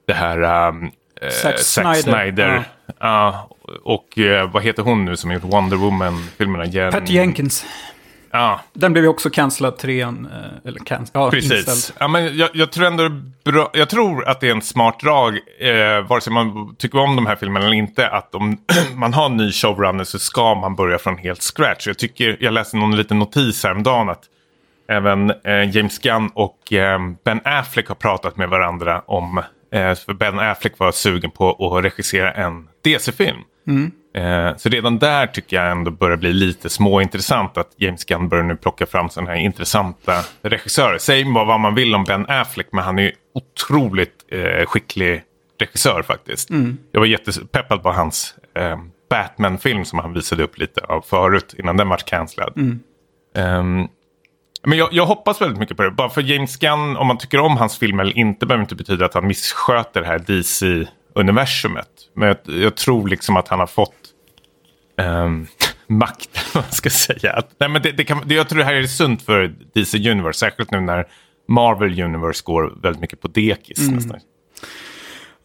det 0.07 0.14
här 0.14 0.68
um, 0.68 0.91
eh, 1.22 1.30
Zack 1.30 1.60
Zack 1.60 1.97
Snyder. 1.97 2.22
Snyder. 2.24 2.64
Ja, 2.99 3.49
och 3.84 4.20
eh, 4.20 4.51
vad 4.51 4.64
heter 4.64 4.84
hon 4.84 5.05
nu 5.05 5.18
som 5.18 5.30
har 5.30 5.36
gjort 5.36 5.53
Wonder 5.53 5.78
Woman-filmerna? 5.78 6.66
Jen- 6.66 6.91
Patty 6.91 7.14
Jenkins. 7.14 7.66
Ja, 8.32 8.59
Den 8.73 8.91
blev 8.93 9.03
ju 9.03 9.09
också 9.09 9.30
cancellad 9.30 9.77
trean. 9.77 10.25
eh, 10.32 10.67
Eller 10.69 10.80
cancel, 10.80 11.11
ja, 11.13 11.32
precis. 11.32 11.51
inställd. 11.67 11.97
Ja, 11.99 12.07
men 12.07 12.38
jag, 12.38 12.49
jag 12.53 12.71
tror 12.71 12.86
ändå 12.86 13.09
bra, 13.45 13.69
jag 13.73 13.89
tror 13.89 14.27
att 14.27 14.39
det 14.41 14.47
är 14.47 14.51
en 14.51 14.61
smart 14.61 14.99
drag, 14.99 15.39
eh, 15.59 16.07
vare 16.07 16.21
sig 16.21 16.34
man 16.34 16.75
tycker 16.75 16.99
om 16.99 17.15
de 17.15 17.25
här 17.25 17.36
filmerna 17.36 17.65
eller 17.65 17.75
inte, 17.77 18.07
att 18.09 18.36
om 18.36 18.57
man 18.95 19.13
har 19.13 19.25
en 19.25 19.38
ny 19.38 19.51
showrunner 19.51 20.03
så 20.03 20.19
ska 20.19 20.55
man 20.55 20.75
börja 20.75 20.97
från 20.97 21.17
helt 21.17 21.41
scratch. 21.41 21.88
Jag, 21.88 21.97
tycker, 21.97 22.38
jag 22.39 22.53
läste 22.53 22.77
någon 22.77 22.95
liten 22.95 23.19
notis 23.19 23.63
häromdagen 23.63 24.09
att 24.09 24.23
även 24.91 25.30
eh, 25.43 25.75
James 25.75 25.99
Gunn 25.99 26.30
och 26.34 26.73
eh, 26.73 26.99
Ben 27.25 27.41
Affleck 27.45 27.88
har 27.88 27.95
pratat 27.95 28.38
med 28.38 28.49
varandra 28.49 29.01
om, 29.07 29.38
eh, 29.73 29.95
för 29.95 30.13
Ben 30.13 30.39
Affleck 30.39 30.80
var 30.80 30.91
sugen 30.91 31.32
på 31.32 31.77
att 31.77 31.84
regissera 31.86 32.32
en 32.32 32.67
DC-film. 32.84 33.39
Eh, 34.14 34.55
så 34.57 34.70
redan 34.70 34.99
där 34.99 35.28
tycker 35.28 35.57
jag 35.57 35.72
ändå 35.72 35.91
börjar 35.91 36.18
bli 36.18 36.34
lite 36.34 36.70
småintressant 36.70 37.57
att 37.57 37.74
James 37.78 38.05
Gunn 38.05 38.30
börjar 38.30 38.43
nu 38.43 38.55
plocka 38.55 38.86
fram 38.86 39.10
sådana 39.10 39.32
här 39.32 39.38
intressanta 39.38 40.14
regissörer. 40.41 40.97
Säg 40.97 41.34
vad 41.34 41.60
man 41.60 41.76
vill 41.76 41.95
om 41.95 42.03
Ben 42.03 42.26
Affleck 42.28 42.68
men 42.72 42.84
han 42.84 42.99
är 42.99 43.03
ju 43.03 43.12
otroligt 43.34 44.26
eh, 44.32 44.66
skicklig 44.66 45.24
regissör 45.60 46.01
faktiskt. 46.01 46.49
Jag 46.91 46.99
var 46.99 47.07
jättepeppad 47.07 47.84
på 47.84 47.91
hans 47.91 48.36
eh, 48.55 48.78
Batman-film 49.10 49.86
som 49.86 49.99
han 49.99 50.14
visade 50.14 50.43
upp 50.43 50.57
lite 50.57 50.82
av 50.82 51.01
förut 51.01 51.55
innan 51.57 51.78
den 51.78 51.89
var 51.89 51.97
cancellad. 51.97 52.53
Ehm, 53.36 53.88
men 54.64 54.78
jag, 54.78 54.89
jag 54.91 55.05
hoppas 55.05 55.41
väldigt 55.41 55.60
mycket 55.60 55.78
på 55.78 55.84
det. 55.84 55.91
Bara 55.91 56.10
för 56.10 56.22
James 56.22 56.57
Gunn, 56.57 56.97
om 56.97 57.07
man 57.07 57.18
tycker 57.18 57.39
om 57.39 57.57
hans 57.57 57.78
film 57.78 57.99
eller 57.99 58.18
inte, 58.18 58.45
behöver 58.45 58.64
inte 58.64 58.76
betyda 58.76 59.05
att 59.05 59.14
han 59.14 59.28
missköter 59.28 60.01
det 60.01 60.07
här 60.07 60.20
DC-universumet. 61.20 61.89
Men 62.15 62.28
jag, 62.28 62.38
jag 62.63 62.76
tror 62.76 63.07
liksom 63.07 63.38
att 63.38 63.47
han 63.47 63.59
har 63.59 63.67
fått 63.67 63.93
um, 64.97 65.47
makt, 65.88 66.53
vad 66.53 66.63
man 66.63 66.72
ska 66.72 66.89
säga. 66.89 67.34
Att, 67.34 67.51
nej, 67.59 67.70
men 67.70 67.82
det, 67.82 67.91
det 67.91 68.03
kan, 68.03 68.22
det, 68.26 68.36
jag 68.36 68.49
tror 68.49 68.59
det 68.59 68.65
här 68.65 68.74
är 68.74 68.84
sunt 68.84 69.22
för 69.22 69.53
DC 69.74 70.11
Universe, 70.11 70.39
särskilt 70.39 70.72
nu 70.72 70.80
när 70.80 71.05
Marvel 71.47 72.01
Universe 72.01 72.41
går 72.45 72.74
väldigt 72.82 73.01
mycket 73.01 73.22
på 73.22 73.28
dekis 73.28 73.89
nästan. 73.91 74.20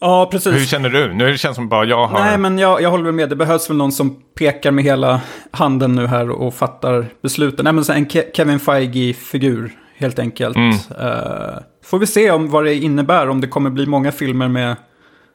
Ja, 0.01 0.29
precis. 0.31 0.55
Hur 0.55 0.64
känner 0.66 0.91
du? 0.91 1.14
Nu 1.14 1.27
känns 1.27 1.41
det 1.41 1.55
som 1.55 1.68
bara 1.68 1.85
jag 1.85 2.07
har... 2.07 2.18
Nej, 2.18 2.39
men 2.39 2.59
jag, 2.59 2.83
jag 2.83 2.91
håller 2.91 3.12
med. 3.12 3.29
Det 3.29 3.37
behövs 3.37 3.70
väl 3.70 3.77
någon 3.77 3.93
som 3.93 4.16
pekar 4.39 4.70
med 4.70 4.85
hela 4.85 5.20
handen 5.51 5.95
nu 5.95 6.07
här 6.07 6.31
och 6.31 6.55
fattar 6.55 7.07
besluten. 7.22 7.64
Nej, 7.64 7.72
men 7.72 7.85
så 7.85 7.93
en 7.93 8.07
Ke- 8.07 8.31
Kevin 8.35 8.61
Feige-figur, 8.61 9.72
helt 9.97 10.18
enkelt. 10.18 10.57
Eh, 10.57 11.59
får 11.85 11.99
vi 11.99 12.07
se 12.07 12.31
om 12.31 12.51
vad 12.51 12.64
det 12.64 12.75
innebär, 12.75 13.29
om 13.29 13.41
det 13.41 13.47
kommer 13.47 13.70
bli 13.70 13.87
många 13.87 14.12
filmer 14.12 14.49
med 14.49 14.77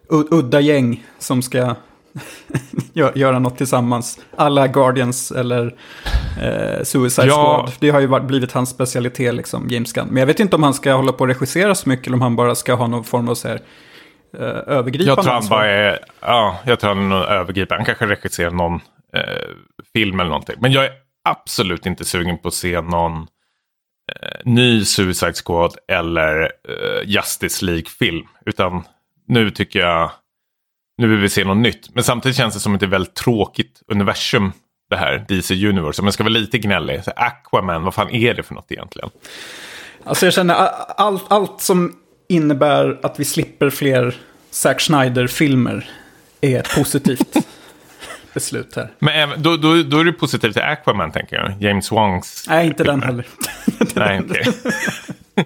udda 0.09 0.59
gäng 0.59 1.03
som 1.19 1.41
ska 1.41 1.57
gö- 2.93 3.17
göra 3.17 3.39
något 3.39 3.57
tillsammans. 3.57 4.19
Alla 4.37 4.67
Guardians 4.67 5.31
eller 5.31 5.75
eh, 6.41 6.83
Suicide 6.83 7.27
Ja. 7.27 7.33
Squad. 7.65 7.73
Det 7.79 7.89
har 7.89 7.99
ju 7.99 8.07
varit, 8.07 8.23
blivit 8.25 8.51
hans 8.51 8.69
specialitet, 8.69 9.33
liksom, 9.35 9.67
James 9.69 9.93
Gunn. 9.93 10.07
Men 10.07 10.17
jag 10.17 10.27
vet 10.27 10.39
inte 10.39 10.55
om 10.55 10.63
han 10.63 10.73
ska 10.73 10.93
hålla 10.93 11.11
på 11.11 11.19
och 11.19 11.27
regissera 11.27 11.75
så 11.75 11.89
mycket 11.89 12.07
eller 12.07 12.15
om 12.17 12.21
han 12.21 12.35
bara 12.35 12.55
ska 12.55 12.73
ha 12.73 12.87
någon 12.87 13.03
form 13.03 13.29
av 13.29 13.35
så 13.35 13.47
här, 13.47 13.59
eh, 14.37 14.43
övergripande 14.75 15.05
Jag 15.05 15.23
tror 15.23 15.33
han 15.33 15.47
bara 15.49 15.65
är, 15.65 15.99
ja, 16.21 16.57
jag 16.65 16.79
tror 16.79 16.95
han 16.95 17.11
är 17.11 17.25
övergripande. 17.25 17.79
Han 17.79 17.85
kanske 17.85 18.05
regisserar 18.05 18.51
någon 18.51 18.75
eh, 19.15 19.21
film 19.93 20.19
eller 20.19 20.29
någonting. 20.29 20.55
Men 20.59 20.71
jag 20.71 20.85
är 20.85 20.91
absolut 21.29 21.85
inte 21.85 22.05
sugen 22.05 22.37
på 22.37 22.47
att 22.47 22.53
se 22.53 22.81
någon 22.81 23.13
eh, 24.21 24.39
ny 24.45 24.85
Suicide 24.85 25.33
Squad 25.45 25.73
eller 25.87 26.41
eh, 26.43 27.09
Justice 27.09 27.65
League-film. 27.65 28.25
Utan 28.45 28.83
nu 29.29 29.51
tycker 29.51 29.79
jag, 29.79 30.11
nu 30.97 31.07
vill 31.07 31.19
vi 31.19 31.29
se 31.29 31.43
något 31.43 31.57
nytt. 31.57 31.95
Men 31.95 32.03
samtidigt 32.03 32.37
känns 32.37 32.53
det 32.53 32.59
som 32.59 32.75
ett 32.75 32.83
väldigt 32.83 33.15
tråkigt 33.15 33.81
universum 33.87 34.51
det 34.89 34.95
här, 34.97 35.25
DC 35.27 35.67
Universe. 35.67 36.01
Om 36.01 36.05
jag 36.07 36.13
ska 36.13 36.23
vara 36.23 36.33
lite 36.33 36.57
gnällig, 36.57 37.03
så 37.03 37.11
Aquaman, 37.15 37.83
vad 37.83 37.93
fan 37.93 38.09
är 38.09 38.33
det 38.33 38.43
för 38.43 38.55
något 38.55 38.71
egentligen? 38.71 39.09
Alltså 40.03 40.25
jag 40.25 40.33
känner 40.33 40.53
allt, 40.53 41.25
allt 41.27 41.61
som 41.61 41.95
innebär 42.29 42.99
att 43.03 43.19
vi 43.19 43.25
slipper 43.25 43.69
fler 43.69 44.15
Zack 44.51 44.81
Snyder-filmer 44.81 45.89
är 46.41 46.59
ett 46.59 46.75
positivt 46.75 47.35
beslut 48.33 48.75
här. 48.75 48.91
Men 48.99 49.41
då, 49.41 49.57
då, 49.57 49.83
då 49.83 49.99
är 49.99 50.03
det 50.03 50.11
positivt 50.11 50.53
till 50.53 50.61
Aquaman 50.61 51.11
tänker 51.11 51.35
jag. 51.35 51.61
James 51.63 51.91
Wangs 51.91 52.45
Nej, 52.49 52.67
inte 52.67 52.83
den 52.83 53.01
filmer. 53.01 53.05
heller. 53.07 53.27
Nej, 53.95 54.21
okej. 54.29 54.53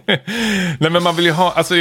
Nej, 0.79 0.91
men 0.91 1.03
man 1.03 1.15
vill 1.15 1.25
ju 1.25 1.31
ha, 1.31 1.51
alltså 1.51 1.73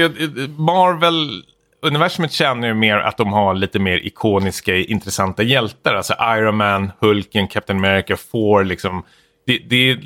Marvel, 0.57 1.43
universumet 1.83 2.33
känner 2.33 2.69
ju 2.69 2.75
mer 2.75 2.97
att 2.97 3.17
de 3.17 3.33
har 3.33 3.55
lite 3.55 3.79
mer 3.79 4.07
ikoniska, 4.07 4.77
intressanta 4.77 5.43
hjältar. 5.43 5.95
Alltså 5.95 6.15
Iron 6.21 6.57
Man, 6.57 6.93
Hulken, 7.01 7.49
Captain 7.49 7.79
America, 7.79 8.17
Thor, 8.17 8.65
liksom. 8.65 9.03
Det, 9.47 9.59
det, 9.59 9.99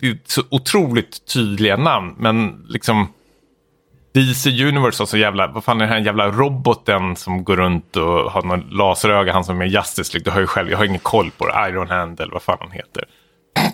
det 0.00 0.08
är 0.08 0.18
så 0.26 0.42
otroligt 0.50 1.26
tydliga 1.34 1.76
namn. 1.76 2.14
Men 2.18 2.66
liksom 2.68 3.12
DC 4.14 4.50
Universe 4.64 5.02
har 5.02 5.06
så 5.06 5.16
jävla, 5.16 5.46
vad 5.46 5.64
fan 5.64 5.80
är 5.80 5.84
den 5.84 5.92
här 5.92 6.00
jävla 6.00 6.28
roboten 6.28 7.16
som 7.16 7.44
går 7.44 7.56
runt 7.56 7.96
och 7.96 8.32
har 8.32 8.42
någon 8.42 8.60
laseröga, 8.70 9.32
han 9.32 9.44
som 9.44 9.60
är 9.60 9.64
Justice 9.66 10.12
League. 10.14 10.24
Du 10.24 10.30
har 10.30 10.40
ju 10.40 10.46
själv, 10.46 10.70
jag 10.70 10.78
har 10.78 10.84
ingen 10.84 10.98
koll 10.98 11.30
på 11.38 11.46
det. 11.46 11.68
Iron 11.68 11.88
Hand 11.90 12.20
eller 12.20 12.32
vad 12.32 12.42
fan 12.42 12.58
han 12.60 12.70
heter. 12.70 13.04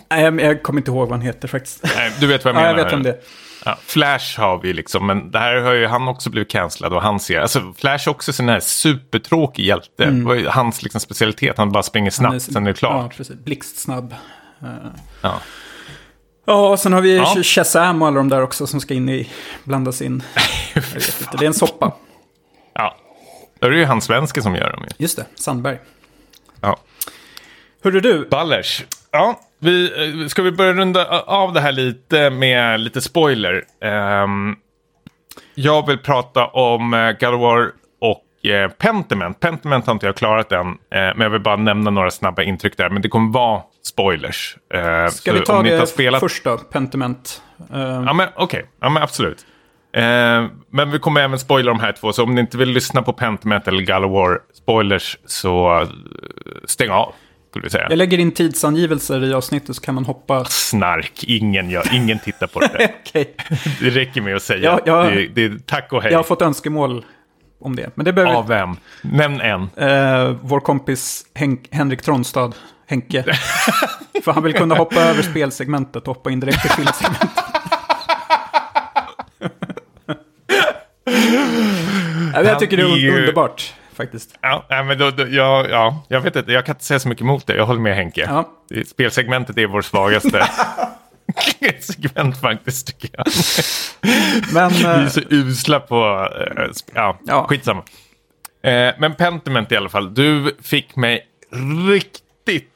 Nej, 0.09 0.45
jag, 0.45 0.63
kommer 0.63 0.79
inte 0.79 0.91
ihåg 0.91 1.09
vad 1.09 1.11
han 1.17 1.21
heter 1.21 1.47
faktiskt. 1.47 1.83
Nej, 1.95 2.11
Du 2.19 2.27
vet 2.27 2.45
vad 2.45 2.55
jag 2.55 2.61
Ja, 2.63 2.65
menar? 2.65 2.77
jag 2.77 2.85
vet 2.85 2.93
om 2.93 3.03
det. 3.03 3.19
Ja, 3.65 3.77
Flash 3.81 4.39
har 4.39 4.57
vi 4.57 4.73
liksom, 4.73 5.07
men 5.07 5.31
det 5.31 5.39
här 5.39 5.55
har 5.55 5.73
ju 5.73 5.87
han 5.87 6.07
också 6.07 6.29
blivit 6.29 6.49
cancellad 6.51 6.93
och 6.93 7.01
han 7.01 7.19
ser, 7.19 7.39
alltså 7.41 7.73
Flash 7.77 8.07
är 8.07 8.11
också 8.11 8.33
sån 8.33 8.49
här 8.49 8.59
supertråkig 8.59 9.65
hjälte. 9.65 10.05
Det 10.05 10.23
var 10.23 10.33
ju 10.35 10.47
hans 10.47 10.83
liksom 10.83 11.01
specialitet, 11.01 11.57
han 11.57 11.71
bara 11.71 11.83
springer 11.83 12.19
Mm. 12.19 12.31
Han 12.31 12.39
snabbt, 12.39 12.53
sen 12.53 12.67
är 12.67 12.71
det 12.71 12.77
klart. 12.77 13.11
Ja, 13.11 13.17
precis. 13.17 13.35
Blixtsnabb. 13.35 14.15
Eh, 14.61 14.67
Ja. 15.21 15.39
Ja, 16.45 16.69
och 16.69 16.79
sen 16.79 16.93
har 16.93 17.01
vi 17.01 17.17
Ja. 17.17 17.35
Shazam 17.43 18.01
och 18.01 18.07
alla 18.07 18.17
de 18.17 18.29
där 18.29 18.41
också 18.41 18.67
som 18.67 18.81
ska 18.81 18.93
in 18.93 19.09
i, 19.09 19.29
blandas 19.63 20.01
in. 20.01 20.23
Jag 20.73 20.81
vet 20.81 21.21
inte, 21.21 21.37
det 21.37 21.45
är 21.45 21.47
en 21.47 21.53
soppa. 21.53 21.91
Ja. 22.73 22.97
Då 23.59 23.67
är 23.67 23.71
det 23.71 23.77
ju 23.77 23.85
han 23.85 24.01
svensken 24.01 24.43
som 24.43 24.55
gör 24.55 24.71
dem 24.71 24.83
ju. 24.83 24.89
Just 24.97 25.17
det, 25.17 25.25
Sandberg. 25.35 25.79
Ja. 26.61 26.77
Hörru 27.83 27.99
du, 27.99 28.27
Ballers. 28.31 28.83
Ja, 29.11 29.39
vi, 29.61 29.91
eh, 30.21 30.27
ska 30.27 30.41
vi 30.41 30.51
börja 30.51 30.73
runda 30.73 31.21
av 31.21 31.53
det 31.53 31.61
här 31.61 31.71
lite 31.71 32.29
med 32.29 32.79
lite 32.79 33.01
spoiler. 33.01 33.63
Ehm, 33.83 34.55
jag 35.55 35.87
vill 35.87 35.97
prata 35.97 36.45
om 36.45 36.93
uh, 36.93 37.11
God 37.19 37.33
of 37.33 37.41
War 37.41 37.71
och 38.01 38.45
eh, 38.49 38.69
Pentiment. 38.69 39.39
Pentiment 39.39 39.85
har 39.85 39.93
inte 39.93 40.05
jag 40.05 40.15
klarat 40.15 40.51
än, 40.51 40.67
eh, 40.67 40.73
men 40.89 41.21
jag 41.21 41.29
vill 41.29 41.41
bara 41.41 41.55
nämna 41.55 41.91
några 41.91 42.11
snabba 42.11 42.43
intryck 42.43 42.77
där. 42.77 42.89
Men 42.89 43.01
det 43.01 43.09
kommer 43.09 43.33
vara 43.33 43.61
spoilers. 43.83 44.57
Eh, 44.73 45.07
ska 45.07 45.33
vi 45.33 45.39
ta 45.39 45.63
det 45.63 45.87
spelat... 45.87 46.19
först 46.19 46.43
då? 46.43 46.57
Pentiment. 46.57 47.41
Eh, 47.73 47.79
Ja, 47.79 48.13
men 48.13 48.27
okej. 48.35 48.65
Ja, 48.81 48.89
men 48.89 49.03
absolut. 49.03 49.45
Eh, 49.93 50.45
men 50.71 50.91
vi 50.91 50.99
kommer 50.99 51.21
även 51.21 51.39
spoila 51.39 51.71
de 51.71 51.79
här 51.79 51.91
två, 51.91 52.13
så 52.13 52.23
om 52.23 52.35
ni 52.35 52.41
inte 52.41 52.57
vill 52.57 52.69
lyssna 52.69 53.01
på 53.01 53.13
Pentiment 53.13 53.67
eller 53.67 53.81
God 53.85 54.05
of 54.05 54.11
War 54.11 54.39
spoilers 54.53 55.17
så 55.25 55.81
eh, 55.81 55.87
stäng 56.65 56.89
av, 56.89 57.13
skulle 57.51 57.63
vi 57.63 57.69
säga. 57.69 57.87
Jag 57.89 57.97
lägger 57.97 58.17
in 58.17 58.31
tidsangivelser 58.31 59.23
i 59.23 59.33
avsnittet 59.33 59.75
så 59.75 59.81
kan 59.81 59.95
man 59.95 60.05
hoppa. 60.05 60.45
Snark, 60.45 61.23
ingen, 61.23 61.69
gör, 61.69 61.89
ingen 61.93 62.19
tittar 62.19 62.47
på 62.47 62.59
det. 62.59 62.91
Okej, 63.05 63.35
Det 63.79 63.89
räcker 63.89 64.21
med 64.21 64.35
att 64.35 64.43
säga. 64.43 64.59
Ja, 64.63 64.79
ja. 64.85 65.09
Det, 65.09 65.27
det 65.27 65.67
tack 65.67 65.93
och 65.93 66.01
hej. 66.03 66.11
jag 66.11 66.19
har 66.19 66.23
fått 66.23 66.41
önskemål 66.41 67.05
om 67.61 67.75
det. 67.75 67.91
Men 67.95 68.05
det 68.05 68.13
behöver 68.13 68.33
Av 68.35 68.47
vem? 68.47 68.75
Nämn 69.01 69.41
en. 69.41 69.61
eh, 69.77 70.35
vår 70.41 70.59
kompis 70.59 71.25
Henk, 71.35 71.67
Henrik 71.71 72.01
Tronstad, 72.01 72.51
Henke. 72.87 73.23
För 74.23 74.31
han 74.31 74.43
vill 74.43 74.53
kunna 74.53 74.75
hoppa 74.75 75.01
över 75.01 75.21
spelsegmentet 75.21 76.07
och 76.07 76.15
hoppa 76.15 76.31
in 76.31 76.39
direkt 76.39 76.61
till 76.61 76.71
filmsegmentet. 76.71 77.29
Ja, 82.33 82.37
men 82.39 82.45
jag 82.45 82.59
tycker 82.59 82.77
det 82.77 82.83
är 82.83 83.19
underbart 83.19 83.73
faktiskt. 84.01 84.35
Ja, 84.41 84.65
men 84.69 84.97
då, 84.97 85.11
då, 85.11 85.27
ja, 85.29 85.65
ja, 85.69 86.03
jag 86.07 86.21
vet 86.21 86.35
inte, 86.35 86.51
jag 86.51 86.65
kan 86.65 86.75
inte 86.75 86.85
säga 86.85 86.99
så 86.99 87.09
mycket 87.09 87.21
emot 87.21 87.47
det. 87.47 87.55
Jag 87.55 87.65
håller 87.65 87.81
med 87.81 87.95
Henke. 87.95 88.21
Ja. 88.29 88.49
Spelsegmentet 88.87 89.57
är 89.57 89.67
vår 89.67 89.81
svagaste 89.81 90.47
segment 91.81 92.41
faktiskt, 92.41 92.87
tycker 92.87 93.09
jag. 93.17 93.25
Men 94.53 94.69
Vi 94.69 94.83
eh, 94.83 94.89
är 94.89 95.07
så 95.07 95.21
usla 95.29 95.79
på... 95.79 96.27
eh, 96.57 96.65
ja, 96.93 97.17
Ja. 97.25 97.45
skitsamma. 97.49 97.83
Eh, 98.63 98.93
men 98.99 99.15
Pentiment 99.15 99.71
i 99.71 99.75
alla 99.77 99.89
fall. 99.89 100.13
Du 100.13 100.55
fick 100.63 100.95
mig 100.95 101.27
riktigt 101.89 102.69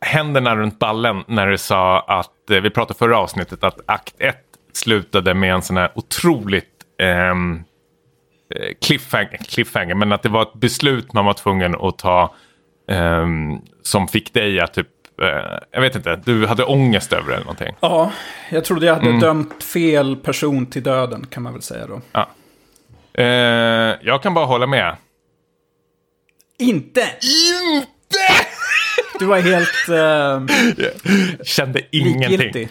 händerna 0.00 0.56
runt 0.56 0.78
ballen 0.78 1.24
när 1.28 1.46
du 1.46 1.58
sa 1.58 2.00
att, 2.00 2.50
eh, 2.50 2.60
vi 2.60 2.70
pratade 2.70 2.98
förra 2.98 3.18
avsnittet, 3.18 3.64
att 3.64 3.78
akt 3.86 4.14
1 4.18 4.36
slutade 4.72 5.34
med 5.34 5.54
en 5.54 5.62
sån 5.62 5.76
här 5.76 5.92
otroligt 5.94 6.68
eh, 7.02 7.34
cliffhanger, 8.80 9.36
cliffhanger, 9.48 9.94
men 9.94 10.12
att 10.12 10.22
det 10.22 10.28
var 10.28 10.42
ett 10.42 10.54
beslut 10.54 11.12
man 11.12 11.24
var 11.24 11.32
tvungen 11.34 11.74
att 11.80 11.98
ta 11.98 12.34
ehm, 12.90 13.58
som 13.82 14.08
fick 14.08 14.34
dig 14.34 14.60
att 14.60 14.74
typ, 14.74 14.88
eh, 15.22 15.58
jag 15.72 15.80
vet 15.80 15.96
inte, 15.96 16.16
du 16.24 16.46
hade 16.46 16.64
ångest 16.64 17.12
över 17.12 17.28
det 17.28 17.34
eller 17.34 17.44
någonting. 17.44 17.74
ja, 17.80 18.12
jag 18.50 18.64
trodde 18.64 18.86
jag 18.86 18.94
hade 18.94 19.06
Mm. 19.08 19.20
dömt 19.20 19.64
fel 19.64 20.16
person 20.16 20.66
till 20.66 20.82
döden 20.82 21.26
kan 21.26 21.42
man 21.42 21.52
väl 21.52 21.62
säga 21.62 21.86
då. 21.86 22.00
Ja. 22.12 22.28
Eh, 23.14 23.24
jag 24.02 24.22
kan 24.22 24.34
bara 24.34 24.44
hålla 24.46 24.66
med. 24.66 24.96
Inte! 26.58 27.00
Inte! 27.00 27.88
Du 29.18 29.26
var 29.26 29.40
helt 29.40 29.88
eh, 29.88 30.56
Kände 31.44 31.80
ingenting. 31.92 32.28
likgiltig. 32.30 32.68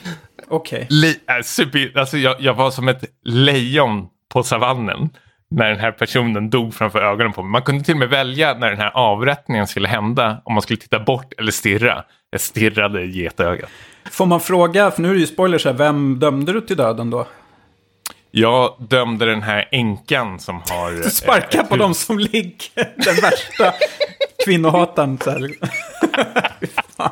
Okej. 0.47 0.87
Li- 0.89 1.19
äh, 1.27 1.41
super, 1.43 1.97
alltså 1.99 2.17
jag, 2.17 2.35
jag 2.41 2.53
var 2.53 2.71
som 2.71 2.87
ett 2.87 3.03
lejon 3.23 4.07
på 4.33 4.43
savannen 4.43 5.09
när 5.51 5.69
den 5.69 5.79
här 5.79 5.91
personen 5.91 6.49
dog 6.49 6.73
framför 6.73 6.99
ögonen 6.99 7.33
på 7.33 7.43
mig. 7.43 7.51
Man 7.51 7.61
kunde 7.61 7.83
till 7.83 7.93
och 7.93 7.99
med 7.99 8.09
välja 8.09 8.53
när 8.53 8.69
den 8.69 8.79
här 8.79 8.91
avrättningen 8.93 9.67
skulle 9.67 9.87
hända, 9.87 10.41
om 10.45 10.53
man 10.53 10.61
skulle 10.61 10.79
titta 10.79 10.99
bort 10.99 11.33
eller 11.37 11.51
stirra. 11.51 12.03
Jag 12.29 12.41
stirrade 12.41 13.01
i 13.01 13.11
getögat. 13.11 13.69
Får 14.11 14.25
man 14.25 14.39
fråga, 14.39 14.91
för 14.91 15.01
nu 15.01 15.09
är 15.09 15.13
det 15.13 15.19
ju 15.19 15.27
spoilers 15.27 15.65
här, 15.65 15.73
vem 15.73 16.19
dömde 16.19 16.53
du 16.53 16.61
till 16.61 16.77
döden 16.77 17.09
då? 17.09 17.27
Jag 18.31 18.75
dömde 18.79 19.25
den 19.25 19.41
här 19.41 19.67
änkan 19.71 20.39
som 20.39 20.55
har... 20.69 20.91
Du 20.91 21.09
sparkar 21.09 21.59
eh, 21.59 21.65
på 21.65 21.75
dem 21.75 21.93
som 21.93 22.19
ligger, 22.19 23.03
den 23.05 23.15
värsta 23.15 23.73
kvinnohataren. 24.45 25.17
Så 25.23 25.31
här. 25.31 25.47
Fy 26.59 26.67
fan. 26.97 27.11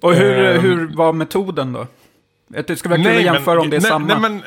Och 0.00 0.14
hur, 0.14 0.44
Ehm. 0.44 0.60
hur 0.62 0.96
var 0.96 1.12
metoden 1.12 1.72
då? 1.72 1.86
Det 2.48 2.76
skulle 2.76 2.94
vara 2.94 3.02
kul 3.02 3.10
att 3.10 3.24
men- 3.24 3.34
jämföra 3.34 3.60
om 3.60 3.70
det 3.70 3.76
är 3.76 3.80
nej, 3.80 3.90
samma. 3.90 4.06
Nej, 4.18 4.30
men, 4.30 4.42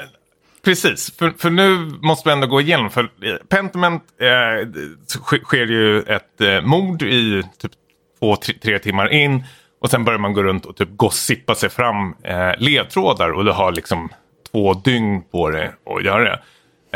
precis, 0.63 1.17
för, 1.17 1.29
för 1.37 1.49
nu 1.49 1.77
måste 2.01 2.29
vi 2.29 2.33
ändå 2.33 2.47
gå 2.47 2.61
igenom. 2.61 2.89
För 2.89 3.03
eh, 3.03 3.35
Pentiment 3.49 4.03
eh, 4.21 4.25
sk- 4.25 5.43
sker 5.43 5.67
ju 5.67 6.01
ett 6.01 6.41
eh, 6.41 6.61
mord 6.61 7.01
i 7.01 7.43
typ 7.57 7.71
två, 8.19 8.35
tre, 8.35 8.55
tre 8.63 8.79
timmar 8.79 9.13
in. 9.13 9.43
Och 9.81 9.89
sen 9.89 10.03
börjar 10.03 10.19
man 10.19 10.33
gå 10.33 10.43
runt 10.43 10.65
och 10.65 10.75
typ 10.75 10.89
gossippa 10.91 11.55
sig 11.55 11.69
fram 11.69 12.15
eh, 12.23 12.51
ledtrådar. 12.57 13.29
Och 13.31 13.45
du 13.45 13.51
har 13.51 13.71
liksom 13.71 14.09
två 14.51 14.73
dygn 14.73 15.21
på 15.31 15.49
dig 15.49 15.71
att 15.97 16.03
göra 16.03 16.23
det. 16.23 16.39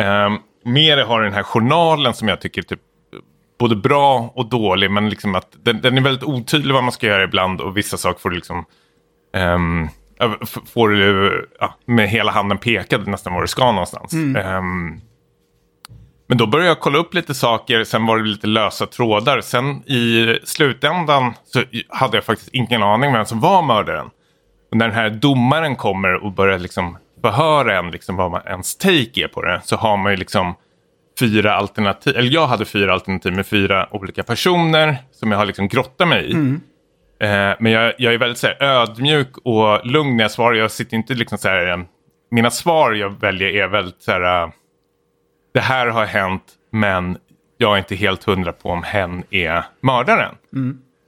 Eh, 0.04 0.34
Mere 0.68 1.02
har 1.02 1.22
den 1.22 1.34
här 1.34 1.44
journalen 1.44 2.14
som 2.14 2.28
jag 2.28 2.42
tycker 2.42 2.62
typ 2.62 2.80
både 3.60 3.76
bra 3.76 4.32
och 4.36 4.50
dålig. 4.50 4.92
Men 4.92 5.10
liksom 5.10 5.36
att 5.36 5.48
den, 5.64 5.82
den 5.82 5.98
är 5.98 6.02
väldigt 6.02 6.24
otydlig 6.24 6.74
vad 6.74 6.84
man 6.84 6.92
ska 6.92 7.08
göra 7.08 7.24
ibland. 7.24 7.62
Och 7.62 7.78
vissa 7.78 7.98
saker 7.98 8.20
får 8.20 8.30
du 8.30 8.36
liksom 8.36 8.66
f- 10.44 10.58
får 10.74 10.90
du 10.90 11.50
ja, 11.60 11.76
med 11.86 12.10
hela 12.10 12.32
handen 12.32 12.58
pekad 12.58 13.08
nästan 13.08 13.34
var 13.34 13.42
du 13.42 13.48
ska 13.48 13.72
någonstans. 13.72 14.14
Ehm, 14.36 15.00
men 16.28 16.38
då 16.38 16.48
började 16.48 16.70
jag 16.70 16.80
kolla 16.80 16.98
upp 16.98 17.14
lite 17.14 17.34
saker, 17.34 17.84
sen 17.84 18.06
var 18.06 18.18
det 18.18 18.24
lite 18.24 18.48
lösa 18.48 18.86
trådar. 18.86 19.42
Sen 19.42 19.84
i 19.90 20.40
slutändan 20.44 21.34
så 21.46 21.64
hade 21.90 22.18
jag 22.18 22.24
faktiskt 22.24 22.50
ingen 22.54 22.84
aning 22.84 23.14
vem 23.14 23.26
som 23.26 23.40
var 23.40 23.62
mördaren. 23.62 24.10
Och 24.72 24.78
när 24.78 24.88
den 24.88 24.96
här 24.96 25.10
domaren 25.10 25.76
kommer 25.76 26.24
och 26.24 26.32
börjar 26.32 26.60
liksom 26.60 26.98
förhöra 27.22 27.80
en 27.80 27.92
liksom 27.92 28.16
vad 28.16 28.32
man, 28.32 28.42
ens 28.48 28.78
take 28.78 29.24
är 29.24 29.28
på 29.28 29.42
det 29.42 29.62
så 29.64 29.76
har 29.76 29.98
man 29.98 30.12
ju 30.12 30.18
liksom 30.18 30.56
fyra 31.20 31.54
alternativ, 31.54 32.18
eller 32.18 32.32
jag 32.32 32.48
hade 32.48 32.66
fyra 32.66 32.94
alternativ 32.94 33.34
med 33.34 33.48
fyra 33.48 33.88
olika 33.92 34.24
personer 34.24 34.98
som 35.12 35.32
jag 35.32 35.38
har 35.38 35.46
liksom 35.46 35.68
grottat 35.68 36.08
mig 36.08 36.32
i. 36.32 36.34
Eh, 37.20 37.54
men 37.60 37.72
jag, 37.72 37.94
jag 37.98 38.14
är 38.14 38.18
väldigt 38.18 38.38
så 38.38 38.48
här, 38.48 38.64
ödmjuk 38.64 39.38
och 39.38 39.86
lugn 39.86 40.18
när 40.18 40.24
jag 40.24 40.32
svarar. 40.32 40.56
Jag 40.56 40.72
sitter 40.72 40.98
inte 40.98 41.14
liksom 41.14 41.38
så 41.38 41.48
här, 41.48 41.68
eh, 41.68 41.78
mina 42.32 42.52
svar 42.52 42.92
jag 42.92 43.20
väljer 43.20 43.50
är 43.50 43.68
väldigt 43.68 44.02
så 44.02 44.12
här, 44.12 44.44
eh, 44.44 44.50
det 45.54 45.60
här 45.60 45.88
har 45.88 46.06
hänt 46.06 46.44
men 46.72 47.18
jag 47.58 47.74
är 47.74 47.78
inte 47.78 47.96
helt 47.96 48.24
hundra 48.24 48.52
på 48.52 48.70
om 48.70 48.84
hen 48.84 49.24
är 49.30 49.64
mördaren. 49.82 50.36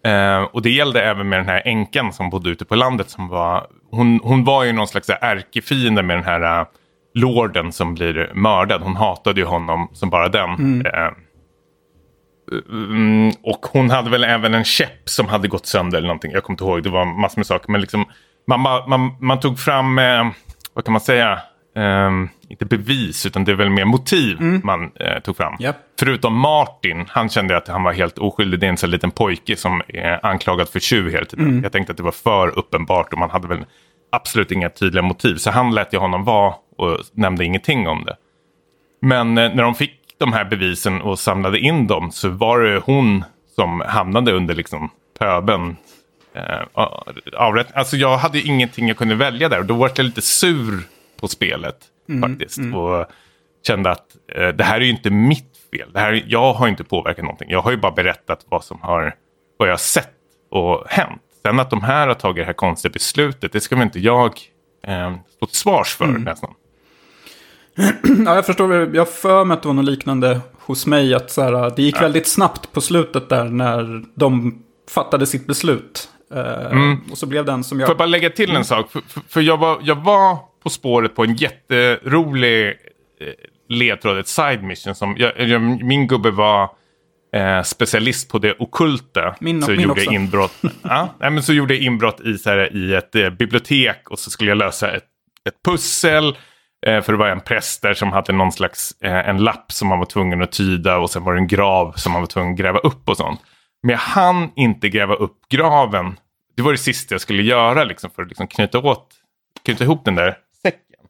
Eh, 0.06 0.42
och 0.42 0.62
det 0.62 0.70
gällde 0.70 1.02
även 1.04 1.30
med 1.30 1.40
den 1.40 1.48
här 1.48 1.62
änkan 1.66 2.14
som 2.14 2.30
bodde 2.30 2.50
ute 2.50 2.66
på 2.66 2.76
landet. 2.76 3.10
Som 3.10 3.28
var, 3.28 3.68
hon, 3.92 4.20
hon 4.24 4.44
var 4.44 4.64
ju 4.64 4.72
någon 4.72 4.88
slags 4.88 5.10
ärkefiende 5.10 6.04
med 6.04 6.18
den 6.18 6.26
här 6.26 6.62
uh, 6.62 6.68
lorden 7.19 7.72
som 7.72 7.94
blir 7.94 8.31
mördad. 8.34 8.81
Hon 8.81 8.95
hatade 8.95 9.39
ju 9.39 9.45
honom 9.45 9.89
som 9.94 10.10
bara 10.10 10.30
den. 10.30 10.85
Eh, 10.85 11.11
Mm, 12.69 13.31
och 13.44 13.65
hon 13.73 13.89
hade 13.89 14.10
väl 14.10 14.23
även 14.23 14.53
en 14.53 14.64
käpp 14.64 15.10
som 15.10 15.27
hade 15.27 15.48
gått 15.48 15.65
sönder 15.65 15.98
eller 15.98 16.07
någonting. 16.07 16.31
Jag 16.31 16.44
kommer 16.44 16.53
inte 16.53 16.64
ihåg, 16.64 16.84
det 16.84 16.89
var 16.89 17.06
massor 17.22 17.39
med 17.39 17.45
saker. 17.45 17.72
Men 17.72 17.81
liksom, 17.81 18.06
man, 18.48 18.61
man, 18.61 19.15
man, 19.19 19.39
tog 19.39 19.60
fram, 19.60 19.99
eh, 19.99 20.27
vad 20.73 20.85
kan 20.85 20.91
man 20.91 21.02
säga, 21.02 21.39
Ehm, 21.77 22.30
inte 22.49 22.65
bevis 22.65 23.26
utan 23.26 23.44
det 23.44 23.52
är 23.52 23.56
väl 23.56 23.69
mer 23.69 23.85
motiv 23.85 24.38
man 24.64 24.91
eh, 24.99 25.19
tog 25.19 25.38
fram. 25.38 25.56
Japp. 25.60 25.76
Förutom 25.99 26.39
Martin, 26.39 27.06
han 27.10 27.30
kände 27.30 27.57
att 27.57 27.68
han 27.68 27.84
var 27.84 27.94
helt 27.94 28.18
oskyldig. 28.18 28.60
Det 28.60 28.65
är 28.65 28.69
en 28.69 28.77
sån 28.77 28.91
liten 28.91 29.11
pojke 29.11 29.56
som 29.56 29.81
är 29.88 30.26
anklagad 30.26 30.69
för 30.69 30.80
tjuv 30.80 31.11
hela 31.11 31.26
tiden. 31.26 31.60
Jag 31.64 31.72
tänkte 31.72 31.91
att 31.91 31.98
det 31.98 32.03
var 32.03 32.11
för 32.11 32.57
uppenbart 32.57 33.14
och 33.14 33.19
man 33.19 33.30
hade 33.30 33.48
väl 33.48 33.65
absolut 34.11 34.52
inga 34.52 34.69
tydliga 34.69 35.02
motiv. 35.02 35.35
Så 35.35 35.52
han 35.52 35.76
lät 35.76 35.94
ju 35.94 35.98
honom 35.98 36.23
vara 36.23 36.53
och 36.78 36.99
nämnde 37.12 37.45
ingenting 37.45 37.88
om 37.88 38.06
det. 38.06 38.18
Men 39.02 39.38
eh, 39.38 39.56
när 39.56 39.64
de 39.64 39.76
fick 39.76 39.94
de 40.18 40.34
här 40.34 40.45
bevisen 40.45 41.02
och 41.02 41.20
samlade 41.20 41.60
in 41.60 41.88
dem 41.88 42.12
så 42.12 42.30
var 42.30 42.60
det 42.60 42.82
hon 42.86 43.24
som 43.56 43.84
hamnade 43.88 44.32
under 44.32 44.56
liksom 44.56 44.90
pöben. 45.20 45.78
Eh, 46.34 46.84
avrätt. 47.38 47.68
Alltså 47.74 47.98
jag 47.98 48.18
hade 48.18 48.40
ingenting 48.41 48.88
jag 48.88 48.98
kunde 48.98 49.16
välja 49.16 49.49
där 49.49 49.60
och 49.60 49.66
då 49.66 49.74
var 49.74 49.91
jag 49.95 50.06
lite 50.06 50.22
sur 50.22 50.84
på 51.20 51.28
spelet 51.28 51.78
faktiskt. 52.22 52.58
Och 52.76 53.06
kände 53.68 53.91
att 53.91 54.06
eh, 54.36 54.48
det 54.48 54.64
här 54.64 54.76
är 54.76 54.86
ju 54.86 54.91
inte 54.91 55.10
mitt 55.10 55.58
fel. 55.72 55.94
Det 55.94 55.99
här, 55.99 56.24
jag 56.28 56.54
har 56.54 56.68
inte 56.68 56.84
påverkat 56.84 57.24
någonting. 57.24 57.49
Jag 57.49 57.62
har 57.62 57.72
ju 57.72 57.78
bara 57.78 57.91
berättat 57.91 58.45
vad 58.49 58.64
som 58.64 58.82
har, 58.82 59.16
vad 59.58 59.68
jag 59.68 59.74
har 59.74 59.78
sett 59.78 60.14
och 60.52 60.84
hänt. 60.88 61.22
Sen 61.45 61.60
att 61.60 61.70
de 61.70 61.82
här 61.82 62.08
har 62.08 62.14
tagit 62.14 62.41
det 62.41 62.45
här 62.45 62.54
konstiga 62.54 62.91
beslutet, 62.91 63.52
det 63.52 63.62
ska 63.62 63.76
väl 63.76 63.84
inte 63.84 63.99
jag 63.99 64.40
eh, 64.88 65.16
stå 65.36 65.45
till 65.45 65.56
svars 65.56 65.95
för 65.95 66.08
nästan. 66.08 66.54
Ja, 68.26 68.36
jag 68.36 68.45
förstår. 68.45 68.95
Jag 68.95 69.10
för 69.10 69.44
mig 69.45 69.56
att 69.56 69.62
det 69.62 69.68
var 69.68 69.74
något 69.76 69.86
liknande 69.86 70.40
hos 70.60 70.86
mig. 70.86 71.14
Att 71.14 71.32
så 71.32 71.41
här, 71.41 71.74
det 71.76 71.82
gick 71.82 72.02
väldigt 72.02 72.28
snabbt 72.28 72.72
på 72.72 72.82
slutet 72.82 73.30
där 73.30 73.45
när 73.45 74.04
de 74.16 74.62
fattade 74.91 75.26
sitt 75.26 75.48
beslut. 75.48 76.10
Eh, 76.34 76.78
Och 77.12 77.18
så 77.18 77.26
blev 77.26 77.45
den 77.45 77.64
som 77.64 77.80
jag... 77.80 77.88
Får 77.88 77.91
jag 77.94 77.98
bara 77.98 78.06
lägga 78.06 78.30
till 78.30 78.56
en 78.56 78.66
sak? 78.66 78.91
För, 78.91 79.02
för, 79.08 79.22
för 79.30 79.41
jag, 79.41 79.58
var, 79.58 79.80
jag 79.84 79.95
var 79.95 80.38
på 80.64 80.70
spåret 80.70 81.16
på 81.16 81.24
en 81.24 81.36
jätterolig 81.36 82.68
eh, 82.68 82.74
ledtråd, 83.70 84.18
ett 84.18 84.28
side 84.28 84.64
mission. 84.64 84.95
Som, 84.95 85.16
jag, 85.18 85.40
jag, 85.40 85.62
min 85.62 86.08
gubbe 86.08 86.32
var 86.32 86.70
eh, 87.36 87.64
specialist 87.64 88.32
på 88.32 88.40
det 88.40 88.56
okulta. 88.60 89.36
Min- 89.40 89.62
så 89.62 89.72
min 89.72 89.80
gjorde 89.82 90.02
också. 90.02 90.12
inbrott. 90.12 90.54
ja, 90.82 91.16
nej, 91.20 91.30
men 91.32 91.44
så 91.44 91.54
gjorde 91.54 91.74
jag 91.74 91.84
inbrott 91.84 92.22
i, 92.22 92.38
så 92.38 92.49
här, 92.49 92.76
i 92.78 92.94
ett 92.95 93.16
eh, 93.16 93.30
bibliotek 93.30 94.10
och 94.10 94.20
så 94.20 94.30
skulle 94.30 94.52
jag 94.52 94.58
lösa 94.58 94.91
ett, 94.91 95.04
ett 95.48 95.64
pussel. 95.66 96.36
Eh, 96.88 97.01
för 97.01 97.14
det 97.14 97.18
var 97.18 97.27
en 97.27 97.41
präst 97.41 97.81
där 97.81 97.93
som 97.93 98.11
hade 98.11 98.34
någon 98.34 98.51
slags 98.51 98.95
eh, 99.01 99.30
en 99.30 99.38
lapp 99.38 99.72
som 99.72 99.88
man 99.88 99.99
var 99.99 100.05
tvungen 100.05 100.41
att 100.41 100.51
tyda 100.51 100.97
och 100.97 101.09
sen 101.09 101.23
var 101.23 101.34
det 101.34 101.39
en 101.39 101.47
grav 101.47 101.93
som 101.95 102.11
man 102.11 102.22
var 102.22 102.27
tvungen 102.27 102.53
att 102.53 102.59
gräva 102.59 102.80
upp 102.80 103.09
och 103.09 103.18
sånt. 103.18 103.41
Men 103.84 103.89
jag 103.89 103.99
hann 103.99 104.51
inte 104.55 104.89
gräva 104.89 105.15
upp 105.15 105.38
graven. 105.49 106.19
Det 106.55 106.61
var 106.61 106.72
det 106.72 106.77
sista 106.77 107.14
jag 107.14 107.22
skulle 107.22 107.43
göra 107.43 107.84
liksom, 107.84 108.09
för 108.09 108.22
att 108.22 108.27
liksom 108.27 108.47
knyta, 108.47 108.80
åt, 108.80 109.07
knyta 109.65 109.84
ihop 109.84 110.05
den 110.05 110.15
där 110.15 110.38
säcken. 110.61 111.05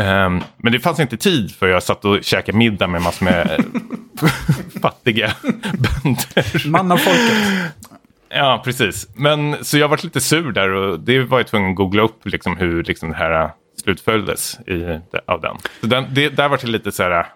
Ehm, 0.00 0.40
men 0.56 0.72
det 0.72 0.80
fanns 0.80 1.00
inte 1.00 1.16
tid 1.16 1.54
för 1.54 1.68
jag 1.68 1.82
satt 1.82 2.04
och 2.04 2.24
käkade 2.24 2.58
middag 2.58 2.86
med 2.86 3.02
massor 3.02 3.24
med 3.24 3.50
eh, 3.50 3.64
fattiga 4.82 5.32
bönder. 5.72 6.68
Man 6.68 6.92
av 6.92 6.96
folket. 6.96 7.72
Ja, 8.28 8.62
precis. 8.64 9.08
Men 9.14 9.64
så 9.64 9.78
jag 9.78 9.88
var 9.88 10.00
lite 10.02 10.20
sur 10.20 10.52
där 10.52 10.70
och 10.70 11.00
det 11.00 11.20
var 11.20 11.38
jag 11.38 11.46
tvungen 11.46 11.70
att 11.70 11.76
googla 11.76 12.02
upp 12.02 12.26
liksom, 12.26 12.56
hur 12.56 12.84
liksom, 12.84 13.10
det 13.10 13.16
här 13.16 13.50
slutföljdes 13.76 14.58
i, 14.60 15.00
av 15.26 15.40
den. 15.40 15.56
Så 15.80 15.86
den, 15.86 16.04
det, 16.14 16.28
där 16.28 16.48
var 16.48 16.58
det 16.58 16.66
lite 16.66 16.92
så 16.92 17.02
här, 17.02 17.26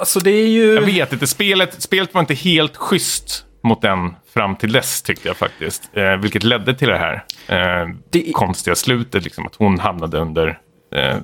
Alltså 0.00 0.20
det 0.20 0.30
är 0.30 0.48
ju... 0.48 0.74
jag 0.74 0.82
vet 0.82 1.12
inte, 1.12 1.26
spelet, 1.26 1.82
spelet 1.82 2.14
var 2.14 2.20
inte 2.20 2.34
helt 2.34 2.76
schysst 2.76 3.44
mot 3.62 3.82
den 3.82 4.14
fram 4.34 4.56
till 4.56 4.72
dess 4.72 5.02
tyckte 5.02 5.28
jag 5.28 5.36
faktiskt. 5.36 5.90
Eh, 5.92 6.16
vilket 6.16 6.44
ledde 6.44 6.74
till 6.74 6.88
det 6.88 6.98
här 6.98 7.24
eh, 7.48 7.88
Det- 8.10 8.32
konstiga 8.32 8.74
slutet, 8.74 9.24
liksom, 9.24 9.46
att 9.46 9.54
hon 9.56 9.78
hamnade 9.78 10.18
under, 10.18 10.58
eh, 10.94 11.16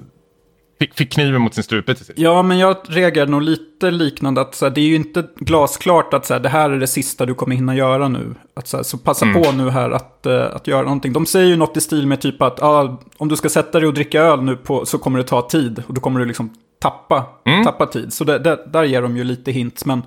fick, 0.85 0.95
fick 0.95 1.13
kniven 1.13 1.43
mot 1.43 1.55
sin 1.55 1.65
strupe 1.65 1.95
till 1.95 2.05
sist. 2.05 2.19
Ja, 2.19 2.43
men 2.43 2.59
jag 2.59 2.77
reagerar 2.89 3.27
nog 3.27 3.43
lite 3.43 3.91
liknande. 3.91 4.41
Att 4.41 4.55
så 4.55 4.65
här, 4.65 4.73
det 4.73 4.81
är 4.81 4.87
ju 4.87 4.95
inte 4.95 5.25
glasklart 5.37 6.15
att 6.15 6.27
så 6.27 6.35
här, 6.35 6.41
det 6.41 6.49
här 6.49 6.71
är 6.71 6.79
det 6.81 6.87
sista 6.87 7.27
du 7.27 7.35
kommer 7.35 7.57
hinna 7.57 7.75
göra 7.75 8.09
nu. 8.09 8.35
Att, 8.57 8.69
så, 8.69 8.77
här, 8.77 8.85
så 8.85 8.99
passa 8.99 9.27
på 9.27 9.53
nu 9.53 9.71
här 9.71 9.91
att, 9.91 10.27
eh, 10.27 10.45
att 10.55 10.67
göra 10.67 10.83
någonting. 10.83 11.13
De 11.13 11.27
säger 11.27 11.47
ju 11.47 11.57
något 11.57 11.77
i 11.77 11.81
stil 11.81 12.07
med 12.07 12.21
typ 12.21 12.43
att 12.43 12.63
ah, 12.63 12.99
om 13.17 13.29
du 13.29 13.37
ska 13.37 13.49
sätta 13.49 13.81
dig 13.81 13.89
och 13.89 13.95
dricka 13.95 14.23
öl 14.23 14.43
nu 14.43 14.57
på, 14.57 14.87
så 14.87 14.99
kommer 14.99 15.19
det 15.19 15.25
ta 15.25 15.43
tid. 15.43 15.83
Och 15.87 15.95
då 15.95 16.01
kommer 16.01 16.21
du 16.21 16.27
liksom 16.27 16.51
tappa, 16.79 17.27
tappa 17.65 17.87
tid. 17.87 18.13
Så 18.13 18.25
det, 18.25 18.39
det, 18.39 18.59
där 18.67 18.85
ger 18.85 19.03
de 19.03 19.17
ju 19.17 19.25
lite 19.25 19.53
hints. 19.53 19.85
Men, 19.85 20.03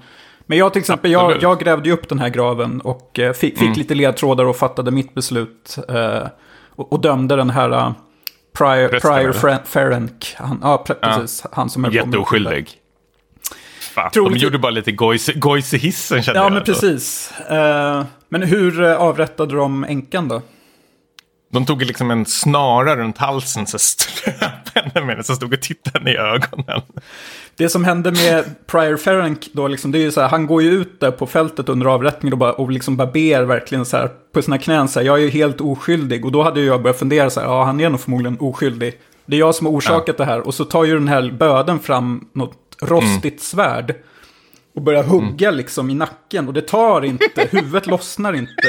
men 0.45 0.57
jag 0.57 0.73
till 0.73 0.79
exempel, 0.79 1.11
jag, 1.11 1.41
jag 1.41 1.59
grävde 1.59 1.89
ju 1.89 1.93
upp 1.93 2.09
den 2.09 2.19
här 2.19 2.29
graven 2.29 2.81
och 2.81 3.19
eh, 3.19 3.33
fick, 3.33 3.57
fick 3.57 3.77
lite 3.77 3.95
ledtrådar 3.95 4.45
och 4.45 4.55
fattade 4.55 4.91
mitt 4.91 5.13
beslut. 5.13 5.77
Eh, 5.89 6.27
och, 6.75 6.93
och 6.93 7.01
dömde 7.01 7.35
den 7.35 7.49
här 7.49 7.69
uh, 7.69 7.91
Prior, 8.57 8.89
Prior 8.99 9.59
Ferenc. 9.65 10.35
Han, 10.38 10.59
ja, 10.63 10.84
pre- 10.88 10.93
precis. 10.93 11.43
Han 11.51 11.69
som 11.69 11.85
är 11.85 11.91
Jätteoskyldig. 11.91 12.69
Fan, 13.93 14.09
de 14.13 14.38
gjorde 14.38 14.59
bara 14.59 14.69
lite 14.71 14.91
gojs, 14.91 15.29
gojs 15.35 15.73
i 15.73 15.77
hissen 15.77 16.23
kände 16.23 16.39
Ja, 16.39 16.45
jag. 16.45 16.53
men 16.53 16.63
precis. 16.63 17.31
Eh, 17.49 18.05
men 18.29 18.43
hur 18.43 18.84
eh, 18.84 18.95
avrättade 18.95 19.55
de 19.55 19.84
änkan 19.84 20.27
då? 20.27 20.41
De 21.51 21.65
tog 21.65 21.81
liksom 21.81 22.11
en 22.11 22.25
snara 22.25 22.95
runt 22.95 23.17
halsen 23.17 23.67
så 23.67 23.77
henne 24.79 25.05
med 25.05 25.17
den 25.17 25.23
stod 25.23 25.53
och 25.53 25.61
tittade 25.61 25.99
henne 25.99 26.11
i 26.11 26.17
ögonen. 26.17 26.81
Det 27.55 27.69
som 27.69 27.83
hände 27.83 28.11
med 28.11 28.45
Prior 28.67 28.97
Ferenc 28.97 29.49
då, 29.53 29.67
liksom, 29.67 29.91
det 29.91 29.97
är 29.97 30.01
ju 30.01 30.11
så 30.11 30.21
här, 30.21 30.29
han 30.29 30.47
går 30.47 30.61
ju 30.61 30.69
ut 30.69 30.99
där 30.99 31.11
på 31.11 31.27
fältet 31.27 31.69
under 31.69 31.85
avrättningen 31.85 32.33
och, 32.33 32.39
bara, 32.39 32.53
och 32.53 32.71
liksom 32.71 32.97
ber 32.97 33.43
verkligen 33.43 33.85
så 33.85 33.97
här 33.97 34.09
på 34.33 34.41
sina 34.41 34.57
knän 34.57 34.87
så 34.87 34.99
här, 34.99 35.05
jag 35.05 35.17
är 35.17 35.21
ju 35.21 35.29
helt 35.29 35.61
oskyldig. 35.61 36.25
Och 36.25 36.31
då 36.31 36.43
hade 36.43 36.61
jag 36.61 36.81
börjat 36.81 36.99
fundera 36.99 37.29
så 37.29 37.39
här, 37.39 37.47
ja 37.47 37.63
han 37.63 37.79
är 37.79 37.89
nog 37.89 37.99
förmodligen 37.99 38.37
oskyldig. 38.39 38.93
Det 39.25 39.35
är 39.35 39.39
jag 39.39 39.55
som 39.55 39.67
har 39.67 39.73
orsakat 39.73 40.17
det 40.17 40.25
här. 40.25 40.47
Och 40.47 40.53
så 40.53 40.65
tar 40.65 40.83
ju 40.83 40.93
den 40.93 41.07
här 41.07 41.31
böden 41.31 41.79
fram 41.79 42.27
något 42.33 42.77
rostigt 42.81 43.41
svärd. 43.41 43.95
Och 44.75 44.81
börjar 44.81 45.03
hugga 45.03 45.51
liksom 45.51 45.89
i 45.89 45.93
nacken. 45.93 46.47
Och 46.47 46.53
det 46.53 46.61
tar 46.61 47.05
inte, 47.05 47.47
huvudet 47.51 47.87
lossnar 47.87 48.33
inte. 48.33 48.67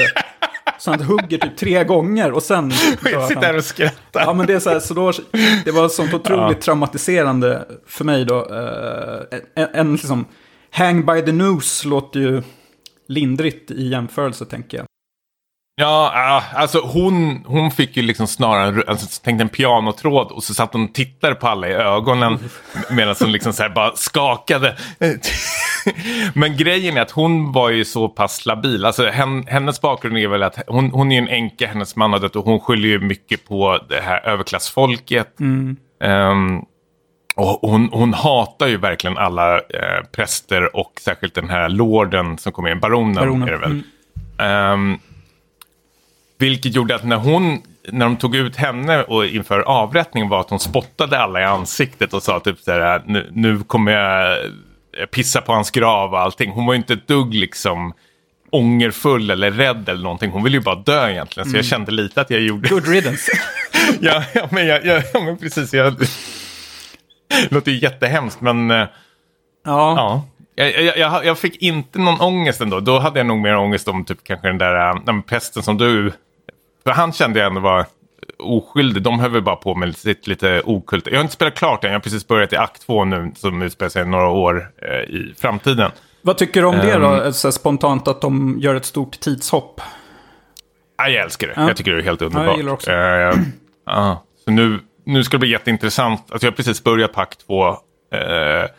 Så 0.79 0.91
han 0.91 1.01
hugger 1.01 1.37
typ 1.37 1.57
tre 1.57 1.83
gånger 1.83 2.31
och 2.31 2.43
sen 2.43 2.71
Jag 3.03 3.27
sitter 3.27 3.35
han. 3.35 3.43
där 3.43 3.57
och 3.57 3.63
skrattar. 3.63 4.21
Ja, 4.21 4.33
men 4.33 4.47
det 4.47 4.53
är 4.53 4.59
så 4.59 4.69
här, 4.69 4.79
så 4.79 4.93
då, 4.93 5.11
det 5.65 5.71
var 5.71 5.89
sånt 5.89 6.13
otroligt 6.13 6.61
traumatiserande 6.61 7.65
för 7.87 8.05
mig 8.05 8.25
då. 8.25 8.37
Eh, 8.39 9.39
en, 9.63 9.67
en 9.73 9.93
liksom, 9.93 10.25
hang 10.71 11.05
by 11.05 11.21
the 11.21 11.31
noose 11.31 11.87
låter 11.87 12.19
ju 12.19 12.43
lindrigt 13.07 13.71
i 13.71 13.87
jämförelse, 13.87 14.45
tänker 14.45 14.77
jag. 14.77 14.85
Ja, 15.81 16.43
alltså 16.53 16.79
hon, 16.79 17.43
hon 17.45 17.71
fick 17.71 17.97
ju 17.97 18.03
liksom 18.03 18.27
snarare 18.27 18.83
alltså, 18.87 19.21
tänkte 19.23 19.43
en 19.43 19.49
pianotråd 19.49 20.31
och 20.31 20.43
så 20.43 20.53
satt 20.53 20.73
hon 20.73 20.83
och 20.83 20.93
tittade 20.93 21.35
på 21.35 21.47
alla 21.47 21.67
i 21.67 21.73
ögonen 21.73 22.39
medan 22.89 23.15
hon 23.19 23.31
liksom 23.31 23.53
så 23.53 23.69
bara 23.75 23.95
skakade. 23.95 24.77
Men 26.33 26.57
grejen 26.57 26.97
är 26.97 27.01
att 27.01 27.11
hon 27.11 27.51
var 27.51 27.69
ju 27.69 27.85
så 27.85 28.09
pass 28.09 28.45
labil. 28.45 28.85
Alltså, 28.85 29.05
hen, 29.05 29.45
hennes 29.47 29.81
bakgrund 29.81 30.17
är 30.17 30.27
väl 30.27 30.43
att 30.43 30.59
hon, 30.67 30.91
hon 30.91 31.11
är 31.11 31.17
en 31.17 31.27
änka, 31.27 31.67
hennes 31.67 31.95
man 31.95 32.13
har 32.13 32.19
dött 32.19 32.35
och 32.35 32.45
hon 32.45 32.59
skyller 32.59 32.87
ju 32.87 32.99
mycket 32.99 33.47
på 33.47 33.79
det 33.89 34.01
här 34.01 34.27
överklassfolket. 34.27 35.39
Ehm, 36.03 36.61
och 37.35 37.69
hon, 37.69 37.89
hon 37.91 38.13
hatar 38.13 38.67
ju 38.67 38.77
verkligen 38.77 39.17
alla 39.17 39.55
eh, 39.55 40.03
präster 40.15 40.75
och 40.75 40.93
särskilt 41.01 41.35
den 41.35 41.49
här 41.49 41.69
lorden 41.69 42.37
som 42.37 42.51
kommer 42.51 42.71
in, 42.71 42.79
baronen, 42.79 43.15
Baronen, 43.15 43.47
är 43.47 43.51
det 43.51 43.57
väl. 43.57 43.81
Ehm, 44.39 44.99
vilket 46.39 46.75
gjorde 46.75 46.95
att 46.95 47.03
när 47.03 47.17
hon, 47.17 47.61
när 47.91 48.05
de 48.05 48.17
tog 48.17 48.35
ut 48.35 48.55
henne 48.55 49.03
och 49.03 49.25
inför 49.25 49.59
avrättningen 49.59 50.29
var 50.29 50.39
att 50.39 50.49
hon 50.49 50.59
spottade 50.59 51.19
alla 51.19 51.41
i 51.41 51.43
ansiktet 51.43 52.13
och 52.13 52.23
sa 52.23 52.39
typ 52.39 52.59
så 52.59 52.71
här, 52.71 53.01
nu, 53.05 53.29
nu 53.33 53.59
kommer 53.59 53.91
jag 53.91 54.37
pissa 55.11 55.41
på 55.41 55.53
hans 55.53 55.71
grav 55.71 56.13
och 56.13 56.19
allting. 56.19 56.51
Hon 56.51 56.65
var 56.65 56.73
ju 56.73 56.77
inte 56.77 56.93
ett 56.93 57.07
dugg 57.07 57.33
liksom 57.33 57.93
ångerfull 58.51 59.29
eller 59.31 59.51
rädd 59.51 59.89
eller 59.89 60.03
någonting. 60.03 60.31
Hon 60.31 60.43
ville 60.43 60.57
ju 60.57 60.63
bara 60.63 60.75
dö 60.75 61.09
egentligen. 61.09 61.49
Så 61.49 61.57
jag 61.57 61.65
kände 61.65 61.91
lite 61.91 62.21
att 62.21 62.29
jag 62.29 62.41
gjorde... 62.41 62.69
Good 62.69 62.87
riddance. 62.87 63.31
ja, 63.99 64.23
ja, 64.33 64.47
men, 64.51 64.67
jag, 64.67 64.85
jag, 64.85 65.03
ja, 65.13 65.19
men 65.19 65.37
precis. 65.37 65.73
Jag... 65.73 65.99
Det 67.27 67.51
låter 67.51 67.71
ju 67.71 67.79
jättehemskt 67.79 68.41
men... 68.41 68.71
eh, 68.71 68.77
ja. 68.77 68.87
Ja. 69.65 70.25
Jag, 70.55 70.97
jag, 70.97 71.25
jag, 71.25 71.37
fick 71.37 71.61
inte 71.61 71.99
någon 71.99 72.21
ångest 72.21 72.61
ändå. 72.61 72.79
Då 72.79 72.99
hade 72.99 73.19
jag 73.19 73.27
nog 73.27 73.39
mer 73.39 73.55
ångest 73.55 73.87
om 73.87 74.05
typ 74.05 74.23
kanske 74.23 74.47
den 74.47 74.57
där 74.57 74.89
äh, 74.89 74.95
den 75.05 75.23
prästen 75.23 75.63
som 75.63 75.77
du... 75.77 76.11
För 76.89 76.93
han 76.93 77.13
kände 77.13 77.39
jag 77.39 77.47
ändå 77.47 77.61
var 77.61 77.85
oskyldig. 78.39 79.03
De 79.03 79.19
höll 79.19 79.31
väl 79.31 79.41
bara 79.41 79.55
på 79.55 79.75
med 79.75 79.95
sitt 79.97 80.27
lite 80.27 80.61
okult. 80.65 81.07
Jag 81.07 81.15
har 81.15 81.21
inte 81.21 81.33
spelat 81.33 81.55
klart 81.55 81.83
än. 81.83 81.89
Jag 81.91 81.95
har 81.99 82.01
precis 82.03 82.27
börjat 82.27 82.53
i 82.53 82.55
akt 82.55 82.85
två 82.85 83.05
nu 83.05 83.31
som 83.35 83.61
utspelar 83.61 83.89
sig 83.89 84.05
några 84.05 84.29
år 84.29 84.71
eh, 84.81 84.97
i 84.99 85.33
framtiden. 85.37 85.91
Vad 86.21 86.37
tycker 86.37 86.61
du 86.61 86.67
om 86.67 86.75
det 86.75 86.97
då, 86.97 87.07
Ehm. 87.07 87.33
så 87.33 87.51
spontant, 87.51 88.07
att 88.07 88.21
de 88.21 88.57
gör 88.59 88.75
ett 88.75 88.85
stort 88.85 89.19
tidshopp? 89.19 89.81
Ja, 90.97 91.07
jag 91.09 91.23
älskar 91.23 91.47
det. 91.47 91.53
Ja. 91.57 91.67
Jag 91.67 91.77
tycker 91.77 91.91
det 91.91 92.01
är 92.01 92.03
helt 92.03 92.21
underbart. 92.21 92.47
jag 92.47 92.57
gillar 92.57 92.71
också. 92.73 92.91
Eh, 92.91 93.33
ja. 93.85 94.23
Så 94.45 94.51
nu, 94.51 94.79
nu 95.05 95.23
ska 95.23 95.37
det 95.37 95.39
bli 95.39 95.49
jätteintressant. 95.51 96.31
Alltså 96.31 96.45
jag 96.47 96.51
har 96.51 96.55
precis 96.55 96.83
börjat 96.83 97.13
på 97.13 97.21
akt 97.21 97.45
två. 97.47 97.67
Eh, 97.67 98.69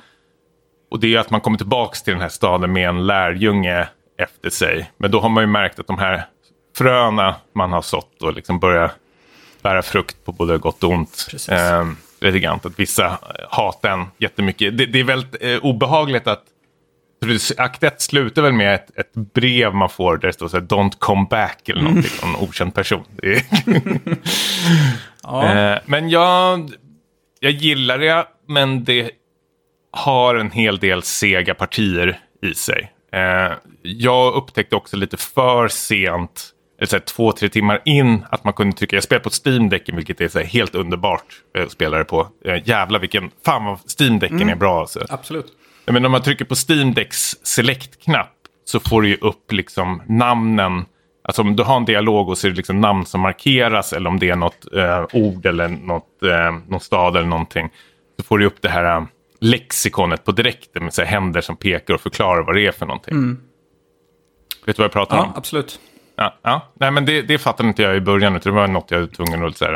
och 0.91 1.01
det 1.01 1.15
är 1.15 1.19
att 1.19 1.31
man 1.31 1.41
kommer 1.41 1.59
tillbaka 1.59 1.95
till 2.05 2.13
den 2.13 2.23
här 2.23 2.29
staden 2.29 2.73
med 2.73 2.89
en 2.89 3.07
lärjunge 3.07 3.89
efter 4.19 4.51
sig. 4.51 4.91
Men 4.97 5.11
då 5.11 5.21
har 5.21 5.29
man 5.29 5.43
ju 5.43 5.47
märkt 5.47 5.79
att 5.79 5.87
de 5.87 5.99
här 5.99 6.25
fröna 6.81 7.35
man 7.53 7.73
har 7.73 7.83
sått 7.83 8.23
och 8.23 8.33
liksom 8.33 8.59
börjar 8.59 8.93
bära 9.63 9.83
frukt 9.83 10.25
på 10.25 10.33
både 10.33 10.59
gott 10.59 10.85
och 10.85 10.91
ont. 10.91 11.27
Eh, 11.51 11.87
lite 12.21 12.39
grann. 12.39 12.61
Att 12.65 12.79
vissa 12.79 13.19
hatar 13.51 13.91
en 13.91 14.07
jättemycket. 14.19 14.79
Det, 14.79 14.87
det 14.87 15.01
är 15.01 15.05
väldigt 15.05 15.43
eh, 15.43 15.59
obehagligt 15.59 16.27
att 16.27 16.45
Akt 17.57 17.83
1 17.83 18.01
slutar 18.01 18.43
väl 18.43 18.53
med 18.53 18.75
ett, 18.75 18.99
ett 18.99 19.15
brev 19.15 19.75
man 19.75 19.89
får 19.89 20.17
där 20.17 20.29
det 20.29 20.33
står 20.33 20.49
så 20.49 20.57
här, 20.57 20.65
Don't 20.65 20.93
come 20.99 21.27
back 21.31 21.69
eller 21.69 21.83
någonting 21.83 22.11
från 22.11 22.31
en 22.31 22.37
okänd 22.37 22.75
person. 22.75 23.05
Ja. 25.23 25.55
Eh, 25.55 25.79
men 25.87 26.11
jag, 26.11 26.71
jag 27.41 27.53
gillar 27.53 27.99
det, 27.99 28.27
men 28.49 28.85
det 28.85 29.11
har 29.93 30.35
en 30.35 30.51
hel 30.51 30.79
del 30.79 31.03
sega 31.03 31.55
partier 31.55 32.19
i 32.43 32.55
sig. 32.55 32.93
Eh, 33.13 33.53
jag 33.83 34.35
upptäckte 34.35 34.77
också 34.77 34.97
lite 34.97 35.17
för 35.17 35.69
sent, 35.69 36.51
så 36.87 36.97
här, 36.97 37.01
två, 37.01 37.33
tre 37.33 37.49
timmar 37.49 37.83
in, 37.85 38.25
att 38.31 38.45
man 38.45 38.53
kunde 38.53 38.77
trycka, 38.77 38.97
jag 38.97 39.03
spelar 39.03 39.23
på 39.23 39.31
Steam-däcken 39.31 39.97
vilket 39.97 40.21
är 40.21 40.29
så 40.29 40.39
här, 40.39 40.47
helt 40.47 40.75
underbart 40.75 41.25
eh, 41.57 41.63
att 41.65 41.71
spela 41.73 41.99
det 41.99 42.05
på. 42.05 42.29
Eh, 42.45 42.69
jävlar 42.69 42.99
vilken, 43.01 43.31
fan 43.45 43.65
vad 43.65 43.79
Steam-däcken 44.01 44.51
är 44.51 44.55
bra 44.57 44.81
alltså. 44.81 45.07
Absolut. 45.09 45.47
Ja, 45.85 45.93
Men 45.93 46.05
om 46.05 46.13
man 46.13 46.23
trycker 46.23 46.45
på 46.45 46.55
Steam 46.69 46.95
Decks 46.95 47.37
select-knapp 47.43 48.33
så 48.65 48.81
får 48.81 49.03
du 49.03 49.09
ju 49.09 49.17
upp 49.21 49.53
liksom 49.53 50.03
namnen. 50.07 50.85
Alltså 51.25 51.43
om 51.43 51.57
du 51.57 51.63
har 51.63 51.77
en 51.77 51.85
dialog 51.85 52.29
och 52.29 52.39
så 52.39 52.47
är 52.47 52.51
det 52.51 52.57
liksom 52.57 52.81
namn 52.81 53.07
som 53.07 53.21
markeras 53.21 53.93
eller 53.93 54.11
om 54.11 54.19
det 54.19 54.31
är 54.31 54.37
något 54.37 54.67
eh, 54.77 55.05
ord 55.13 55.47
eller 55.47 55.69
något, 55.69 56.23
eh, 56.23 56.59
någon 56.69 56.81
stad 56.81 57.17
eller 57.17 57.29
någonting. 57.29 57.69
Så 58.19 58.25
får 58.25 58.39
du 58.39 58.47
upp 58.47 58.63
det 58.63 58.69
här 58.69 58.97
eh, 58.97 59.05
lexikonet 59.41 60.25
på 60.25 60.33
direkten 60.33 60.85
med 60.85 60.95
så 60.95 61.03
här 61.03 61.09
händer 61.09 61.41
som 61.41 61.57
pekar 61.57 61.95
och 61.95 62.01
förklarar 62.01 62.43
vad 62.43 62.55
det 62.55 62.67
är 62.67 62.73
för 62.73 62.87
någonting. 62.87 63.37
Vet 64.67 64.77
du 64.77 64.81
vad 64.81 64.85
jag 64.85 64.93
pratar 64.93 65.17
Ja, 65.17 65.23
om? 65.23 65.33
absolut. 65.37 65.81
Ja, 66.21 66.35
ja. 66.43 66.61
Nej, 66.81 66.91
men 66.91 67.05
det, 67.07 67.23
det 67.23 67.39
fattade 67.39 67.69
inte 67.69 67.83
jag 67.83 67.97
i 67.97 68.01
början. 68.01 68.37
Utan 68.37 68.53
det 68.55 68.61
var 68.61 68.69
något 68.69 68.91
jag 68.91 69.01
var 69.01 69.07
tvungen 69.07 69.47
att 69.47 69.57
så 69.57 69.65
här, 69.65 69.75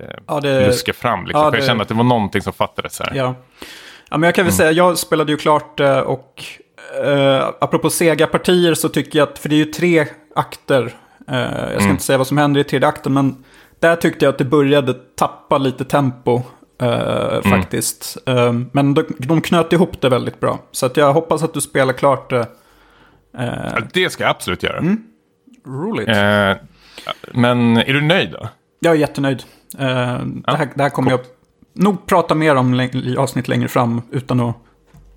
eh, 0.00 0.06
Ja, 0.26 0.40
det, 0.40 0.66
luska 0.66 0.92
fram. 0.92 1.24
Liksom. 1.26 1.40
ja, 1.44 1.50
För 1.50 1.56
jag 1.56 1.62
det- 1.62 1.66
kände 1.66 1.82
att 1.82 1.88
det 1.88 1.94
var 1.94 2.04
någonting 2.04 2.42
som 2.42 2.52
fattades. 2.52 2.94
Så 2.96 3.04
här. 3.04 3.12
Ja. 3.14 3.34
ja, 4.10 4.16
men 4.18 4.22
jag 4.22 4.34
kan 4.34 4.44
väl 4.44 4.54
säga, 4.54 4.72
jag 4.72 4.98
spelade 4.98 5.32
ju 5.32 5.38
klart 5.38 5.78
det 5.78 6.02
och 6.02 6.42
eh, 7.04 7.48
apropå 7.60 7.90
Sega-partier 7.90 8.74
så 8.74 8.88
tycker 8.88 9.18
jag 9.18 9.28
att, 9.28 9.38
för 9.38 9.48
det 9.48 9.54
är 9.54 9.64
ju 9.64 9.64
tre 9.64 10.06
akter, 10.34 10.92
eh, 11.28 11.38
jag 11.72 11.82
ska 11.82 11.90
inte 11.90 12.02
säga 12.02 12.18
vad 12.18 12.26
som 12.26 12.38
händer 12.38 12.60
i 12.60 12.64
tredje 12.64 12.88
akten, 12.88 13.12
men 13.12 13.44
där 13.80 13.96
tyckte 13.96 14.24
jag 14.24 14.32
att 14.32 14.38
det 14.38 14.44
började 14.44 14.94
tappa 14.94 15.58
lite 15.58 15.84
tempo 15.84 16.42
eh, 16.82 17.42
faktiskt. 17.42 18.16
Eh, 18.26 18.52
men 18.72 18.94
de, 18.94 19.04
de 19.18 19.40
knöt 19.40 19.72
ihop 19.72 20.00
det 20.00 20.08
väldigt 20.08 20.40
bra. 20.40 20.58
Så 20.72 20.86
att 20.86 20.96
jag 20.96 21.12
hoppas 21.12 21.42
att 21.42 21.54
du 21.54 21.60
spelar 21.60 21.92
klart 21.92 22.30
det. 22.30 22.46
Eh, 23.38 23.44
Ja, 23.74 23.78
Det 23.92 24.10
ska 24.10 24.24
jag 24.24 24.30
absolut 24.30 24.62
göra. 24.62 24.82
Roligt. 25.70 26.08
Eh, 26.08 26.52
men 27.34 27.76
är 27.76 27.92
du 27.94 28.00
nöjd 28.00 28.30
då? 28.30 28.48
Jag 28.80 28.94
är 28.94 28.98
jättenöjd. 28.98 29.42
Eh, 29.78 30.18
det, 30.24 30.56
här, 30.56 30.68
det 30.74 30.82
här 30.82 30.90
kommer 30.90 31.10
jag 31.10 31.20
nog 31.72 32.06
prata 32.06 32.34
mer 32.34 32.56
om 32.56 32.80
i 32.80 33.16
avsnitt 33.18 33.48
längre 33.48 33.68
fram 33.68 34.02
utan 34.10 34.40
att 34.40 34.56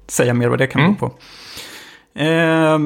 säga 0.08 0.34
mer 0.34 0.48
vad 0.48 0.60
det 0.60 0.68
kan 0.68 0.82
Mm. 0.82 0.94
bero 0.94 1.10
på. 1.10 1.16
Eh, 2.20 2.80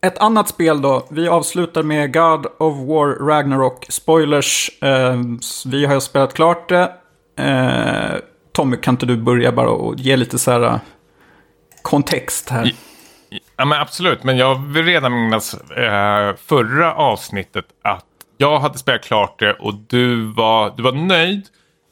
ett 0.00 0.18
annat 0.18 0.48
spel 0.48 0.82
då. 0.82 1.06
Vi 1.10 1.28
avslutar 1.28 1.82
med 1.82 2.12
God 2.12 2.46
of 2.58 2.76
War 2.78 3.26
Ragnarok. 3.26 3.86
Spoilers. 3.88 4.70
Eh, 4.82 5.16
vi 5.66 5.86
har 5.86 5.94
ju 5.94 6.00
spelat 6.00 6.34
klart 6.34 6.68
det. 6.68 6.92
Eh, 7.38 8.18
Tommy, 8.52 8.76
kan 8.76 8.94
inte 8.94 9.06
du 9.06 9.16
börja 9.16 9.52
bara 9.52 9.70
och 9.70 9.94
ge 9.96 10.16
lite 10.16 10.38
så 10.38 10.50
här 10.50 10.62
eh, 10.62 10.78
kontext 11.82 12.48
här? 12.50 12.72
Ja, 13.58 13.64
men 13.64 13.80
absolut, 13.80 14.24
men 14.24 14.36
jag 14.36 14.66
vill 14.66 14.84
redan 14.84 15.12
minnas 15.12 15.54
eh, 15.54 16.36
förra 16.46 16.94
avsnittet 16.94 17.64
att 17.82 18.04
jag 18.36 18.60
hade 18.60 18.78
spelat 18.78 19.04
klart 19.04 19.38
det 19.38 19.52
och 19.52 19.74
du 19.74 20.24
var, 20.24 20.72
du 20.76 20.82
var 20.82 20.92
nöjd. 20.92 21.46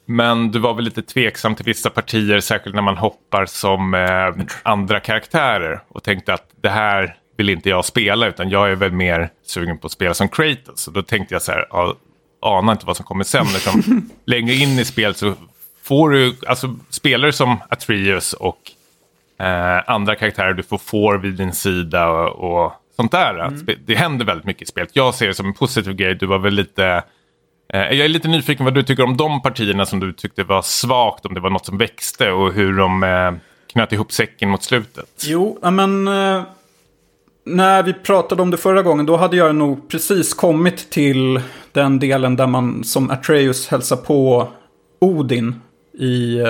Men 0.09 0.51
du 0.51 0.59
var 0.59 0.73
väl 0.73 0.85
lite 0.85 1.01
tveksam 1.01 1.55
till 1.55 1.65
vissa 1.65 1.89
partier, 1.89 2.39
särskilt 2.39 2.75
när 2.75 2.81
man 2.81 2.97
hoppar 2.97 3.45
som 3.45 3.93
eh, 3.93 4.45
andra 4.63 4.99
karaktärer. 4.99 5.83
Och 5.87 6.03
tänkte 6.03 6.33
att 6.33 6.49
det 6.61 6.69
här 6.69 7.15
vill 7.37 7.49
inte 7.49 7.69
jag 7.69 7.85
spela, 7.85 8.27
utan 8.27 8.49
jag 8.49 8.71
är 8.71 8.75
väl 8.75 8.91
mer 8.91 9.29
sugen 9.45 9.77
på 9.77 9.85
att 9.85 9.91
spela 9.91 10.13
som 10.13 10.29
Kratos. 10.29 10.87
Och 10.87 10.93
då 10.93 11.01
tänkte 11.01 11.35
jag 11.35 11.41
så 11.41 11.51
här, 11.51 11.67
ja, 11.69 11.95
ana 12.41 12.71
inte 12.71 12.85
vad 12.85 12.97
som 12.97 13.05
kommer 13.05 13.23
sen. 13.23 13.45
Liksom, 13.53 14.09
längre 14.25 14.53
in 14.53 14.79
i 14.79 14.85
spelet 14.85 15.17
så 15.17 15.33
får 15.83 16.09
du, 16.09 16.35
alltså 16.47 16.75
spelar 16.89 17.25
du 17.25 17.33
som 17.33 17.57
Atreus 17.69 18.33
och 18.33 18.59
eh, 19.39 19.89
andra 19.89 20.15
karaktärer 20.15 20.53
du 20.53 20.63
får 20.63 20.77
får 20.77 21.17
vid 21.17 21.33
din 21.33 21.53
sida 21.53 22.09
och, 22.09 22.63
och 22.65 22.73
sånt 22.95 23.11
där. 23.11 23.33
Spe- 23.33 23.77
Det 23.85 23.95
händer 23.95 24.25
väldigt 24.25 24.45
mycket 24.45 24.61
i 24.63 24.65
spelet. 24.65 24.89
Jag 24.93 25.13
ser 25.15 25.27
det 25.27 25.33
som 25.33 25.45
en 25.45 25.53
positiv 25.53 25.93
grej. 25.93 26.15
Du 26.15 26.25
var 26.25 26.39
väl 26.39 26.53
lite... 26.53 27.03
Eh, 27.73 27.79
jag 27.81 27.97
är 27.99 28.07
lite 28.07 28.27
nyfiken 28.27 28.65
vad 28.65 28.73
du 28.73 28.83
tycker 28.83 29.03
om 29.03 29.17
de 29.17 29.41
partierna 29.41 29.85
som 29.85 29.99
du 29.99 30.13
tyckte 30.13 30.43
var 30.43 30.61
svagt, 30.61 31.25
om 31.25 31.33
det 31.33 31.39
var 31.39 31.49
något 31.49 31.65
som 31.65 31.77
växte 31.77 32.31
och 32.31 32.53
hur 32.53 32.77
de 32.77 33.03
eh, 33.03 33.31
knöt 33.73 33.91
ihop 33.93 34.11
säcken 34.11 34.49
mot 34.49 34.63
slutet. 34.63 35.23
Jo, 35.25 35.59
men 35.61 36.07
eh, 36.07 36.41
när 37.45 37.83
vi 37.83 37.93
pratade 37.93 38.41
om 38.41 38.51
det 38.51 38.57
förra 38.57 38.81
gången 38.81 39.05
då 39.05 39.17
hade 39.17 39.37
jag 39.37 39.55
nog 39.55 39.89
precis 39.89 40.33
kommit 40.33 40.89
till 40.89 41.41
den 41.71 41.99
delen 41.99 42.35
där 42.35 42.47
man 42.47 42.83
som 42.83 43.09
Atreus 43.11 43.67
hälsar 43.67 43.95
på 43.95 44.47
Odin 45.01 45.55
i, 45.99 46.37
eh, 46.39 46.47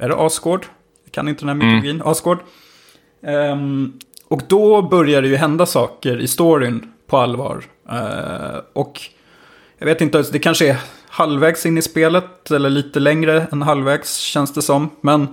är 0.00 0.08
det 0.08 0.14
Asgård? 0.16 0.66
Kan 1.16 1.28
inte 1.28 1.44
den 1.44 1.48
här 1.48 1.66
mytologin, 1.66 2.02
Asgård. 2.04 2.38
Ehm, 3.22 3.92
och 4.28 4.42
då 4.48 4.82
börjar 4.82 5.22
det 5.22 5.28
ju 5.28 5.36
hända 5.36 5.66
saker 5.66 6.20
i 6.20 6.26
storyn 6.26 6.92
på 7.06 7.16
allvar. 7.16 7.64
Eh, 7.88 8.60
och 8.72 9.00
jag 9.78 9.86
vet 9.86 10.00
inte, 10.00 10.22
det 10.32 10.38
kanske 10.38 10.68
är 10.68 10.76
halvvägs 11.08 11.66
in 11.66 11.78
i 11.78 11.82
spelet 11.82 12.50
eller 12.50 12.70
lite 12.70 13.00
längre 13.00 13.46
än 13.52 13.62
halvvägs 13.62 14.16
känns 14.16 14.54
det 14.54 14.62
som. 14.62 14.90
Men 15.00 15.28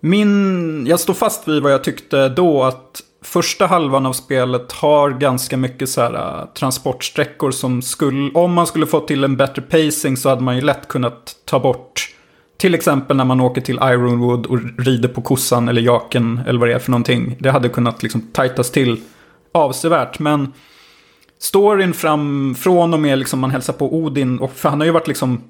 min, 0.00 0.86
jag 0.86 1.00
står 1.00 1.14
fast 1.14 1.48
vid 1.48 1.62
vad 1.62 1.72
jag 1.72 1.84
tyckte 1.84 2.28
då 2.28 2.62
att 2.62 3.00
första 3.22 3.66
halvan 3.66 4.06
av 4.06 4.12
spelet 4.12 4.72
har 4.72 5.10
ganska 5.10 5.56
mycket 5.56 5.88
så 5.88 6.00
här 6.00 6.14
äh, 6.14 6.46
transportsträckor 6.46 7.50
som 7.50 7.82
skulle, 7.82 8.30
om 8.34 8.52
man 8.52 8.66
skulle 8.66 8.86
få 8.86 9.00
till 9.00 9.24
en 9.24 9.36
bättre 9.36 9.62
pacing 9.62 10.16
så 10.16 10.28
hade 10.28 10.42
man 10.42 10.56
ju 10.56 10.62
lätt 10.62 10.88
kunnat 10.88 11.36
ta 11.44 11.60
bort 11.60 12.13
till 12.56 12.74
exempel 12.74 13.16
när 13.16 13.24
man 13.24 13.40
åker 13.40 13.60
till 13.60 13.76
Ironwood 13.82 14.46
och 14.46 14.58
rider 14.78 15.08
på 15.08 15.22
kossan 15.22 15.68
eller 15.68 15.82
jaken 15.82 16.40
eller 16.46 16.60
vad 16.60 16.68
det 16.68 16.74
är 16.74 16.78
för 16.78 16.90
någonting. 16.90 17.36
Det 17.38 17.50
hade 17.50 17.68
kunnat 17.68 18.02
liksom 18.02 18.20
tajtas 18.20 18.70
till 18.70 19.00
avsevärt. 19.52 20.18
Men 20.18 20.52
storyn 21.38 21.94
fram, 21.94 22.54
från 22.54 22.94
och 22.94 23.00
med 23.00 23.18
liksom 23.18 23.40
man 23.40 23.50
hälsar 23.50 23.72
på 23.72 23.94
Odin, 23.94 24.38
och 24.38 24.52
för 24.52 24.68
han 24.68 24.80
har 24.80 24.86
ju 24.86 24.92
varit 24.92 25.08
liksom, 25.08 25.40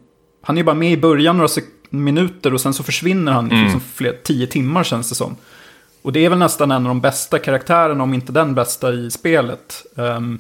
han 0.43 0.57
är 0.57 0.61
ju 0.61 0.65
bara 0.65 0.75
med 0.75 0.93
i 0.93 0.97
början 0.97 1.37
några 1.37 1.49
minuter 1.91 2.55
och 2.55 2.61
sen 2.61 2.75
så 2.75 2.83
försvinner 2.83 3.33
han 3.33 3.53
i 3.53 3.65
liksom 3.65 3.81
fler, 3.81 4.17
tio 4.25 4.47
timmar 4.47 4.85
känns 4.85 5.09
det 5.09 5.15
som. 5.15 5.37
Och 6.03 6.13
det 6.13 6.25
är 6.25 6.31
väl 6.31 6.39
nästan 6.39 6.71
en 6.71 6.83
av 6.83 6.89
de 6.89 7.01
bästa 7.01 7.39
karaktärerna, 7.39 8.03
om 8.03 8.15
inte 8.15 8.33
den 8.33 8.55
bästa 8.55 8.93
i 8.93 9.11
spelet. 9.11 9.87
Ehm, 9.97 10.39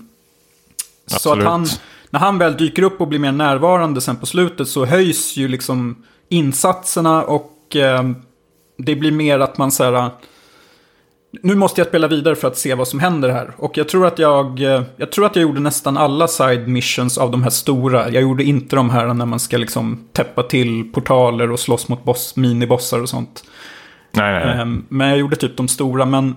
så 1.07 1.33
att 1.33 1.45
han, 1.45 1.67
när 2.11 2.21
han 2.21 2.39
väl 2.39 2.57
dyker 2.57 2.83
upp 2.83 3.01
och 3.01 3.09
blir 3.09 3.19
mer 3.19 3.33
närvarande 3.33 4.01
sen 4.01 4.17
på 4.17 4.27
slutet 4.27 4.69
så 4.69 4.85
höjs 4.85 5.37
ju 5.37 5.49
liksom 5.49 6.05
insatserna 6.29 7.25
och 7.25 7.77
ehm, 7.77 8.17
det 8.79 8.97
blir 8.97 9.13
mer 9.13 9.39
att 9.39 9.59
man 9.59 9.71
så 9.71 9.85
här, 9.85 10.11
nu 11.43 11.55
måste 11.55 11.81
jag 11.81 11.89
spela 11.89 12.09
vidare 12.09 12.37
för 12.37 12.49
att 12.49 12.59
se 12.59 12.75
vad 12.75 12.89
som 12.89 13.01
händer 13.01 13.29
här. 13.29 13.53
Och 13.57 13.79
jag 13.79 13.89
tror 13.89 14.07
att 14.07 14.19
jag, 14.19 14.63
eh, 14.63 14.83
jag 14.97 15.13
tror 15.13 15.27
att 15.27 15.37
jag 15.37 15.43
gjorde 15.43 15.61
nästan 15.61 15.97
alla 15.97 16.29
side 16.29 16.69
missions 16.69 17.19
av 17.19 17.31
de 17.31 17.43
här 17.43 17.51
stora. 17.51 18.11
Jag 18.11 18.23
gjorde 18.23 18.45
inte 18.45 18.77
de 18.77 18.91
här 18.91 19.15
när 19.15 19.27
man 19.27 19.41
ska 19.41 19.57
liksom 19.57 20.09
täppa 20.13 20.43
till 20.43 20.93
portaler 20.93 21.51
och 21.51 21.61
slåss 21.61 21.89
mot 21.89 22.05
boss, 22.05 22.37
minibossar 22.37 23.01
och 23.01 23.09
sånt. 23.09 23.45
Nej, 24.11 24.33
nej, 24.33 24.47
nej. 24.47 24.61
Ehm, 24.61 24.85
Men 24.89 25.09
jag 25.09 25.19
gjorde 25.19 25.37
typ 25.37 25.57
de 25.57 25.69
stora. 25.69 26.05
Men 26.05 26.37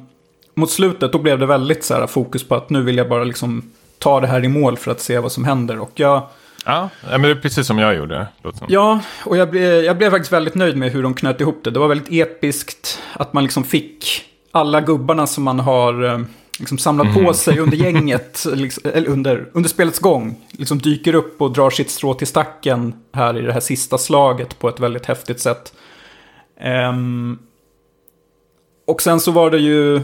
mot 0.55 0.71
slutet 0.71 1.11
då 1.11 1.19
blev 1.19 1.39
det 1.39 1.45
väldigt 1.45 1.83
så 1.83 1.93
här 1.93 2.07
fokus 2.07 2.47
på 2.47 2.55
att 2.55 2.69
nu 2.69 2.81
vill 2.81 2.97
jag 2.97 3.09
bara 3.09 3.23
liksom 3.23 3.71
ta 3.99 4.19
det 4.19 4.27
här 4.27 4.45
i 4.45 4.47
mål 4.47 4.77
för 4.77 4.91
att 4.91 5.01
se 5.01 5.19
vad 5.19 5.31
som 5.31 5.45
händer. 5.45 5.79
Och 5.79 5.91
jag, 5.95 6.27
Ja, 6.65 6.89
men 7.09 7.21
det 7.21 7.29
är 7.29 7.35
precis 7.35 7.67
som 7.67 7.79
jag 7.79 7.95
gjorde. 7.95 8.27
Ja, 8.67 8.99
och 9.25 9.37
jag 9.37 9.49
blev, 9.49 9.83
jag 9.83 9.97
blev 9.97 10.09
faktiskt 10.09 10.33
väldigt 10.33 10.55
nöjd 10.55 10.77
med 10.77 10.91
hur 10.91 11.03
de 11.03 11.13
knöt 11.13 11.41
ihop 11.41 11.63
det. 11.63 11.71
Det 11.71 11.79
var 11.79 11.87
väldigt 11.87 12.11
episkt 12.11 12.99
att 13.13 13.33
man 13.33 13.43
liksom 13.43 13.63
fick 13.63 14.23
alla 14.51 14.81
gubbarna 14.81 15.27
som 15.27 15.43
man 15.43 15.59
har 15.59 16.03
eh, 16.03 16.19
liksom 16.59 16.77
samlat 16.77 17.13
på 17.13 17.33
sig 17.33 17.59
under 17.59 17.77
gänget, 17.77 18.45
liksom, 18.53 18.91
eller 18.93 19.09
under, 19.09 19.49
under 19.53 19.69
spelets 19.69 19.99
gång, 19.99 20.41
liksom 20.51 20.79
dyker 20.79 21.15
upp 21.15 21.41
och 21.41 21.51
drar 21.51 21.69
sitt 21.69 21.89
strå 21.89 22.13
till 22.13 22.27
stacken 22.27 22.93
här 23.13 23.37
i 23.37 23.41
det 23.41 23.53
här 23.53 23.59
sista 23.59 23.97
slaget 23.97 24.59
på 24.59 24.69
ett 24.69 24.79
väldigt 24.79 25.05
häftigt 25.05 25.39
sätt. 25.39 25.73
Ehm, 26.59 27.39
och 28.87 29.01
sen 29.01 29.19
så 29.19 29.31
var 29.31 29.51
det 29.51 29.59
ju, 29.59 30.01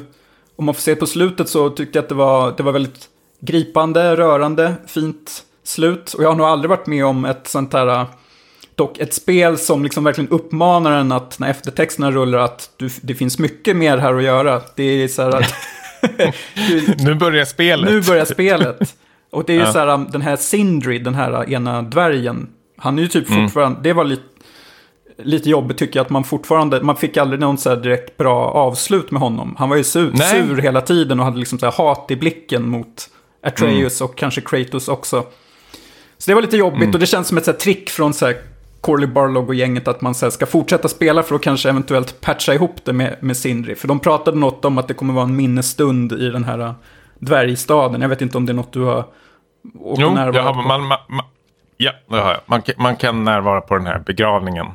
om 0.55 0.65
man 0.65 0.73
får 0.73 0.81
se 0.81 0.95
på 0.95 1.05
slutet 1.05 1.49
så 1.49 1.69
tyckte 1.69 1.97
jag 1.97 2.03
att 2.03 2.09
det 2.09 2.15
var, 2.15 2.53
det 2.57 2.63
var 2.63 2.71
väldigt 2.71 3.09
gripande, 3.39 4.15
rörande, 4.15 4.75
fint 4.87 5.43
slut. 5.63 6.13
Och 6.13 6.23
jag 6.23 6.29
har 6.29 6.35
nog 6.35 6.47
aldrig 6.47 6.69
varit 6.69 6.87
med 6.87 7.05
om 7.05 7.25
ett 7.25 7.47
sånt 7.47 7.73
här, 7.73 8.05
dock 8.75 8.97
ett 8.99 9.13
spel 9.13 9.57
som 9.57 9.83
liksom 9.83 10.03
verkligen 10.03 10.29
uppmanar 10.29 10.91
en 10.91 11.11
att 11.11 11.39
när 11.39 11.49
eftertexterna 11.49 12.11
rullar 12.11 12.39
att 12.39 12.69
du, 12.77 12.89
det 13.01 13.15
finns 13.15 13.39
mycket 13.39 13.75
mer 13.75 13.97
här 13.97 14.13
att 14.13 14.23
göra. 14.23 14.61
Det 14.75 14.83
är 14.83 15.07
så 15.07 15.21
här 15.21 15.29
att 15.35 15.53
Nu 16.99 17.15
börjar 17.15 17.45
spelet. 17.45 17.89
nu 17.91 18.01
börjar 18.01 18.25
spelet. 18.25 18.95
Och 19.31 19.43
det 19.45 19.53
är 19.53 19.57
ju 19.57 19.63
Ja. 19.63 19.71
så 19.73 19.79
här, 19.79 20.05
den 20.11 20.21
här 20.21 20.35
Sindri, 20.35 20.99
den 20.99 21.15
här 21.15 21.49
ena 21.49 21.81
dvärgen, 21.81 22.49
han 22.77 22.97
är 22.97 23.03
ju 23.03 23.07
typ 23.07 23.29
Mm. 23.29 23.43
fortfarande, 23.43 23.79
det 23.83 23.93
var 23.93 24.03
lite, 24.03 24.23
lite 25.23 25.49
jobbigt 25.49 25.77
tycker 25.77 25.99
jag 25.99 26.05
att 26.05 26.09
man 26.09 26.23
fortfarande, 26.23 26.81
man 26.83 26.95
fick 26.95 27.17
aldrig 27.17 27.39
någon 27.39 27.57
så 27.57 27.75
direkt 27.75 28.17
bra 28.17 28.45
avslut 28.51 29.11
med 29.11 29.21
honom. 29.21 29.55
Han 29.59 29.69
var 29.69 29.75
ju 29.77 29.83
sur, 29.83 30.15
sur 30.17 30.57
hela 30.61 30.81
tiden 30.81 31.19
och 31.19 31.25
hade 31.25 31.37
liksom 31.39 31.59
så 31.59 31.65
här 31.65 31.73
hat 31.73 32.11
i 32.11 32.15
blicken 32.15 32.69
mot 32.69 33.09
Atreus 33.45 34.01
Mm. 34.01 34.09
och 34.11 34.17
kanske 34.17 34.41
Kratos 34.41 34.87
också. 34.87 35.23
Så 36.23 36.31
det 36.31 36.35
var 36.35 36.41
lite 36.41 36.57
jobbigt 36.57 36.93
och 36.93 36.99
det 36.99 37.05
känns 37.05 37.27
som 37.27 37.37
ett 37.37 37.45
så 37.45 37.51
här 37.51 37.57
trick 37.57 37.89
från 37.89 38.13
så 38.13 38.25
här 38.25 38.37
Corley 38.81 39.07
Barlog 39.07 39.49
och 39.49 39.55
gänget 39.55 39.87
att 39.87 40.01
man 40.01 40.15
så 40.15 40.25
här, 40.25 40.31
ska 40.31 40.45
fortsätta 40.45 40.87
spela 40.87 41.23
för 41.23 41.35
att 41.35 41.41
kanske 41.41 41.69
eventuellt 41.69 42.21
patcha 42.21 42.53
ihop 42.53 42.75
det 42.85 42.93
med, 42.93 43.15
med 43.19 43.37
Sindri. 43.37 43.75
För 43.75 43.87
de 43.87 43.99
pratade 43.99 44.37
något 44.37 44.65
om 44.65 44.77
att 44.77 44.87
det 44.87 44.93
kommer 44.93 45.13
vara 45.13 45.23
en 45.25 45.35
minnesstund 45.35 46.11
i 46.11 46.29
den 46.29 46.43
här 46.43 46.59
äh, 46.59 46.73
dvärgstaden. 47.19 48.01
Jag 48.01 48.09
vet 48.09 48.21
inte 48.21 48.37
om 48.37 48.45
det 48.45 48.51
är 48.51 48.53
något 48.53 48.73
du 48.73 48.81
har 48.81 48.99
åkt 49.79 50.01
Jo, 50.01 50.13
närvara 50.13 50.35
jag 50.35 50.43
har, 50.43 50.53
på. 50.53 50.67
man, 50.67 50.81
man, 50.81 50.99
man, 51.09 51.25
ja, 51.77 51.91
det 52.09 52.15
har 52.17 52.31
jag. 52.31 52.39
Man, 52.45 52.61
kan- 52.61 52.75
man 52.77 52.95
kan 52.95 53.23
närvara 53.23 53.61
på 53.61 53.75
den 53.77 53.85
här 53.87 53.99
begravningen. 53.99 54.67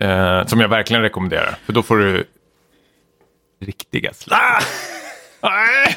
Eh, 0.00 0.08
eh, 0.10 0.46
som 0.46 0.60
jag 0.60 0.68
verkligen 0.68 1.02
rekommenderar. 1.02 1.54
För 1.66 1.72
då 1.72 1.82
får 1.82 1.96
du 1.98 2.24
riktiga 3.60 4.12
slag. 4.12 4.38
Nej! 5.42 5.96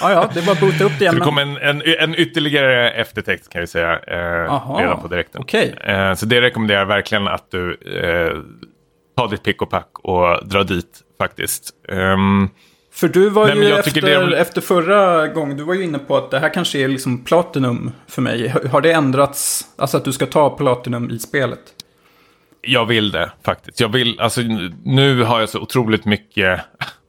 Ja, 0.00 0.12
ja, 0.12 0.30
det 0.34 0.50
att 0.52 0.60
boota 0.60 0.84
upp 0.84 0.92
det 0.92 0.98
Så 0.98 1.02
igen. 1.04 1.14
det 1.14 1.20
kommer 1.20 1.42
en, 1.42 1.56
en, 1.56 1.82
en 1.98 2.14
ytterligare 2.14 2.90
eftertext 2.90 3.52
kan 3.52 3.60
vi 3.60 3.66
säga. 3.66 3.92
Eh, 3.98 4.76
redan 4.78 5.00
på 5.02 5.08
direkten. 5.08 5.40
okej. 5.42 5.74
Eh, 5.84 6.14
så 6.14 6.26
det 6.26 6.40
rekommenderar 6.40 6.78
jag 6.78 6.86
verkligen 6.86 7.28
att 7.28 7.50
du 7.50 7.70
eh, 7.72 8.36
tar 9.16 9.28
ditt 9.28 9.42
pick 9.42 9.62
och 9.62 9.70
pack 9.70 9.90
och 10.02 10.48
drar 10.48 10.64
dit 10.64 11.00
faktiskt. 11.18 11.70
Ehm, 11.88 12.48
För 12.92 13.08
du 13.08 13.28
var 13.28 13.46
Nej, 13.48 13.58
ju 13.58 13.72
efter, 13.74 14.00
det 14.30 14.38
efter 14.38 14.60
förra 14.60 15.28
gången, 15.28 15.56
du 15.56 15.62
var 15.64 15.74
ju 15.74 15.84
inne 15.84 15.98
på 15.98 16.16
att 16.16 16.30
det 16.30 16.38
här 16.38 16.48
kanske 16.54 16.78
är 16.78 16.88
liksom 16.88 17.24
Platinum 17.24 17.92
för 18.08 18.22
mig. 18.22 18.48
Har- 18.48 18.68
Har 18.68 18.80
det 18.80 18.92
ändrats, 18.92 19.64
alltså 19.78 19.96
att 19.96 20.04
du 20.04 20.12
ska 20.12 20.26
ta 20.26 20.50
Platinum 20.50 21.10
i 21.10 21.18
spelet? 21.18 21.60
Jag 22.66 22.86
vill 22.86 23.10
det 23.10 23.30
faktiskt. 23.44 23.80
Jag 23.80 23.88
vill, 23.88 24.20
alltså, 24.20 24.40
nu 24.84 25.22
har 25.22 25.40
jag 25.40 25.48
så 25.48 25.60
otroligt 25.60 26.04
mycket, 26.04 26.60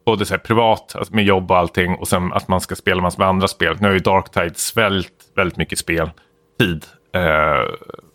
både 0.06 0.26
så 0.26 0.34
här 0.34 0.38
privat 0.38 0.96
alltså 0.96 1.14
med 1.14 1.24
jobb 1.24 1.50
och 1.50 1.58
allting 1.58 1.94
och 1.94 2.08
sen 2.08 2.32
att 2.32 2.48
man 2.48 2.60
ska 2.60 2.74
spela 2.74 3.02
massor 3.02 3.18
med 3.18 3.28
andra 3.28 3.48
spel. 3.48 3.76
Nu 3.80 3.86
har 3.86 3.94
ju 3.94 4.00
Dark 4.00 4.30
Tide 4.30 4.54
svällt 4.54 5.12
väldigt 5.36 5.56
mycket 5.56 5.78
speltid 5.78 6.84
eh, 7.14 7.64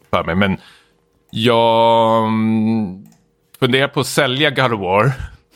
för 0.09 0.23
mig. 0.23 0.35
Men 0.35 0.57
jag 1.31 2.23
mm, 2.23 3.05
funderar 3.59 3.87
på 3.87 3.99
att 3.99 4.07
sälja 4.07 4.49
God 4.49 4.73
of 4.73 4.79
War, 4.79 5.11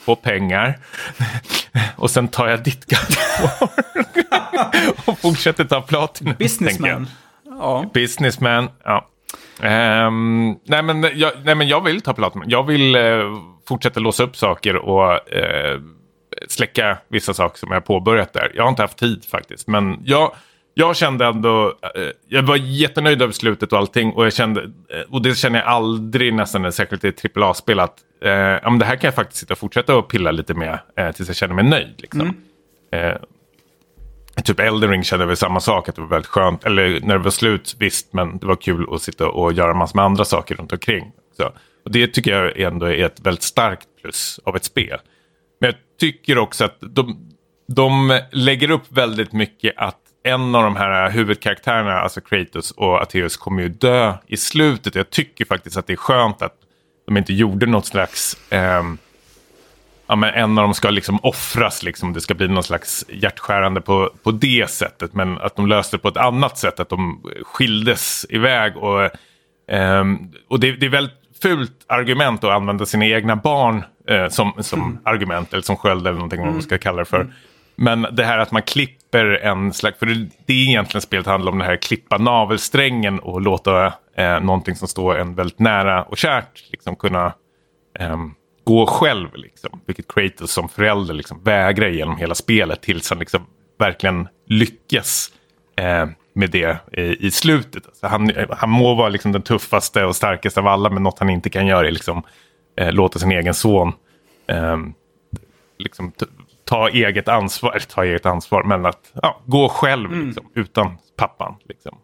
få 0.05 0.15
pengar 0.15 0.79
och 1.95 2.11
sen 2.11 2.27
tar 2.27 2.47
jag 2.47 2.63
ditt 2.63 2.85
God 2.85 3.17
of 3.45 3.61
War 3.61 3.69
och 5.11 5.19
fortsätter 5.19 5.65
ta 5.65 5.81
jag. 5.81 6.35
Businessman? 6.37 7.07
Ja. 7.45 7.85
Businessman, 7.93 8.69
ja. 8.83 9.09
Ehm, 9.61 10.55
nej, 10.65 10.83
men 10.83 11.01
jag, 11.13 11.31
nej 11.43 11.55
men 11.55 11.67
jag 11.67 11.83
vill 11.83 12.01
ta 12.01 12.13
Platinum. 12.13 12.49
Jag 12.49 12.63
vill 12.63 12.95
eh, 12.95 13.01
fortsätta 13.67 13.99
låsa 13.99 14.23
upp 14.23 14.35
saker 14.37 14.75
och 14.75 15.33
eh, 15.33 15.79
släcka 16.47 16.97
vissa 17.07 17.33
saker 17.33 17.59
som 17.59 17.71
jag 17.71 17.85
påbörjat 17.85 18.33
där. 18.33 18.51
Jag 18.55 18.63
har 18.63 18.69
inte 18.69 18.81
haft 18.81 18.97
tid 18.97 19.25
faktiskt. 19.25 19.67
Men 19.67 19.99
jag, 20.05 20.31
jag 20.73 20.95
kände 20.95 21.25
ändå, 21.25 21.67
eh, 21.67 22.01
jag 22.27 22.43
var 22.43 22.55
jättenöjd 22.55 23.21
över 23.21 23.33
slutet 23.33 23.73
och 23.73 23.79
allting. 23.79 24.11
Och, 24.11 24.25
jag 24.25 24.33
kände, 24.33 24.61
eh, 24.63 25.13
och 25.13 25.21
det 25.21 25.35
känner 25.35 25.59
jag 25.59 25.67
aldrig 25.67 26.33
nästan, 26.33 26.71
särskilt 26.71 27.25
i 27.25 27.29
AAA-spel, 27.35 27.79
att 27.79 27.99
eh, 28.23 28.31
ja, 28.31 28.69
men 28.69 28.79
det 28.79 28.85
här 28.85 28.95
kan 28.95 29.07
jag 29.07 29.15
faktiskt 29.15 29.39
sitta 29.39 29.53
och 29.53 29.57
fortsätta 29.57 29.95
och 29.95 30.07
pilla 30.07 30.31
lite 30.31 30.53
med 30.53 30.79
eh, 30.97 31.11
tills 31.11 31.29
jag 31.29 31.35
känner 31.35 31.55
mig 31.55 31.63
nöjd. 31.63 31.93
Liksom. 31.97 32.35
Eh, 32.91 33.15
Typ 34.43 34.59
Elden 34.59 34.89
Ring 34.89 35.03
kände 35.03 35.25
väl 35.25 35.37
samma 35.37 35.59
sak, 35.59 35.89
att 35.89 35.95
det 35.95 36.01
var 36.01 36.07
väldigt 36.07 36.29
skönt. 36.29 36.65
Eller 36.65 36.99
när 37.01 37.17
det 37.17 37.23
var 37.23 37.31
slut, 37.31 37.75
visst, 37.79 38.13
men 38.13 38.37
det 38.37 38.45
var 38.45 38.55
kul 38.55 38.87
att 38.91 39.01
sitta 39.01 39.29
och 39.29 39.53
göra 39.53 39.73
massor 39.73 39.95
med 39.95 40.05
andra 40.05 40.25
saker 40.25 40.55
runt 40.55 40.71
omkring. 40.71 41.11
Så, 41.37 41.43
och 41.85 41.91
det 41.91 42.07
tycker 42.07 42.31
jag 42.31 42.59
ändå 42.59 42.85
är 42.85 43.05
ett 43.05 43.19
väldigt 43.19 43.43
starkt 43.43 43.87
plus 44.01 44.39
av 44.43 44.55
ett 44.55 44.65
spel. 44.65 44.99
Tycker 45.99 46.37
också 46.37 46.65
att 46.65 46.77
de, 46.79 47.35
de 47.67 48.21
lägger 48.31 48.71
upp 48.71 48.85
väldigt 48.89 49.33
mycket 49.33 49.73
att 49.77 49.99
en 50.25 50.55
av 50.55 50.63
de 50.63 50.75
här 50.75 51.09
huvudkaraktärerna, 51.09 51.99
alltså 51.99 52.21
Kratos 52.21 52.71
och 52.71 53.01
Atreus, 53.01 53.37
kommer 53.37 53.61
ju 53.61 53.69
dö 53.69 54.13
i 54.27 54.37
slutet. 54.37 54.95
Jag 54.95 55.09
tycker 55.09 55.45
faktiskt 55.45 55.77
att 55.77 55.87
det 55.87 55.93
är 55.93 55.97
skönt 55.97 56.41
att 56.41 56.55
de 57.05 57.17
inte 57.17 57.33
gjorde 57.33 57.65
något 57.65 57.85
slags... 57.85 58.51
Eh, 58.51 58.83
ja, 60.07 60.15
men 60.15 60.33
en 60.33 60.57
av 60.57 60.63
dem 60.63 60.73
ska 60.73 60.89
liksom 60.89 61.19
offras, 61.23 61.83
liksom. 61.83 62.13
det 62.13 62.21
ska 62.21 62.33
bli 62.33 62.47
någon 62.47 62.63
slags 62.63 63.05
hjärtskärande 63.09 63.81
på, 63.81 64.11
på 64.23 64.31
det 64.31 64.69
sättet. 64.69 65.13
Men 65.13 65.37
att 65.37 65.55
de 65.55 65.67
löste 65.67 65.97
det 65.97 66.01
på 66.01 66.07
ett 66.07 66.17
annat 66.17 66.57
sätt, 66.57 66.79
att 66.79 66.89
de 66.89 67.23
skildes 67.43 68.25
iväg. 68.29 68.77
Och, 68.77 69.03
eh, 69.73 70.03
och 70.47 70.59
det, 70.59 70.71
det 70.71 70.85
är 70.85 70.89
väldigt 70.89 71.19
fult 71.41 71.85
argument 71.87 72.43
att 72.43 72.51
använda 72.51 72.85
sina 72.85 73.05
egna 73.05 73.35
barn 73.35 73.83
eh, 74.09 74.27
som, 74.29 74.53
som 74.59 74.99
argument, 75.03 75.53
eller 75.53 75.63
som 75.63 75.75
sköld 75.75 76.07
eller 76.07 76.17
någonting 76.17 76.41
vad 76.41 76.53
man 76.53 76.61
ska 76.61 76.77
kalla 76.77 76.97
det 76.97 77.05
för. 77.05 77.27
Men 77.75 78.07
det 78.11 78.23
här 78.23 78.37
att 78.37 78.51
man 78.51 78.61
klipper 78.61 79.25
en 79.25 79.73
slags, 79.73 79.99
för 79.99 80.05
det, 80.05 80.27
det 80.45 80.53
är 80.53 80.67
egentligen 80.67 81.01
spelet 81.01 81.25
handlar 81.25 81.51
om 81.51 81.59
det 81.59 81.65
här 81.65 81.77
klippa 81.77 82.17
navelsträngen 82.17 83.19
och 83.19 83.41
låta 83.41 83.85
eh, 84.17 84.39
någonting 84.39 84.75
som 84.75 84.87
står 84.87 85.17
en 85.17 85.35
väldigt 85.35 85.59
nära 85.59 86.03
och 86.03 86.17
kärt 86.17 86.71
liksom 86.71 86.95
kunna 86.95 87.33
ehm, 87.99 88.31
gå 88.63 88.85
själv. 88.85 89.27
Liksom. 89.35 89.81
Vilket 89.85 90.07
Kratos 90.07 90.51
som 90.51 90.69
förälder 90.69 91.13
liksom, 91.13 91.43
vägrar 91.43 91.89
genom 91.89 92.17
hela 92.17 92.35
spelet 92.35 92.81
tills 92.81 93.09
han 93.09 93.19
liksom, 93.19 93.45
verkligen 93.79 94.27
lyckas 94.47 95.31
eh, 95.77 96.05
med 96.33 96.51
det 96.51 96.77
i, 96.91 97.27
i 97.27 97.31
slutet. 97.31 97.85
Alltså, 97.85 98.07
han, 98.07 98.31
han 98.49 98.69
må 98.69 98.95
vara 98.95 99.09
liksom, 99.09 99.31
den 99.31 99.41
tuffaste 99.41 100.05
och 100.05 100.15
starkaste 100.15 100.59
av 100.59 100.67
alla 100.67 100.89
men 100.89 101.03
något 101.03 101.19
han 101.19 101.29
inte 101.29 101.49
kan 101.49 101.67
göra 101.67 101.87
är 101.87 101.91
liksom, 101.91 102.23
eh, 102.77 102.91
låta 102.91 103.19
sin 103.19 103.31
egen 103.31 103.53
son 103.53 103.93
ehm, 104.47 104.93
liksom, 105.77 106.11
ta 106.65 106.89
eget 106.89 107.27
ansvar, 107.27 107.79
ta 107.89 108.03
eget 108.03 108.25
ansvar, 108.25 108.63
men 108.63 108.85
att 108.85 109.11
ja, 109.13 109.41
gå 109.45 109.69
själv 109.69 110.25
liksom, 110.25 110.45
utan 110.53 110.97
pappan. 111.15 111.55
Liksom. 111.63 111.97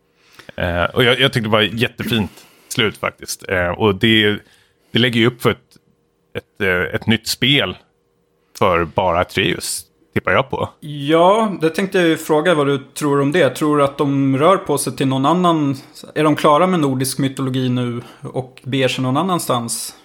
Eh, 0.56 0.84
och 0.84 1.04
jag, 1.04 1.20
jag 1.20 1.34
tyckte 1.34 1.50
det 1.50 1.54
var 1.54 1.62
jättefint 1.62 2.46
slut 2.68 2.98
faktiskt. 2.98 3.50
Eh, 3.50 3.70
och 3.70 3.96
det, 3.96 4.40
det 4.92 5.00
lägger 5.00 5.20
ju 5.20 5.28
upp 5.28 5.42
för 5.42 5.52
ett, 5.52 5.78
ett, 6.38 6.62
eh, 6.62 6.96
ett 6.96 7.08
nytt 7.08 7.28
spel 7.28 7.78
för 8.60 8.86
bara 8.86 9.20
Atreus, 9.20 9.86
tippar 10.14 10.32
jag 10.32 10.50
på. 10.50 10.70
Ja, 10.80 11.58
det 11.62 11.70
tänkte 11.70 11.98
jag 11.98 12.08
ju 12.08 12.18
fråga 12.18 12.56
vad 12.56 12.68
du 12.68 12.78
tror 12.78 13.22
om 13.22 13.32
det. 13.32 13.50
Tror 13.50 13.78
du 13.78 13.84
att 13.84 13.98
de 13.98 14.38
rör 14.38 14.58
på 14.58 14.78
sig 14.78 14.96
till 14.96 15.08
någon 15.08 15.26
annan? 15.26 15.76
Är 16.16 16.24
de 16.24 16.36
klara 16.36 16.68
med 16.68 16.80
nordisk 16.80 17.20
mytologi 17.20 17.70
nu 17.70 18.02
och 18.22 18.62
beger 18.64 18.88
sig 18.88 19.04
någon 19.04 19.18
annanstans? 19.18 19.96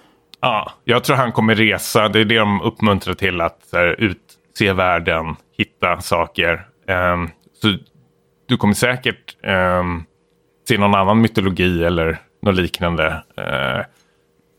Ja, 0.40 0.72
jag 0.84 1.04
tror 1.04 1.16
han 1.16 1.32
kommer 1.32 1.54
resa. 1.54 2.08
Det 2.08 2.20
är 2.20 2.24
det 2.24 2.38
de 2.38 2.60
uppmuntrar 2.60 3.14
till 3.14 3.40
att 3.40 3.58
här, 3.72 3.96
utse 3.98 4.72
världen, 4.72 5.36
hitta 5.58 6.00
saker. 6.00 6.66
Um, 6.88 7.30
så 7.62 7.76
du 8.48 8.56
kommer 8.56 8.74
säkert 8.74 9.36
um, 9.80 10.04
se 10.68 10.78
någon 10.78 10.94
annan 10.94 11.20
mytologi 11.20 11.84
eller 11.84 12.18
något 12.42 12.54
liknande. 12.54 13.22
Uh, 13.38 13.84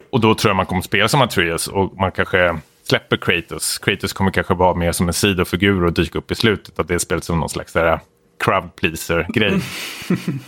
och 0.09 0.21
då 0.21 0.35
tror 0.35 0.49
jag 0.49 0.55
man 0.55 0.65
kommer 0.65 0.81
spela 0.81 1.07
som 1.07 1.21
Atreus 1.21 1.67
och 1.67 1.97
man 1.97 2.11
kanske 2.11 2.59
släpper 2.83 3.17
Kratos. 3.17 3.77
Kratos 3.77 4.13
kommer 4.13 4.31
kanske 4.31 4.53
vara 4.53 4.75
mer 4.75 4.91
som 4.91 5.07
en 5.07 5.13
sidofigur 5.13 5.85
och 5.85 5.93
dyka 5.93 6.19
upp 6.19 6.31
i 6.31 6.35
slutet 6.35 6.79
av 6.79 6.85
det 6.85 6.99
spelet 6.99 7.23
som 7.23 7.39
någon 7.39 7.49
slags 7.49 7.73
där, 7.73 7.99
crowd 8.43 8.75
pleaser-grej. 8.75 9.59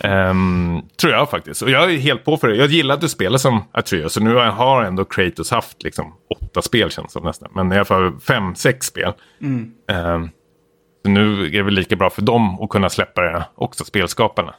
Ehm, 0.00 0.82
tror 1.00 1.12
jag 1.12 1.30
faktiskt. 1.30 1.62
Och 1.62 1.70
jag 1.70 1.92
är 1.92 1.98
helt 1.98 2.24
på 2.24 2.36
för 2.36 2.48
det. 2.48 2.56
Jag 2.56 2.66
gillar 2.68 2.94
att 2.94 3.00
du 3.00 3.08
spelar 3.08 3.38
som 3.38 3.64
Atreus. 3.72 4.16
Och 4.16 4.22
nu 4.22 4.34
har 4.34 4.82
ändå 4.84 5.04
Kratos 5.04 5.50
haft 5.50 5.82
liksom 5.82 6.12
åtta 6.40 6.62
spel 6.62 6.90
känns 6.90 7.12
som 7.12 7.24
nästan. 7.24 7.48
Men 7.54 7.72
i 7.72 7.74
alla 7.76 7.84
fall 7.84 8.20
fem, 8.20 8.54
sex 8.54 8.86
spel. 8.86 9.12
Ehm, 9.90 10.28
så 11.04 11.10
nu 11.10 11.46
är 11.46 11.50
det 11.50 11.62
väl 11.62 11.74
lika 11.74 11.96
bra 11.96 12.10
för 12.10 12.22
dem 12.22 12.60
att 12.60 12.68
kunna 12.68 12.88
släppa 12.90 13.20
det 13.22 13.44
också, 13.54 13.84
spelskaparna. 13.84 14.54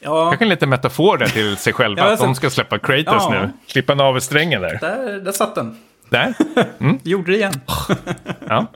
Ja, 0.00 0.28
Kanske 0.30 0.44
en 0.44 0.48
liten 0.48 0.68
metafor 0.68 1.18
där 1.18 1.26
till 1.26 1.56
sig 1.56 1.72
själva. 1.72 2.02
Ja, 2.06 2.12
att 2.12 2.18
de 2.20 2.34
ska 2.34 2.50
släppa 2.50 2.78
Kratos 2.78 3.14
Ja. 3.18 3.30
nu. 3.30 3.50
Klippa 3.68 3.94
navelsträngen 3.94 4.62
där. 4.62 4.78
där, 4.80 5.20
där 5.20 5.32
satt 5.32 5.54
den. 5.54 5.76
Där. 6.10 6.34
Gjorde 7.02 7.32
det 7.32 7.36
igen. 7.38 7.60
Ja. 8.48 8.66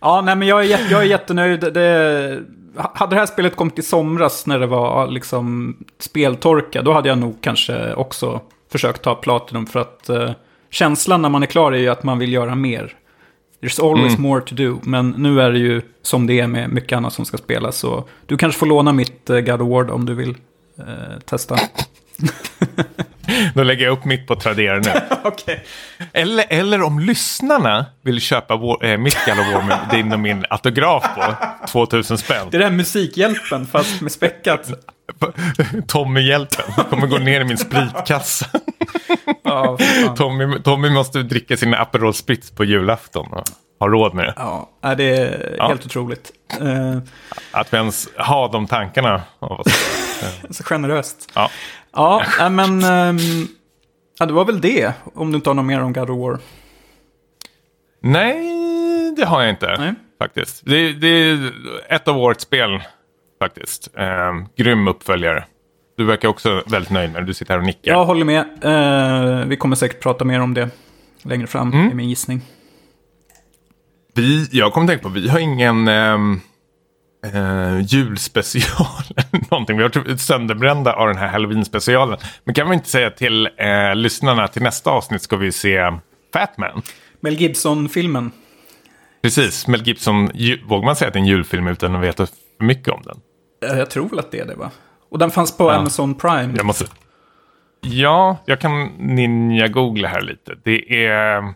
Ja, 0.00 0.20
nej 0.20 0.36
men 0.36 0.48
jag 0.48 0.64
är, 0.64 0.90
jag 0.90 1.00
är 1.00 1.06
jättenöjd. 1.06 1.60
Det, 1.60 2.40
hade 2.76 3.16
det 3.16 3.20
här 3.20 3.26
spelet 3.26 3.56
kommit 3.56 3.78
i 3.78 3.82
somras 3.82 4.46
när 4.46 4.58
det 4.58 4.66
var 4.66 5.06
liksom 5.06 5.76
speltorka, 5.98 6.82
då 6.82 6.92
hade 6.92 7.08
jag 7.08 7.18
nog 7.18 7.40
kanske 7.40 7.94
också 7.94 8.40
försökt 8.72 9.02
ta 9.02 9.14
Platinum. 9.14 9.66
För 9.66 9.80
att 9.80 10.08
eh, 10.08 10.30
känslan 10.70 11.22
när 11.22 11.28
man 11.28 11.42
är 11.42 11.46
klar 11.46 11.72
är 11.72 11.78
ju 11.78 11.88
att 11.88 12.02
man 12.02 12.18
vill 12.18 12.32
göra 12.32 12.54
mer. 12.54 12.94
There's 13.60 13.90
always 13.90 14.18
more 14.18 14.40
to 14.40 14.54
do. 14.54 14.78
Men 14.82 15.10
nu 15.10 15.40
är 15.40 15.52
det 15.52 15.58
ju 15.58 15.82
som 16.02 16.26
det 16.26 16.40
är 16.40 16.46
med 16.46 16.70
mycket 16.70 16.96
annat 16.96 17.12
som 17.12 17.24
ska 17.24 17.36
spelas. 17.36 17.76
Så 17.76 18.04
du 18.26 18.36
kanske 18.36 18.58
får 18.58 18.66
låna 18.66 18.92
mitt 18.92 19.30
eh, 19.30 19.40
God 19.40 19.62
of 19.62 19.68
War 19.68 19.84
då, 19.84 19.94
om 19.94 20.06
du 20.06 20.14
vill 20.14 20.36
eh, 20.78 21.18
testa. 21.24 21.56
Då 23.54 23.62
lägger 23.62 23.84
jag 23.84 23.92
upp 23.92 24.04
mitt 24.04 24.26
på 24.26 24.36
Tradera 24.36 24.78
nu. 24.78 24.90
Okej. 25.24 25.64
Eller, 26.12 26.44
eller 26.48 26.82
om 26.82 26.98
lyssnarna 26.98 27.86
vill 28.04 28.20
köpa 28.20 28.56
vår, 28.56 28.84
äh, 28.84 28.98
mitt 28.98 29.16
War 29.26 29.62
med 29.62 29.78
din 29.90 30.12
och 30.12 30.20
min 30.20 30.44
autograf 30.50 31.04
på 31.16 31.34
2000 31.68 32.18
spänn. 32.18 32.48
Det 32.50 32.56
är 32.56 32.58
den 32.60 32.76
Musikhjälpen 32.76 33.66
fast 33.66 34.00
med 34.00 34.12
späckat. 34.12 34.70
Tommy-hjälpen 35.88 36.64
kommer 36.90 37.06
gå 37.06 37.18
ner 37.18 37.40
i 37.40 37.44
min 37.44 37.58
spritkassa. 37.58 38.46
Fan. 39.44 39.78
Tommy, 40.16 40.58
Tommy 40.62 40.90
måste 40.90 41.22
dricka 41.22 41.56
sina 41.56 41.76
Aperol 41.76 42.14
Spritz 42.14 42.50
på 42.50 42.64
julafton 42.64 43.32
och 43.32 43.44
ha 43.80 43.88
råd 43.88 44.14
med 44.14 44.24
det. 44.26 44.34
Ja, 44.36 44.94
det 44.96 45.16
är 45.16 45.54
Ja. 45.58 45.68
helt 45.68 45.86
otroligt. 45.86 46.32
Eh, 46.60 46.98
Att 47.52 47.72
vi 47.72 47.76
ens 47.76 48.08
har 48.16 48.52
de 48.52 48.66
tankarna 48.66 49.22
av 49.38 49.60
oss. 49.60 49.66
så 50.50 50.64
generöst. 50.64 51.30
Ja. 51.34 51.50
Ja, 51.92 52.24
äh, 52.40 52.50
men... 52.50 52.84
ehm, 52.84 53.18
ja, 54.18 54.26
det 54.26 54.32
var 54.32 54.44
väl 54.44 54.60
det. 54.60 54.92
Om 55.14 55.32
du 55.32 55.36
inte 55.36 55.50
har 55.50 55.54
något 55.54 55.64
mer 55.64 55.80
om 55.82 55.92
God 55.92 56.10
of 56.10 56.18
War. 56.18 56.38
Nej, 58.00 59.14
det 59.16 59.24
har 59.24 59.40
jag 59.42 59.50
inte. 59.50 59.76
Nej. 59.78 59.94
Faktiskt. 60.18 60.62
Det, 60.64 60.92
det 60.92 61.08
är 61.08 61.52
ett 61.88 62.08
av 62.08 62.18
årets 62.18 62.42
spel 62.44 62.82
faktiskt. 63.42 63.88
Eh, 63.96 64.32
grym 64.56 64.88
uppföljare. 64.88 65.44
Du 65.96 66.04
verkar 66.04 66.28
också 66.28 66.62
väldigt 66.66 66.90
nöjd 66.90 67.12
med 67.12 67.22
det. 67.22 67.26
Du 67.26 67.34
sitter 67.34 67.52
här 67.54 67.58
och 67.60 67.66
nickar. 67.66 67.92
Jag 67.92 68.04
håller 68.04 68.24
med. 68.24 68.44
Eh, 68.62 69.46
vi 69.46 69.56
kommer 69.56 69.76
säkert 69.76 70.02
prata 70.02 70.24
mer 70.24 70.40
om 70.40 70.54
det 70.54 70.70
längre 71.22 71.46
fram, 71.46 71.72
Mm. 71.72 71.90
i 71.90 71.94
min 71.94 72.08
gissning. 72.08 72.40
Vi, 74.14 74.48
jag 74.52 74.72
kommer 74.72 74.86
tänka 74.86 75.02
på, 75.02 75.08
vi 75.08 75.28
har 75.28 75.38
ingen 75.38 75.88
ehm, 75.88 76.40
eh, 77.26 77.80
julspecial 77.80 78.86
eller 79.16 79.50
någonting. 79.50 79.76
Vi 79.76 79.82
har 79.82 79.90
typ 79.90 80.20
sönderbrända 80.20 80.92
av 80.92 81.08
den 81.08 81.16
här 81.16 81.28
halloween-specialen. 81.28 82.18
Men 82.44 82.54
kan 82.54 82.68
vi 82.68 82.74
inte 82.74 82.88
säga 82.88 83.10
till 83.10 83.48
eh, 83.56 83.94
lyssnarna 83.94 84.48
till 84.48 84.62
nästa 84.62 84.90
avsnitt 84.90 85.22
ska 85.22 85.36
vi 85.36 85.52
se 85.52 85.92
Fatman. 86.32 86.82
Mel 87.20 87.34
Gibson-filmen. 87.34 88.30
Precis, 89.22 89.66
Mel 89.66 89.82
Gibson. 89.82 90.30
Vågar 90.66 90.84
man 90.84 90.96
säga 90.96 91.08
att 91.08 91.12
det 91.14 91.18
är 91.18 91.20
en 91.20 91.26
julfilm 91.26 91.66
utan 91.66 91.96
att 91.96 92.02
veta 92.02 92.26
för 92.26 92.64
mycket 92.64 92.88
om 92.88 93.02
den? 93.04 93.20
Eh, 93.70 93.78
jag 93.78 93.90
tror 93.90 94.08
väl 94.08 94.18
att 94.18 94.30
det 94.30 94.38
är 94.40 94.46
det, 94.46 94.54
va? 94.54 94.70
Och 95.10 95.18
den 95.18 95.30
fanns 95.30 95.56
på 95.56 95.64
Ja. 95.64 95.74
Amazon 95.74 96.14
Prime. 96.14 96.54
Jag 96.56 96.66
måste... 96.66 96.84
Ja, 97.80 98.36
jag 98.46 98.60
kan 98.60 98.86
ninja-googla 98.98 100.08
här 100.08 100.20
lite. 100.20 100.54
Det 100.64 101.06
är... 101.06 101.54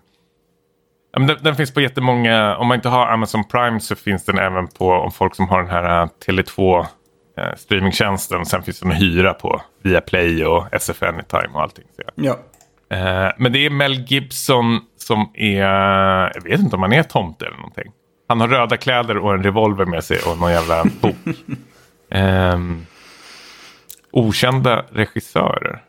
Den, 1.17 1.37
den 1.43 1.57
finns 1.57 1.75
på 1.75 1.81
jättemånga... 1.81 2.57
Om 2.57 2.67
man 2.67 2.75
inte 2.75 2.89
har 2.89 3.07
Amazon 3.07 3.45
Prime 3.45 3.81
så 3.81 3.95
finns 3.95 4.25
den 4.25 4.39
även 4.39 4.67
på 4.67 4.91
om 4.91 5.13
folk 5.13 5.35
som 5.35 5.49
har 5.49 5.63
den 5.63 5.71
här 5.71 6.03
uh, 6.03 6.09
Tele2 6.27 6.87
eh, 7.39 7.55
streamingtjänsten. 7.57 8.47
Sen 8.47 8.63
finns 8.63 8.81
den 8.81 8.91
att 8.91 9.01
hyra 9.01 9.35
på 9.35 9.63
Viaplay 9.83 10.45
och 10.45 10.67
SF 10.73 11.03
Anytime 11.03 11.49
och 11.55 11.63
allting. 11.63 11.85
Så, 11.97 12.03
ja. 12.15 12.39
Eh, 12.97 13.33
men 13.39 13.53
det 13.53 13.67
är 13.67 13.71
Mel 13.71 13.95
Gibson 13.95 14.81
som 14.97 15.31
är... 15.35 15.61
Jag 16.35 16.43
vet 16.43 16.61
inte 16.61 16.77
om 16.77 16.83
han 16.83 16.93
är 16.93 17.03
tomte 17.03 17.47
eller 17.47 17.57
någonting. 17.57 17.93
Han 18.29 18.41
har 18.41 18.49
röda 18.49 18.77
kläder 18.77 19.17
och 19.17 19.35
en 19.35 19.43
revolver 19.43 19.85
med 19.85 20.05
sig 20.05 20.19
och 20.27 20.39
någon 20.39 20.53
jävla 20.53 20.85
bok. 21.01 21.17
Ehm, 22.11 22.87
okända 24.11 24.85
regissörer. 24.91 25.83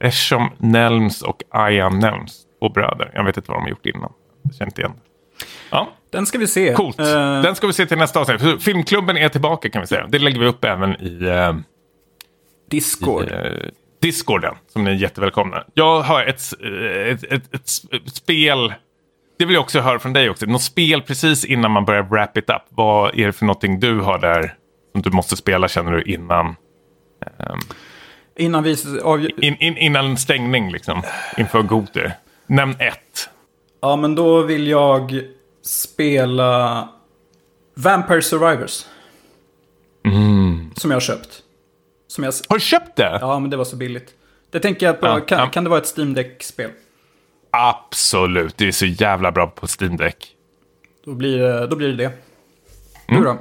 Esham 0.00 0.48
Nelms 0.58 1.22
och 1.22 1.42
Ian 1.70 1.98
Nelms. 1.98 2.42
Två 2.58 2.68
bröder. 2.68 3.10
Jag 3.14 3.24
vet 3.24 3.36
inte 3.36 3.50
vad 3.50 3.58
de 3.58 3.62
har 3.62 3.70
gjort 3.70 3.86
innan. 3.86 4.12
Inte 4.62 4.80
igen. 4.80 4.92
Ja, 5.70 5.88
Den 6.10 6.26
ska 6.26 6.38
vi 6.38 6.46
se. 6.46 6.74
coolt. 6.74 7.00
Eh, 7.00 7.42
Den 7.42 7.54
ska 7.56 7.66
vi 7.66 7.72
se 7.72 7.86
till 7.86 7.98
nästa 7.98 8.20
avsnitt. 8.20 8.62
Filmklubben 8.62 9.16
är 9.16 9.28
tillbaka 9.28 9.68
kan 9.70 9.80
vi 9.80 9.86
säga. 9.86 10.06
Det 10.08 10.18
lägger 10.18 10.40
vi 10.40 10.46
upp 10.46 10.64
även 10.64 11.02
i... 11.02 11.24
eh, 11.24 11.54
Discord. 12.70 13.30
eh, 13.32 13.52
Discorden, 14.00 14.54
som 14.68 14.84
ni 14.84 14.90
är 14.90 14.94
jättevälkomna. 14.94 15.64
Jag 15.74 16.00
har 16.00 16.24
ett, 16.24 16.42
ett, 17.06 17.24
ett, 17.24 17.54
ett 17.54 17.64
sp- 17.64 18.08
spel, 18.10 18.74
det 19.38 19.44
vill 19.44 19.54
jag 19.54 19.62
också 19.62 19.80
höra 19.80 19.98
från 19.98 20.12
dig 20.12 20.30
också. 20.30 20.46
Något 20.46 20.62
spel 20.62 21.02
precis 21.02 21.44
innan 21.44 21.70
man 21.70 21.84
börjar 21.84 22.02
wrap 22.02 22.36
it 22.36 22.50
up. 22.50 22.62
Vad 22.68 23.18
är 23.18 23.26
det 23.26 23.32
för 23.32 23.44
någonting 23.46 23.80
du 23.80 24.00
har 24.00 24.18
där 24.18 24.54
som 24.92 25.02
du 25.02 25.10
måste 25.10 25.36
spela 25.36 25.68
känner 25.68 25.92
du 25.92 26.02
innan, 26.02 26.56
Innan 28.36 28.62
vi 28.64 28.76
in, 29.40 29.56
in, 29.56 29.76
innan 29.76 30.16
stängning 30.16 30.70
liksom? 30.72 31.02
Inför 31.38 31.62
Goti. 31.62 32.00
Nämn 32.46 32.76
ett. 32.78 33.30
Ja, 33.82 33.96
men 33.96 34.14
då 34.14 34.42
vill 34.42 34.66
jag 34.66 35.22
spela 35.62 36.88
Vampire 37.74 38.22
Survivors. 38.22 38.84
Mm. 40.04 40.70
Som 40.76 40.90
jag 40.90 40.96
har 40.96 41.00
köpt. 41.00 41.42
Som 42.08 42.24
jag... 42.24 42.32
Har 42.48 42.56
du 42.56 42.60
köpt 42.60 42.96
det? 42.96 43.18
Ja, 43.20 43.38
men 43.38 43.50
det 43.50 43.56
var 43.56 43.64
så 43.64 43.76
billigt. 43.76 44.14
Det 44.50 44.60
tänker 44.60 44.86
jag 44.86 45.00
på. 45.00 45.06
Ja, 45.06 45.20
kan, 45.20 45.38
ja. 45.38 45.46
kan 45.46 45.64
det 45.64 45.70
vara 45.70 45.80
ett 45.80 45.98
Steam 45.98 46.14
Deck-spel? 46.14 46.70
Absolut, 47.50 48.56
det 48.56 48.68
är 48.68 48.72
så 48.72 48.86
jävla 48.86 49.32
bra 49.32 49.46
på 49.46 49.66
Steam 49.80 49.96
Deck. 49.96 50.28
Då 51.04 51.14
blir, 51.14 51.38
det- 51.38 51.66
då 51.66 51.76
blir 51.76 51.88
det 51.88 51.94
det. 51.96 52.12
Mm. 53.08 53.20
Du 53.22 53.28
då? 53.28 53.38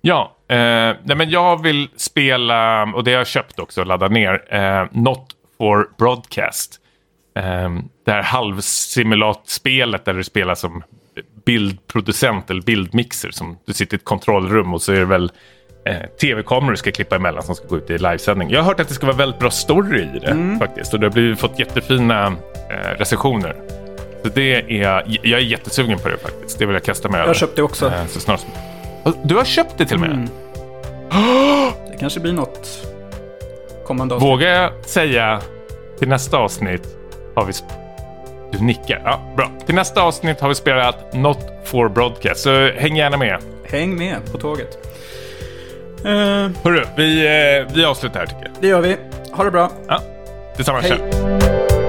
Ja, 0.00 0.36
eh, 0.48 0.56
nej 1.04 1.16
men 1.16 1.30
jag 1.30 1.62
vill 1.62 1.88
spela, 1.96 2.82
och 2.82 3.04
det 3.04 3.10
har 3.10 3.18
jag 3.18 3.26
köpt 3.26 3.58
också 3.58 3.80
och 3.80 3.86
laddat 3.86 4.12
ner, 4.12 4.54
eh, 4.54 4.86
Not 4.92 5.26
for 5.58 5.90
Broadcast. 5.98 6.80
Eh, 7.34 7.70
det 8.04 8.12
här 8.12 8.22
halvsimulatspelet 8.22 10.04
där 10.04 10.14
du 10.14 10.24
spelar 10.24 10.54
som 10.54 10.82
bildproducent 11.46 12.50
eller 12.50 12.62
bildmixer. 12.62 13.30
Som 13.30 13.58
du 13.66 13.72
sitter 13.72 13.96
i 13.96 13.98
ett 13.98 14.04
kontrollrum 14.04 14.74
och 14.74 14.82
så 14.82 14.92
är 14.92 14.98
det 14.98 15.04
väl 15.04 15.32
eh, 15.86 15.96
tv-kameror 16.20 16.70
du 16.70 16.76
ska 16.76 16.90
klippa 16.92 17.16
emellan 17.16 17.42
som 17.42 17.54
ska 17.54 17.66
gå 17.66 17.76
ut 17.76 17.90
i 17.90 17.98
livesändning. 17.98 18.50
Jag 18.50 18.60
har 18.60 18.66
hört 18.66 18.80
att 18.80 18.88
det 18.88 18.94
ska 18.94 19.06
vara 19.06 19.16
väldigt 19.16 19.40
bra 19.40 19.50
story 19.50 20.02
i 20.02 20.18
det 20.18 20.56
faktiskt. 20.58 20.94
Och 20.94 21.00
det 21.00 21.06
har 21.06 21.12
blivit, 21.12 21.40
fått 21.40 21.58
jättefina 21.58 22.26
eh, 22.70 22.98
recensioner. 22.98 23.56
Så 24.22 24.28
det 24.34 24.82
är, 24.82 25.04
jag 25.22 25.40
är 25.40 25.44
jättesugen 25.44 25.98
på 25.98 26.08
det 26.08 26.18
faktiskt. 26.18 26.58
Det 26.58 26.66
vill 26.66 26.74
jag 26.74 26.84
kasta 26.84 27.08
mig 27.08 27.18
Jag 27.18 27.22
över. 27.22 27.28
har 27.34 27.34
köpt 27.34 27.56
det 27.56 27.62
också. 27.62 27.86
Eh, 27.86 28.06
så 28.06 28.20
snart 28.20 28.40
som... 28.40 28.50
Du 29.24 29.34
har 29.36 29.44
köpt 29.44 29.78
det 29.78 29.86
till 29.86 29.94
och 29.94 30.00
med? 30.00 30.10
Mm. 30.10 30.28
Det 31.90 31.98
kanske 32.00 32.20
blir 32.20 32.32
något 32.32 32.68
kommande 33.86 34.14
avsnitt. 34.14 34.30
Vågar 34.30 34.48
jag 34.48 34.84
säga 34.84 35.40
till 35.98 36.08
nästa 36.08 36.36
avsnitt 36.38 36.88
har 37.34 37.44
vi... 37.44 37.52
Du 38.52 38.64
nickar. 38.64 39.02
Ja, 39.04 39.20
bra. 39.36 39.50
Till 39.66 39.74
nästa 39.74 40.02
avsnitt 40.02 40.40
har 40.40 40.48
vi 40.48 40.54
spelat 40.54 41.12
Not 41.14 41.38
for 41.64 41.88
Broadcast. 41.88 42.40
Så 42.40 42.70
häng 42.76 42.96
gärna 42.96 43.16
med. 43.16 43.38
Häng 43.70 43.96
med 43.98 44.32
på 44.32 44.38
tåget. 44.38 44.78
Eh, 46.04 46.10
Hörru, 46.62 46.84
vi, 46.96 47.26
eh, 47.26 47.74
vi 47.74 47.84
avslutar 47.84 48.20
här 48.20 48.26
tycker 48.26 48.42
jag. 48.44 48.52
det 48.60 48.68
gör 48.68 48.80
vi. 48.80 48.96
Ha 49.32 49.44
det 49.44 49.50
bra. 49.50 49.70
Ja, 49.88 50.00
tillsammans. 50.56 50.86
Hej. 50.86 50.98
Tja. 51.12 51.83